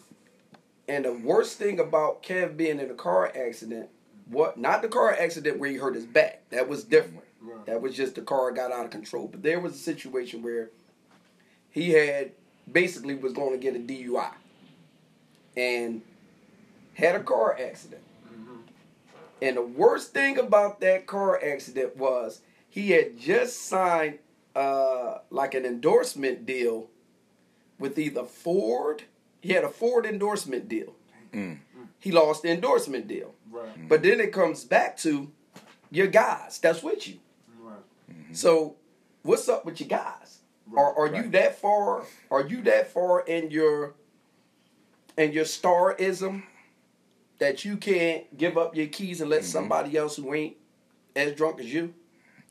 And 0.88 1.04
the 1.04 1.12
worst 1.12 1.58
thing 1.58 1.78
about 1.78 2.22
Kev 2.22 2.56
being 2.56 2.80
in 2.80 2.90
a 2.90 2.94
car 2.94 3.32
accident, 3.36 3.88
what 4.28 4.58
not 4.58 4.82
the 4.82 4.88
car 4.88 5.12
accident 5.12 5.58
where 5.58 5.70
he 5.70 5.76
hurt 5.76 5.94
his 5.94 6.06
back. 6.06 6.42
That 6.50 6.68
was 6.68 6.84
different. 6.84 7.24
Right. 7.40 7.66
That 7.66 7.82
was 7.82 7.94
just 7.94 8.14
the 8.14 8.22
car 8.22 8.50
got 8.50 8.72
out 8.72 8.84
of 8.84 8.90
control. 8.90 9.28
But 9.28 9.42
there 9.42 9.60
was 9.60 9.74
a 9.74 9.78
situation 9.78 10.42
where 10.42 10.70
he 11.70 11.90
had 11.90 12.32
basically 12.70 13.14
was 13.14 13.32
going 13.32 13.52
to 13.52 13.58
get 13.58 13.76
a 13.76 13.78
DUI 13.78 14.32
and 15.56 16.02
had 16.94 17.14
a 17.14 17.22
car 17.22 17.56
accident. 17.58 18.02
And 19.40 19.56
the 19.56 19.62
worst 19.62 20.12
thing 20.12 20.38
about 20.38 20.80
that 20.80 21.06
car 21.06 21.40
accident 21.42 21.96
was 21.96 22.40
he 22.68 22.90
had 22.90 23.18
just 23.18 23.68
signed 23.68 24.18
uh, 24.56 25.18
like 25.30 25.54
an 25.54 25.64
endorsement 25.64 26.44
deal 26.44 26.88
with 27.78 27.98
either 27.98 28.24
Ford. 28.24 29.04
He 29.40 29.52
had 29.52 29.64
a 29.64 29.68
Ford 29.68 30.04
endorsement 30.06 30.68
deal. 30.68 30.94
Mm. 31.32 31.58
he 31.98 32.10
lost 32.10 32.42
the 32.42 32.50
endorsement 32.50 33.06
deal. 33.06 33.34
Right. 33.50 33.88
But 33.88 34.02
then 34.02 34.18
it 34.18 34.32
comes 34.32 34.64
back 34.64 34.96
to 34.98 35.30
your 35.90 36.06
guys 36.06 36.58
that's 36.58 36.82
with 36.82 37.06
you. 37.06 37.16
Right. 37.60 37.76
So 38.32 38.76
what's 39.22 39.46
up 39.48 39.66
with 39.66 39.78
your 39.80 39.88
guys? 39.90 40.38
Are 40.76 40.98
are 40.98 41.14
you 41.14 41.28
that 41.30 41.58
far? 41.60 42.04
Are 42.30 42.46
you 42.46 42.62
that 42.62 42.88
far 42.92 43.20
in 43.20 43.50
your 43.50 43.94
in 45.18 45.32
your 45.32 45.44
starism 45.44 46.44
that 47.38 47.64
you 47.64 47.76
can't 47.76 48.36
give 48.36 48.56
up 48.58 48.74
your 48.74 48.86
keys 48.86 49.20
and 49.20 49.28
let 49.30 49.40
Mm-hmm. 49.42 49.50
somebody 49.50 49.96
else 49.96 50.16
who 50.16 50.32
ain't 50.34 50.56
as 51.14 51.32
drunk 51.34 51.60
as 51.60 51.72
you? 51.72 51.94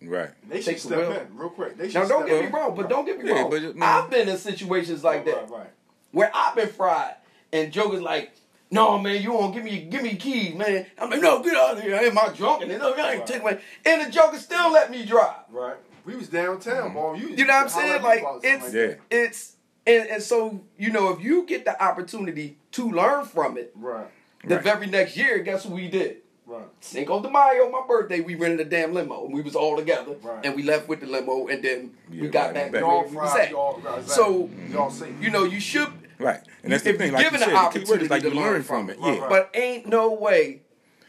Right. 0.02 0.30
They 0.48 0.58
should 0.58 0.66
Take 0.66 0.76
the 0.84 0.88
step 1.08 1.28
in 1.32 1.36
real 1.38 1.50
quick. 1.50 1.78
They 1.78 1.90
should 1.90 2.02
Now 2.02 2.08
don't 2.08 2.28
get 2.28 2.38
in. 2.38 2.46
me 2.46 2.52
wrong, 2.52 2.76
but 2.76 2.88
don't 2.90 3.06
get 3.06 3.18
me 3.22 3.28
Yeah, 3.30 3.42
wrong. 3.42 3.50
but 3.50 3.64
it- 3.64 3.76
I've 3.82 4.10
been 4.12 4.30
in 4.30 4.38
situations 4.38 5.04
like 5.04 5.26
that 5.26 5.50
Right, 5.50 5.60
right. 5.60 5.70
Where 6.12 6.32
I've 6.34 6.56
been 6.56 6.70
fried 6.70 7.16
and 7.54 7.72
Joker's 7.72 8.02
like, 8.02 8.32
"No, 8.72 8.98
man, 9.00 9.22
you 9.22 9.32
won't 9.34 9.54
give 9.54 9.64
me 9.64 9.84
give 9.84 10.02
me 10.04 10.16
keys, 10.16 10.56
man." 10.56 10.86
I'm 11.00 11.10
like, 11.10 11.22
"No, 11.22 11.42
get 11.42 11.56
out 11.56 11.78
of 11.78 11.84
here! 11.84 11.96
Am 11.96 12.18
I 12.18 12.30
drunk?" 12.36 12.62
And 12.62 12.72
then 12.72 12.80
no, 12.80 12.94
I 12.94 13.12
ain't 13.12 13.20
Right. 13.20 13.28
take 13.28 13.44
my 13.44 13.58
and 13.86 14.06
the 14.08 14.12
Joker 14.12 14.38
still 14.38 14.72
let 14.72 14.92
me 14.92 15.06
drive. 15.06 15.44
Right. 15.50 15.78
We 16.06 16.16
was 16.16 16.30
downtown, 16.30 16.76
mm-hmm. 16.90 16.94
boy. 16.94 17.14
You, 17.16 17.30
You 17.30 17.46
know 17.46 17.54
what 17.54 17.64
I'm 17.64 17.70
saying? 17.70 18.02
Like 18.04 18.24
it's 18.44 18.74
Yeah. 18.74 18.94
it's 19.10 19.54
and, 19.86 20.10
and 20.10 20.24
so 20.24 20.64
you 20.78 20.92
know 20.92 21.10
if 21.10 21.22
you 21.22 21.46
get 21.46 21.66
the 21.66 21.82
opportunity 21.84 22.58
to 22.72 22.90
learn 22.92 23.26
from 23.26 23.58
it, 23.58 23.72
Right. 23.76 24.08
the 24.46 24.56
Right. 24.56 24.64
very 24.64 24.88
next 24.88 25.18
year, 25.18 25.40
guess 25.40 25.66
what 25.66 25.74
we 25.76 25.88
did? 25.90 26.18
Right. 26.48 26.66
Cinco 26.80 27.22
de 27.22 27.30
Mayo, 27.30 27.70
my 27.70 27.82
birthday, 27.86 28.22
we 28.22 28.36
rented 28.36 28.62
a 28.66 28.70
damn 28.70 28.94
limo 28.94 29.26
and 29.26 29.34
we 29.34 29.42
was 29.42 29.56
all 29.56 29.76
together 29.76 30.16
Right. 30.24 30.46
and 30.46 30.56
we 30.56 30.64
left 30.64 30.88
with 30.88 31.02
the 31.02 31.06
limo 31.08 31.48
and 31.48 31.62
then 31.62 31.92
we 32.10 32.30
got 32.30 32.46
right, 32.46 32.54
back 32.54 32.72
back. 32.72 32.82
Y'all 32.82 33.02
where 33.04 33.28
fried. 33.28 33.52
Y'all, 33.52 33.78
exactly. 33.78 34.04
So 34.08 34.44
mm-hmm. 34.44 34.74
y'all 34.74 34.90
safe. 34.90 35.14
you 35.22 35.30
know 35.30 35.44
you 35.44 35.60
should 35.60 35.90
Right. 36.20 36.40
And 36.64 36.72
that's 36.74 36.84
the 36.84 36.94
thing. 36.94 37.10
you're 37.10 37.18
Like 37.18 37.26
you 37.26 37.32
given 37.32 37.40
said, 37.48 37.50
the 37.50 37.80
the 37.80 37.86
key 37.86 37.92
word 37.92 38.02
opportunity 38.02 38.06
is 38.06 38.10
like 38.10 38.22
to 38.24 38.30
learn 38.30 38.36
learn 38.38 38.64
from 38.64 38.88
from 38.88 38.90
it. 38.90 38.94
it. 38.98 39.02
Right, 39.02 39.14
Yeah. 39.16 39.20
right. 39.22 39.30
But 39.30 39.50
ain't 39.54 39.88
no 39.88 40.12
way 40.14 40.62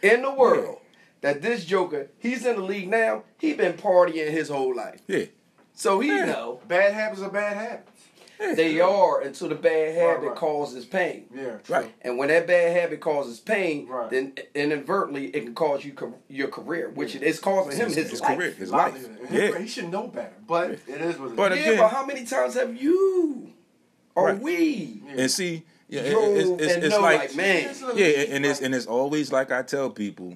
in 0.02 0.22
the 0.22 0.32
world 0.34 0.78
that 1.22 1.40
this 1.40 1.64
Joker, 1.64 2.08
he's 2.18 2.44
in 2.44 2.56
the 2.56 2.62
league 2.62 2.88
now, 2.90 3.22
he 3.38 3.54
been 3.54 3.72
partying 3.74 4.30
his 4.30 4.48
whole 4.48 4.74
life. 4.74 5.00
Yeah. 5.06 5.24
So 5.72 6.00
he 6.00 6.08
Yeah. 6.08 6.24
know 6.26 6.60
bad 6.68 6.92
habits 6.92 7.22
are 7.22 7.30
bad 7.30 7.56
habits. 7.56 7.97
They 8.38 8.80
are 8.80 9.20
until 9.22 9.48
the 9.48 9.54
bad 9.54 9.94
habit 9.94 10.28
right. 10.28 10.36
causes 10.36 10.84
pain. 10.84 11.26
Yeah. 11.34 11.56
True. 11.64 11.74
Right. 11.76 11.92
And 12.02 12.18
when 12.18 12.28
that 12.28 12.46
bad 12.46 12.76
habit 12.76 13.00
causes 13.00 13.40
pain, 13.40 13.86
Right. 13.88 14.10
then 14.10 14.34
inadvertently 14.54 15.26
it 15.26 15.44
can 15.44 15.54
cause 15.54 15.84
you 15.84 15.92
ca- 15.92 16.12
your 16.28 16.48
career, 16.48 16.90
which 16.94 17.14
it 17.14 17.22
is 17.22 17.38
causing 17.40 17.72
him 17.78 17.86
His, 17.88 17.96
his, 17.96 18.10
his 18.10 18.20
life. 18.20 18.36
career, 18.38 18.50
his 18.52 18.70
life. 18.70 18.92
Livelihood. 18.94 19.28
Yeah. 19.30 19.58
He 19.58 19.66
should 19.68 19.90
know 19.90 20.08
better, 20.08 20.34
but 20.46 20.70
it 20.72 20.80
is 20.88 21.18
what 21.18 21.30
it 21.30 21.36
But 21.36 21.52
is. 21.52 21.58
Yeah, 21.58 21.64
again- 21.72 21.78
but 21.78 21.88
how 21.88 22.06
many 22.06 22.24
times 22.24 22.54
have 22.54 22.80
you 22.80 23.52
or 24.14 24.26
Right. 24.28 24.40
we 24.40 25.02
And 25.16 25.30
see, 25.30 25.64
yeah, 25.88 26.00
it- 26.02 26.10
drove 26.10 26.36
it's, 26.36 26.48
it's, 26.64 26.74
and 26.74 26.84
it's 26.84 26.94
know 26.94 27.00
like, 27.02 27.18
like, 27.20 27.34
man, 27.36 27.74
yeah, 27.96 28.06
and 28.06 28.44
it's 28.46 28.60
and 28.60 28.74
it's 28.74 28.86
always 28.86 29.32
like 29.32 29.50
I 29.52 29.62
tell 29.62 29.90
people, 29.90 30.34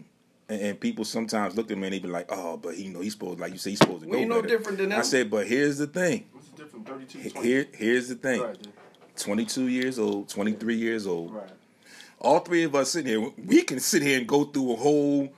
and, 0.48 0.60
and 0.60 0.80
people 0.80 1.04
sometimes 1.04 1.56
look 1.56 1.70
at 1.70 1.76
me 1.78 1.84
and 1.88 1.94
they 1.94 1.98
be 1.98 2.08
like, 2.08 2.26
oh, 2.30 2.56
but 2.56 2.74
he 2.74 2.88
know 2.88 3.00
he's 3.00 3.12
supposed 3.12 3.38
like 3.40 3.52
you 3.52 3.58
say 3.58 3.70
he's 3.70 3.78
supposed 3.80 4.02
to 4.04 4.08
We 4.08 4.12
know 4.12 4.18
ain't 4.18 4.28
no 4.30 4.42
better. 4.42 4.56
different 4.58 4.78
than 4.78 4.88
that. 4.90 4.98
I 5.00 5.02
said, 5.02 5.30
but 5.30 5.46
here's 5.46 5.78
the 5.78 5.86
thing. 5.86 6.26
Difference? 6.72 7.12
32, 7.12 7.30
20. 7.30 7.48
Here, 7.48 7.66
here's 7.74 8.08
the 8.08 8.14
thing. 8.14 8.40
Right, 8.42 8.56
22 9.16 9.68
years 9.68 9.98
old, 9.98 10.28
23 10.28 10.74
years 10.76 11.06
old. 11.06 11.34
Right. 11.34 11.50
All 12.20 12.38
three 12.40 12.64
of 12.64 12.74
us 12.74 12.92
sitting 12.92 13.08
here, 13.20 13.30
we 13.46 13.62
can 13.62 13.80
sit 13.80 14.02
here 14.02 14.18
and 14.18 14.26
go 14.28 14.44
through 14.44 14.72
a 14.72 14.76
whole 14.76 15.32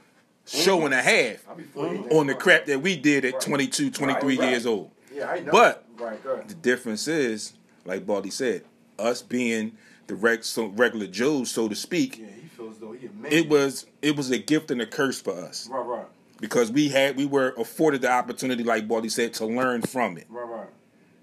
show 0.47 0.85
and 0.85 0.93
a 0.95 1.01
half 1.03 1.39
40 1.73 2.11
on 2.15 2.27
the 2.27 2.35
crap 2.35 2.67
that 2.67 2.81
we 2.83 2.97
did 2.97 3.25
at 3.25 3.41
22, 3.41 3.91
23 3.91 4.15
Right, 4.37 4.39
right. 4.41 4.51
years 4.51 4.67
old. 4.67 4.91
Yeah, 5.13 5.31
I 5.31 5.41
know. 5.41 5.53
But- 5.53 5.85
right. 5.99 6.49
The 6.49 6.55
difference 6.55 7.09
is, 7.09 7.55
like 7.85 8.05
Baldy 8.07 8.31
said, 8.31 8.63
us 8.99 9.23
being 9.23 9.73
the 10.07 10.15
reg- 10.15 10.45
so 10.45 10.67
regular 10.67 11.07
Joes, 11.07 11.51
so 11.51 11.69
to 11.69 11.75
speak, 11.75 12.19
Yeah, 12.19 12.27
he 12.41 12.49
feels 12.49 12.79
though 12.79 12.93
he 12.93 13.07
amazing. 13.07 13.39
it 13.39 13.49
was 13.49 13.87
it 14.03 14.17
was 14.17 14.31
a 14.31 14.39
gift 14.39 14.71
and 14.71 14.81
a 14.83 14.87
curse 14.87 15.21
for 15.21 15.33
us 15.35 15.67
Right, 15.71 15.81
right, 15.87 16.07
because 16.41 16.71
we 16.71 16.91
had 16.91 17.17
we 17.17 17.25
were 17.27 17.55
afforded 17.57 18.03
the 18.03 18.11
opportunity, 18.11 18.63
like 18.63 18.87
Baldy 18.87 19.09
said, 19.09 19.33
to 19.35 19.47
learn 19.47 19.81
from 19.83 20.19
it, 20.19 20.27
right, 20.29 20.47
right. 20.47 20.69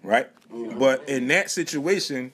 Right? 0.03 0.29
But 0.77 1.07
in 1.07 1.27
that 1.29 1.49
situation, 1.49 2.31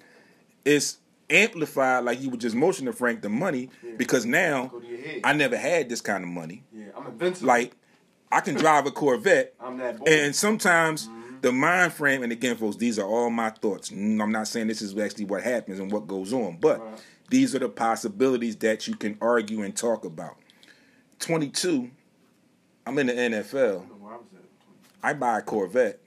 it's 0.65 0.97
amplified, 1.29 2.03
like 2.03 2.21
you 2.21 2.29
were 2.29 2.37
just 2.37 2.55
motioning 2.55 2.91
to 2.91 2.97
Frank, 2.97 3.21
the 3.21 3.29
money 3.29 3.69
because 3.97 4.25
now 4.25 4.67
Go 4.67 4.79
to 4.79 4.87
your 4.87 4.97
head. 4.99 5.21
I 5.23 5.33
never 5.33 5.57
had 5.57 5.89
this 5.89 6.01
kind 6.01 6.23
of 6.23 6.29
money. 6.29 6.63
yeah, 6.73 6.85
I'm 6.97 7.07
invincible. 7.07 7.47
Like 7.47 7.75
I 8.31 8.41
can 8.41 8.55
drive 8.55 8.85
a 8.85 8.91
Corvette, 8.91 9.53
I'm 9.59 9.77
that 9.77 9.99
boy. 9.99 10.05
and 10.07 10.35
sometimes 10.35 11.07
mm-hmm. 11.07 11.41
the 11.41 11.51
mind 11.51 11.93
frame, 11.93 12.23
and 12.23 12.31
again, 12.31 12.55
folks, 12.57 12.77
these 12.77 12.97
are 12.99 13.05
all 13.07 13.29
my 13.29 13.49
thoughts. 13.49 13.91
I'm 13.91 14.31
not 14.31 14.47
saying 14.47 14.67
this 14.67 14.81
is 14.81 14.97
actually 14.97 15.25
what 15.25 15.43
happens 15.43 15.79
and 15.79 15.91
what 15.91 16.07
goes 16.07 16.33
on, 16.33 16.57
but 16.59 16.79
Right. 16.79 17.01
these 17.29 17.55
are 17.55 17.59
the 17.59 17.69
possibilities 17.69 18.55
that 18.57 18.87
you 18.87 18.95
can 18.95 19.17
argue 19.21 19.61
and 19.61 19.75
talk 19.75 20.05
about. 20.05 20.37
22, 21.19 21.89
I'm 22.85 22.97
in 22.99 23.07
the 23.07 23.13
NFL. 23.13 23.55
I 23.55 23.71
don't 23.73 23.89
know 23.89 23.95
where 23.99 24.13
I 24.13 24.17
was 24.17 24.27
at. 24.35 24.41
I 25.03 25.13
buy 25.13 25.39
a 25.39 25.41
Corvette, 25.41 25.99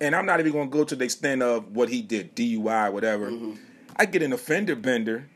and 0.00 0.14
I'm 0.14 0.26
not 0.26 0.40
even 0.40 0.52
going 0.52 0.70
to 0.70 0.72
go 0.72 0.84
to 0.84 0.96
the 0.96 1.04
extent 1.04 1.42
of 1.42 1.74
what 1.74 1.88
he 1.88 2.02
did, 2.02 2.34
DUI, 2.36 2.92
whatever. 2.92 3.30
Mm-hmm. 3.30 3.52
I 3.96 4.04
get 4.06 4.22
an 4.22 4.32
offender 4.32 4.76
bender. 4.76 5.28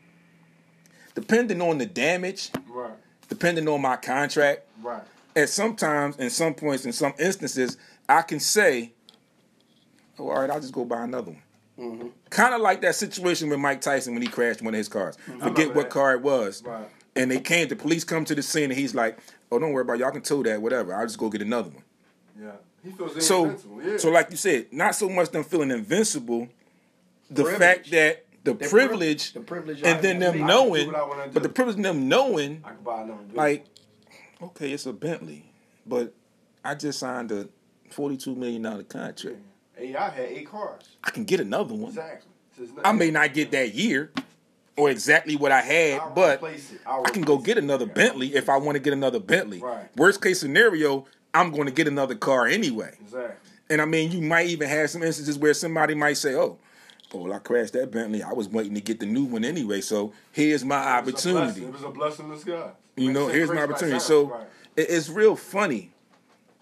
Depending 1.13 1.61
on 1.61 1.77
the 1.77 1.85
damage, 1.85 2.51
Right, 2.69 2.93
depending 3.27 3.67
on 3.67 3.81
my 3.81 3.97
contract, 3.97 4.61
right. 4.81 5.03
at 5.35 5.49
sometimes, 5.49 6.15
in 6.17 6.29
some 6.29 6.53
points, 6.53 6.85
in 6.85 6.93
some 6.93 7.13
instances, 7.19 7.77
I 8.07 8.21
can 8.21 8.39
say, 8.39 8.93
"Oh, 10.17 10.29
all 10.29 10.39
right, 10.39 10.49
I'll 10.49 10.61
just 10.61 10.73
go 10.73 10.85
buy 10.85 11.03
another 11.03 11.31
one." 11.31 11.41
Mm-hmm. 11.77 12.07
Kind 12.29 12.53
of 12.53 12.61
like 12.61 12.79
that 12.81 12.95
situation 12.95 13.49
with 13.49 13.59
Mike 13.59 13.81
Tyson 13.81 14.13
when 14.13 14.21
he 14.21 14.27
crashed 14.29 14.61
one 14.61 14.73
of 14.73 14.77
his 14.77 14.87
cars. 14.87 15.17
Mm-hmm. 15.27 15.41
Forget 15.41 15.75
what 15.75 15.89
car 15.89 16.13
it 16.13 16.21
was, 16.21 16.63
Right. 16.63 16.87
and 17.17 17.29
they 17.29 17.41
came. 17.41 17.67
The 17.67 17.75
police 17.75 18.05
come 18.05 18.23
to 18.25 18.35
the 18.35 18.41
scene, 18.41 18.71
and 18.71 18.79
he's 18.79 18.95
like, 18.95 19.17
"Oh, 19.51 19.59
don't 19.59 19.73
worry 19.73 19.81
about 19.81 19.93
it. 19.95 19.99
y'all 19.99 20.11
can 20.11 20.21
tow 20.21 20.43
that, 20.43 20.61
whatever. 20.61 20.95
I'll 20.95 21.05
just 21.05 21.17
go 21.17 21.29
get 21.29 21.41
another 21.41 21.71
one." 21.71 21.83
Yeah. 22.41 22.51
He 22.83 22.91
feels 22.91 23.25
So, 23.25 23.45
invincible. 23.45 23.83
Yeah. 23.83 23.97
so 23.97 24.09
like 24.09 24.31
you 24.31 24.37
said, 24.37 24.71
not 24.73 24.95
so 24.95 25.07
much 25.09 25.29
them 25.29 25.43
feeling 25.43 25.71
invincible, 25.71 26.47
the 27.29 27.43
Privilege. 27.43 27.59
fact 27.59 27.91
that 27.91 28.25
the 28.43 28.53
The 28.55 28.67
privilege, 28.69 29.33
the 29.33 29.39
privilege, 29.41 29.81
and 29.83 30.01
then 30.03 30.17
them 30.19 30.43
I 30.43 30.45
knowing, 30.47 30.87
what 30.87 30.95
I 30.95 31.03
wanna 31.07 31.25
do. 31.27 31.31
but 31.31 31.43
the 31.43 31.49
privilege 31.49 31.77
of 31.77 31.83
them 31.83 32.07
knowing, 32.09 32.61
I 32.65 32.69
can 32.69 32.77
buy 32.83 33.01
another. 33.03 33.19
like, 33.33 33.65
okay, 34.41 34.71
it's 34.71 34.85
a 34.87 34.93
Bentley, 34.93 35.45
but 35.85 36.13
I 36.65 36.73
just 36.75 36.97
signed 36.99 37.31
a 37.31 37.47
forty-two 37.91 38.35
million 38.35 38.63
dollar 38.63 38.83
contract. 38.83 39.37
Hey, 39.75 39.95
I 39.95 40.09
had 40.09 40.25
eight 40.25 40.47
cars. 40.49 40.83
I 41.03 41.11
can 41.11 41.23
get 41.23 41.39
another 41.39 41.73
one. 41.75 41.89
Exactly. 41.89 42.31
So 42.57 42.65
I 42.83 42.91
may 42.93 43.11
not 43.11 43.33
get 43.33 43.51
that 43.51 43.73
year 43.75 44.11
or 44.75 44.89
exactly 44.89 45.35
what 45.35 45.51
I 45.51 45.61
had, 45.61 45.99
I'll 45.99 46.09
but. 46.11 46.43
I'll 46.85 47.03
can 47.03 47.21
go 47.21 47.37
get 47.37 47.57
another. 47.59 47.85
Bentley 47.85 48.33
if 48.35 48.49
I 48.49 48.57
want 48.57 48.75
to 48.75 48.79
get 48.79 48.93
another 48.93 49.19
Bentley. 49.19 49.59
Right. 49.59 49.85
Worst 49.95 50.21
case 50.21 50.39
scenario, 50.39 51.05
I'm 51.33 51.51
going 51.51 51.65
to 51.65 51.71
get 51.71 51.87
another 51.87 52.15
car 52.15 52.47
anyway. 52.47 52.95
Exactly. 53.01 53.35
And 53.69 53.81
I 53.81 53.85
mean, 53.85 54.11
you 54.11 54.21
might 54.21 54.47
even 54.47 54.67
have 54.67 54.89
some 54.89 55.01
instances 55.03 55.37
where 55.37 55.53
somebody 55.53 55.93
might 55.95 56.17
say, 56.17 56.35
"Oh, 56.35 56.57
oh, 57.13 57.17
well, 57.23 57.33
I 57.33 57.39
crashed 57.39 57.73
that 57.73 57.89
Bentley. 57.91 58.21
I 58.21 58.33
was 58.33 58.49
waiting 58.49 58.73
to 58.75 58.81
get 58.81 58.99
the 58.99 59.05
new 59.05 59.23
one 59.23 59.45
anyway. 59.45 59.79
So 59.81 60.11
here's 60.31 60.65
my 60.65 60.81
It 60.81 60.99
opportunity. 60.99 61.63
It 61.63 61.71
was 61.71 61.83
a 61.83 61.89
blessing 61.89 62.25
in 62.27 62.33
disguise. 62.33 62.71
You 62.97 63.13
know, 63.13 63.27
here's 63.29 63.49
my 63.49 63.63
opportunity." 63.63 63.99
sign. 63.99 64.07
So 64.07 64.23
Right. 64.25 64.47
it's 64.75 65.07
real 65.09 65.35
funny 65.37 65.91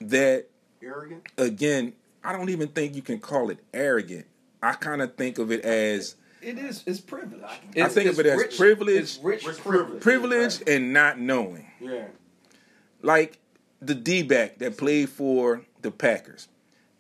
that 0.02 0.46
arrogant. 0.84 1.24
again, 1.38 1.94
I 2.24 2.32
don't 2.32 2.50
even 2.50 2.68
think 2.68 2.96
you 2.96 3.02
can 3.02 3.20
call 3.20 3.50
it 3.50 3.58
arrogant. 3.74 4.28
I 4.62 4.74
kind 4.74 5.02
of 5.02 5.16
think 5.16 5.40
of 5.40 5.52
it 5.52 5.62
as 5.66 6.16
It 6.42 6.58
is. 6.60 6.84
It's 6.86 7.00
privilege. 7.00 7.42
I 7.44 7.58
It's, 7.76 7.94
think 7.96 8.10
of 8.10 8.20
it 8.20 8.26
as 8.28 8.38
rich- 8.40 8.58
privilege. 8.58 8.96
It's 8.96 9.18
rich, 9.22 9.46
Rich 9.48 9.58
privilege. 9.58 10.02
privilege 10.02 10.62
and 10.68 10.94
not 10.94 11.20
knowing. 11.20 11.66
Yeah. 11.82 12.06
like 13.02 13.39
the 13.82 13.96
D 13.96 14.24
back 14.24 14.58
that 14.60 14.78
played 14.78 15.10
for 15.10 15.62
the 15.82 15.92
Packers 15.92 16.48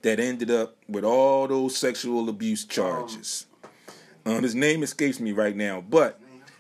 that 0.01 0.19
ended 0.19 0.49
up 0.49 0.77
with 0.87 1.03
all 1.03 1.47
those 1.47 1.75
sexual 1.75 2.29
abuse 2.29 2.63
charges. 2.65 3.45
Um, 4.25 4.43
his 4.43 4.55
name 4.55 4.83
escapes 4.83 5.19
me 5.19 5.31
right 5.31 5.55
now, 5.55 5.81
but 5.81 6.19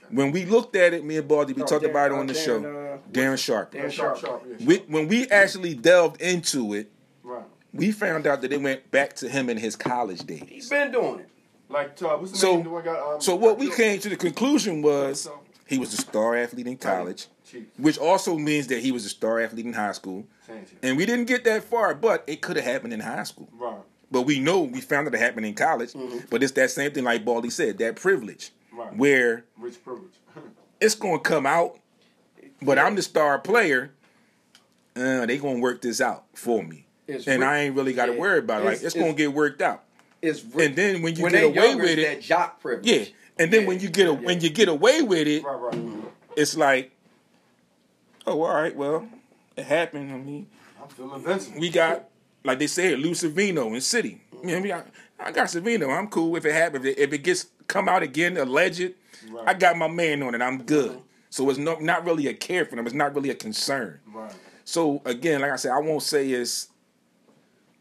when 0.09 0.31
we 0.31 0.45
looked 0.45 0.75
at 0.75 0.93
it, 0.93 1.05
me 1.05 1.17
and 1.17 1.27
Baldy, 1.27 1.53
we 1.53 1.61
Oh, 1.61 1.65
talked 1.65 1.83
Darren- 1.85 1.89
about 1.91 2.11
it 2.11 2.15
uh, 2.15 2.19
on 2.19 2.27
the 2.27 2.33
Darren, 2.33 2.45
show. 2.45 2.57
uh, 2.57 3.11
Darren 3.11 3.37
Sharp. 3.37 3.71
Darren 3.73 3.91
Sharp, 3.91 4.17
Sharp. 4.17 4.41
sharp. 4.41 4.55
Yeah, 4.59 4.65
We, 4.65 4.77
when 4.87 5.07
we 5.07 5.27
actually 5.29 5.73
delved 5.75 6.19
into 6.21 6.73
it, 6.73 6.89
Right. 7.23 7.43
we 7.73 7.91
found 7.91 8.25
out 8.27 8.41
that 8.41 8.51
it 8.51 8.61
went 8.61 8.89
back 8.91 9.15
to 9.17 9.29
him 9.29 9.49
in 9.49 9.57
his 9.57 9.75
college 9.75 10.25
days. 10.25 10.43
He's 10.47 10.69
been 10.69 10.91
doing 10.91 11.19
it. 11.19 11.29
Like, 11.69 12.01
uh, 12.01 12.17
what's 12.17 12.31
the 12.31 12.37
So- 12.39 12.55
name? 12.55 12.63
The 12.63 12.69
one 12.71 12.83
got, 12.83 13.15
um, 13.15 13.21
So 13.21 13.35
what 13.35 13.59
we 13.59 13.69
came 13.69 13.99
to 13.99 14.09
the 14.09 14.15
conclusion 14.17 14.81
was 14.81 15.29
he 15.67 15.77
was 15.77 15.93
a 15.93 15.97
star 15.97 16.35
athlete 16.35 16.65
in 16.67 16.77
college, 16.77 17.17
Chief. 17.19 17.29
Which 17.77 17.97
also 17.97 18.37
means 18.37 18.67
that 18.67 18.79
he 18.81 18.91
was 18.91 19.05
a 19.05 19.09
star 19.09 19.39
athlete 19.39 19.65
in 19.65 19.73
high 19.73 19.91
school. 19.93 20.25
Saying 20.47 20.65
to 20.65 20.71
you. 20.73 20.77
And 20.83 20.97
we 20.97 21.05
didn't 21.05 21.25
get 21.25 21.43
that 21.45 21.63
far, 21.63 21.93
but 21.95 22.23
it 22.27 22.41
could 22.41 22.55
have 22.55 22.65
happened 22.65 22.93
in 22.93 22.99
high 22.99 23.23
school. 23.23 23.49
Right. 23.57 23.77
But 24.11 24.23
we 24.23 24.39
know 24.39 24.61
we 24.61 24.81
found 24.81 25.05
that 25.07 25.13
it 25.13 25.19
happened 25.19 25.45
in 25.45 25.53
college. 25.53 25.91
But 26.29 26.41
it's 26.43 26.53
that 26.53 26.71
same 26.71 26.91
thing, 26.91 27.03
like 27.03 27.23
Baldy 27.25 27.49
said, 27.49 27.77
that 27.79 27.95
privilege, 27.95 28.51
Right. 28.73 28.95
where 28.95 29.45
Rich 29.57 29.83
privilege. 29.83 30.13
it's 30.81 30.95
going 30.95 31.17
to 31.19 31.23
come 31.23 31.45
out, 31.45 31.77
but 32.61 32.79
I'm 32.79 32.95
the 32.95 33.01
star 33.03 33.37
player. 33.39 33.91
Uh, 34.95 35.25
they 35.25 35.37
going 35.37 35.57
to 35.57 35.61
work 35.61 35.81
this 35.81 36.01
out 36.01 36.25
for 36.33 36.61
me, 36.63 36.85
It's 37.07 37.27
and 37.27 37.41
ri- 37.41 37.47
I 37.47 37.59
ain't 37.61 37.75
really 37.75 37.93
got 37.93 38.07
to 38.07 38.13
yeah. 38.13 38.19
worry 38.19 38.39
about 38.39 38.63
it. 38.63 38.65
Like 38.65 38.75
It's- 38.77 38.95
it's, 38.95 39.05
to 39.05 39.13
get 39.13 39.33
worked 39.33 39.61
out. 39.61 39.83
It's 40.21 40.43
rich. 40.43 40.67
And 40.67 40.75
then 40.75 41.01
when 41.01 41.15
you 41.15 41.23
when 41.23 41.31
get 41.31 41.43
away 41.43 41.67
younger, 41.69 41.83
with 41.83 41.99
it, 41.99 42.01
that 42.15 42.21
jock 42.21 42.59
privilege. 42.59 42.85
yeah. 42.87 43.05
And 43.37 43.53
then 43.53 43.61
Yeah. 43.61 43.67
when 43.67 43.79
you 43.79 43.89
get 43.89 44.07
a, 44.07 44.13
when 44.13 44.41
you 44.41 44.49
get 44.49 44.67
away 44.67 45.01
with 45.01 45.27
it, 45.27 45.43
right, 45.45 45.53
right. 45.73 45.81
it's 46.35 46.57
like, 46.57 46.91
oh, 48.29 48.41
all 48.43 48.53
right, 48.61 48.75
well, 48.75 49.07
it 49.57 49.65
happened. 49.65 50.11
I 50.11 50.17
mean, 50.17 50.47
I'm 50.81 50.89
feeling 50.89 51.59
we 51.59 51.69
got 51.69 52.09
like 52.43 52.59
they 52.59 52.67
said, 52.67 52.99
Lou 52.99 53.11
Savino 53.11 53.73
in 53.73 53.81
City. 53.81 54.21
You 54.43 54.51
know, 54.55 54.61
we 54.61 54.69
got, 54.69 54.87
I 55.19 55.31
got 55.31 55.47
Savino. 55.47 55.95
I'm 55.95 56.07
cool 56.07 56.35
if 56.37 56.45
it 56.45 56.53
happens. 56.53 56.85
If 56.85 56.97
it, 56.97 57.01
if 57.01 57.13
it 57.13 57.17
gets 57.19 57.47
come 57.67 57.89
out 57.89 58.03
again, 58.03 58.37
alleged, 58.37 58.93
Right. 59.29 59.49
I 59.49 59.53
got 59.53 59.75
my 59.75 59.89
man 59.89 60.23
on 60.23 60.33
it. 60.33 60.41
I'm 60.41 60.63
good. 60.63 60.97
So 61.29 61.49
it's 61.49 61.59
no, 61.59 61.75
not 61.79 62.05
really 62.05 62.27
a 62.27 62.33
care 62.33 62.63
for 62.63 62.77
them. 62.77 62.85
It's 62.85 62.95
not 62.95 63.13
really 63.13 63.29
a 63.31 63.35
concern. 63.35 63.99
Right. 64.07 64.31
So 64.63 65.01
again, 65.03 65.41
like 65.41 65.51
I 65.51 65.57
said, 65.57 65.71
I 65.73 65.79
won't 65.79 66.01
say 66.03 66.29
it's. 66.31 66.69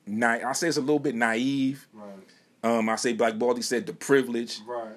Na- 0.05 0.41
I 0.45 0.53
say 0.53 0.67
it's 0.67 0.79
a 0.79 0.81
little 0.81 0.99
bit 0.99 1.15
naive. 1.15 1.87
Right. 1.93 2.09
Um, 2.65 2.89
I 2.89 2.97
say 2.97 3.13
Black 3.13 3.39
Baldy 3.39 3.63
said 3.63 3.87
the 3.87 3.93
privilege, 3.93 4.61
Right. 4.67 4.97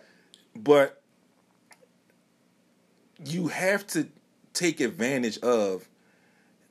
but 0.55 0.99
you 3.23 3.47
have 3.49 3.85
to 3.87 4.07
take 4.53 4.79
advantage 4.79 5.37
of 5.39 5.87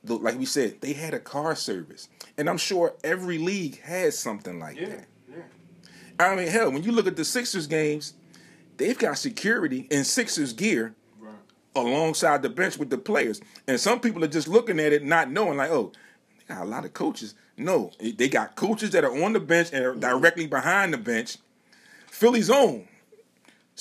the 0.03 0.15
like 0.15 0.37
we 0.37 0.45
said 0.45 0.81
they 0.81 0.93
had 0.93 1.13
a 1.13 1.19
car 1.19 1.55
service 1.55 2.09
and 2.37 2.49
i'm 2.49 2.57
sure 2.57 2.93
every 3.03 3.37
league 3.37 3.79
has 3.81 4.17
something 4.17 4.59
like 4.59 4.77
Yeah. 4.79 4.89
that 4.89 5.05
Yeah. 5.29 5.43
i 6.31 6.35
mean 6.35 6.47
hell 6.47 6.71
when 6.71 6.83
you 6.83 6.91
look 6.91 7.07
at 7.07 7.15
the 7.15 7.25
sixers 7.25 7.67
games 7.67 8.13
they've 8.77 8.97
got 8.97 9.17
security 9.17 9.87
in 9.91 10.03
sixers 10.03 10.53
gear 10.53 10.95
Right. 11.19 11.35
alongside 11.75 12.41
the 12.41 12.49
bench 12.49 12.77
with 12.77 12.89
the 12.89 12.97
players 12.97 13.41
and 13.67 13.79
some 13.79 13.99
people 13.99 14.23
are 14.23 14.27
just 14.27 14.47
looking 14.47 14.79
at 14.79 14.91
it 14.93 15.03
not 15.03 15.29
knowing 15.31 15.57
like 15.57 15.71
oh 15.71 15.91
they 16.37 16.55
got 16.55 16.63
a 16.63 16.69
lot 16.69 16.85
of 16.85 16.93
coaches 16.93 17.35
no 17.57 17.91
they 17.99 18.27
got 18.27 18.55
coaches 18.55 18.91
that 18.91 19.03
are 19.03 19.23
on 19.23 19.33
the 19.33 19.39
bench 19.39 19.69
and 19.71 19.85
are 19.85 19.91
mm-hmm. 19.91 19.99
directly 19.99 20.47
behind 20.47 20.93
the 20.93 20.97
bench 20.97 21.37
philly's 22.07 22.49
own 22.49 22.87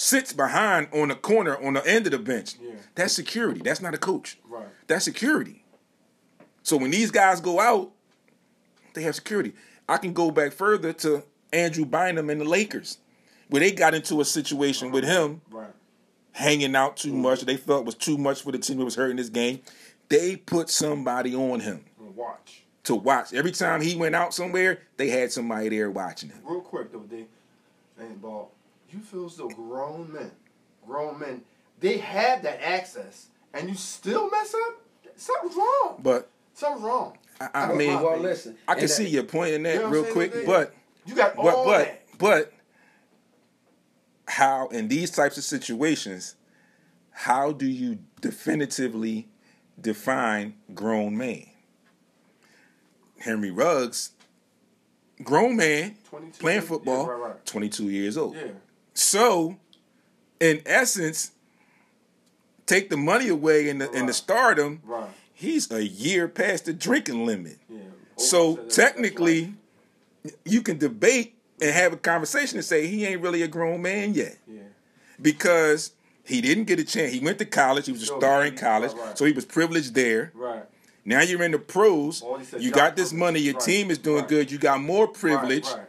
sits 0.00 0.32
behind 0.32 0.88
on 0.94 1.08
the 1.08 1.14
corner 1.14 1.62
on 1.62 1.74
the 1.74 1.86
end 1.86 2.06
of 2.06 2.12
the 2.12 2.18
bench 2.18 2.54
Yeah. 2.58 2.72
that's 2.94 3.12
security 3.12 3.60
that's 3.62 3.82
not 3.82 3.92
a 3.92 3.98
coach 3.98 4.38
Right. 4.48 4.66
that's 4.86 5.04
security. 5.04 5.62
So 6.62 6.78
when 6.78 6.90
these 6.90 7.10
guys 7.10 7.40
go 7.40 7.60
out, 7.60 7.90
they 8.94 9.02
have 9.02 9.14
security. 9.14 9.52
I 9.88 9.98
can 9.98 10.14
go 10.14 10.30
back 10.30 10.52
further 10.52 10.94
to 10.94 11.22
Andrew 11.52 11.84
Bynum 11.84 12.30
and 12.30 12.40
the 12.40 12.44
Lakers, 12.46 12.96
where 13.48 13.60
they 13.60 13.72
got 13.72 13.92
into 13.94 14.20
a 14.22 14.24
situation 14.24 14.90
with 14.90 15.04
him 15.04 15.42
Right. 15.50 15.68
hanging 16.32 16.74
out 16.76 16.96
too 16.96 17.08
Mm-hmm. 17.10 17.22
much. 17.22 17.40
They 17.42 17.56
felt 17.58 17.84
was 17.84 17.94
too 17.94 18.16
much 18.16 18.40
for 18.42 18.52
the 18.52 18.58
team 18.58 18.78
that 18.78 18.84
was 18.86 18.94
hurting 18.94 19.16
this 19.18 19.28
game. 19.28 19.60
They 20.08 20.36
put 20.36 20.70
somebody 20.70 21.34
on 21.34 21.60
him 21.60 21.84
watch. 22.16 22.62
to 22.84 22.94
watch. 22.94 23.34
Every 23.34 23.52
time 23.52 23.82
he 23.82 23.96
went 23.96 24.14
out 24.14 24.32
somewhere, 24.32 24.80
they 24.96 25.08
had 25.10 25.30
somebody 25.30 25.68
there 25.68 25.90
watching 25.90 26.30
him. 26.30 26.40
Real 26.44 26.60
quick 26.62 26.90
though, 26.90 27.00
D. 27.00 27.26
And 27.98 28.20
ball. 28.22 28.52
You 28.92 28.98
feel 29.00 29.26
as 29.26 29.36
though 29.36 29.48
grown 29.48 30.12
men, 30.12 30.30
grown 30.86 31.18
men, 31.18 31.42
they 31.78 31.98
have 31.98 32.42
that 32.42 32.60
access, 32.62 33.28
and 33.54 33.68
you 33.68 33.74
still 33.76 34.28
mess 34.30 34.54
up. 34.54 34.80
Something's 35.16 35.56
wrong. 35.56 36.00
But 36.02 36.28
Something's 36.54 36.84
wrong. 36.84 37.16
I, 37.40 37.48
I 37.54 37.66
That's 37.66 37.78
mean, 37.78 38.00
Well, 38.02 38.18
listen. 38.18 38.56
I 38.68 38.74
can 38.74 38.82
and 38.82 38.90
see 38.90 39.04
that- 39.04 39.10
your 39.10 39.22
point 39.24 39.52
in 39.54 39.62
that 39.64 39.74
You 39.76 39.80
know 39.82 39.88
real 39.90 40.04
quick, 40.12 40.32
saying? 40.32 40.46
but 40.46 40.74
You 41.06 41.14
got 41.14 41.36
all 41.36 41.44
but 41.44 41.64
but 41.64 41.78
that. 41.86 42.02
but 42.18 42.52
how 44.28 44.68
in 44.68 44.88
these 44.88 45.10
types 45.10 45.36
of 45.38 45.44
situations 45.44 46.36
how 47.10 47.50
do 47.52 47.66
you 47.66 47.98
definitively 48.20 49.28
define 49.80 50.54
grown 50.74 51.16
man 51.16 51.46
henry 53.18 53.50
ruggs 53.50 54.12
grown 55.24 55.56
man 55.56 55.96
22 56.10 56.38
playing 56.40 56.60
yeah, 56.60 56.66
football 56.68 57.06
right, 57.08 57.28
right. 57.30 57.46
22 57.46 57.84
years 57.90 58.16
old 58.16 58.34
Yeah. 58.36 58.42
So 58.94 59.56
in 60.40 60.60
essence 60.66 61.32
take 62.66 62.90
the 62.90 62.96
money 62.96 63.28
away 63.28 63.68
and 63.68 63.80
the 63.80 63.90
in 63.92 64.06
the 64.06 64.12
stardom 64.12 64.80
Right. 64.84 65.08
he's 65.32 65.70
a 65.70 65.84
year 65.84 66.28
past 66.28 66.64
the 66.66 66.72
drinking 66.72 67.26
limit 67.26 67.58
Yeah. 67.68 67.80
so 68.16 68.56
technically, 68.56 69.54
you 70.44 70.62
can 70.62 70.78
debate 70.78 71.34
and 71.60 71.70
have 71.70 71.92
a 71.92 71.96
conversation 71.96 72.58
and 72.58 72.64
say 72.64 72.86
he 72.86 73.04
ain't 73.06 73.20
really 73.22 73.42
a 73.42 73.48
grown 73.48 73.82
man 73.82 74.14
yet. 74.14 74.36
Yeah. 74.46 74.60
because 75.20 75.92
he 76.24 76.40
didn't 76.40 76.64
get 76.64 76.78
a 76.78 76.84
chance. 76.84 77.12
He 77.12 77.18
went 77.20 77.38
to 77.40 77.44
college. 77.44 77.86
He 77.86 77.92
was 77.92 78.02
a 78.02 78.06
Sure, 78.06 78.18
star 78.20 78.44
in 78.46 78.56
college, 78.56 78.92
right. 78.92 79.18
so 79.18 79.24
he 79.24 79.32
was 79.32 79.44
privileged 79.44 79.94
there. 79.94 80.30
Right. 80.34 80.64
Now 81.04 81.22
you're 81.22 81.42
in 81.42 81.50
the 81.52 81.58
pros. 81.58 82.22
You 82.58 82.70
got 82.70 82.94
this 82.96 83.12
money. 83.12 83.40
Your 83.40 83.54
Right, 83.54 83.62
team 83.62 83.90
is 83.90 83.98
doing 83.98 84.20
right. 84.20 84.28
good. 84.28 84.50
You 84.52 84.58
got 84.58 84.80
more 84.80 85.08
privilege. 85.08 85.66
Right, 85.66 85.76
right. 85.78 85.86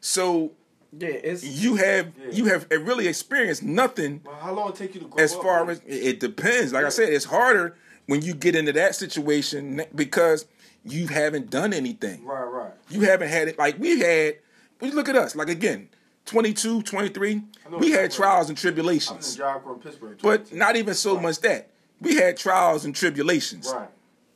So 0.00 0.52
Yeah, 0.96 1.08
it's 1.08 1.44
you 1.44 1.76
have 1.76 2.12
Yeah. 2.18 2.30
you 2.32 2.44
have 2.46 2.66
really 2.70 3.06
experienced 3.06 3.62
nothing 3.62 4.22
Well, 4.24 4.34
how 4.34 4.52
long 4.52 4.70
it 4.70 4.74
take 4.76 4.94
you 4.94 5.00
to 5.02 5.06
grow 5.06 5.22
as 5.22 5.34
up? 5.34 5.42
far 5.42 5.64
man? 5.64 5.76
as 5.76 5.78
it 5.86 6.04
it 6.08 6.20
depends. 6.20 6.72
Like 6.72 6.84
I 6.84 6.88
said, 6.88 7.12
it's 7.12 7.26
harder 7.26 7.76
when 8.06 8.22
you 8.22 8.34
get 8.34 8.56
into 8.56 8.72
that 8.72 8.94
situation 8.96 9.82
because 9.94 10.46
you 10.84 11.06
haven't 11.06 11.48
done 11.50 11.72
anything. 11.72 12.24
Right. 12.24 12.42
Right. 12.44 12.72
You 12.88 13.02
haven't 13.02 13.28
had 13.28 13.48
it 13.48 13.58
like 13.58 13.78
we 13.78 14.00
had. 14.00 14.36
We 14.80 14.90
look 14.90 15.08
at 15.08 15.14
us 15.16 15.36
like 15.36 15.48
again, 15.48 15.88
22, 16.26 16.82
23. 16.82 17.42
We 17.78 17.90
had 17.92 18.06
exactly. 18.06 18.16
trials 18.16 18.48
and 18.48 18.50
I 18.50 18.52
was 18.56 18.60
tribulations, 18.60 19.32
in 19.34 19.38
Job 19.38 19.62
Corps 19.62 19.74
in 19.74 19.80
Pittsburgh. 19.80 20.18
but 20.22 20.52
not 20.52 20.74
even 20.76 20.94
so 20.94 21.14
Right. 21.14 21.22
much 21.22 21.38
that 21.40 21.68
we 22.00 22.16
had 22.16 22.36
trials 22.36 22.84
and 22.84 22.94
tribulations. 22.96 23.70
Right. 23.72 23.88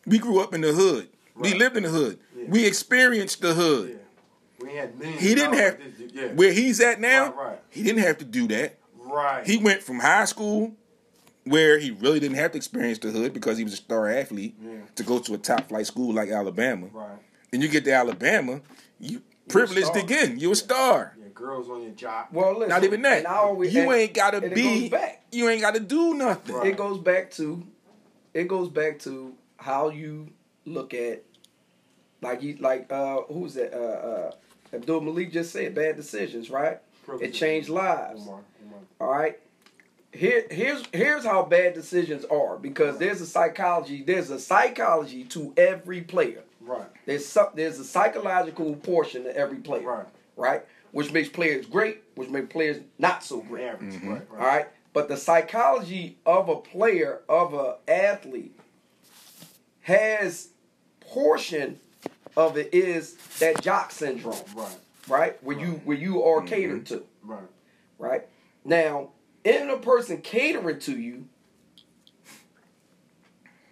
We 0.06 0.18
grew 0.18 0.38
up 0.40 0.54
in 0.54 0.60
the 0.60 0.72
hood. 0.72 1.08
Right. 1.34 1.52
We 1.52 1.58
lived 1.58 1.76
in 1.76 1.82
the 1.82 1.88
hood. 1.88 2.18
Yeah. 2.36 2.44
We 2.48 2.64
experienced 2.66 3.40
the 3.40 3.54
hood. 3.54 3.90
Yeah. 3.90 3.96
We 4.68 4.74
had 4.76 4.98
millions. 4.98 5.20
He 5.22 5.34
didn't 5.34 5.54
have 5.54 5.74
like 5.78 5.84
this, 5.84 5.93
Yeah. 6.14 6.28
where 6.28 6.52
he's 6.52 6.80
at 6.80 7.00
now. 7.00 7.32
Right, 7.34 7.46
right. 7.48 7.58
He 7.70 7.82
didn't 7.82 8.02
have 8.02 8.18
to 8.18 8.24
do 8.24 8.46
that. 8.48 8.78
right. 8.98 9.44
He 9.46 9.58
went 9.58 9.82
from 9.82 9.98
high 9.98 10.24
school 10.24 10.72
where 11.44 11.78
he 11.78 11.90
really 11.90 12.20
didn't 12.20 12.36
have 12.38 12.52
to 12.52 12.56
experience 12.56 12.98
the 13.00 13.10
hood 13.10 13.34
because 13.34 13.58
he 13.58 13.64
was 13.64 13.74
a 13.74 13.76
star 13.76 14.08
athlete 14.08 14.54
Yeah. 14.62 14.76
to 14.94 15.02
go 15.02 15.18
to 15.18 15.34
a 15.34 15.38
top 15.38 15.68
flight 15.68 15.86
school 15.86 16.14
like 16.14 16.30
Alabama. 16.30 16.86
Right. 16.92 17.18
Then 17.50 17.60
you 17.60 17.68
get 17.68 17.84
to 17.84 17.92
Alabama, 17.92 18.60
you 18.98 19.20
privileged 19.48 19.94
again. 19.96 20.38
You 20.38 20.52
a 20.52 20.56
star. 20.56 21.16
Yeah. 21.20 21.24
Girls 21.34 21.68
on 21.68 21.82
your 21.82 21.90
job. 21.92 22.28
well, 22.32 22.52
listen, 22.54 22.68
Not 22.70 22.84
even 22.84 23.02
that. 23.02 23.18
and 23.18 23.26
I 23.26 23.34
always- 23.34 23.74
you 23.74 23.82
and- 23.82 23.92
ain't 23.92 24.14
gotta 24.14 24.40
be. 24.40 24.88
back. 24.88 25.24
You 25.32 25.48
ain't 25.48 25.60
gotta 25.60 25.80
do 25.80 26.14
nothing. 26.14 26.54
Right. 26.54 26.68
It 26.68 26.76
goes 26.76 26.98
back 26.98 27.30
to, 27.32 27.62
it 28.32 28.48
goes 28.48 28.68
back 28.70 29.00
to 29.00 29.34
how 29.58 29.90
you 29.90 30.28
look 30.64 30.94
at, 30.94 31.24
like 32.22 32.42
you 32.42 32.56
like 32.58 32.90
uh 32.90 33.18
who's 33.28 33.54
that 33.54 33.74
uh 33.74 33.76
uh 34.08 34.30
Abdul 34.74 35.00
Malik 35.02 35.32
just 35.32 35.52
said 35.52 35.74
bad 35.74 35.96
decisions 35.96 36.50
right. 36.50 36.80
It 37.20 37.32
changed 37.32 37.68
lives. 37.68 38.22
Omar, 38.22 38.40
Omar. 38.64 38.78
All 39.00 39.10
right. 39.10 39.38
Here, 40.12 40.44
here's 40.50 40.84
here's 40.92 41.24
how 41.24 41.42
bad 41.42 41.74
decisions 41.74 42.24
are 42.26 42.56
because 42.56 42.98
there's 42.98 43.20
a 43.20 43.26
psychology 43.26 44.02
there's 44.02 44.30
a 44.30 44.38
psychology 44.38 45.24
to 45.24 45.52
every 45.56 46.02
player. 46.02 46.42
Right. 46.60 46.86
There's 47.04 47.26
some, 47.26 47.48
there's 47.54 47.78
a 47.78 47.84
psychological 47.84 48.74
portion 48.76 49.24
to 49.24 49.36
every 49.36 49.58
player. 49.58 49.82
Right. 49.82 50.06
Right. 50.36 50.62
Which 50.92 51.12
makes 51.12 51.28
players 51.28 51.66
great, 51.66 52.02
which 52.14 52.30
makes 52.30 52.52
players 52.52 52.78
not 52.98 53.22
so 53.24 53.40
great. 53.40 53.64
Average. 53.64 53.94
Mm-hmm. 53.94 54.08
Right. 54.08 54.30
Right. 54.30 54.40
All 54.40 54.46
right. 54.46 54.68
But 54.92 55.08
the 55.08 55.16
psychology 55.16 56.16
of 56.24 56.48
a 56.48 56.56
player, 56.56 57.20
of 57.28 57.52
a 57.52 57.78
athlete, 57.88 58.56
has 59.80 60.50
portion 61.00 61.80
of 62.36 62.56
it 62.56 62.72
is 62.74 63.14
that 63.38 63.62
jock 63.62 63.90
syndrome, 63.90 64.36
Right. 64.54 64.76
right? 65.08 65.42
Where 65.44 65.58
you 65.58 65.80
where 65.84 65.96
you 65.96 66.22
are 66.22 66.38
mm-hmm. 66.38 66.48
catered 66.48 66.86
to, 66.86 67.04
Right. 67.22 67.48
right? 67.98 68.26
Now, 68.64 69.10
in 69.44 69.70
a 69.70 69.76
person 69.76 70.20
catering 70.22 70.78
to 70.80 70.98
you, 70.98 71.26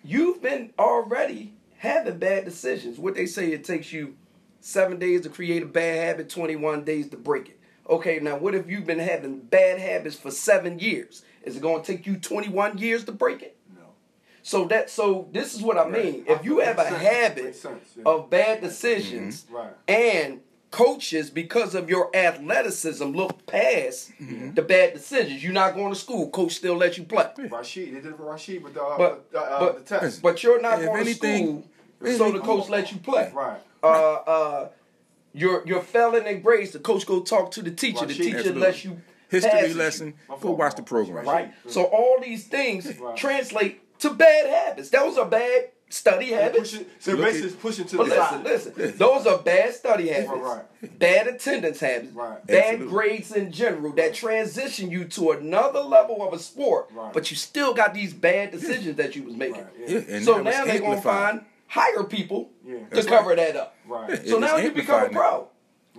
you've 0.05 0.43
been 0.43 0.73
already 0.79 1.55
having 1.79 2.19
bad 2.19 2.45
decisions. 2.45 2.99
What 2.99 3.15
they 3.15 3.27
say 3.27 3.53
it 3.53 3.65
takes 3.65 3.93
you 3.93 4.17
seven 4.61 4.99
days 4.99 5.23
to 5.23 5.29
create 5.29 5.63
a 5.63 5.67
bad 5.67 6.07
habit, 6.07 6.29
21 6.29 6.85
days 6.85 7.09
to 7.11 7.17
break 7.17 7.49
it. 7.49 7.59
Okay, 7.89 8.21
now 8.21 8.37
what 8.37 8.55
if 8.55 8.69
you've 8.71 8.87
been 8.87 8.99
having 9.01 9.41
bad 9.41 9.81
habits 9.81 10.17
for 10.17 10.31
seven 10.31 10.79
years? 10.79 11.25
Is 11.43 11.57
it 11.57 11.63
going 11.63 11.83
to 11.83 11.93
take 11.93 12.07
you 12.07 12.17
21 12.17 12.79
years 12.79 13.05
to 13.05 13.13
break 13.13 13.43
it? 13.43 13.57
No. 14.43 14.49
So 14.61 14.65
that 14.69 14.91
so 14.91 15.29
this 15.33 15.55
is 15.55 15.63
what 15.63 15.79
I 15.79 15.89
mean. 15.89 16.25
If 16.29 16.45
you 16.45 16.59
have 16.61 16.79
a 16.79 16.85
sense. 16.89 17.03
habit 17.03 17.55
sense, 17.57 17.85
yeah. 17.97 18.03
of 18.07 18.29
bad 18.31 18.61
decisions 18.61 19.47
Right. 19.51 19.71
and 19.89 20.41
coaches 20.71 21.29
because 21.31 21.75
of 21.75 21.91
your 21.91 22.11
athleticism 22.17 23.05
look 23.05 23.47
past 23.47 24.11
Mm-hmm. 24.21 24.55
the 24.55 24.63
bad 24.63 24.95
decisions. 24.95 25.43
You're 25.45 25.53
not 25.53 25.75
going 25.75 25.93
to 25.93 25.99
school, 25.99 26.31
coach 26.31 26.53
still 26.55 26.77
let 26.77 26.97
you 26.99 27.05
play. 27.05 27.29
Rashid, 27.51 27.89
they 27.95 28.01
did 28.01 28.07
it 28.07 28.17
for 28.17 28.25
Rashid 28.31 28.63
with 28.65 28.75
the, 28.75 28.83
uh, 28.83 28.97
But 28.99 29.31
the, 29.31 29.39
uh, 29.41 29.61
but, 29.61 29.87
the 29.87 29.99
test. 30.01 30.23
but 30.23 30.43
you're 30.43 30.61
not 30.61 30.79
If 30.81 30.87
going 30.87 31.01
anything- 31.01 31.63
to 32.03 32.13
school 32.17 32.17
so 32.19 32.33
the 32.33 32.41
coach 32.41 32.69
let 32.69 32.91
you 32.91 32.99
play. 32.99 33.31
right. 33.35 33.61
Uh 33.83 33.87
uh 33.87 34.69
you're 35.35 35.63
you're 35.67 35.83
failing 35.83 36.27
in 36.27 36.41
grades, 36.43 36.73
the 36.73 36.79
coach 36.79 37.07
go 37.07 37.21
talk 37.21 37.51
to 37.53 37.63
the 37.63 37.71
teacher. 37.71 38.05
The 38.07 38.15
teacher 38.15 38.39
Absolutely. 38.39 38.61
lets 38.63 38.85
you 38.85 39.01
History 39.29 39.73
lesson. 39.73 40.13
My 40.29 40.37
Go 40.39 40.51
watch 40.51 40.77
the 40.77 40.83
program. 40.83 41.27
right? 41.27 41.53
So 41.67 41.85
all 41.85 42.19
these 42.21 42.45
things 42.49 42.87
Right. 42.99 43.17
translate 43.17 43.81
to 44.03 44.11
bad 44.15 44.47
habits. 44.49 44.91
Those 44.91 45.19
are 45.19 45.27
bad 45.27 45.71
study 45.89 46.31
habits. 46.33 46.71
Pushing, 46.73 46.87
so 47.01 47.11
Look 47.13 47.21
basically 47.21 47.41
at- 47.49 47.53
it's 47.53 47.63
pushing 47.63 47.85
to 47.87 47.97
But 47.99 48.05
the 48.05 48.11
listen, 48.11 48.29
side. 48.29 48.45
listen. 48.45 48.73
listen. 48.77 48.99
Those 48.99 49.27
are 49.27 49.39
bad 49.39 49.75
study 49.75 50.09
habits. 50.09 50.31
right. 50.31 50.43
right. 50.83 50.99
Bad 50.99 51.27
attendance 51.27 51.81
habits. 51.81 52.13
Right. 52.15 52.47
Bad 52.47 52.65
Absolutely. 52.75 52.87
grades 52.89 53.33
in 53.33 53.53
general 53.53 53.93
that 53.93 54.15
transition 54.15 54.91
you 54.91 55.05
to 55.07 55.33
another 55.33 55.81
level 55.81 56.27
of 56.27 56.33
a 56.33 56.39
sport. 56.39 56.89
Right. 56.95 57.13
But 57.13 57.31
you 57.31 57.37
still 57.37 57.75
got 57.75 57.93
these 57.95 58.15
bad 58.15 58.51
decisions 58.53 58.97
that 58.97 59.15
you 59.17 59.23
was 59.25 59.35
making. 59.37 59.63
Right, 59.63 59.89
Yeah, 59.89 59.99
and 60.09 60.25
so 60.25 60.41
now 60.41 60.65
they're 60.65 60.81
gonna 60.81 61.01
find 61.03 61.45
higher 61.67 62.05
people 62.05 62.51
Yeah. 62.65 62.79
to 62.79 62.85
That's 62.91 63.07
cover 63.07 63.35
that 63.37 63.57
up. 63.57 63.75
Right. 63.87 64.27
So 64.27 64.37
It 64.39 64.41
now 64.41 64.57
you 64.57 64.71
become 64.73 64.95
a 64.95 65.05
amplified 65.05 65.13
pro. 65.13 65.49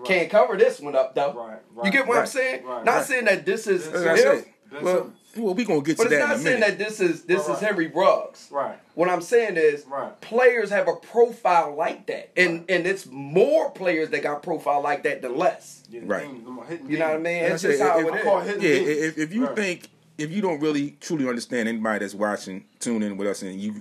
Can't 0.05 0.29
cover 0.31 0.57
this 0.57 0.79
one 0.79 0.95
up 0.95 1.13
though. 1.13 1.33
Right, 1.33 1.85
You 1.85 1.91
get 1.91 2.07
what 2.07 2.17
I'm 2.17 2.25
saying? 2.25 2.65
right, 2.65 2.83
not 2.83 2.95
right. 2.95 3.05
saying 3.05 3.25
that 3.25 3.45
this 3.45 3.67
is 3.67 3.89
That's 3.91 4.03
Like 4.05 4.19
I 4.19 4.33
him, 4.37 4.43
said, 4.71 4.83
well, 4.83 5.11
well, 5.37 5.53
we 5.53 5.65
gonna 5.65 5.81
get 5.81 5.97
but 5.97 6.03
to 6.09 6.09
it's 6.09 6.17
that 6.19 6.27
not 6.27 6.33
in 6.35 6.39
a 6.39 6.43
saying 6.43 6.59
minute. 6.59 6.77
that 6.77 6.85
this 6.87 6.99
is 6.99 7.23
this 7.23 7.47
Right, 7.47 7.55
is. 7.55 7.59
Henry 7.61 7.87
Ruggs. 7.87 8.47
Right. 8.51 8.77
What 8.95 9.09
I'm 9.09 9.21
saying 9.21 9.57
is 9.57 9.85
Right. 9.87 10.19
players 10.21 10.69
have 10.69 10.87
a 10.87 10.95
profile 10.95 11.75
like 11.75 12.05
that. 12.07 12.31
And 12.37 12.65
and 12.69 12.85
it's 12.85 13.05
more 13.07 13.71
players 13.71 14.09
that 14.11 14.21
got 14.23 14.43
profile 14.43 14.81
like 14.81 15.03
that 15.03 15.21
than 15.21 15.37
less. 15.37 15.83
Yeah, 15.89 16.01
Right. 16.05 16.23
demons, 16.25 16.45
them 16.45 16.59
are 16.59 16.65
hitting 16.65 16.89
You 16.89 16.99
know 16.99 17.07
what 17.07 17.15
I 17.15 17.19
mean? 17.19 17.41
Like 17.43 17.51
I 17.51 17.53
It's 17.55 17.63
just 17.63 17.81
how 17.81 17.99
if- 17.99 18.07
it 18.07 18.25
I 18.27 18.41
is. 18.43 18.63
Yeah, 18.63 18.69
if, 19.07 19.17
if 19.17 19.33
you 19.33 19.45
Right. 19.47 19.55
think 19.55 19.89
if 20.17 20.31
you 20.31 20.41
don't 20.41 20.59
really 20.59 20.95
truly 21.01 21.27
understand 21.27 21.67
anybody 21.67 21.99
that's 21.99 22.13
watching, 22.13 22.65
tune 22.79 23.01
in 23.01 23.17
with 23.17 23.27
us, 23.27 23.41
and 23.41 23.59
you 23.59 23.73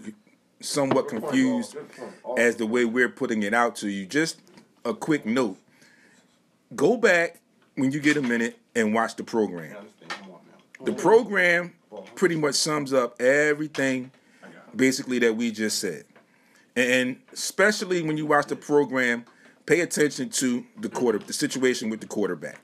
somewhat 0.60 1.08
Good 1.08 1.20
confused 1.20 1.74
point. 1.74 2.12
Awesome. 2.24 2.38
as 2.42 2.56
the 2.56 2.66
way 2.66 2.84
we're 2.86 3.08
putting 3.10 3.42
it 3.42 3.52
out 3.52 3.76
to 3.76 3.88
you, 3.90 4.06
just 4.06 4.38
a 4.86 4.94
quick 4.94 5.26
note: 5.26 5.58
go 6.74 6.96
back 6.96 7.40
when 7.74 7.92
you 7.92 8.00
get 8.00 8.16
a 8.16 8.22
minute 8.22 8.58
and 8.74 8.94
watch 8.94 9.16
the 9.16 9.24
program. 9.24 9.70
Yeah, 9.74 9.80
this 9.82 9.92
thing, 9.92 10.08
come 10.08 10.30
on 10.32 10.40
now. 10.46 10.58
The 10.84 10.92
program 10.92 11.74
pretty 12.14 12.36
much 12.36 12.54
sums 12.54 12.92
up 12.92 13.20
everything 13.20 14.10
basically 14.74 15.18
that 15.20 15.36
we 15.36 15.50
just 15.50 15.78
said. 15.78 16.04
And 16.74 17.18
especially 17.32 18.02
when 18.02 18.16
you 18.16 18.26
watch 18.26 18.46
the 18.46 18.56
program, 18.56 19.24
pay 19.66 19.80
attention 19.80 20.30
to 20.30 20.64
the 20.80 20.88
quarter 20.88 21.18
the 21.18 21.32
situation 21.32 21.90
with 21.90 22.00
the 22.00 22.06
quarterback. 22.06 22.60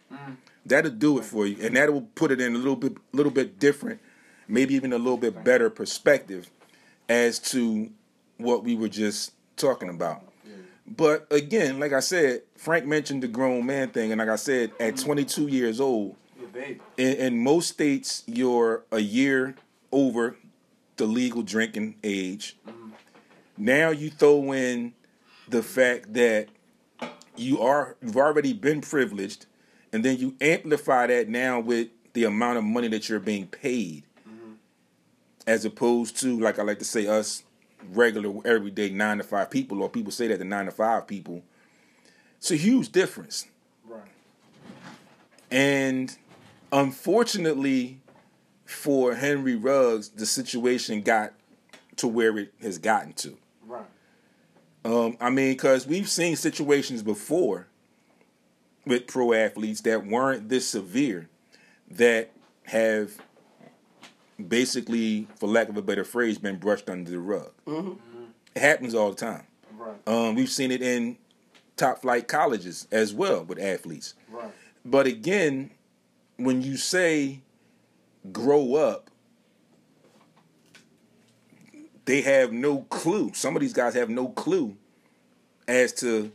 That'll 0.65 0.91
do 0.91 1.19
it 1.19 1.25
for 1.25 1.47
you. 1.47 1.57
And 1.65 1.77
that 1.77 1.93
will 1.93 2.09
put 2.15 2.31
it 2.31 2.41
in 2.41 2.55
a 2.55 2.59
little 2.59 2.77
bit 2.77 2.97
little 3.13 3.33
bit 3.33 3.59
different, 3.59 4.01
maybe 4.47 4.75
even 4.75 4.93
a 4.93 4.99
little 4.99 5.17
bit 5.17 5.45
better 5.45 5.71
perspective 5.71 6.51
as 7.09 7.39
to 7.39 7.91
what 8.37 8.65
we 8.65 8.75
were 8.75 8.89
just 8.89 9.33
talking 9.57 9.89
about. 9.89 10.25
But 10.87 11.27
again, 11.31 11.79
like 11.79 11.93
I 11.93 12.01
said, 12.01 12.43
Frank 12.57 12.87
mentioned 12.87 13.23
the 13.23 13.29
grown 13.29 13.67
man 13.67 13.91
thing, 13.91 14.11
and 14.11 14.19
like 14.19 14.29
I 14.29 14.37
said, 14.37 14.73
at 14.81 14.97
22 14.97 15.49
years 15.49 15.81
old, 15.81 16.17
baby. 16.59 16.81
in, 16.97 17.13
in 17.15 17.43
most 17.43 17.69
states 17.71 18.23
you're 18.27 18.85
a 18.91 18.99
year 19.01 19.55
over 19.93 20.37
the 20.97 21.07
legal 21.07 21.43
drinking 21.43 21.95
age 22.03 22.57
now 23.57 23.91
you 23.91 24.11
throw 24.11 24.53
in 24.53 24.93
the 25.49 25.63
fact 25.63 26.13
that 26.15 26.49
you 27.37 27.61
are 27.61 27.97
you've 28.03 28.17
already 28.17 28.53
been 28.53 28.81
privileged 28.81 29.47
and 29.93 30.05
then 30.05 30.19
you 30.19 30.35
amplify 30.41 31.07
that 31.07 31.29
now 31.29 31.59
with 31.61 31.89
the 32.13 32.25
amount 32.25 32.59
of 32.59 32.65
money 32.65 32.89
that 32.89 33.09
you're 33.09 33.21
being 33.21 33.47
paid 33.47 34.03
as 35.47 35.65
opposed 35.65 36.19
to 36.21 36.39
like 36.41 36.59
i 36.59 36.63
like 36.63 36.79
to 36.79 36.85
say 36.85 37.07
us 37.07 37.45
regular 37.93 38.35
everyday 38.45 38.91
nine 38.91 39.19
to 39.19 39.25
five 39.25 39.49
people 39.51 39.83
or 39.83 39.89
people 39.89 40.11
say 40.13 40.27
that 40.27 40.39
the 40.39 40.45
nine 40.45 40.65
to 40.67 40.71
five 40.73 41.07
people 41.07 41.43
it's 42.37 42.51
a 42.51 42.57
huge 42.57 42.91
difference 42.91 43.47
Right. 43.87 44.03
and 45.51 46.17
unfortunately 46.73 48.01
for 48.65 49.15
Henry 49.15 49.57
Ruggs, 49.57 50.11
the 50.11 50.27
situation 50.27 51.03
got 51.03 51.33
to 51.97 52.09
where 52.09 52.37
it 52.39 52.53
has 52.61 52.79
gotten 52.79 53.13
to. 53.15 53.37
Right. 53.67 53.85
Um, 54.85 55.17
I 55.21 55.31
mean, 55.31 55.53
because 55.53 55.87
we've 55.87 56.09
seen 56.09 56.37
situations 56.37 57.03
before 57.03 57.69
with 58.87 59.07
pro 59.07 59.33
athletes 59.33 59.83
that 59.83 60.07
weren't 60.07 60.49
this 60.49 60.69
severe 60.69 61.29
that 61.91 62.31
have 62.65 63.17
basically, 64.47 65.27
for 65.37 65.49
lack 65.49 65.69
of 65.69 65.77
a 65.77 65.83
better 65.83 66.05
phrase, 66.05 66.39
been 66.39 66.57
brushed 66.57 66.89
under 66.89 67.11
the 67.11 67.19
rug. 67.19 67.51
It 68.55 68.61
happens 68.61 68.95
all 68.95 69.11
the 69.11 69.17
time. 69.17 69.45
Right. 69.77 69.97
Um, 70.07 70.35
we've 70.35 70.51
seen 70.51 70.71
it 70.71 70.83
in 70.83 71.17
top 71.77 72.03
flight 72.03 72.29
colleges 72.29 72.87
as 72.91 73.15
well 73.15 73.45
with 73.45 73.59
athletes. 73.59 74.15
Right. 74.31 74.51
But 74.85 75.07
again, 75.07 75.71
when 76.39 76.63
you 76.63 76.77
say 76.77 77.41
grow 78.33 78.75
up, 78.77 79.11
they 82.07 82.23
have 82.23 82.53
no 82.53 82.83
clue. 82.83 83.33
Some 83.35 83.55
of 83.55 83.61
these 83.61 83.75
guys 83.75 83.95
have 83.95 84.09
no 84.09 84.29
clue 84.29 84.77
as 85.67 85.93
to 85.95 86.33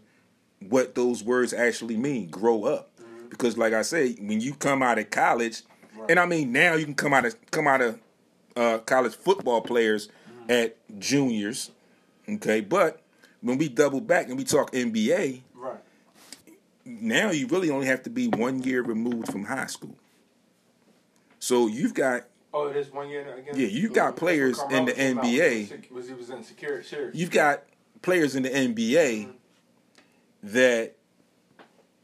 what 0.60 0.94
those 0.94 1.24
words 1.24 1.52
actually 1.54 1.98
mean. 1.98 2.30
Grow 2.30 2.66
up, 2.66 2.92
because 3.30 3.58
like 3.58 3.74
I 3.74 3.82
say, 3.82 4.14
when 4.16 4.40
you 4.40 4.54
come 4.54 4.84
out 4.84 5.00
of 5.00 5.10
college, 5.10 5.64
and 6.08 6.20
I 6.20 6.26
mean 6.26 6.52
now 6.52 6.76
you 6.76 6.86
can 6.86 6.96
come 6.96 7.14
out 7.14 7.26
of 7.26 7.36
come 7.50 7.68
out 7.68 7.82
of 7.82 8.00
uh, 8.56 8.78
college 8.80 9.16
football 9.16 9.62
players 9.62 10.10
at 10.48 10.78
juniors, 11.00 11.72
okay. 12.30 12.62
But 12.62 13.02
when 13.42 13.58
we 13.58 13.68
double 13.70 14.02
back 14.02 14.28
and 14.28 14.38
we 14.38 14.44
talk 14.44 14.72
NBA, 14.74 15.42
Right. 15.53 15.53
Now 16.86 17.32
you 17.32 17.48
really 17.48 17.70
only 17.70 17.88
have 17.88 18.04
to 18.04 18.10
be 18.10 18.28
one 18.28 18.62
year 18.64 18.82
removed 18.82 19.32
from 19.32 19.46
high 19.46 19.68
school. 19.68 19.96
So 21.40 21.68
you've 21.68 21.94
got 21.94 22.26
Oh, 22.56 22.68
it 22.68 22.76
is 22.78 22.92
one 22.92 23.10
year 23.10 23.22
again. 23.36 23.56
Yeah, 23.58 23.68
you've 23.68 23.94
got 23.94 24.16
players 24.16 24.62
in 24.70 24.86
the 24.86 24.94
NBA. 24.94 25.90
Was 25.92 26.08
he 26.08 26.14
was 26.14 26.30
in 26.30 26.44
shares? 26.84 27.16
you've 27.16 27.32
got 27.32 27.64
players 28.04 28.36
in 28.36 28.44
the 28.44 28.50
NBA 28.50 29.30
that 30.44 30.96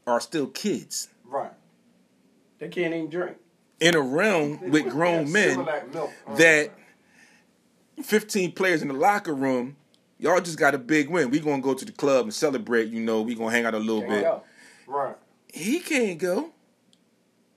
are 0.06 0.20
still 0.20 0.48
kids 0.48 1.08
right. 1.24 1.52
They 2.58 2.68
can't 2.68 2.92
even 2.92 3.08
drink. 3.08 3.36
in 3.78 3.94
a 3.94 4.00
realm 4.00 4.70
with 4.70 4.90
grown 4.90 5.30
men. 5.30 5.60
Uh, 5.60 6.08
that 6.36 6.72
15 8.02 8.52
players 8.52 8.82
in 8.82 8.88
the 8.88 8.94
locker 8.94 9.34
room. 9.34 9.76
Y'all 10.18 10.40
just 10.40 10.58
got 10.58 10.74
a 10.74 10.78
big 10.78 11.08
win. 11.08 11.30
We 11.30 11.40
gonna 11.40 11.62
go 11.62 11.72
to 11.72 11.84
the 11.84 11.92
club 11.92 12.24
and 12.24 12.34
celebrate. 12.34 12.88
You 12.88 13.00
know, 13.00 13.22
we 13.22 13.34
gonna 13.34 13.50
hang 13.50 13.64
out 13.64 13.74
a 13.74 13.78
little 13.78 14.02
bit. 14.02 14.26
Go. 14.90 14.96
Right. 14.98 15.16
He 15.52 15.80
can't 15.80 16.18
go. 16.18 16.50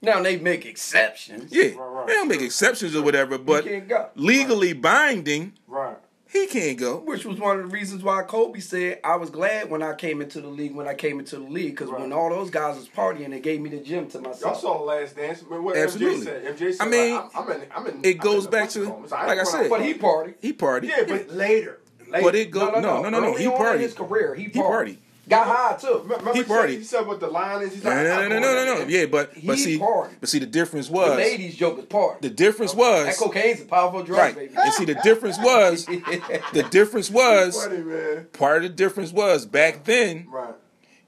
Now 0.02 0.22
they 0.22 0.36
make 0.38 0.66
exceptions. 0.66 1.50
Yeah, 1.52 1.64
Right, 1.64 1.76
right. 1.76 2.06
they 2.06 2.12
don't 2.12 2.28
make 2.28 2.42
exceptions 2.42 2.94
or 2.94 3.02
whatever, 3.02 3.38
but 3.38 3.64
he 3.64 3.80
can't 3.80 4.08
legally 4.16 4.74
binding, 4.74 5.54
Right. 5.66 5.96
he 6.30 6.46
can't 6.46 6.76
go. 6.78 6.98
Which 6.98 7.24
was 7.24 7.38
one 7.40 7.58
of 7.58 7.62
the 7.70 7.70
reasons 7.74 8.02
why 8.02 8.22
Kobe 8.24 8.60
said 8.60 9.00
I 9.02 9.16
was 9.16 9.30
glad 9.30 9.70
when 9.70 9.82
I 9.82 9.94
came 9.94 10.20
into 10.20 10.42
the 10.42 10.48
league. 10.48 10.74
When 10.74 10.86
I 10.86 10.92
came 10.94 11.18
into 11.20 11.36
the 11.36 11.44
league, 11.48 11.70
because 11.70 11.88
Right. 11.88 12.02
when 12.02 12.12
all 12.12 12.28
those 12.28 12.50
guys 12.50 12.76
was 12.76 12.86
partying, 12.86 13.30
they 13.30 13.40
gave 13.40 13.62
me 13.62 13.70
the 13.70 13.78
gym 13.78 14.06
to 14.08 14.20
myself. 14.20 14.40
Y'all 14.42 14.54
saw 14.60 14.78
the 14.78 14.84
last 14.84 15.16
dance. 15.16 15.40
But 15.42 15.62
what 15.62 15.74
Absolutely. 15.76 16.18
MJ 16.18 16.24
said. 16.24 16.44
MJ 16.58 16.72
said, 16.74 16.86
I 16.86 16.90
mean, 16.90 17.14
like, 17.14 17.24
I'm, 17.34 17.42
I'm 17.42 17.50
in. 17.52 17.68
I'm 17.74 17.86
in. 17.86 18.00
it 18.04 18.10
I'm 18.16 18.16
goes 18.18 18.44
in 18.44 18.50
back 18.50 18.68
to- 18.70 18.84
So 18.84 18.98
like 19.10 19.12
I 19.12 19.38
ain't 19.38 19.48
said- 19.48 19.70
but 19.70 19.80
he 19.82 19.94
partied. 19.94 20.34
He 20.42 20.52
partied. 20.52 20.88
Yeah, 20.88 21.04
but 21.08 21.30
later. 21.30 21.80
But 22.10 22.34
it 22.34 22.50
go- 22.50 22.70
no, 22.72 22.80
no, 23.00 23.08
no, 23.08 23.20
no, 23.20 23.34
he 23.34 23.46
Early 23.46 23.46
on 23.46 23.52
in 23.54 23.58
partied. 23.58 23.80
his 23.80 23.94
career, 23.94 24.34
he 24.34 24.44
He 24.44 24.50
partied. 24.50 24.98
Partied. 25.26 25.28
Got 25.30 25.46
high 25.46 25.76
too. 25.76 25.98
Remember 26.02 26.32
He 26.32 26.38
he, 26.38 26.44
said, 26.44 26.50
partied. 26.50 26.68
he 26.78 26.84
said 26.84 27.06
with 27.06 27.20
the 27.20 27.26
Lions. 27.28 27.72
He's 27.74 27.84
No, 27.84 27.90
like, 27.90 28.04
no, 28.04 28.12
I'm 28.12 28.28
no, 28.28 28.38
no, 28.38 28.40
no, 28.40 28.64
no, 28.64 28.74
no. 28.82 28.88
Yeah, 28.88 29.06
but 29.06 29.32
but 29.44 29.56
He 29.56 29.62
see, 29.64 29.78
partied. 29.78 30.10
but 30.20 30.28
see, 30.28 30.38
the 30.38 30.46
difference 30.46 30.88
was 30.90 31.06
The 31.06 31.10
was 31.10 31.18
ladies 31.18 31.56
jokers 31.56 31.84
party. 31.86 32.28
the 32.28 32.34
difference 32.34 32.72
that 32.72 32.78
was 32.78 33.18
cocaine's 33.18 33.60
a 33.62 33.64
powerful 33.64 34.02
drug, 34.02 34.18
right. 34.18 34.34
baby. 34.36 34.54
And 34.56 34.72
see, 34.74 34.84
the 34.84 34.94
difference 34.96 35.38
was 35.38 35.86
the 36.52 36.66
difference 36.70 37.10
was 37.10 37.62
Funny, 37.64 37.78
man. 37.82 38.26
part 38.32 38.58
of 38.58 38.62
the 38.64 38.68
difference 38.76 39.12
was 39.12 39.46
back 39.46 39.84
then 39.84 40.26
Right. 40.30 40.54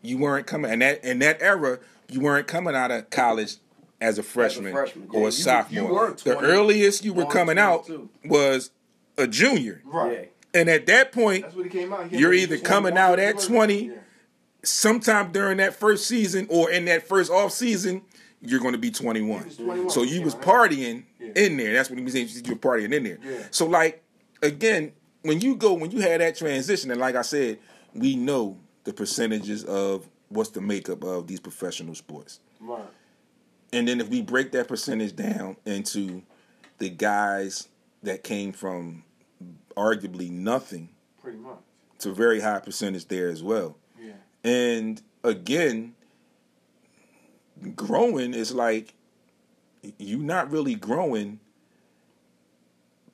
you 0.03 0.19
weren't 0.19 0.47
coming 0.47 0.73
in 0.73 0.79
that 0.81 1.05
in 1.05 1.19
that 1.21 1.41
era 1.43 1.79
you 2.09 2.21
weren't 2.21 2.47
coming 2.47 2.75
out 2.77 2.91
of 2.91 3.11
college 3.11 3.57
as 4.01 4.19
a 4.19 4.23
freshman, 4.23 4.73
freshman. 4.73 5.09
or 5.13 5.15
Yeah, 5.15 5.21
a 5.23 5.25
you- 5.27 5.31
sophomore. 5.33 5.83
you 5.89 5.93
were 5.95 6.11
the 6.23 6.39
earliest 6.39 7.05
you 7.05 7.13
were 7.13 7.25
21, 7.25 7.33
coming 7.33 7.59
out 7.59 7.91
was 8.25 8.71
a 9.19 9.27
junior, 9.27 9.81
Right. 9.87 10.31
and 10.53 10.69
at 10.69 10.87
that 10.87 11.11
point, 11.13 11.43
That's 11.45 11.55
what 11.57 11.65
he 11.65 11.71
came 11.71 11.93
out. 11.93 12.13
You're 12.13 12.35
either 12.35 12.59
coming 12.59 12.99
out 12.99 13.19
at 13.19 13.39
21. 13.39 13.49
20, 13.69 13.85
Yeah. 13.87 13.93
Sometime 14.67 15.33
during 15.33 15.59
that 15.59 15.75
first 15.75 16.07
season 16.07 16.47
or 16.51 16.71
in 16.71 16.85
that 16.87 17.07
first 17.09 17.31
off 17.31 17.53
season, 17.53 18.03
you're 18.41 18.61
going 18.61 18.73
to 18.73 18.79
be 18.79 18.91
21. 18.91 19.51
21. 19.51 19.91
So 19.91 20.03
you 20.03 20.23
was 20.23 20.35
partying 20.35 21.05
Yeah. 21.21 21.33
in 21.37 21.57
there. 21.57 21.73
That's 21.73 21.89
what 21.91 21.99
he 21.99 22.05
was 22.05 22.13
saying. 22.13 22.29
You 22.45 22.53
were 22.53 22.59
partying 22.59 22.93
in 22.93 23.05
there. 23.05 23.19
Yeah. 23.25 23.47
So 23.51 23.67
like 23.67 24.03
again, 24.43 24.93
when 25.23 25.41
you 25.41 25.57
go 25.57 25.73
when 25.75 25.91
you 25.91 26.01
had 26.01 26.21
that 26.21 26.37
transition, 26.37 26.91
and 26.91 27.01
like 27.01 27.17
I 27.17 27.23
said, 27.23 27.59
we 27.95 28.15
know 28.17 28.59
the 28.85 28.93
percentages 28.93 29.65
of 29.65 30.07
what's 30.29 30.51
the 30.51 30.61
makeup 30.61 31.03
of 31.05 31.27
these 31.27 31.41
professional 31.41 31.95
sports. 31.95 32.41
Right. 32.61 32.83
And 33.73 33.89
then 33.89 34.01
if 34.01 34.09
we 34.09 34.23
break 34.23 34.53
that 34.53 34.69
percentage 34.69 35.17
down 35.17 35.57
into 35.65 36.23
the 36.79 36.89
guys 36.91 37.69
that 38.03 38.23
came 38.23 38.53
from 38.53 39.03
arguably 39.77 40.31
nothing 40.31 40.91
Pretty 41.21 41.39
much. 41.39 41.59
to 42.01 42.11
a 42.11 42.15
very 42.15 42.41
high 42.41 42.61
percentage 42.61 43.07
there 43.09 43.29
as 43.29 43.43
well. 43.43 43.77
And 44.47 45.03
again, 45.25 45.95
growing 47.75 48.33
is 48.33 48.55
like 48.55 48.95
you're 49.99 50.21
not 50.21 50.51
really 50.53 50.77
growing 50.77 51.41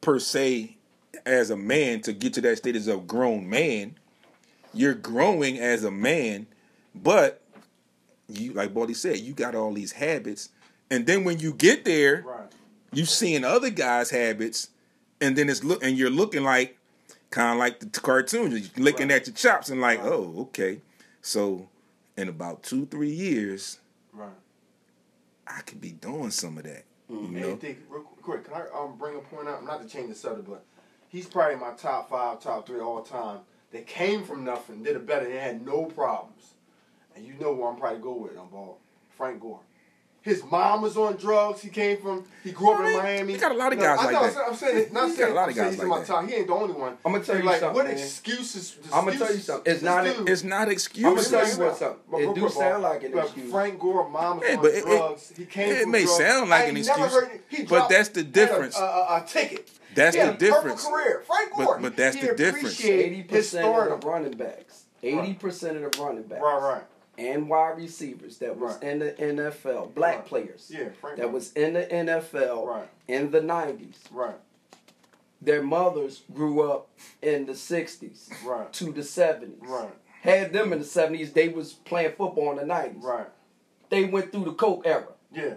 per 0.02 0.18
se 0.18 0.76
as 1.24 1.48
a 1.50 1.56
man 1.56 2.00
to 2.02 2.12
get 2.12 2.34
to 2.34 2.40
that 2.42 2.58
status 2.58 2.86
of 2.86 3.06
grown 3.06 3.48
man. 3.48 3.94
You're 4.74 4.94
growing 4.94 5.58
as 5.58 5.84
a 5.84 5.90
man, 5.90 6.46
but 6.94 7.40
you 8.28 8.52
like 8.52 8.74
Baldy 8.74 8.94
said, 8.94 9.16
you 9.18 9.32
got 9.32 9.54
all 9.54 9.72
these 9.72 9.92
habits, 9.92 10.50
and 10.90 11.06
then 11.06 11.24
when 11.24 11.38
you 11.38 11.54
get 11.54 11.84
there, 11.86 12.24
Right. 12.26 12.52
you 12.92 13.06
seeing 13.06 13.42
other 13.44 13.70
guys' 13.70 14.10
habits, 14.10 14.68
and 15.20 15.36
then 15.36 15.48
it's 15.48 15.64
look 15.64 15.82
and 15.82 15.96
you're 15.96 16.10
looking 16.10 16.42
like 16.42 16.76
kind 17.30 17.52
of 17.52 17.58
like 17.58 17.80
the 17.80 18.00
cartoons. 18.00 18.52
You're 18.76 18.84
licking 18.84 19.08
Right. 19.08 19.16
at 19.22 19.26
your 19.26 19.34
chops 19.34 19.70
and 19.70 19.80
like, 19.80 20.00
Right. 20.02 20.12
oh, 20.12 20.40
okay. 20.48 20.80
So 21.22 21.68
in 22.16 22.28
about 22.28 22.62
two, 22.62 22.86
three 22.86 23.10
years, 23.10 23.78
Right. 24.12 24.28
I 25.46 25.60
could 25.62 25.80
be 25.80 25.92
doing 25.92 26.30
some 26.30 26.58
of 26.58 26.64
that. 26.64 26.84
Mm-hmm. 27.10 27.36
You 27.36 27.40
know? 27.40 27.56
Think, 27.56 27.78
real 27.88 28.02
quick, 28.02 28.44
can 28.44 28.54
I 28.54 28.78
um, 28.78 28.96
bring 28.98 29.16
a 29.16 29.20
point 29.20 29.48
out? 29.48 29.64
Not 29.64 29.82
to 29.82 29.88
change 29.88 30.10
the 30.10 30.14
subject, 30.14 30.48
but 30.48 30.64
he's 31.08 31.26
probably 31.26 31.56
my 31.56 31.72
top 31.72 32.10
five, 32.10 32.40
top 32.40 32.66
three 32.66 32.80
all 32.80 33.02
time. 33.02 33.40
They 33.70 33.82
came 33.82 34.22
from 34.24 34.44
nothing, 34.44 34.82
did 34.82 34.96
it 34.96 35.06
better, 35.06 35.26
and 35.26 35.38
had 35.38 35.66
no 35.66 35.86
problems. 35.86 36.52
And 37.16 37.26
you 37.26 37.34
know 37.40 37.52
where 37.52 37.70
I'm 37.70 37.76
probably 37.76 38.00
go 38.00 38.12
with, 38.12 38.38
I'm 38.38 38.48
ball. 38.48 38.78
Frank 39.16 39.40
Gore. 39.40 39.60
His 40.22 40.44
mom 40.44 40.82
was 40.82 40.96
on 40.96 41.16
drugs. 41.16 41.60
He 41.62 41.68
came 41.68 41.96
from. 42.00 42.24
He 42.44 42.52
grew 42.52 42.72
up 42.72 42.78
in 42.86 42.96
Miami. 42.96 43.32
you 43.32 43.38
got 43.40 43.50
a 43.50 43.56
lot 43.56 43.72
of 43.72 43.78
guys 43.80 43.98
I 43.98 44.04
like 44.04 44.12
know, 44.12 44.30
that. 44.30 44.48
I'm 44.48 44.54
saying, 44.54 44.78
it- 44.78 44.92
not 44.92 45.02
You 45.02 45.08
got 45.08 45.16
saying, 45.16 45.32
a 45.32 45.34
lot 45.34 45.48
of 45.48 45.56
guys 45.56 45.74
he's 45.74 45.82
in 45.82 45.88
like 45.88 45.98
my 45.98 46.04
that. 46.04 46.06
top. 46.06 46.28
He 46.28 46.34
ain't 46.36 46.46
the 46.46 46.52
only 46.54 46.74
one. 46.74 46.96
I'ma 47.04 47.18
tell 47.18 47.36
you 47.36 47.42
like, 47.42 47.58
something, 47.60 47.74
What 47.76 47.86
man. 47.86 47.94
excuses? 47.98 48.76
I'ma 48.92 49.10
tell 49.10 49.32
you 49.34 49.40
something. 49.40 49.72
It's 49.72 49.82
not- 49.82 50.04
dude- 50.04 50.28
It's 50.28 50.44
not 50.44 50.62
I'ma 50.62 50.70
excuses. 50.70 51.30
tell 51.30 51.48
you 51.48 51.58
what 51.58 51.76
something. 51.76 51.98
But 52.10 52.16
It 52.18 52.24
real 52.26 52.34
do 52.34 52.48
sound 52.50 52.82
like 52.84 53.02
an 53.02 53.18
excuse. 53.18 53.50
Frank 53.50 53.80
Gore, 53.80 54.08
mom 54.08 54.38
was 54.38 54.46
Yeah, 54.48 54.56
on 54.56 54.62
but 54.62 54.70
it- 54.74 54.84
drugs. 54.84 55.32
he 55.36 55.44
came 55.44 55.72
it 55.72 55.82
from 55.82 55.90
may 55.90 56.04
drugs. 56.04 56.16
sound 56.18 56.50
like 56.50 56.68
an 56.68 56.76
ain't 56.76 56.86
never 56.86 57.04
excuse, 57.04 57.22
heard. 57.24 57.40
He 57.48 57.62
but 57.64 57.88
that's 57.88 58.08
the 58.10 58.20
had 58.20 58.28
a- 58.28 58.30
difference. 58.30 58.78
A, 58.78 58.82
a, 58.84 59.16
a 59.16 59.24
ticket. 59.26 59.68
That's 59.96 60.16
the 60.16 60.32
difference. 60.38 60.86
Career. 60.86 61.22
Frank 61.26 61.50
But- 61.56 61.64
Gore. 61.66 61.78
but 61.82 61.96
that's 61.96 62.16
the 62.16 62.32
difference. 62.34 62.80
Eighty 62.84 63.22
percent 63.24 63.66
of 63.66 64.00
the 64.00 64.06
running 64.06 64.32
backs. 64.32 64.84
Eighty 65.02 65.34
percent 65.34 65.76
of 65.82 65.90
the 65.92 66.00
running 66.02 66.22
backs. 66.22 66.40
Right, 66.42 66.60
right. 66.62 66.82
And 67.22 67.48
wide 67.48 67.76
receivers 67.76 68.38
that 68.38 68.58
was 68.58 68.74
Right. 68.74 68.82
in 68.84 68.98
the 68.98 69.12
NFL, 69.12 69.92
black 69.94 70.16
Right. 70.16 70.26
players 70.26 70.70
Yeah, 70.74 70.88
Frank 71.00 71.18
that 71.18 71.30
was 71.32 71.52
in 71.52 71.74
the 71.74 71.86
NFL 71.92 72.66
Right. 72.66 72.88
in 73.06 73.30
the 73.30 73.40
nineties. 73.40 73.98
Right, 74.10 74.34
Their 75.40 75.62
mothers 75.62 76.22
grew 76.32 76.62
up 76.70 76.88
in 77.20 77.46
the 77.46 77.54
sixties 77.54 78.30
right, 78.44 78.72
to 78.74 78.92
the 78.92 79.02
seventies. 79.02 79.68
right, 79.68 79.90
Had 80.22 80.52
them 80.52 80.72
in 80.72 80.78
the 80.78 80.84
seventies, 80.84 81.32
they 81.32 81.48
was 81.48 81.72
playing 81.72 82.12
football 82.12 82.50
in 82.52 82.56
the 82.56 82.66
nineties. 82.66 83.02
right. 83.02 83.26
They 83.90 84.04
went 84.04 84.32
through 84.32 84.44
the 84.44 84.52
coke 84.54 84.86
era. 84.86 85.08
Yeah, 85.32 85.54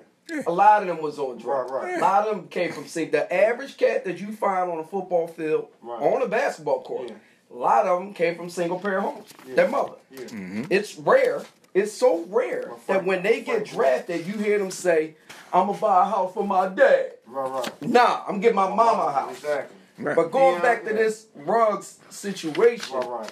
A 0.47 0.51
lot 0.51 0.81
of 0.81 0.87
them 0.87 1.01
was 1.01 1.19
on 1.19 1.37
drugs. 1.37 1.71
Right, 1.71 1.83
right. 1.83 1.97
A 1.97 2.01
lot 2.01 2.27
of 2.27 2.35
them 2.35 2.47
came 2.47 2.71
from 2.73 2.87
see 2.87 3.05
the 3.05 3.31
average 3.31 3.77
cat 3.77 4.03
that 4.05 4.19
you 4.19 4.31
find 4.31 4.69
on 4.71 4.79
a 4.79 4.83
football 4.83 5.27
field, 5.27 5.67
Right. 5.81 6.01
on 6.01 6.21
a 6.21 6.27
basketball 6.27 6.81
court. 6.81 7.09
Yeah. 7.09 7.15
A 7.51 7.53
lot 7.53 7.85
of 7.85 7.99
them 7.99 8.13
came 8.13 8.35
from 8.35 8.49
single 8.49 8.79
parent 8.79 9.03
homes. 9.05 9.29
Yeah. 9.47 9.55
Their 9.55 9.69
mother. 9.69 9.93
yeah. 10.11 10.19
Mm-hmm. 10.21 10.63
It's 10.69 10.97
rare. 10.97 11.43
It's 11.73 11.91
so 11.91 12.23
rare 12.29 12.65
Well, 12.67 12.79
that 12.87 13.05
when 13.05 13.21
they 13.23 13.41
get 13.41 13.67
Frank- 13.67 13.69
drafted, 13.69 14.25
you 14.27 14.33
hear 14.33 14.57
them 14.59 14.71
say, 14.71 15.15
"I'm 15.53 15.67
gonna 15.67 15.77
buy 15.77 16.01
a 16.03 16.05
house 16.05 16.33
for 16.33 16.45
my 16.45 16.67
dad." 16.69 17.13
Right, 17.27 17.49
right. 17.51 17.81
Nah, 17.81 18.23
I'm 18.27 18.39
getting 18.39 18.55
my 18.55 18.69
mama 18.73 19.03
a 19.07 19.11
house. 19.11 19.31
Exactly. 19.37 19.75
Right. 19.97 20.15
But 20.15 20.31
going 20.31 20.55
Yeah, 20.55 20.61
back 20.61 20.83
to 20.85 20.93
this 20.93 21.27
Ruggs 21.35 21.99
situation, 22.09 22.95
Right, 22.97 23.07
right. 23.09 23.31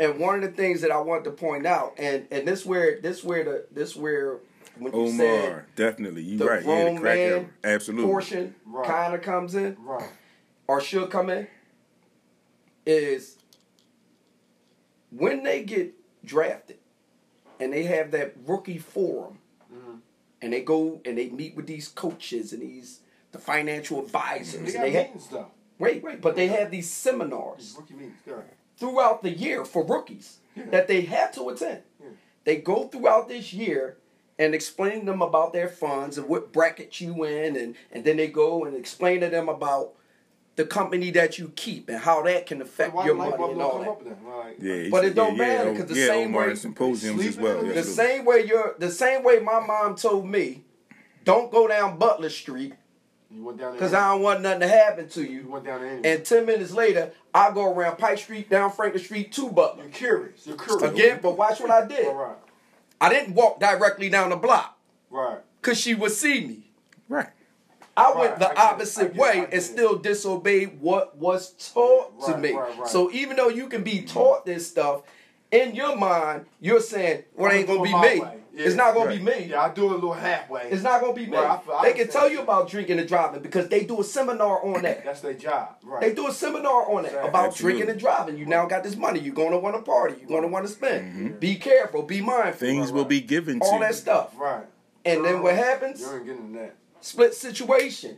and 0.00 0.18
one 0.20 0.36
of 0.36 0.42
the 0.42 0.48
things 0.56 0.80
that 0.82 0.90
I 0.92 0.98
want 1.00 1.24
to 1.24 1.30
point 1.32 1.66
out, 1.66 1.94
and 1.98 2.26
and 2.30 2.46
this 2.46 2.64
where 2.64 3.00
this 3.00 3.22
where 3.24 3.44
the 3.44 3.66
this 3.72 3.94
where 3.96 4.38
when 4.78 4.92
you 4.94 5.10
said 5.16 5.44
Omar, 5.48 5.66
definitely. 5.76 6.22
You 6.22 6.38
the 6.38 6.46
right. 6.46 6.64
Yeah, 6.64 6.92
the 6.94 7.00
crack 7.00 7.16
man. 7.18 7.50
Absolutely. 7.64 8.06
portion 8.10 8.54
Right. 8.66 8.86
kind 8.86 9.14
of 9.14 9.22
comes 9.22 9.54
in 9.56 9.76
Right. 9.84 10.08
or 10.68 10.80
should 10.80 11.10
come 11.10 11.28
in 11.30 11.46
is 12.86 13.36
when 15.10 15.42
they 15.42 15.62
get 15.62 15.94
drafted 16.24 16.78
and 17.60 17.72
they 17.72 17.84
have 17.84 18.10
that 18.12 18.34
rookie 18.46 18.78
forum 18.78 19.38
Mhm. 19.72 20.00
and 20.42 20.52
they 20.52 20.62
go 20.62 21.00
and 21.04 21.16
they 21.18 21.28
meet 21.30 21.54
with 21.56 21.66
these 21.66 21.88
coaches 21.88 22.52
and 22.52 22.62
these 22.62 23.00
the 23.32 23.38
financial 23.38 24.00
advisors 24.00 24.72
They 24.72 24.78
they 24.80 24.92
ha- 24.92 24.98
meetings 25.04 25.28
though. 25.28 25.50
wait 25.78 26.02
wait 26.02 26.20
but 26.20 26.36
they 26.36 26.48
have 26.48 26.70
these 26.70 26.90
seminars 26.90 27.74
Rookie 27.78 27.94
meetings. 27.94 28.18
Go 28.26 28.34
ahead. 28.34 28.50
throughout 28.76 29.22
the 29.22 29.30
year 29.30 29.64
for 29.64 29.84
rookies 29.84 30.38
Yeah. 30.56 30.66
that 30.70 30.86
they 30.88 31.02
have 31.02 31.32
to 31.34 31.48
attend. 31.48 31.82
Yeah. 32.00 32.10
They 32.44 32.56
go 32.56 32.88
throughout 32.88 33.28
this 33.28 33.52
year 33.52 33.96
and 34.38 34.54
explain 34.54 35.00
to 35.00 35.06
them 35.06 35.22
about 35.22 35.52
their 35.52 35.68
funds 35.68 36.18
and 36.18 36.28
what 36.28 36.52
bracket 36.52 37.00
you 37.00 37.24
in, 37.24 37.56
and, 37.56 37.76
and 37.92 38.04
then 38.04 38.16
they 38.16 38.26
go 38.28 38.64
and 38.64 38.76
explain 38.76 39.20
to 39.20 39.28
them 39.28 39.48
about 39.48 39.94
the 40.56 40.64
company 40.64 41.10
that 41.10 41.38
you 41.38 41.52
keep 41.56 41.88
and 41.88 41.98
how 41.98 42.22
that 42.22 42.46
can 42.46 42.62
affect 42.62 42.94
your 42.94 43.06
the 43.08 43.14
money 43.14 43.32
and 43.32 43.60
all 43.62 43.78
that. 43.80 43.88
up 43.88 44.02
Yeah, 44.60 44.88
But 44.90 45.04
it 45.04 45.14
don't 45.14 45.36
yeah, 45.36 45.42
matter, 45.46 45.72
yeah, 45.72 45.78
'cause 45.78 45.88
the 45.88 45.94
yeah, 45.96 46.06
same 46.06 46.32
way- 46.32 46.54
symposiums 46.54 47.26
as 47.26 47.36
well. 47.36 47.60
The 47.62 47.72
the 47.72 47.82
same 47.82 48.24
way 48.24 48.44
you're 48.46 48.74
the 48.78 48.90
same 48.90 49.24
way 49.24 49.40
my 49.40 49.58
mom 49.60 49.96
told 49.96 50.26
me, 50.28 50.62
don't 51.24 51.50
go 51.50 51.66
down 51.66 51.98
Butler 51.98 52.30
Street 52.30 52.74
You 53.30 53.42
went 53.44 53.58
down 53.58 53.72
because 53.72 53.92
I 53.94 54.12
don't 54.12 54.22
want 54.22 54.42
nothing 54.42 54.60
to 54.60 54.68
happen 54.68 55.08
to 55.08 55.22
You 55.22 55.40
you. 55.40 55.48
went 55.48 55.64
down 55.64 55.80
there 55.80 55.90
anyway. 55.90 56.08
And 56.16 56.24
ten 56.24 56.46
minutes 56.46 56.70
later, 56.72 57.10
I 57.34 57.50
go 57.50 57.72
around 57.72 57.96
Pike 57.98 58.18
Street, 58.18 58.48
down 58.48 58.70
Franklin 58.70 59.02
Street 59.02 59.32
to 59.32 59.48
Butler. 59.50 59.82
You're 59.84 59.92
curious. 59.92 60.46
You're 60.46 60.56
curious. 60.56 60.82
Again, 60.92 61.18
but 61.20 61.36
watch 61.36 61.58
what 61.60 61.70
I 61.72 61.84
did. 61.84 62.06
Right, 62.06 62.14
right. 62.14 62.36
I 63.00 63.08
didn't 63.08 63.34
walk 63.34 63.58
directly 63.58 64.08
down 64.08 64.30
the 64.30 64.36
block 64.36 64.78
Right. 65.10 65.38
because 65.60 65.80
she 65.80 65.94
would 65.94 66.12
see 66.12 66.46
me. 66.46 66.70
Right. 67.08 67.26
I 67.96 68.10
Right, 68.10 68.16
went 68.18 68.38
the 68.40 68.58
I 68.58 68.70
opposite 68.72 69.12
it, 69.12 69.16
way 69.16 69.40
I 69.40 69.48
and 69.52 69.62
still 69.62 69.96
disobeyed 69.96 70.80
what 70.80 71.16
was 71.16 71.50
taught 71.72 72.20
to 72.26 72.32
Right, 72.32 72.40
me. 72.40 72.52
right, 72.52 72.78
right. 72.78 72.88
So 72.88 73.10
even 73.12 73.36
though 73.36 73.48
you 73.48 73.68
can 73.68 73.82
be 73.82 74.02
taught 74.02 74.44
this 74.46 74.66
stuff, 74.68 75.02
in 75.52 75.74
your 75.76 75.94
mind, 75.96 76.46
you're 76.60 76.80
saying, 76.80 77.24
"Well, 77.36 77.50
it 77.52 77.54
ain't 77.54 77.70
I'ma 77.70 77.82
be 77.84 77.92
me. 77.92 78.22
Yeah. 78.56 78.66
It's 78.66 78.74
not 78.76 78.94
gonna 78.94 79.10
be 79.10 79.20
me. 79.20 79.46
Yeah, 79.50 79.62
I 79.62 79.68
do 79.68 79.84
it 79.86 79.90
a 79.90 79.94
little 79.94 80.12
halfway. 80.12 80.62
It's 80.70 80.82
not 80.82 81.00
gonna 81.00 81.12
be 81.12 81.26
me." 81.26 81.36
Right, 81.36 81.60
I 81.68 81.72
I 81.72 81.82
they 81.84 81.92
can 81.98 82.08
tell 82.08 82.28
you 82.28 82.40
about 82.40 82.68
drinking 82.68 82.98
and 82.98 83.06
driving 83.08 83.40
because 83.40 83.68
they 83.68 83.84
do 83.84 84.00
a 84.00 84.04
seminar 84.04 84.64
on 84.64 84.82
that. 84.82 85.04
That's 85.04 85.20
their 85.20 85.34
job. 85.34 85.76
Right. 85.84 86.00
They 86.00 86.12
do 86.14 86.26
a 86.26 86.32
seminar 86.32 86.88
on 86.90 87.02
that 87.02 87.08
Exactly. 87.10 87.28
about 87.28 87.46
Absolutely. 87.46 87.72
drinking 87.78 87.90
and 87.92 88.00
driving. 88.00 88.38
You 88.38 88.46
now 88.46 88.66
got 88.66 88.82
this 88.82 88.96
money. 88.96 89.20
You're 89.20 89.34
gonna 89.34 89.58
want 89.58 89.76
to 89.76 89.82
party. 89.82 90.16
You're 90.20 90.28
gonna 90.28 90.48
want 90.52 90.66
to 90.66 90.72
spend. 90.72 91.04
Mm-hmm. 91.04 91.38
Be 91.38 91.54
careful. 91.56 92.02
Be 92.02 92.20
mindful. 92.20 92.66
Things 92.66 92.90
will 92.90 93.04
be 93.04 93.20
given 93.20 93.60
to 93.60 93.66
All 93.66 93.74
you. 93.74 93.80
that 93.80 93.94
stuff. 93.94 94.32
Right. 94.36 94.64
And 95.04 95.24
then 95.24 95.42
what 95.42 95.54
happens? 95.54 96.00
You 96.00 96.12
ain't 96.14 96.26
getting 96.26 96.52
that. 96.54 96.74
Split 97.04 97.34
situation. 97.34 98.16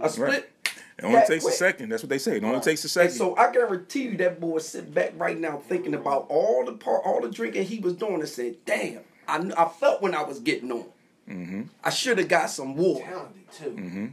A 0.00 0.08
split. 0.08 0.28
Right. 0.30 0.44
It 0.98 1.04
only 1.04 1.20
takes 1.26 1.44
quick. 1.44 1.54
a 1.54 1.56
second. 1.56 1.88
That's 1.90 2.02
what 2.02 2.08
they 2.10 2.18
say. 2.18 2.36
It 2.38 2.42
only 2.42 2.54
Right. 2.56 2.62
takes 2.62 2.82
a 2.82 2.86
And 2.86 2.90
second. 3.12 3.14
so 3.16 3.36
I 3.36 3.52
guarantee 3.52 4.02
you 4.04 4.16
that 4.16 4.40
boy 4.40 4.58
sit 4.58 4.92
back 4.94 5.12
right 5.16 5.38
now 5.38 5.58
thinking 5.68 5.94
about 5.94 6.26
all 6.28 6.64
the 6.64 6.72
part, 6.72 7.02
all 7.04 7.20
the 7.20 7.28
drinking 7.30 7.64
he 7.64 7.78
was 7.78 7.92
doing, 7.94 8.14
and 8.20 8.28
said, 8.28 8.56
"Damn, 8.64 9.00
I, 9.28 9.36
I 9.56 9.68
felt 9.68 10.00
when 10.02 10.14
I 10.14 10.22
was 10.22 10.40
getting 10.40 10.72
on. 10.72 10.86
mm-hmm. 11.28 11.62
I 11.84 11.90
should 11.90 12.18
have 12.18 12.28
got 12.28 12.50
some 12.50 12.76
water." 12.76 13.04
Talented 13.04 13.52
too. 13.52 13.70
Mm-hmm. 13.70 14.06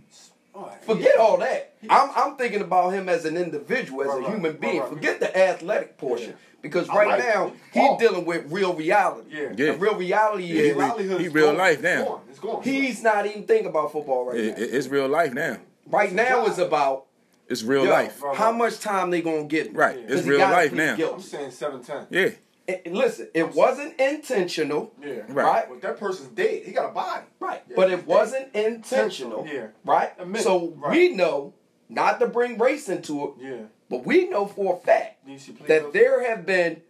Oh, 0.57 0.71
Forget 0.81 1.17
all 1.17 1.37
that. 1.37 1.73
I'm, 1.89 2.09
I'm 2.15 2.35
thinking 2.37 2.61
about 2.61 2.91
him 2.93 3.09
as 3.09 3.25
an 3.25 3.35
individual, 3.37 4.01
as 4.03 4.07
Right, 4.07 4.17
a 4.17 4.19
right, 4.21 4.29
human 4.31 4.51
right, 4.51 4.61
being. 4.61 4.79
right. 4.79 4.89
Forget 4.89 5.19
the 5.19 5.37
athletic 5.37 5.97
portion. 5.97 6.29
Yeah. 6.29 6.35
Because 6.65 6.89
I 6.89 6.95
right 6.95 7.07
like 7.07 7.19
now, 7.19 7.51
he's 7.71 7.83
Oh. 7.91 7.97
dealing 7.99 8.25
with 8.25 8.51
real 8.51 8.73
reality. 8.73 9.29
Yeah. 9.31 9.41
Yeah. 9.55 9.71
The 9.73 9.77
real 9.77 9.95
reality 9.95 10.47
He 10.47 10.59
is 10.59 10.73
re- 10.75 10.79
livelihood 10.81 11.21
he 11.21 11.27
real 11.27 11.47
gone. 11.47 11.57
life 11.57 11.73
It's 11.75 11.83
now. 11.83 12.05
gone. 12.05 12.21
It's 12.29 12.39
gone. 12.39 12.63
he's 12.63 13.03
not 13.03 13.25
even 13.27 13.43
thinking 13.43 13.67
about 13.67 13.91
football 13.91 14.25
right 14.25 14.37
It- 14.39 14.57
now. 14.57 14.63
it- 14.63 14.73
it's 14.73 14.87
real 14.87 15.07
life 15.07 15.33
now. 15.33 15.57
right 15.87 16.11
now 16.11 16.45
is 16.47 16.57
about 16.59 17.05
It's 17.47 17.61
real 17.63 17.85
yo, 17.85 17.91
life. 17.91 18.21
Right, 18.23 18.35
how 18.35 18.51
much 18.51 18.79
time 18.79 19.11
they 19.11 19.21
gonna 19.21 19.43
get. 19.43 19.73
Right. 19.75 19.95
Yeah. 19.97 20.03
It's 20.05 20.11
'Cause 20.15 20.23
he 20.25 20.29
real 20.31 20.39
life 20.39 20.73
now. 20.73 20.95
guilty. 20.95 21.13
I'm 21.13 21.21
saying 21.21 21.51
seven 21.51 21.83
ten. 21.83 22.07
Yeah. 22.09 22.29
And- 22.67 22.79
and 22.85 22.95
listen, 22.97 23.29
it 23.35 23.53
wasn't 23.53 23.99
intentional. 24.01 24.91
Yeah. 24.99 25.21
Right. 25.27 25.45
Right. 25.45 25.65
But 25.69 25.81
that 25.81 25.99
person's 25.99 26.29
dead. 26.29 26.63
He 26.65 26.71
got 26.71 26.89
a 26.89 26.93
body. 26.93 27.25
Right. 27.39 27.61
Yeah, 27.69 27.75
but 27.75 27.89
he's 27.91 27.99
it 27.99 28.07
wasn't 28.07 28.55
intentional. 28.55 29.47
Yeah. 29.51 29.67
Right? 29.85 30.11
So 30.39 30.73
Right. 30.77 30.91
we 30.91 31.09
know, 31.09 31.53
not 31.89 32.19
to 32.19 32.25
bring 32.27 32.57
race 32.57 32.89
into 32.89 33.23
it, 33.25 33.31
Yeah. 33.39 33.51
But 33.89 34.05
we 34.05 34.27
know 34.29 34.45
for 34.45 34.75
a 34.75 34.77
fact 34.85 35.25
Did 35.25 35.39
she 35.41 35.51
plead 35.51 35.67
that 35.67 35.81
guilty? 35.83 35.99
there 35.99 36.27
have 36.29 36.45
been 36.45 36.81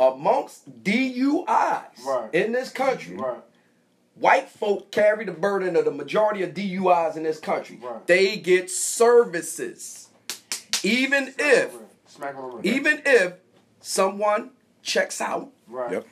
amongst 0.00 0.82
DUIs 0.84 2.04
Right. 2.06 2.28
in 2.32 2.52
this 2.52 2.70
country, 2.70 3.16
Right. 3.16 3.40
white 4.14 4.48
folk 4.48 4.90
carry 4.92 5.24
the 5.24 5.32
burden 5.32 5.74
of 5.76 5.84
the 5.84 5.90
majority 5.90 6.42
of 6.42 6.54
DUIs 6.54 7.16
in 7.16 7.22
this 7.24 7.38
country. 7.40 7.78
Right. 7.82 8.06
They 8.06 8.36
get 8.36 8.70
services. 8.70 10.08
Even 10.84 11.34
if, 11.38 11.72
Smack 12.06 12.34
him 12.34 12.44
on 12.44 12.60
even 12.64 13.02
if 13.04 13.34
someone 13.80 14.50
checks 14.82 15.20
out, 15.20 15.50
Right. 15.66 15.92
Yep. 15.92 16.06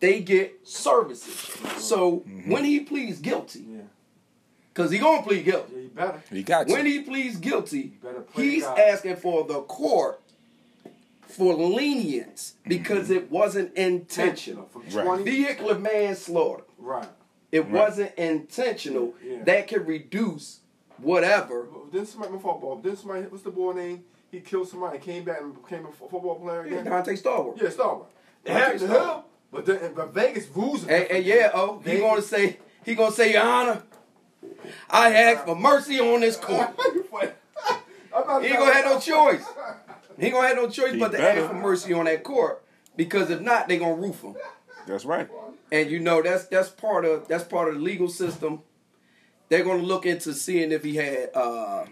they 0.00 0.20
get 0.20 0.66
services. 0.66 1.34
So 1.78 2.24
when 2.46 2.64
he 2.64 2.80
pleads 2.80 3.20
guilty, 3.20 3.60
Yeah. 3.68 3.80
Because 4.80 4.92
he 4.92 4.98
gonna 4.98 5.22
plead 5.22 5.44
guilty. 5.44 5.72
Yeah, 5.74 5.80
you 5.82 5.88
better. 5.88 6.22
He 6.30 6.42
got 6.42 6.68
you. 6.68 6.74
When 6.74 6.86
he 6.86 7.00
pleads 7.00 7.36
guilty, 7.36 7.92
better 8.02 8.24
he's 8.34 8.64
God. 8.64 8.78
asking 8.78 9.16
for 9.16 9.44
the 9.44 9.60
court 9.62 10.20
for 11.22 11.54
lenience 11.54 12.54
because 12.66 13.10
it 13.10 13.30
wasn't 13.30 13.74
intentional. 13.76 14.68
From 14.72 14.82
Right. 14.82 15.04
20. 15.04 15.22
Vehicular 15.24 15.78
manslaughter. 15.78 16.64
Right. 16.78 17.08
It 17.52 17.60
Right. 17.60 17.70
wasn't 17.70 18.14
intentional. 18.16 19.14
Yeah. 19.24 19.44
That 19.44 19.68
can 19.68 19.84
reduce 19.84 20.60
whatever. 20.98 21.66
Then 21.92 22.06
somebody, 22.06 22.32
my 22.34 22.38
fault, 22.40 22.60
Bob. 22.60 22.82
Then 22.82 22.96
somebody, 22.96 23.22
what's 23.26 23.44
the 23.44 23.50
boy 23.50 23.72
name? 23.72 24.04
he 24.30 24.40
killed 24.40 24.68
somebody, 24.68 24.98
came 24.98 25.24
back 25.24 25.40
and 25.40 25.60
became 25.60 25.84
a 25.84 25.90
football 25.90 26.36
player 26.36 26.60
again. 26.60 26.84
Yeah, 26.86 27.00
again. 27.00 27.16
Donté 27.16 27.20
Stallworth. 27.20 27.60
Yeah, 27.60 27.68
Star 27.70 27.96
Wars. 27.96 28.08
It 28.44 28.52
happened 28.52 28.80
to 28.80 28.86
him, 28.86 29.22
but 29.50 29.66
then 29.66 29.92
but 29.94 30.14
Vegas 30.14 30.46
rules. 30.54 30.82
And, 30.86 31.10
and 31.10 31.24
yeah, 31.24 31.50
oh, 31.52 31.82
he 31.84 31.98
gonna 31.98 32.22
say 32.22 32.58
he 32.84 32.94
gonna 32.94 33.12
say, 33.12 33.32
Your 33.32 33.42
Honor, 33.42 33.82
I 34.88 35.14
ask 35.14 35.44
for 35.44 35.54
mercy 35.56 35.98
on 36.00 36.20
this 36.20 36.36
court. 36.36 36.68
He 38.40 38.46
ain't 38.48 38.58
gonna 38.58 38.72
have 38.72 38.84
no 38.86 38.98
choice. 39.00 39.44
He 40.18 40.26
ain't 40.26 40.34
gonna 40.34 40.48
have 40.48 40.56
no 40.56 40.68
choice 40.68 40.92
He 40.92 40.98
but 40.98 41.12
to 41.12 41.18
better. 41.18 41.40
ask 41.42 41.48
for 41.50 41.56
mercy 41.56 41.92
on 41.92 42.06
that 42.06 42.24
court. 42.24 42.62
Because 42.96 43.30
if 43.30 43.40
not, 43.40 43.68
they 43.68 43.78
gonna 43.78 43.94
roof 43.94 44.22
him. 44.22 44.34
That's 44.86 45.04
right. 45.04 45.28
And 45.70 45.90
you 45.90 46.00
know 46.00 46.20
that's 46.22 46.46
that's 46.46 46.68
part 46.68 47.04
of 47.04 47.28
that's 47.28 47.44
part 47.44 47.68
of 47.68 47.74
the 47.74 47.80
legal 47.80 48.08
system. 48.08 48.62
They're 49.48 49.64
gonna 49.64 49.82
look 49.82 50.06
into 50.06 50.34
seeing 50.34 50.72
if 50.72 50.82
he 50.82 50.96
had 50.96 51.30
uh 51.34 51.84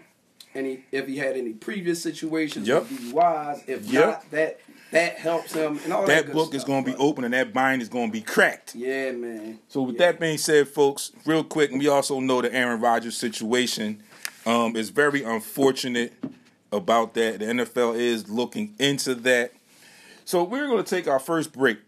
any 0.53 0.83
if 0.91 1.07
he 1.07 1.17
had 1.17 1.37
any 1.37 1.53
previous 1.53 2.01
situations 2.03 2.67
Yep. 2.67 2.81
with 2.89 3.13
DUIs. 3.13 3.63
If 3.67 3.85
Yep. 3.85 4.05
not, 4.05 4.31
that 4.31 4.59
that 4.91 5.17
helps 5.17 5.53
him 5.53 5.79
and 5.83 5.93
all 5.93 6.05
that. 6.05 6.25
That 6.27 6.33
book 6.33 6.53
is 6.53 6.63
going 6.63 6.83
to 6.85 6.91
be 6.91 6.97
open 6.97 7.23
and 7.23 7.33
that 7.33 7.53
bind 7.53 7.81
is 7.81 7.89
going 7.89 8.07
to 8.07 8.11
be 8.13 8.21
cracked. 8.21 8.75
Yeah, 8.75 9.11
man. 9.11 9.59
So 9.67 9.83
with 9.83 9.95
Yeah. 9.95 10.11
that 10.11 10.19
being 10.19 10.37
said, 10.37 10.67
folks, 10.67 11.11
real 11.25 11.43
quick, 11.43 11.71
we 11.71 11.87
also 11.87 12.19
know 12.19 12.41
the 12.41 12.53
Aaron 12.53 12.79
Rodgers 12.81 13.15
situation 13.17 14.01
um, 14.45 14.75
is 14.75 14.89
very 14.89 15.23
unfortunate 15.23 16.13
about 16.71 17.13
that. 17.15 17.39
The 17.39 17.45
NFL 17.45 17.95
is 17.97 18.29
looking 18.29 18.75
into 18.79 19.15
that. 19.15 19.51
So 20.25 20.43
we're 20.43 20.67
going 20.67 20.83
to 20.83 20.89
take 20.89 21.07
our 21.07 21.19
first 21.19 21.53
break 21.53 21.79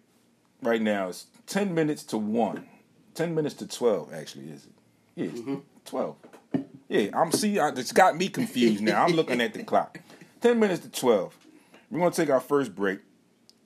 right 0.61 0.81
now. 0.81 1.09
It's 1.09 1.25
ten 1.47 1.73
minutes 1.73 2.03
to 2.05 2.17
one. 2.17 2.65
Ten 3.13 3.35
minutes 3.35 3.55
to 3.55 3.67
twelve, 3.67 4.13
actually, 4.13 4.49
is 4.49 4.65
it? 4.65 4.71
Yeah, 5.15 5.27
Mm-hmm. 5.27 5.55
twelve. 5.85 6.15
Yeah, 6.89 7.09
I'm 7.13 7.31
see. 7.31 7.59
I, 7.59 7.69
it's 7.69 7.91
got 7.93 8.17
me 8.17 8.27
confused 8.29 8.81
now. 8.83 9.03
I'm 9.05 9.13
looking 9.13 9.39
at 9.41 9.53
the 9.53 9.63
clock. 9.63 9.99
Ten 10.41 10.59
minutes 10.59 10.81
to 10.81 10.89
twelve. 10.89 11.35
We're 11.91 11.99
going 11.99 12.11
to 12.13 12.21
take 12.21 12.29
our 12.29 12.39
first 12.39 12.73
break, 12.73 13.01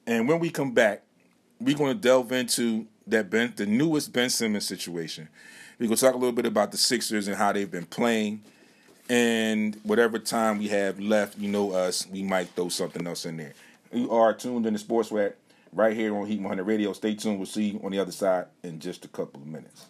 and 0.07 0.27
when 0.27 0.39
we 0.39 0.49
come 0.49 0.71
back, 0.71 1.03
we're 1.59 1.77
going 1.77 1.93
to 1.95 2.01
delve 2.01 2.31
into 2.31 2.87
that 3.05 3.29
Ben, 3.29 3.53
the 3.55 3.67
newest 3.67 4.11
Ben 4.11 4.31
Simmons 4.31 4.65
situation. 4.65 5.29
We're 5.77 5.85
going 5.85 5.97
to 5.97 6.03
talk 6.03 6.15
a 6.15 6.17
little 6.17 6.33
bit 6.33 6.47
about 6.47 6.71
the 6.71 6.77
Sixers 6.77 7.27
and 7.27 7.37
how 7.37 7.51
they've 7.53 7.69
been 7.69 7.85
playing, 7.85 8.41
and 9.09 9.79
whatever 9.83 10.17
time 10.17 10.57
we 10.57 10.69
have 10.69 10.99
left, 10.99 11.37
you 11.37 11.47
know 11.49 11.71
us, 11.73 12.07
we 12.07 12.23
might 12.23 12.49
throw 12.49 12.69
something 12.69 13.05
else 13.05 13.27
in 13.27 13.37
there. 13.37 13.53
You 13.93 14.09
are 14.09 14.33
tuned 14.33 14.65
in 14.65 14.73
to 14.73 14.79
Sports 14.79 15.11
Rap 15.11 15.35
right 15.71 15.95
here 15.95 16.17
on 16.17 16.25
Heat 16.25 16.39
100 16.39 16.63
Radio. 16.63 16.93
Stay 16.93 17.13
tuned. 17.13 17.37
We'll 17.37 17.45
see 17.45 17.69
you 17.69 17.81
on 17.83 17.91
the 17.91 17.99
other 17.99 18.11
side 18.11 18.47
in 18.63 18.79
just 18.79 19.05
a 19.05 19.07
couple 19.07 19.39
of 19.39 19.47
minutes. 19.47 19.85